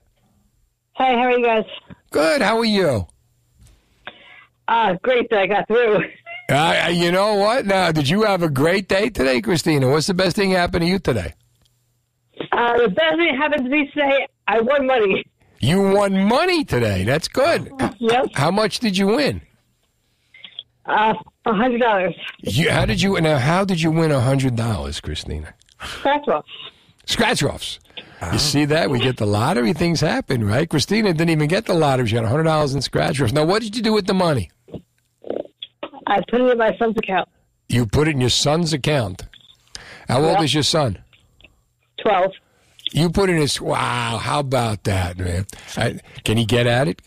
Hi, 0.94 1.12
how 1.12 1.18
are 1.24 1.38
you 1.38 1.44
guys? 1.44 1.64
Good. 2.10 2.42
How 2.42 2.58
are 2.58 2.64
you? 2.64 3.06
Uh, 4.66 4.94
great 5.02 5.30
that 5.30 5.38
I 5.40 5.46
got 5.46 5.66
through. 5.68 6.04
Uh, 6.50 6.88
you 6.92 7.12
know 7.12 7.34
what? 7.34 7.66
Now, 7.66 7.92
did 7.92 8.08
you 8.08 8.22
have 8.22 8.42
a 8.42 8.48
great 8.48 8.88
day 8.88 9.10
today, 9.10 9.40
Christina? 9.40 9.88
What's 9.90 10.06
the 10.06 10.14
best 10.14 10.34
thing 10.36 10.50
happened 10.52 10.82
to 10.82 10.88
you 10.88 10.98
today? 10.98 11.34
Uh, 12.52 12.78
the 12.78 12.88
best 12.88 13.16
thing 13.16 13.36
happened 13.36 13.64
to 13.64 13.70
me 13.70 13.86
today, 13.88 14.26
I 14.48 14.60
won 14.60 14.86
money. 14.86 15.24
You 15.60 15.82
won 15.82 16.24
money 16.24 16.64
today. 16.64 17.04
That's 17.04 17.28
good. 17.28 17.70
Yep. 17.98 18.26
How 18.34 18.50
much 18.50 18.78
did 18.78 18.96
you 18.96 19.08
win? 19.08 19.42
Uh, 20.86 21.12
a 21.44 21.52
hundred 21.52 21.80
dollars. 21.80 22.14
You, 22.40 22.70
how 22.70 22.86
did 22.86 23.02
you 23.02 23.20
now? 23.20 23.38
How 23.38 23.64
did 23.64 23.80
you 23.80 23.90
win 23.90 24.10
a 24.10 24.20
hundred 24.20 24.56
dollars, 24.56 25.00
Christina? 25.00 25.54
Scratch 25.84 26.26
off. 26.28 26.46
Scratch 27.04 27.42
offs. 27.42 27.78
You 28.32 28.38
see 28.38 28.64
that? 28.64 28.90
We 28.90 28.98
get 28.98 29.18
the 29.18 29.26
lottery. 29.26 29.72
Things 29.72 30.00
happen, 30.00 30.44
right? 30.44 30.68
Christina 30.68 31.12
didn't 31.12 31.30
even 31.30 31.46
get 31.46 31.66
the 31.66 31.74
lottery. 31.74 32.08
She 32.08 32.14
got 32.14 32.24
a 32.24 32.28
hundred 32.28 32.44
dollars 32.44 32.74
in 32.74 32.80
scratch 32.80 33.20
offs. 33.20 33.32
Now, 33.32 33.44
what 33.44 33.62
did 33.62 33.76
you 33.76 33.82
do 33.82 33.92
with 33.92 34.06
the 34.06 34.14
money? 34.14 34.50
I 36.06 36.22
put 36.30 36.40
it 36.40 36.50
in 36.50 36.58
my 36.58 36.74
son's 36.78 36.96
account. 36.96 37.28
You 37.68 37.86
put 37.86 38.08
it 38.08 38.12
in 38.12 38.20
your 38.20 38.30
son's 38.30 38.72
account. 38.72 39.26
How 40.08 40.24
old 40.24 40.42
is 40.42 40.54
your 40.54 40.62
son? 40.62 40.98
Twelve. 42.02 42.32
You 42.92 43.10
put 43.10 43.30
in 43.30 43.36
his. 43.36 43.60
Wow, 43.60 44.18
how 44.18 44.40
about 44.40 44.84
that, 44.84 45.18
man? 45.18 45.46
I, 45.76 46.00
can 46.24 46.36
he 46.36 46.44
get 46.44 46.66
at 46.66 46.88
it? 46.88 47.02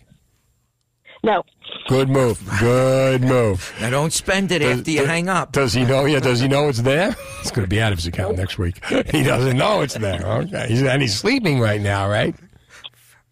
No. 1.24 1.44
Good 1.88 2.10
move. 2.10 2.42
Good 2.60 3.22
move. 3.22 3.74
Now 3.80 3.90
don't 3.90 4.14
spend 4.14 4.52
it 4.52 4.62
after 4.62 4.92
you 4.92 5.06
hang 5.06 5.30
up. 5.30 5.52
Does 5.52 5.74
he 5.74 5.84
know? 5.86 6.06
Yeah, 6.06 6.20
does 6.20 6.40
he 6.40 6.48
know 6.48 6.68
it's 6.70 6.82
there? 6.82 7.16
It's 7.40 7.52
going 7.52 7.66
to 7.66 7.70
be 7.70 7.82
out 7.82 7.92
of 7.92 7.98
his 8.00 8.08
account 8.08 8.38
next 8.38 8.58
week. 8.58 8.84
He 8.86 9.24
doesn't 9.24 9.58
know 9.58 9.82
it's 9.82 9.96
there. 9.96 10.22
Okay, 10.26 10.68
he's, 10.68 10.84
and 10.84 11.02
he's 11.02 11.16
sleeping 11.18 11.60
right 11.60 11.82
now, 11.82 12.10
right? 12.10 12.36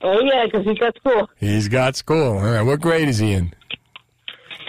Oh 0.02 0.20
yeah, 0.22 0.46
because 0.46 0.66
he's 0.66 0.78
got 0.78 0.96
school. 0.96 1.30
He's 1.38 1.68
got 1.68 1.96
school. 1.96 2.38
All 2.38 2.44
right. 2.44 2.62
What 2.62 2.80
grade 2.80 3.08
is 3.10 3.18
he 3.18 3.34
in? 3.34 3.54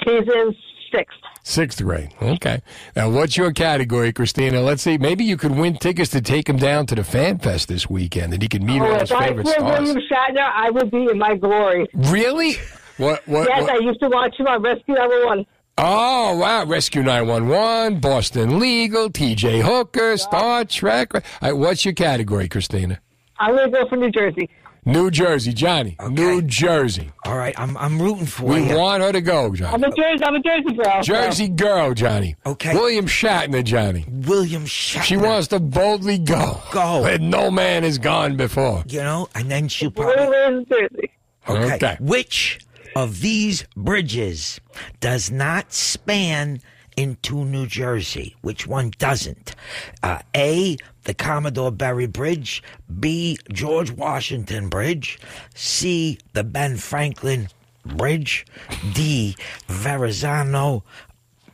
He's 0.05 0.27
in 0.27 0.57
sixth. 0.93 1.19
Sixth 1.43 1.83
grade. 1.83 2.13
Okay. 2.21 2.63
Now, 2.95 3.11
what's 3.11 3.37
your 3.37 3.53
category, 3.53 4.13
Christina? 4.13 4.61
Let's 4.61 4.83
see. 4.83 4.99
Maybe 4.99 5.25
you 5.25 5.37
could 5.37 5.53
win 5.53 5.77
tickets 5.77 6.11
to 6.11 6.21
take 6.21 6.49
him 6.49 6.59
down 6.59 6.87
to 6.87 6.95
the 6.95 7.05
Fan 7.05 7.39
Fest 7.39 7.69
this 7.69 7.89
weekend, 7.89 8.33
and 8.33 8.43
he 8.43 8.49
could 8.49 8.63
meet 8.63 8.81
oh, 8.81 8.87
all 8.87 8.99
his 9.01 9.11
if 9.11 9.17
I 9.17 9.29
favorite 9.29 9.47
were 9.47 9.53
stars. 9.53 9.81
William 9.81 10.09
Shatner, 10.11 10.51
I 10.55 10.71
would 10.71 10.91
be 10.91 11.09
in 11.11 11.19
my 11.19 11.35
glory. 11.37 11.89
Really? 11.95 12.57
What? 12.99 13.27
What? 13.27 13.49
yes, 13.49 13.63
what- 13.63 13.71
I 13.71 13.79
used 13.79 14.01
to 14.01 14.09
watch 14.09 14.39
him 14.39 14.47
on 14.47 14.63
Rescue 14.63 14.95
Number 14.95 15.27
One. 15.27 15.47
Oh, 15.79 16.37
wow. 16.37 16.67
Rescue 16.67 17.03
911, 17.03 18.01
Boston 18.01 18.59
Legal, 18.59 19.09
TJ 19.09 19.63
Hooker, 19.63 20.19
Star 20.19 20.67
Trek. 20.67 21.15
Right, 21.41 21.53
what's 21.57 21.87
your 21.87 21.95
category, 21.95 22.49
Christina? 22.49 23.01
I'm 23.39 23.57
going 23.57 23.73
to 23.73 23.79
go 23.81 23.89
for 23.89 23.97
New 23.97 24.11
Jersey. 24.11 24.51
New 24.87 25.11
Jersey, 25.11 25.53
Johnny. 25.53 25.97
New 26.09 26.41
Jersey. 26.43 27.11
All 27.27 27.37
right, 27.37 27.55
I'm 27.59 27.77
I'm 27.77 28.01
rooting 28.01 28.27
for 28.27 28.45
We 28.47 28.69
you. 28.69 28.77
want 28.79 29.03
her 29.03 29.13
to 29.13 29.21
go, 29.21 29.55
Johnny. 29.55 29.75
I'm 29.75 29.85
a 29.85 29.95
Jersey. 29.95 30.25
I'm 30.25 30.35
a 30.35 30.41
Jersey 30.43 30.75
girl. 30.75 31.03
so- 31.03 31.03
Jersey 31.03 31.49
girl, 31.49 31.95
Johnny. 31.95 32.37
Okay. 32.47 32.73
William 32.75 33.07
Shatner, 33.07 33.63
Johnny. 33.63 34.05
William 34.09 34.65
Shatner. 34.65 35.03
She 35.03 35.17
wants 35.17 35.49
to 35.49 35.61
boldly 35.61 36.19
go. 36.19 36.61
Go. 36.73 37.03
Where 37.03 37.19
no 37.19 37.51
man 37.51 37.83
has 37.83 37.99
gone 37.99 38.37
before. 38.37 38.83
You 38.89 39.01
know, 39.01 39.29
and 39.35 39.51
then 39.51 39.69
she'll 39.69 39.91
Where 39.91 40.15
probably. 40.17 40.63
is 40.63 40.67
Jersey? 40.69 41.11
Okay. 41.49 41.75
Okay. 41.75 41.97
Which 42.01 42.61
of 42.97 43.21
these 43.21 43.65
bridges 43.77 44.61
does 45.01 45.31
not 45.31 45.73
span 45.73 46.61
into 46.97 47.45
New 47.45 47.67
Jersey? 47.67 48.35
Which 48.41 48.67
one 48.67 48.93
doesn't? 48.99 49.55
Uh, 50.03 50.21
A, 50.35 50.77
the 51.05 51.15
Commodore 51.15 51.73
Barry 51.73 52.07
Bridge. 52.07 52.63
B, 52.99 53.39
George 53.53 53.91
Washington 53.91 54.69
Bridge. 54.69 55.19
C, 55.55 56.19
the 56.33 56.45
Ben 56.45 56.77
Franklin 56.77 57.49
Bridge. 57.85 58.47
D, 58.93 59.37
Verrazano 59.67 60.85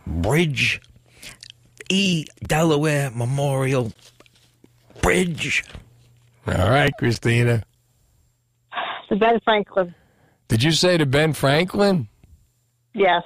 Bridge. 0.07 0.81
E, 1.89 2.27
Delaware 2.47 3.11
Memorial 3.11 3.93
Bridge. 5.03 5.65
All 6.47 6.71
right, 6.71 6.93
Christina. 6.99 7.63
The 9.09 9.17
Ben 9.17 9.41
Franklin. 9.45 9.95
Did 10.49 10.63
you 10.63 10.73
say 10.73 10.97
to 10.97 11.07
Ben 11.07 11.33
Franklin? 11.33 12.09
Yes. 12.95 13.23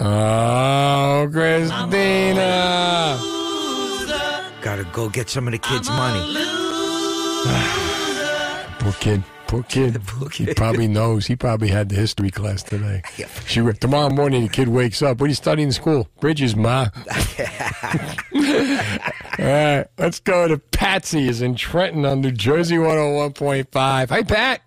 Oh, 0.00 1.28
Christina. 1.30 3.18
Gotta 4.82 4.94
go 4.94 5.08
get 5.08 5.30
some 5.30 5.46
of 5.46 5.52
the 5.52 5.58
kids' 5.58 5.88
money. 5.88 6.34
Poor 8.80 8.92
kid. 8.94 9.22
Poor 9.46 9.62
kid. 9.62 10.02
He 10.32 10.54
probably 10.54 10.88
knows. 10.88 11.26
He 11.26 11.36
probably 11.36 11.68
had 11.68 11.88
the 11.88 11.94
history 11.94 12.30
class 12.30 12.62
today. 12.64 13.02
She 13.46 13.60
re- 13.60 13.74
tomorrow 13.74 14.10
morning 14.10 14.42
the 14.42 14.48
kid 14.48 14.68
wakes 14.68 15.02
up. 15.02 15.20
What 15.20 15.26
are 15.26 15.28
you 15.28 15.34
studying 15.34 15.68
in 15.68 15.72
school? 15.72 16.08
Bridges, 16.20 16.56
ma. 16.56 16.88
All 18.34 19.46
right, 19.46 19.86
let's 19.98 20.18
go 20.18 20.48
to 20.48 20.58
Patsy. 20.58 21.28
Is 21.28 21.42
in 21.42 21.54
Trenton 21.54 22.04
on 22.04 22.20
New 22.20 22.32
Jersey 22.32 22.76
101.5. 22.76 24.08
Hi, 24.08 24.22
Pat. 24.22 24.62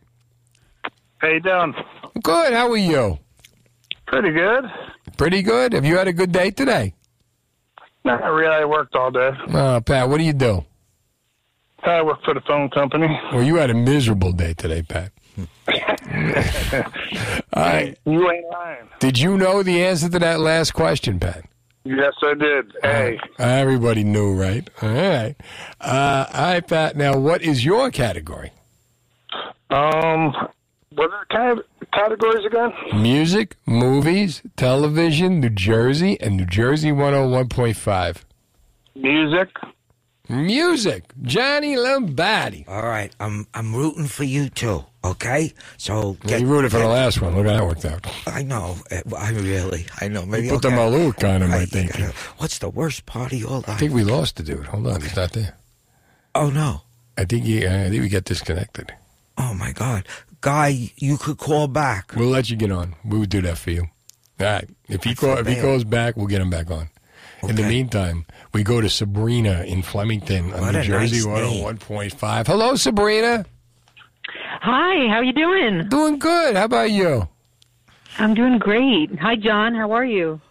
How 1.17 1.27
you 1.27 1.39
doing? 1.41 1.73
Good. 2.23 2.53
How 2.53 2.69
are 2.69 2.77
you? 2.77 3.19
Pretty 4.05 4.31
good. 4.31 4.65
Pretty 5.17 5.41
good. 5.41 5.73
Have 5.73 5.83
you 5.83 5.97
had 5.97 6.07
a 6.07 6.13
good 6.13 6.31
day 6.31 6.51
today? 6.51 6.93
Not 8.05 8.23
really. 8.23 8.55
I 8.55 8.63
worked 8.65 8.95
all 8.95 9.11
day. 9.11 9.31
Uh, 9.51 9.81
Pat, 9.81 10.07
what 10.07 10.17
do 10.19 10.23
you 10.23 10.31
do? 10.33 10.63
I 11.83 12.01
work 12.01 12.23
for 12.23 12.33
the 12.33 12.41
phone 12.41 12.69
company. 12.69 13.07
Well, 13.33 13.43
you 13.43 13.57
had 13.57 13.69
a 13.69 13.73
miserable 13.73 14.31
day 14.31 14.53
today, 14.53 14.81
Pat. 14.81 15.11
All 17.53 17.63
right. 17.63 17.97
You 18.05 18.31
ain't 18.31 18.45
lying. 18.51 18.87
Did 18.99 19.19
you 19.19 19.37
know 19.37 19.61
the 19.63 19.83
answer 19.83 20.09
to 20.09 20.19
that 20.19 20.39
last 20.39 20.71
question, 20.73 21.19
Pat? 21.19 21.45
Yes, 21.83 22.13
I 22.23 22.33
did. 22.33 22.71
Hey, 22.81 23.19
Everybody 23.37 24.03
knew, 24.03 24.33
right? 24.33 24.67
All 24.81 24.89
right. 24.89 25.35
Uh, 25.79 26.25
all 26.33 26.43
right, 26.53 26.67
Pat. 26.67 26.95
Now, 26.97 27.17
what 27.17 27.41
is 27.43 27.63
your 27.63 27.91
category? 27.91 28.51
um, 29.69 30.33
what 30.95 31.11
are 31.11 31.25
the 31.29 31.35
kind 31.35 31.59
of 31.59 31.65
categories 31.91 32.45
again? 32.45 32.71
Music, 33.01 33.55
movies, 33.65 34.41
television, 34.57 35.39
New 35.39 35.49
Jersey, 35.49 36.19
and 36.21 36.37
New 36.37 36.45
Jersey 36.45 36.91
101.5. 36.91 38.23
Music. 38.95 39.49
Music. 40.27 41.03
Johnny 41.21 41.75
Lombardi. 41.77 42.65
All 42.67 42.81
right, 42.81 43.13
I'm 43.19 43.45
I'm 43.53 43.75
rooting 43.75 44.07
for 44.07 44.23
you 44.23 44.49
too. 44.49 44.83
Okay, 45.03 45.53
so 45.77 46.17
Yeah, 46.25 46.37
you 46.37 46.47
rooted 46.47 46.71
for 46.71 46.79
the 46.79 46.87
last 46.87 47.21
one. 47.21 47.35
Look 47.35 47.45
how 47.45 47.57
that 47.57 47.63
worked 47.67 47.85
out. 47.85 48.07
I 48.25 48.41
know. 48.41 48.75
uh, 48.91 49.15
I 49.15 49.29
really. 49.33 49.85
I 50.01 50.07
know. 50.07 50.25
Maybe 50.25 50.47
You 50.47 50.53
put 50.53 50.63
the 50.63 50.69
okay. 50.69 50.77
Maluk 50.77 51.23
on 51.35 51.43
him, 51.43 51.51
I 51.51 51.57
Right, 51.59 51.69
think. 51.69 51.99
uh, 52.01 52.11
What's 52.39 52.57
the 52.57 52.69
worst 52.69 53.05
part 53.05 53.33
of 53.33 53.39
your 53.39 53.51
life? 53.51 53.69
I 53.69 53.75
think 53.77 53.93
we 53.93 54.03
lost 54.03 54.37
the 54.37 54.43
dude. 54.43 54.65
Hold 54.65 54.87
on, 54.87 55.01
he's 55.01 55.15
not 55.15 55.31
there. 55.33 55.57
Oh 56.33 56.49
no! 56.49 56.81
I 57.19 57.25
think 57.25 57.43
he. 57.45 57.63
Uh, 57.67 57.85
I 57.85 57.89
think 57.89 58.01
we 58.01 58.09
got 58.09 58.23
disconnected. 58.23 58.95
Oh 59.37 59.53
my 59.53 59.73
God, 59.73 60.07
guy, 60.45 60.91
you 60.97 61.17
could 61.17 61.37
call 61.37 61.67
back. 61.67 62.13
We'll 62.15 62.29
let 62.29 62.51
you 62.51 62.55
get 62.55 62.71
on. 62.71 62.95
We 63.03 63.17
would 63.17 63.31
do 63.31 63.41
that 63.41 63.57
for 63.57 63.71
you. 63.71 63.87
All 64.39 64.45
right. 64.45 64.69
If 64.87 65.03
he 65.03 65.15
feel 65.15 65.35
call, 65.35 65.37
if 65.39 65.47
he 65.47 65.59
calls 65.59 65.83
back, 65.83 66.15
we'll 66.15 66.27
get 66.27 66.39
him 66.39 66.51
back 66.51 66.69
on. 66.69 66.89
In 67.41 67.55
the 67.55 67.63
meantime, 67.63 68.25
we 68.53 68.63
go 68.63 68.79
to 68.79 68.89
Sabrina 68.89 69.63
in 69.63 69.81
Flemington 69.81 70.53
on 70.53 70.73
New 70.73 70.83
Jersey, 70.83 71.27
nice 71.27 71.51
name. 71.51 71.77
101.5. 71.77 72.47
Hello, 72.47 72.75
Sabrina. 72.75 73.45
Hi, 74.61 75.07
how 75.09 75.21
you 75.21 75.33
doing? 75.33 75.89
Doing 75.89 76.19
good. 76.19 76.55
How 76.55 76.65
about 76.65 76.91
you? 76.91 77.27
I'm 78.19 78.33
doing 78.33 78.59
great. 78.59 79.17
Hi, 79.19 79.35
John. 79.35 79.73
How 79.73 79.91
are 79.91 80.05
you? 80.05 80.41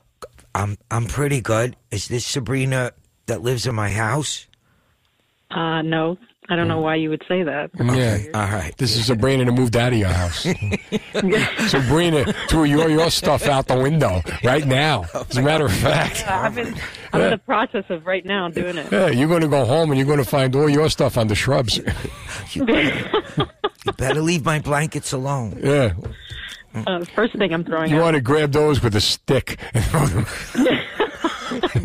I'm 0.55 0.77
I'm 0.91 1.07
pretty 1.07 1.41
good. 1.41 1.77
Is 1.91 2.09
this 2.09 2.27
Sabrina 2.27 2.93
that 3.27 3.43
lives 3.43 3.67
in 3.67 3.75
my 3.75 3.91
house? 3.91 4.47
Uh, 5.51 5.83
no, 5.83 6.19
I 6.51 6.57
don't 6.57 6.69
know 6.69 6.81
why 6.81 6.97
you 6.97 7.09
would 7.09 7.23
say 7.27 7.43
that. 7.43 7.71
Yeah. 7.79 8.19
All 8.35 8.49
right. 8.55 8.77
This 8.77 8.97
is 8.97 9.07
Sabrina 9.07 9.47
that 9.47 9.53
moved 9.53 9.77
out 9.77 9.93
of 9.95 9.99
your 9.99 10.09
house. 10.11 10.43
Sabrina 11.71 12.33
threw 12.49 12.65
your, 12.65 12.91
your 12.91 13.11
stuff 13.11 13.47
out 13.47 13.67
the 13.67 13.79
window 13.79 14.21
right 14.43 14.67
now. 14.67 15.05
As 15.15 15.37
a 15.39 15.43
matter 15.43 15.65
of 15.65 15.73
fact. 15.73 16.21
Yeah, 16.21 16.43
I've 16.43 16.55
been, 16.55 16.77
I'm 17.15 17.21
in 17.23 17.31
the 17.31 17.39
process 17.39 17.85
of 17.89 18.05
right 18.07 18.25
now 18.27 18.49
doing 18.49 18.77
it. 18.77 18.93
Yeah, 18.93 19.09
you're 19.09 19.29
going 19.29 19.41
to 19.41 19.49
go 19.49 19.65
home 19.65 19.91
and 19.91 19.99
you're 19.99 20.07
going 20.07 20.19
to 20.23 20.25
find 20.29 20.55
all 20.55 20.69
your 20.69 20.91
stuff 20.91 21.17
on 21.17 21.29
the 21.29 21.35
shrubs. 21.35 21.81
You 22.53 22.65
better 23.97 24.21
leave 24.21 24.45
my 24.45 24.59
blankets 24.59 25.13
alone. 25.13 25.59
Yeah. 25.63 25.95
Uh, 26.75 27.05
first 27.15 27.37
thing 27.39 27.55
I'm 27.55 27.65
throwing 27.65 27.91
You 27.91 27.99
out. 27.99 28.03
want 28.03 28.15
to 28.17 28.21
grab 28.21 28.53
those 28.53 28.83
with 28.83 28.97
a 28.97 29.01
stick 29.01 29.59
and 29.73 29.85
throw 29.85 30.07
them. 30.07 30.27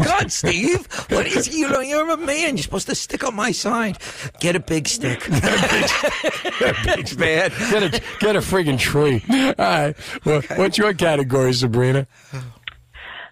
God, 0.04 0.32
Steve, 0.32 0.88
what 1.10 1.26
is 1.28 1.54
you 1.56 1.70
know? 1.70 1.80
You're 1.82 2.10
a 2.10 2.18
man. 2.18 2.58
You're 2.58 2.64
supposed 2.64 2.88
to 2.88 2.96
stick 2.96 3.24
on 3.24 3.36
my 3.36 3.52
side. 3.52 3.98
Get 4.40 4.56
a 4.56 4.60
big 4.60 4.88
stick. 4.88 5.20
get, 5.30 5.44
a 5.44 6.76
Big 6.96 7.20
man. 7.20 7.52
Get 7.72 7.84
a, 7.84 8.02
get 8.20 8.36
a 8.36 8.40
friggin' 8.40 8.80
tree. 8.80 9.24
All 9.30 9.54
right. 9.58 9.96
Well, 10.26 10.42
What's 10.56 10.78
your 10.78 10.94
category, 10.94 11.54
Sabrina? 11.54 12.08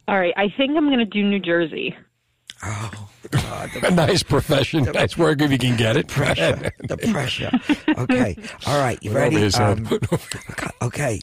All 0.08 0.18
right, 0.20 0.34
I 0.38 0.48
think 0.56 0.78
I'm 0.78 0.86
going 0.88 1.00
to 1.00 1.06
do 1.06 1.22
New 1.24 1.40
Jersey. 1.40 1.96
Oh, 2.64 3.10
God, 3.30 3.70
A 3.84 3.92
nice 3.96 4.24
profession. 4.24 4.84
Nice 4.86 5.18
work 5.18 5.42
if 5.42 5.52
you 5.52 5.58
can 5.58 5.76
get 5.76 5.98
it. 5.98 6.08
pressure. 6.08 6.72
The 6.80 6.98
pressure. 6.98 7.52
Okay. 7.98 8.38
All 8.66 8.80
right. 8.80 8.98
You 9.02 9.12
ready? 9.12 9.44
Um, 9.56 9.88
okay. 10.82 11.20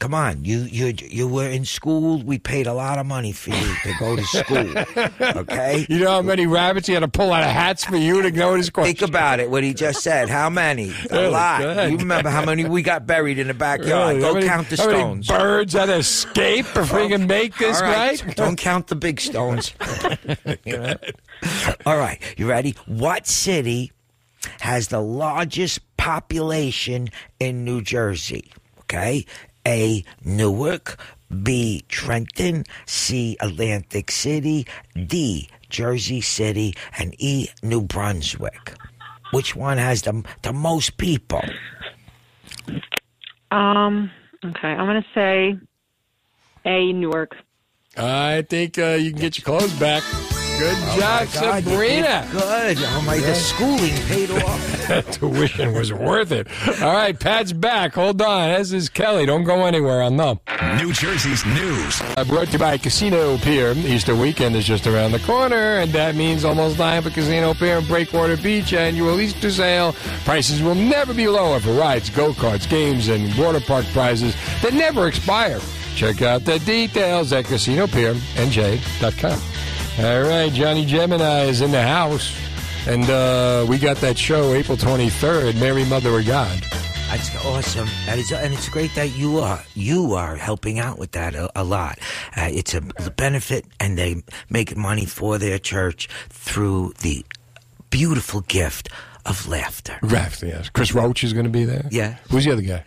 Come 0.00 0.12
on, 0.12 0.44
you 0.44 0.58
you 0.60 0.92
you 0.98 1.26
were 1.26 1.48
in 1.48 1.64
school. 1.64 2.22
We 2.22 2.38
paid 2.38 2.66
a 2.66 2.74
lot 2.74 2.98
of 2.98 3.06
money 3.06 3.32
for 3.32 3.50
you 3.50 3.74
to 3.84 3.94
go 3.98 4.16
to 4.16 4.22
school. 4.24 4.74
Okay. 5.38 5.86
You 5.88 6.00
know 6.00 6.10
how 6.10 6.22
many 6.22 6.46
rabbits 6.46 6.86
he 6.86 6.92
had 6.94 7.00
to 7.00 7.08
pull 7.08 7.32
out 7.32 7.42
of 7.42 7.50
hats 7.50 7.84
for 7.84 7.96
you 7.96 8.22
to 8.22 8.30
go 8.30 8.54
his 8.54 8.70
question? 8.70 8.94
Think 8.96 9.08
about 9.08 9.40
it. 9.40 9.50
What 9.50 9.62
he 9.64 9.72
just 9.74 10.02
said. 10.02 10.28
How 10.28 10.50
many? 10.50 10.92
A 11.10 11.30
lot. 11.30 11.90
You 11.90 11.96
remember 11.96 12.28
how 12.28 12.44
many 12.44 12.64
we 12.66 12.82
got 12.82 13.06
buried 13.06 13.38
in 13.38 13.48
the 13.48 13.54
backyard? 13.54 14.16
Really? 14.16 14.20
Go 14.20 14.34
many- 14.34 14.46
count 14.46 14.68
the 14.70 14.76
how 14.76 14.86
many 14.86 14.98
stones. 14.98 15.26
birds 15.28 15.72
had 15.72 15.86
to 15.86 15.96
escape 15.96 16.66
before 16.74 17.00
we 17.02 17.08
can 17.08 17.26
make 17.26 17.56
this 17.56 17.80
right. 17.80 18.22
right? 18.24 18.36
Don't 18.36 18.56
count 18.56 18.88
the 18.88 18.96
big 18.96 19.20
stones. 19.20 19.72
All 21.86 21.96
right. 21.96 22.20
You 22.36 22.48
ready? 22.48 22.74
What 22.86 23.26
city 23.26 23.92
has 24.60 24.88
the 24.88 25.00
largest 25.00 25.80
population 25.96 27.08
in 27.40 27.64
New 27.64 27.80
Jersey? 27.82 28.52
Okay. 28.80 29.24
A. 29.66 30.04
Newark. 30.24 30.98
B. 31.42 31.84
Trenton. 31.88 32.64
C. 32.86 33.36
Atlantic 33.40 34.10
City. 34.10 34.66
D. 35.06 35.48
Jersey 35.68 36.20
City. 36.20 36.74
And 36.98 37.14
E. 37.18 37.48
New 37.62 37.82
Brunswick. 37.82 38.74
Which 39.32 39.54
one 39.54 39.78
has 39.78 40.02
the, 40.02 40.24
the 40.42 40.52
most 40.52 40.96
people? 40.96 41.42
Um. 43.50 44.10
Okay, 44.44 44.68
I'm 44.68 44.86
gonna 44.86 45.04
say 45.14 45.58
A. 46.64 46.92
Newark. 46.92 47.36
I 47.96 48.44
think 48.48 48.78
uh, 48.78 48.96
you 49.00 49.10
can 49.10 49.20
get 49.20 49.38
your 49.38 49.44
clothes 49.44 49.72
back. 49.80 50.04
Good 50.58 50.74
Oh, 50.76 50.98
job, 50.98 51.28
my 51.28 51.40
God, 51.40 51.62
Sabrina. 51.64 52.28
Good. 52.32 52.78
Oh 52.80 53.02
my, 53.06 53.18
the 53.18 53.34
schooling 53.34 53.94
paid 54.08 54.30
off. 54.30 54.74
That 54.88 55.12
tuition 55.12 55.74
was 55.74 55.92
worth 55.92 56.32
it. 56.32 56.48
All 56.80 56.94
right, 56.94 57.18
Pat's 57.18 57.52
back. 57.52 57.92
Hold 57.92 58.22
on. 58.22 58.54
This 58.54 58.72
is 58.72 58.88
Kelly. 58.88 59.26
Don't 59.26 59.44
go 59.44 59.66
anywhere. 59.66 60.02
I'll 60.02 60.10
know. 60.10 60.40
New 60.78 60.94
Jersey's 60.94 61.44
news. 61.44 62.00
Uh, 62.16 62.24
brought 62.24 62.46
to 62.46 62.52
you 62.54 62.58
by 62.58 62.78
Casino 62.78 63.36
Pier. 63.36 63.72
Easter 63.76 64.16
weekend 64.16 64.56
is 64.56 64.64
just 64.66 64.86
around 64.86 65.12
the 65.12 65.18
corner, 65.20 65.80
and 65.80 65.92
that 65.92 66.14
means 66.14 66.42
almost 66.42 66.78
time 66.78 67.02
for 67.02 67.10
Casino 67.10 67.52
Pier 67.52 67.76
and 67.78 67.86
Breakwater 67.86 68.38
Beach 68.38 68.72
annual 68.72 69.20
Easter 69.20 69.50
sale. 69.50 69.92
Prices 70.24 70.62
will 70.62 70.74
never 70.74 71.12
be 71.12 71.28
lower 71.28 71.60
for 71.60 71.72
rides, 71.74 72.08
go 72.08 72.32
karts, 72.32 72.66
games, 72.66 73.08
and 73.08 73.36
water 73.36 73.60
park 73.60 73.84
prizes 73.92 74.34
that 74.62 74.72
never 74.72 75.06
expire. 75.06 75.60
Check 75.96 76.22
out 76.22 76.46
the 76.46 76.58
details 76.60 77.30
at 77.34 77.44
CasinoPierNJ.com. 77.44 79.40
All 79.98 80.22
right, 80.22 80.52
Johnny 80.52 80.86
Gemini 80.86 81.46
is 81.46 81.60
in 81.60 81.72
the 81.72 81.82
house, 81.82 82.32
and 82.86 83.10
uh, 83.10 83.66
we 83.68 83.78
got 83.78 83.96
that 83.96 84.16
show 84.16 84.54
April 84.54 84.78
23rd, 84.78 85.58
Mary 85.58 85.84
Mother 85.86 86.16
of 86.16 86.24
God. 86.24 86.62
That's 87.08 87.34
awesome. 87.44 87.88
That 88.06 88.16
is, 88.16 88.30
and 88.30 88.54
it's 88.54 88.68
great 88.68 88.94
that 88.94 89.16
you 89.16 89.40
are 89.40 89.60
you 89.74 90.14
are 90.14 90.36
helping 90.36 90.78
out 90.78 91.00
with 91.00 91.10
that 91.12 91.34
a, 91.34 91.50
a 91.60 91.64
lot. 91.64 91.98
Uh, 92.36 92.48
it's 92.48 92.74
a 92.74 92.80
benefit, 92.80 93.64
and 93.80 93.98
they 93.98 94.22
make 94.48 94.76
money 94.76 95.04
for 95.04 95.36
their 95.36 95.58
church 95.58 96.08
through 96.28 96.92
the 97.00 97.26
beautiful 97.90 98.42
gift 98.42 98.90
of 99.26 99.48
laughter. 99.48 99.98
Raft, 100.02 100.42
yes. 100.42 100.68
Chris 100.70 100.94
Roach 100.94 101.24
is 101.24 101.32
going 101.32 101.44
to 101.44 101.50
be 101.50 101.64
there. 101.64 101.86
Yeah. 101.90 102.16
Who's 102.30 102.44
the 102.44 102.52
other 102.52 102.62
guy? 102.62 102.84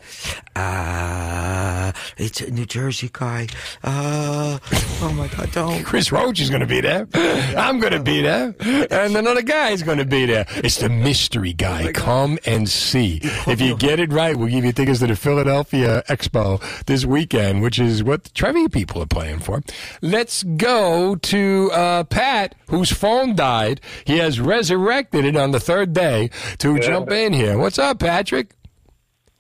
Uh, 0.56 1.92
it's 2.18 2.42
a 2.42 2.52
New 2.52 2.66
Jersey 2.66 3.10
guy. 3.12 3.48
Uh, 3.84 4.60
oh 5.02 5.14
my 5.16 5.28
God, 5.28 5.52
don't. 5.52 5.84
Chris 5.86 6.12
Roach 6.12 6.40
is 6.40 6.50
going 6.50 6.62
to 6.62 6.68
be 6.68 6.82
there. 6.82 7.08
I'm 7.14 7.80
going 7.80 7.94
to 7.94 8.02
be 8.02 8.22
there. 8.22 8.54
And 8.60 9.16
another 9.16 9.42
guy 9.42 9.70
is 9.70 9.84
going 9.84 9.98
to 9.98 10.06
be 10.06 10.26
there. 10.26 10.46
It's 10.58 10.78
the 10.78 10.90
mystery 10.90 11.54
guy. 11.54 11.92
Come 11.94 12.38
and 12.46 12.68
see. 12.68 13.20
If 13.48 13.62
you 13.62 13.78
get 13.78 14.00
it 14.00 14.12
right, 14.12 14.36
we'll 14.36 14.50
give 14.50 14.66
you 14.66 14.72
tickets 14.72 15.00
to 15.00 15.08
the 15.08 15.16
Philadelphia 15.16 16.04
Expo 16.08 16.62
this 16.86 17.06
weekend, 17.06 17.62
which 17.62 17.80
is 17.80 18.04
what 18.04 18.24
the 18.26 18.30
Trevor 18.32 18.70
people 18.70 19.02
are 19.02 19.08
playing 19.08 19.40
for. 19.40 19.64
Let's 20.02 20.44
go 20.44 21.16
to 21.16 21.72
uh, 21.74 22.04
Pat, 22.06 22.56
whose 22.68 22.92
phone 22.92 23.36
died. 23.36 23.82
He 24.06 24.18
has 24.18 24.40
resurrected 24.40 25.26
it 25.26 25.36
on 25.36 25.52
the 25.52 25.60
third 25.60 25.94
day 25.94 26.21
to 26.60 26.76
Yeah. 26.76 26.82
jump 26.82 27.12
in 27.12 27.34
here. 27.34 27.58
What's 27.58 27.80
up, 27.80 28.00
Patrick? 28.00 28.52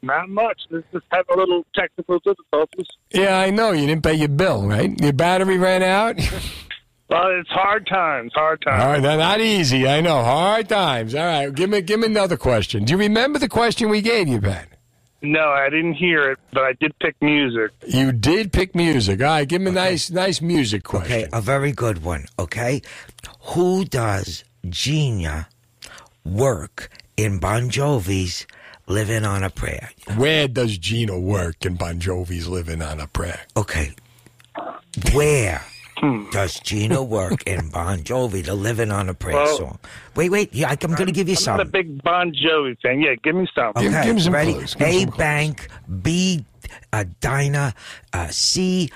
Not 0.03 0.29
much. 0.29 0.59
This 0.71 0.83
just 0.91 1.05
had 1.11 1.21
a 1.31 1.37
little 1.37 1.63
technical 1.75 2.17
difficulties. 2.19 2.87
Yeah, 3.11 3.37
I 3.37 3.51
know. 3.51 3.71
You 3.71 3.85
didn't 3.85 4.03
pay 4.03 4.15
your 4.15 4.29
bill, 4.29 4.65
right? 4.67 4.99
Your 4.99 5.13
battery 5.13 5.57
ran 5.57 5.83
out? 5.83 6.17
Well, 7.09 7.27
it's 7.41 7.49
hard 7.49 7.87
times. 7.87 8.31
Hard 8.33 8.61
times. 8.61 8.81
All 8.81 8.89
right, 8.91 9.17
not 9.17 9.41
easy. 9.41 9.85
I 9.85 9.99
know. 9.99 10.23
Hard 10.23 10.69
times. 10.69 11.13
All 11.13 11.25
right, 11.25 11.53
give 11.53 11.69
me 11.69 11.81
give 11.81 11.99
me 11.99 12.05
another 12.07 12.37
question. 12.37 12.85
Do 12.85 12.91
you 12.93 12.97
remember 12.97 13.37
the 13.37 13.49
question 13.49 13.89
we 13.89 13.99
gave 13.99 14.29
you, 14.29 14.39
Pat? 14.39 14.69
No, 15.21 15.49
I 15.49 15.69
didn't 15.69 15.95
hear 15.95 16.31
it, 16.31 16.39
but 16.53 16.63
I 16.63 16.71
did 16.79 16.97
pick 16.99 17.17
music. 17.21 17.71
You 17.85 18.13
did 18.13 18.53
pick 18.53 18.73
music. 18.75 19.19
All 19.19 19.27
right, 19.27 19.45
give 19.45 19.61
me 19.61 19.71
a 19.71 19.73
nice 19.73 20.09
nice 20.09 20.41
music 20.41 20.85
question. 20.85 21.11
Okay, 21.11 21.27
a 21.33 21.41
very 21.41 21.73
good 21.73 22.01
one. 22.01 22.27
Okay, 22.39 22.81
who 23.41 23.83
does 23.83 24.45
Gina 24.69 25.49
work 26.25 26.89
in 27.17 27.39
Bon 27.39 27.69
Jovi's 27.69 28.45
"Living 28.87 29.25
on 29.25 29.43
a 29.43 29.49
Prayer"? 29.49 29.91
Where 30.15 30.47
does 30.47 30.77
Gina 30.77 31.19
work 31.19 31.65
in 31.65 31.75
Bon 31.75 31.99
Jovi's 31.99 32.47
"Living 32.47 32.81
on 32.81 32.99
a 32.99 33.07
Prayer"? 33.07 33.41
Okay, 33.57 33.91
where 35.13 35.61
does 36.31 36.59
Gina 36.59 37.03
work 37.03 37.43
in 37.43 37.69
Bon 37.69 37.99
Jovi, 37.99 38.43
the 38.43 38.55
"Living 38.55 38.91
on 38.91 39.09
a 39.09 39.13
Prayer" 39.13 39.35
Well- 39.35 39.57
song? 39.57 39.79
Wait, 40.15 40.29
wait, 40.29 40.53
yeah, 40.53 40.69
I'm 40.69 40.93
going 40.93 41.07
to 41.07 41.11
give 41.11 41.29
you 41.29 41.35
I'm 41.47 41.57
not 41.57 41.59
a 41.61 41.65
big 41.65 42.01
Bon 42.03 42.33
Jovi 42.33 42.77
fan. 42.81 43.01
Yeah, 43.01 43.15
give 43.23 43.35
me 43.35 43.47
some. 43.53 43.71
Okay, 43.75 44.29
ready? 44.29 44.57
A 44.79 45.05
bank, 45.05 45.67
B 46.01 46.45
a 46.93 47.05
diner, 47.05 47.73
uh, 48.13 48.27
C 48.27 48.89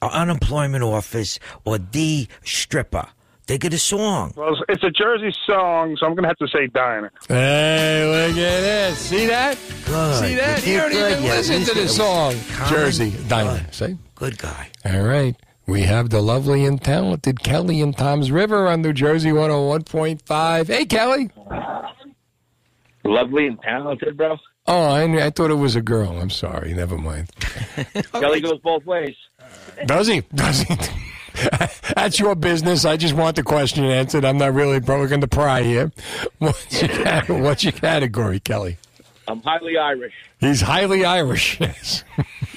a 0.00 0.06
unemployment 0.06 0.82
office, 0.82 1.38
or 1.64 1.78
D 1.78 2.28
stripper. 2.44 3.06
Think 3.46 3.64
of 3.64 3.72
the 3.72 3.78
song. 3.78 4.32
Well, 4.36 4.56
it's 4.68 4.84
a 4.84 4.90
Jersey 4.90 5.34
song, 5.46 5.96
so 5.98 6.06
I'm 6.06 6.12
going 6.14 6.22
to 6.22 6.28
have 6.28 6.38
to 6.38 6.48
say 6.48 6.68
Diner. 6.68 7.10
Hey, 7.28 8.04
look 8.28 8.36
at 8.36 8.36
this. 8.60 8.98
See 8.98 9.26
that? 9.26 9.58
Good. 9.84 10.20
See 10.24 10.34
that? 10.36 10.64
You 10.66 10.72
You 10.74 10.78
don't 10.80 10.90
good. 10.92 11.12
even 11.12 11.24
Yeah, 11.24 11.34
listen 11.36 11.62
to 11.64 11.74
the 11.82 11.88
song. 11.88 12.34
Jersey 12.68 13.12
Diner. 13.28 13.66
See? 13.72 13.98
Good 14.14 14.38
guy. 14.38 14.70
All 14.84 15.02
right. 15.02 15.34
We 15.66 15.82
have 15.82 16.10
the 16.10 16.20
lovely 16.20 16.64
and 16.64 16.80
talented 16.82 17.42
Kelly 17.42 17.80
and 17.80 17.96
Toms 17.96 18.30
River 18.30 18.68
on 18.68 18.82
New 18.82 18.92
Jersey 18.92 19.30
101.5. 19.30 20.66
Hey, 20.68 20.84
Kelly. 20.86 21.30
Lovely 23.04 23.46
and 23.48 23.60
talented, 23.60 24.16
bro. 24.16 24.36
Oh, 24.68 24.82
I, 24.84 25.02
I 25.26 25.30
thought 25.30 25.50
it 25.50 25.54
was 25.54 25.74
a 25.74 25.82
girl. 25.82 26.18
I'm 26.20 26.30
sorry. 26.30 26.72
Never 26.72 26.96
mind. 26.96 27.28
Kelly 28.12 28.40
goes 28.40 28.58
both 28.60 28.84
ways. 28.86 29.16
Does 29.86 30.06
he? 30.06 30.20
Does 30.34 30.62
he? 30.62 30.76
That's 31.94 32.18
your 32.18 32.34
business. 32.34 32.84
I 32.84 32.96
just 32.96 33.14
want 33.14 33.36
the 33.36 33.42
question 33.42 33.84
answered. 33.84 34.24
I'm 34.24 34.38
not 34.38 34.54
really 34.54 34.80
looking 34.80 35.20
to 35.20 35.28
pry 35.28 35.62
here. 35.62 35.92
What's 36.38 36.82
your, 36.82 37.40
what's 37.40 37.64
your 37.64 37.72
category, 37.72 38.40
Kelly? 38.40 38.78
I'm 39.28 39.40
highly 39.42 39.78
Irish. 39.78 40.12
He's 40.40 40.60
highly 40.60 41.04
Irish. 41.04 41.58
Yes. 41.72 42.04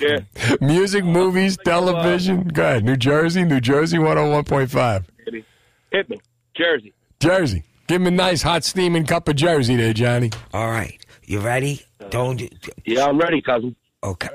Yeah. 0.02 0.20
Music, 0.60 1.06
movies, 1.06 1.58
uh, 1.60 1.64
television. 1.64 2.50
Go 2.50 2.64
ahead. 2.64 2.84
New 2.84 2.98
Jersey, 2.98 3.46
New 3.46 3.62
Jersey 3.62 3.98
101.5. 3.98 5.06
Hit 5.24 5.34
me. 5.34 5.46
Hit 5.92 6.10
me. 6.10 6.20
Jersey. 6.54 6.94
Jersey. 7.22 7.64
Give 7.88 8.02
him 8.02 8.08
a 8.08 8.12
nice 8.12 8.42
hot 8.42 8.64
steaming 8.66 9.06
cup 9.06 9.30
of 9.30 9.36
Jersey 9.38 9.76
there, 9.78 9.94
Johnny. 9.94 10.32
All 10.54 10.70
right, 10.70 11.00
you 11.24 11.40
ready? 11.40 11.84
Don't. 12.10 12.42
Yeah, 12.84 13.06
I'm 13.06 13.18
ready, 13.18 13.42
cousin. 13.42 13.76
Okay. 14.04 14.30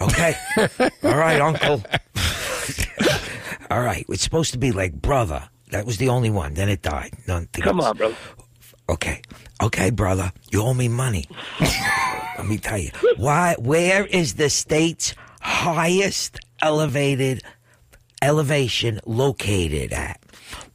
Okay. 0.00 0.34
All 1.04 1.16
right, 1.16 1.40
Uncle. 1.40 1.82
All 3.70 3.80
right. 3.80 4.04
It's 4.08 4.22
supposed 4.22 4.52
to 4.52 4.58
be 4.58 4.72
like 4.72 4.92
brother. 4.94 5.48
That 5.70 5.86
was 5.86 5.98
the 5.98 6.08
only 6.08 6.30
one. 6.30 6.54
Then 6.54 6.68
it 6.68 6.82
died. 6.82 7.12
None. 7.28 7.48
Come 7.52 7.80
on, 7.80 7.96
bro. 7.96 8.14
Okay. 8.88 9.22
Okay, 9.62 9.90
brother. 9.90 10.32
You 10.50 10.62
owe 10.62 10.74
me 10.74 10.88
money. 10.88 11.26
Let 11.60 12.46
me 12.46 12.58
tell 12.58 12.78
you. 12.78 12.90
Why? 13.16 13.54
Where 13.58 14.04
is 14.06 14.34
the 14.34 14.50
state's 14.50 15.14
highest 15.40 16.40
elevated 16.62 17.42
elevation 18.22 19.00
located 19.06 19.92
at? 19.92 20.18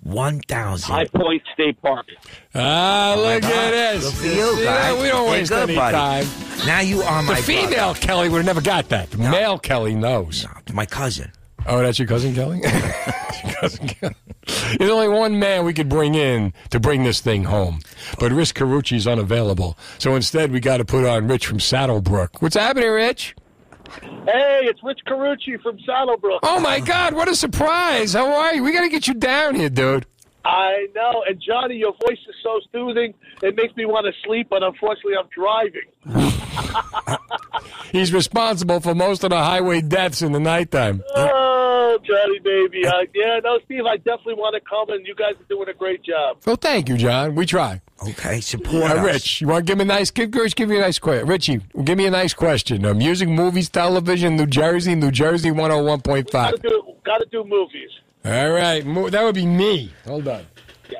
One 0.02 0.40
thousand. 0.42 0.94
High 0.94 1.06
Point 1.08 1.42
State 1.54 1.82
Park. 1.82 2.06
Ah, 2.54 3.16
look 3.18 3.42
God. 3.42 3.52
at 3.52 3.72
this. 3.96 4.04
Good 4.04 4.14
for 4.14 4.26
you, 4.28 4.56
See 4.58 4.64
guy. 4.64 4.74
that? 4.94 5.02
We 5.02 5.08
don't 5.08 5.26
Hey, 5.28 5.32
waste 5.40 5.50
good, 5.52 5.64
any 5.70 5.76
buddy. 5.76 5.96
time. 5.98 6.28
Now 6.68 6.80
you 6.82 7.02
are 7.02 7.24
my 7.24 7.36
The 7.36 7.42
female 7.42 7.70
brother. 7.94 8.00
Kelly 8.00 8.30
would 8.30 8.38
have 8.38 8.46
never 8.46 8.62
got 8.62 8.88
that. 8.90 9.10
The 9.10 9.18
male 9.18 9.58
Kelly 9.58 9.96
knows. 9.96 10.46
My 10.72 10.86
cousin. 10.86 11.32
Oh, 11.68 11.80
that's 11.82 11.98
your 11.98 12.08
cousin 12.08 12.36
Kelly? 12.36 12.60
Your 13.44 13.54
cousin 13.56 13.88
Kelly. 13.88 14.16
There's 14.78 14.92
only 14.92 15.08
one 15.08 15.40
man 15.40 15.66
we 15.66 15.74
could 15.74 15.90
bring 15.90 16.16
in 16.16 16.54
to 16.70 16.80
bring 16.80 17.04
this 17.04 17.22
thing 17.22 17.44
home. 17.46 17.80
But 18.20 18.32
Rich 18.32 18.54
Carucci's 18.54 19.08
unavailable. 19.08 19.78
So 19.98 20.16
instead, 20.16 20.52
we 20.52 20.60
got 20.60 20.78
to 20.78 20.86
put 20.86 21.06
on 21.06 21.28
Rich 21.28 21.48
from 21.48 21.60
Saddle 21.60 22.02
Brook. 22.02 22.42
What's 22.42 22.56
happening, 22.56 22.90
Rich? 22.90 23.36
Hey, 24.02 24.62
it's 24.64 24.84
Rich 24.84 25.00
Carucci 25.08 25.62
from 25.62 25.80
Saddle 25.86 26.18
Brook. 26.18 26.40
Oh, 26.44 26.60
my 26.60 26.80
God. 26.80 27.14
What 27.14 27.28
a 27.28 27.36
surprise. 27.36 28.14
How 28.14 28.32
are 28.34 28.54
you? 28.54 28.64
We 28.64 28.72
got 28.72 28.82
to 28.82 28.90
get 28.90 29.08
you 29.08 29.14
down 29.14 29.56
here, 29.56 29.70
dude. 29.70 30.06
I 30.46 30.88
know. 30.94 31.24
And 31.28 31.42
Johnny, 31.42 31.76
your 31.76 31.94
voice 31.94 32.20
is 32.30 32.36
so 32.44 32.60
soothing. 32.72 33.14
It 33.42 33.56
makes 33.56 33.76
me 33.76 33.86
want 33.86 34.06
to 34.06 34.14
sleep, 34.24 34.48
but 34.50 34.62
unfortunately, 34.64 35.16
I'm 35.20 35.28
driving. 35.36 35.90
He's 37.92 38.14
responsible 38.14 38.80
for 38.80 38.94
most 38.94 39.24
of 39.24 39.32
the 39.32 39.38
highway 39.38 39.82
deaths 39.82 40.22
in 40.22 40.32
the 40.34 40.40
nighttime. 40.40 41.02
Oh, 41.16 41.98
Johnny 42.04 42.40
baby. 42.40 42.86
Uh, 42.86 42.92
yeah, 43.14 43.40
no, 43.44 43.60
Steve, 43.66 43.86
I 43.86 43.98
definitely 43.98 44.36
want 44.36 44.54
to 44.56 44.62
come, 44.70 44.90
and 44.90 45.06
you 45.08 45.16
guys 45.16 45.34
are 45.40 45.46
doing 45.50 45.70
a 45.70 45.74
great 45.74 46.04
job. 46.04 46.38
Well, 46.46 46.58
thank 46.58 46.90
you, 46.90 46.98
John. 46.98 47.36
We 47.36 47.46
try. 47.46 47.82
Okay, 48.08 48.42
support 48.42 48.92
Uh, 48.92 48.96
us. 48.96 49.06
Rich, 49.06 49.42
you 49.42 49.48
want 49.48 49.66
to 49.66 49.72
give 49.72 49.78
me 49.78 49.84
a 49.84 49.88
nice? 49.88 50.12
Give, 50.12 50.34
Rich, 50.34 50.56
give 50.56 50.70
me 50.70 50.78
a 50.78 50.82
nice 50.82 51.00
question. 51.00 51.28
Richie, 51.28 51.62
give 51.84 51.98
me 51.98 52.06
a 52.06 52.12
nice 52.12 52.34
question. 52.34 52.86
Uh, 52.86 52.94
music, 52.94 53.30
movies, 53.30 53.70
television, 53.70 54.36
New 54.36 54.46
Jersey, 54.46 54.96
New 54.96 55.12
Jersey, 55.12 55.50
one 55.52 55.72
hundred 55.72 55.84
one 55.86 56.02
point 56.02 56.30
five. 56.30 56.52
Got 56.52 56.62
to 56.64 56.70
do, 56.70 56.84
got 57.06 57.18
to 57.20 57.26
do 57.32 57.44
movies. 57.46 57.90
All 58.26 58.52
right, 58.52 58.84
that 59.12 59.24
would 59.24 59.36
be 59.36 59.46
me. 59.46 59.94
Hold 60.06 60.28
on. 60.28 60.46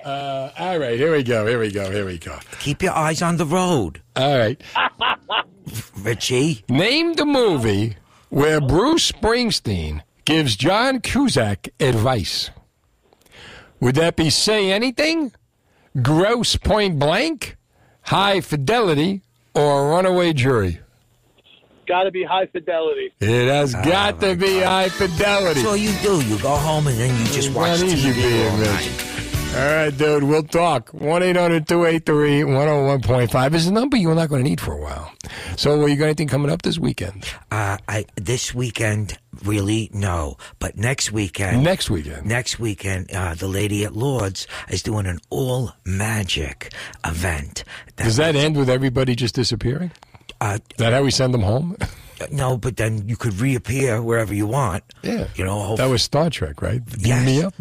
Uh, 0.04 0.52
all 0.60 0.78
right, 0.78 0.98
here 0.98 1.12
we 1.12 1.24
go. 1.24 1.48
Here 1.48 1.60
we 1.60 1.72
go. 1.72 1.90
Here 1.92 2.06
we 2.06 2.20
go. 2.20 2.38
Keep 2.60 2.84
your 2.84 2.94
eyes 2.94 3.22
on 3.24 3.38
the 3.38 3.46
road. 3.46 4.02
All 4.16 4.38
right. 4.38 4.62
Richie. 5.98 6.64
Name 6.70 7.14
the 7.14 7.26
movie 7.26 7.98
where 8.30 8.62
Bruce 8.62 9.12
Springsteen 9.12 10.02
gives 10.26 10.56
John 10.56 11.00
Cusack 11.02 11.70
advice. 11.80 12.52
Would 13.80 13.96
that 13.96 14.16
be 14.16 14.30
Say 14.30 14.72
Anything, 14.72 15.32
Grosse 16.02 16.56
Pointe 16.58 17.00
Blank, 17.00 17.58
High 18.04 18.42
Fidelity, 18.42 19.22
or 19.54 19.90
Runaway 19.90 20.34
Jury? 20.34 20.80
Got 21.88 22.04
to 22.04 22.12
be 22.12 22.24
high 22.24 22.48
fidelity. 22.48 23.14
It 23.20 23.48
has 23.48 23.76
Oh, 23.76 23.84
got 23.84 24.20
to 24.22 24.36
be 24.36 24.60
High 24.60 24.90
Fidelity. 24.90 25.62
That's 25.62 25.68
all 25.68 25.78
you 25.78 25.92
do. 26.02 26.22
You 26.26 26.38
go 26.40 26.56
home 26.56 26.88
and 26.88 26.98
then 26.98 27.18
you 27.20 27.26
just 27.26 27.48
It's 27.48 27.56
watch 27.56 27.80
not 27.82 27.90
easy 27.90 28.10
TV 28.12 28.16
being 28.24 28.48
all 28.52 28.58
rich. 28.58 28.68
night. 28.70 29.02
All 29.56 29.62
right, 29.74 29.98
dude, 29.98 30.24
we'll 30.24 30.44
talk. 30.44 30.90
1 30.90 31.24
800 31.24 31.66
283 31.66 32.42
101.5 32.42 33.54
is 33.54 33.68
a 33.68 33.72
number 33.74 33.96
you're 33.96 34.14
not 34.14 34.28
going 34.28 34.44
to 34.44 34.50
need 34.50 34.60
for 34.60 34.74
a 34.74 34.82
while. 34.82 35.14
So, 35.56 35.82
are 35.82 35.88
you 35.88 35.96
got 35.96 36.06
anything 36.06 36.28
coming 36.28 36.52
up 36.52 36.64
this 36.64 36.78
weekend? 36.78 37.24
Uh, 37.52 37.78
I 37.88 38.06
this 38.18 38.54
weekend 38.54 39.18
really 39.46 39.90
no, 39.94 40.36
but 40.60 40.76
next 40.76 41.14
weekend. 41.14 41.64
Next 41.64 41.90
weekend. 41.90 42.26
Next 42.26 42.60
weekend, 42.60 43.12
uh, 43.14 43.36
the 43.36 43.48
lady 43.48 43.86
at 43.86 43.96
Lourdes 43.96 44.46
is 44.70 44.84
doing 44.84 45.06
an 45.06 45.20
all 45.30 45.72
magic 45.86 46.74
event. 47.06 47.64
Does 47.96 48.18
that 48.18 48.36
end 48.36 48.58
with 48.58 48.70
everybody 48.70 49.16
just 49.16 49.36
disappearing? 49.36 49.92
Uh, 50.42 50.58
is 50.72 50.78
that 50.78 50.94
how 50.94 51.02
we 51.04 51.12
send 51.12 51.34
them 51.34 51.42
home? 51.44 51.76
No, 52.32 52.56
but 52.58 52.78
then 52.78 53.10
you 53.10 53.18
could 53.18 53.42
reappear 53.42 54.02
wherever 54.02 54.34
you 54.34 54.48
want. 54.48 54.86
Yeah. 55.04 55.28
You 55.36 55.44
know, 55.44 55.76
That 55.76 55.88
was 55.88 56.02
Star 56.02 56.30
Trek, 56.30 56.62
right? 56.62 56.84
Beam 56.86 57.02
Yes. 57.04 57.26
me 57.26 57.42
up. 57.44 57.54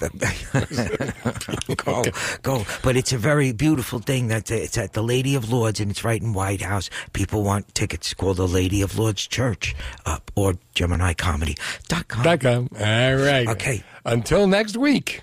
go, 1.76 2.02
go. 2.42 2.64
But 2.82 2.96
it's 2.96 3.12
a 3.12 3.18
very 3.18 3.52
beautiful 3.52 4.00
thing. 4.00 4.26
That 4.26 4.50
it's 4.50 4.76
at 4.76 4.94
the 4.94 5.02
Lady 5.02 5.36
of 5.36 5.48
Lourdes, 5.52 5.78
and 5.78 5.92
it's 5.92 6.02
right 6.02 6.20
in 6.20 6.32
White 6.32 6.60
House. 6.60 6.90
People 7.12 7.44
want 7.44 7.72
tickets. 7.74 8.12
Call 8.12 8.34
the 8.34 8.48
Lady 8.48 8.82
of 8.82 8.98
Lourdes 8.98 9.28
Church 9.28 9.76
up 10.06 10.32
or 10.34 10.54
Gemini 10.74 11.12
Comedy. 11.12 11.56
Dot 11.86 12.08
com. 12.08 12.24
Dot 12.24 12.40
com. 12.40 12.68
All 12.80 13.14
right. 13.14 13.46
Okay. 13.46 13.84
Until 14.04 14.48
next 14.48 14.76
week. 14.76 15.22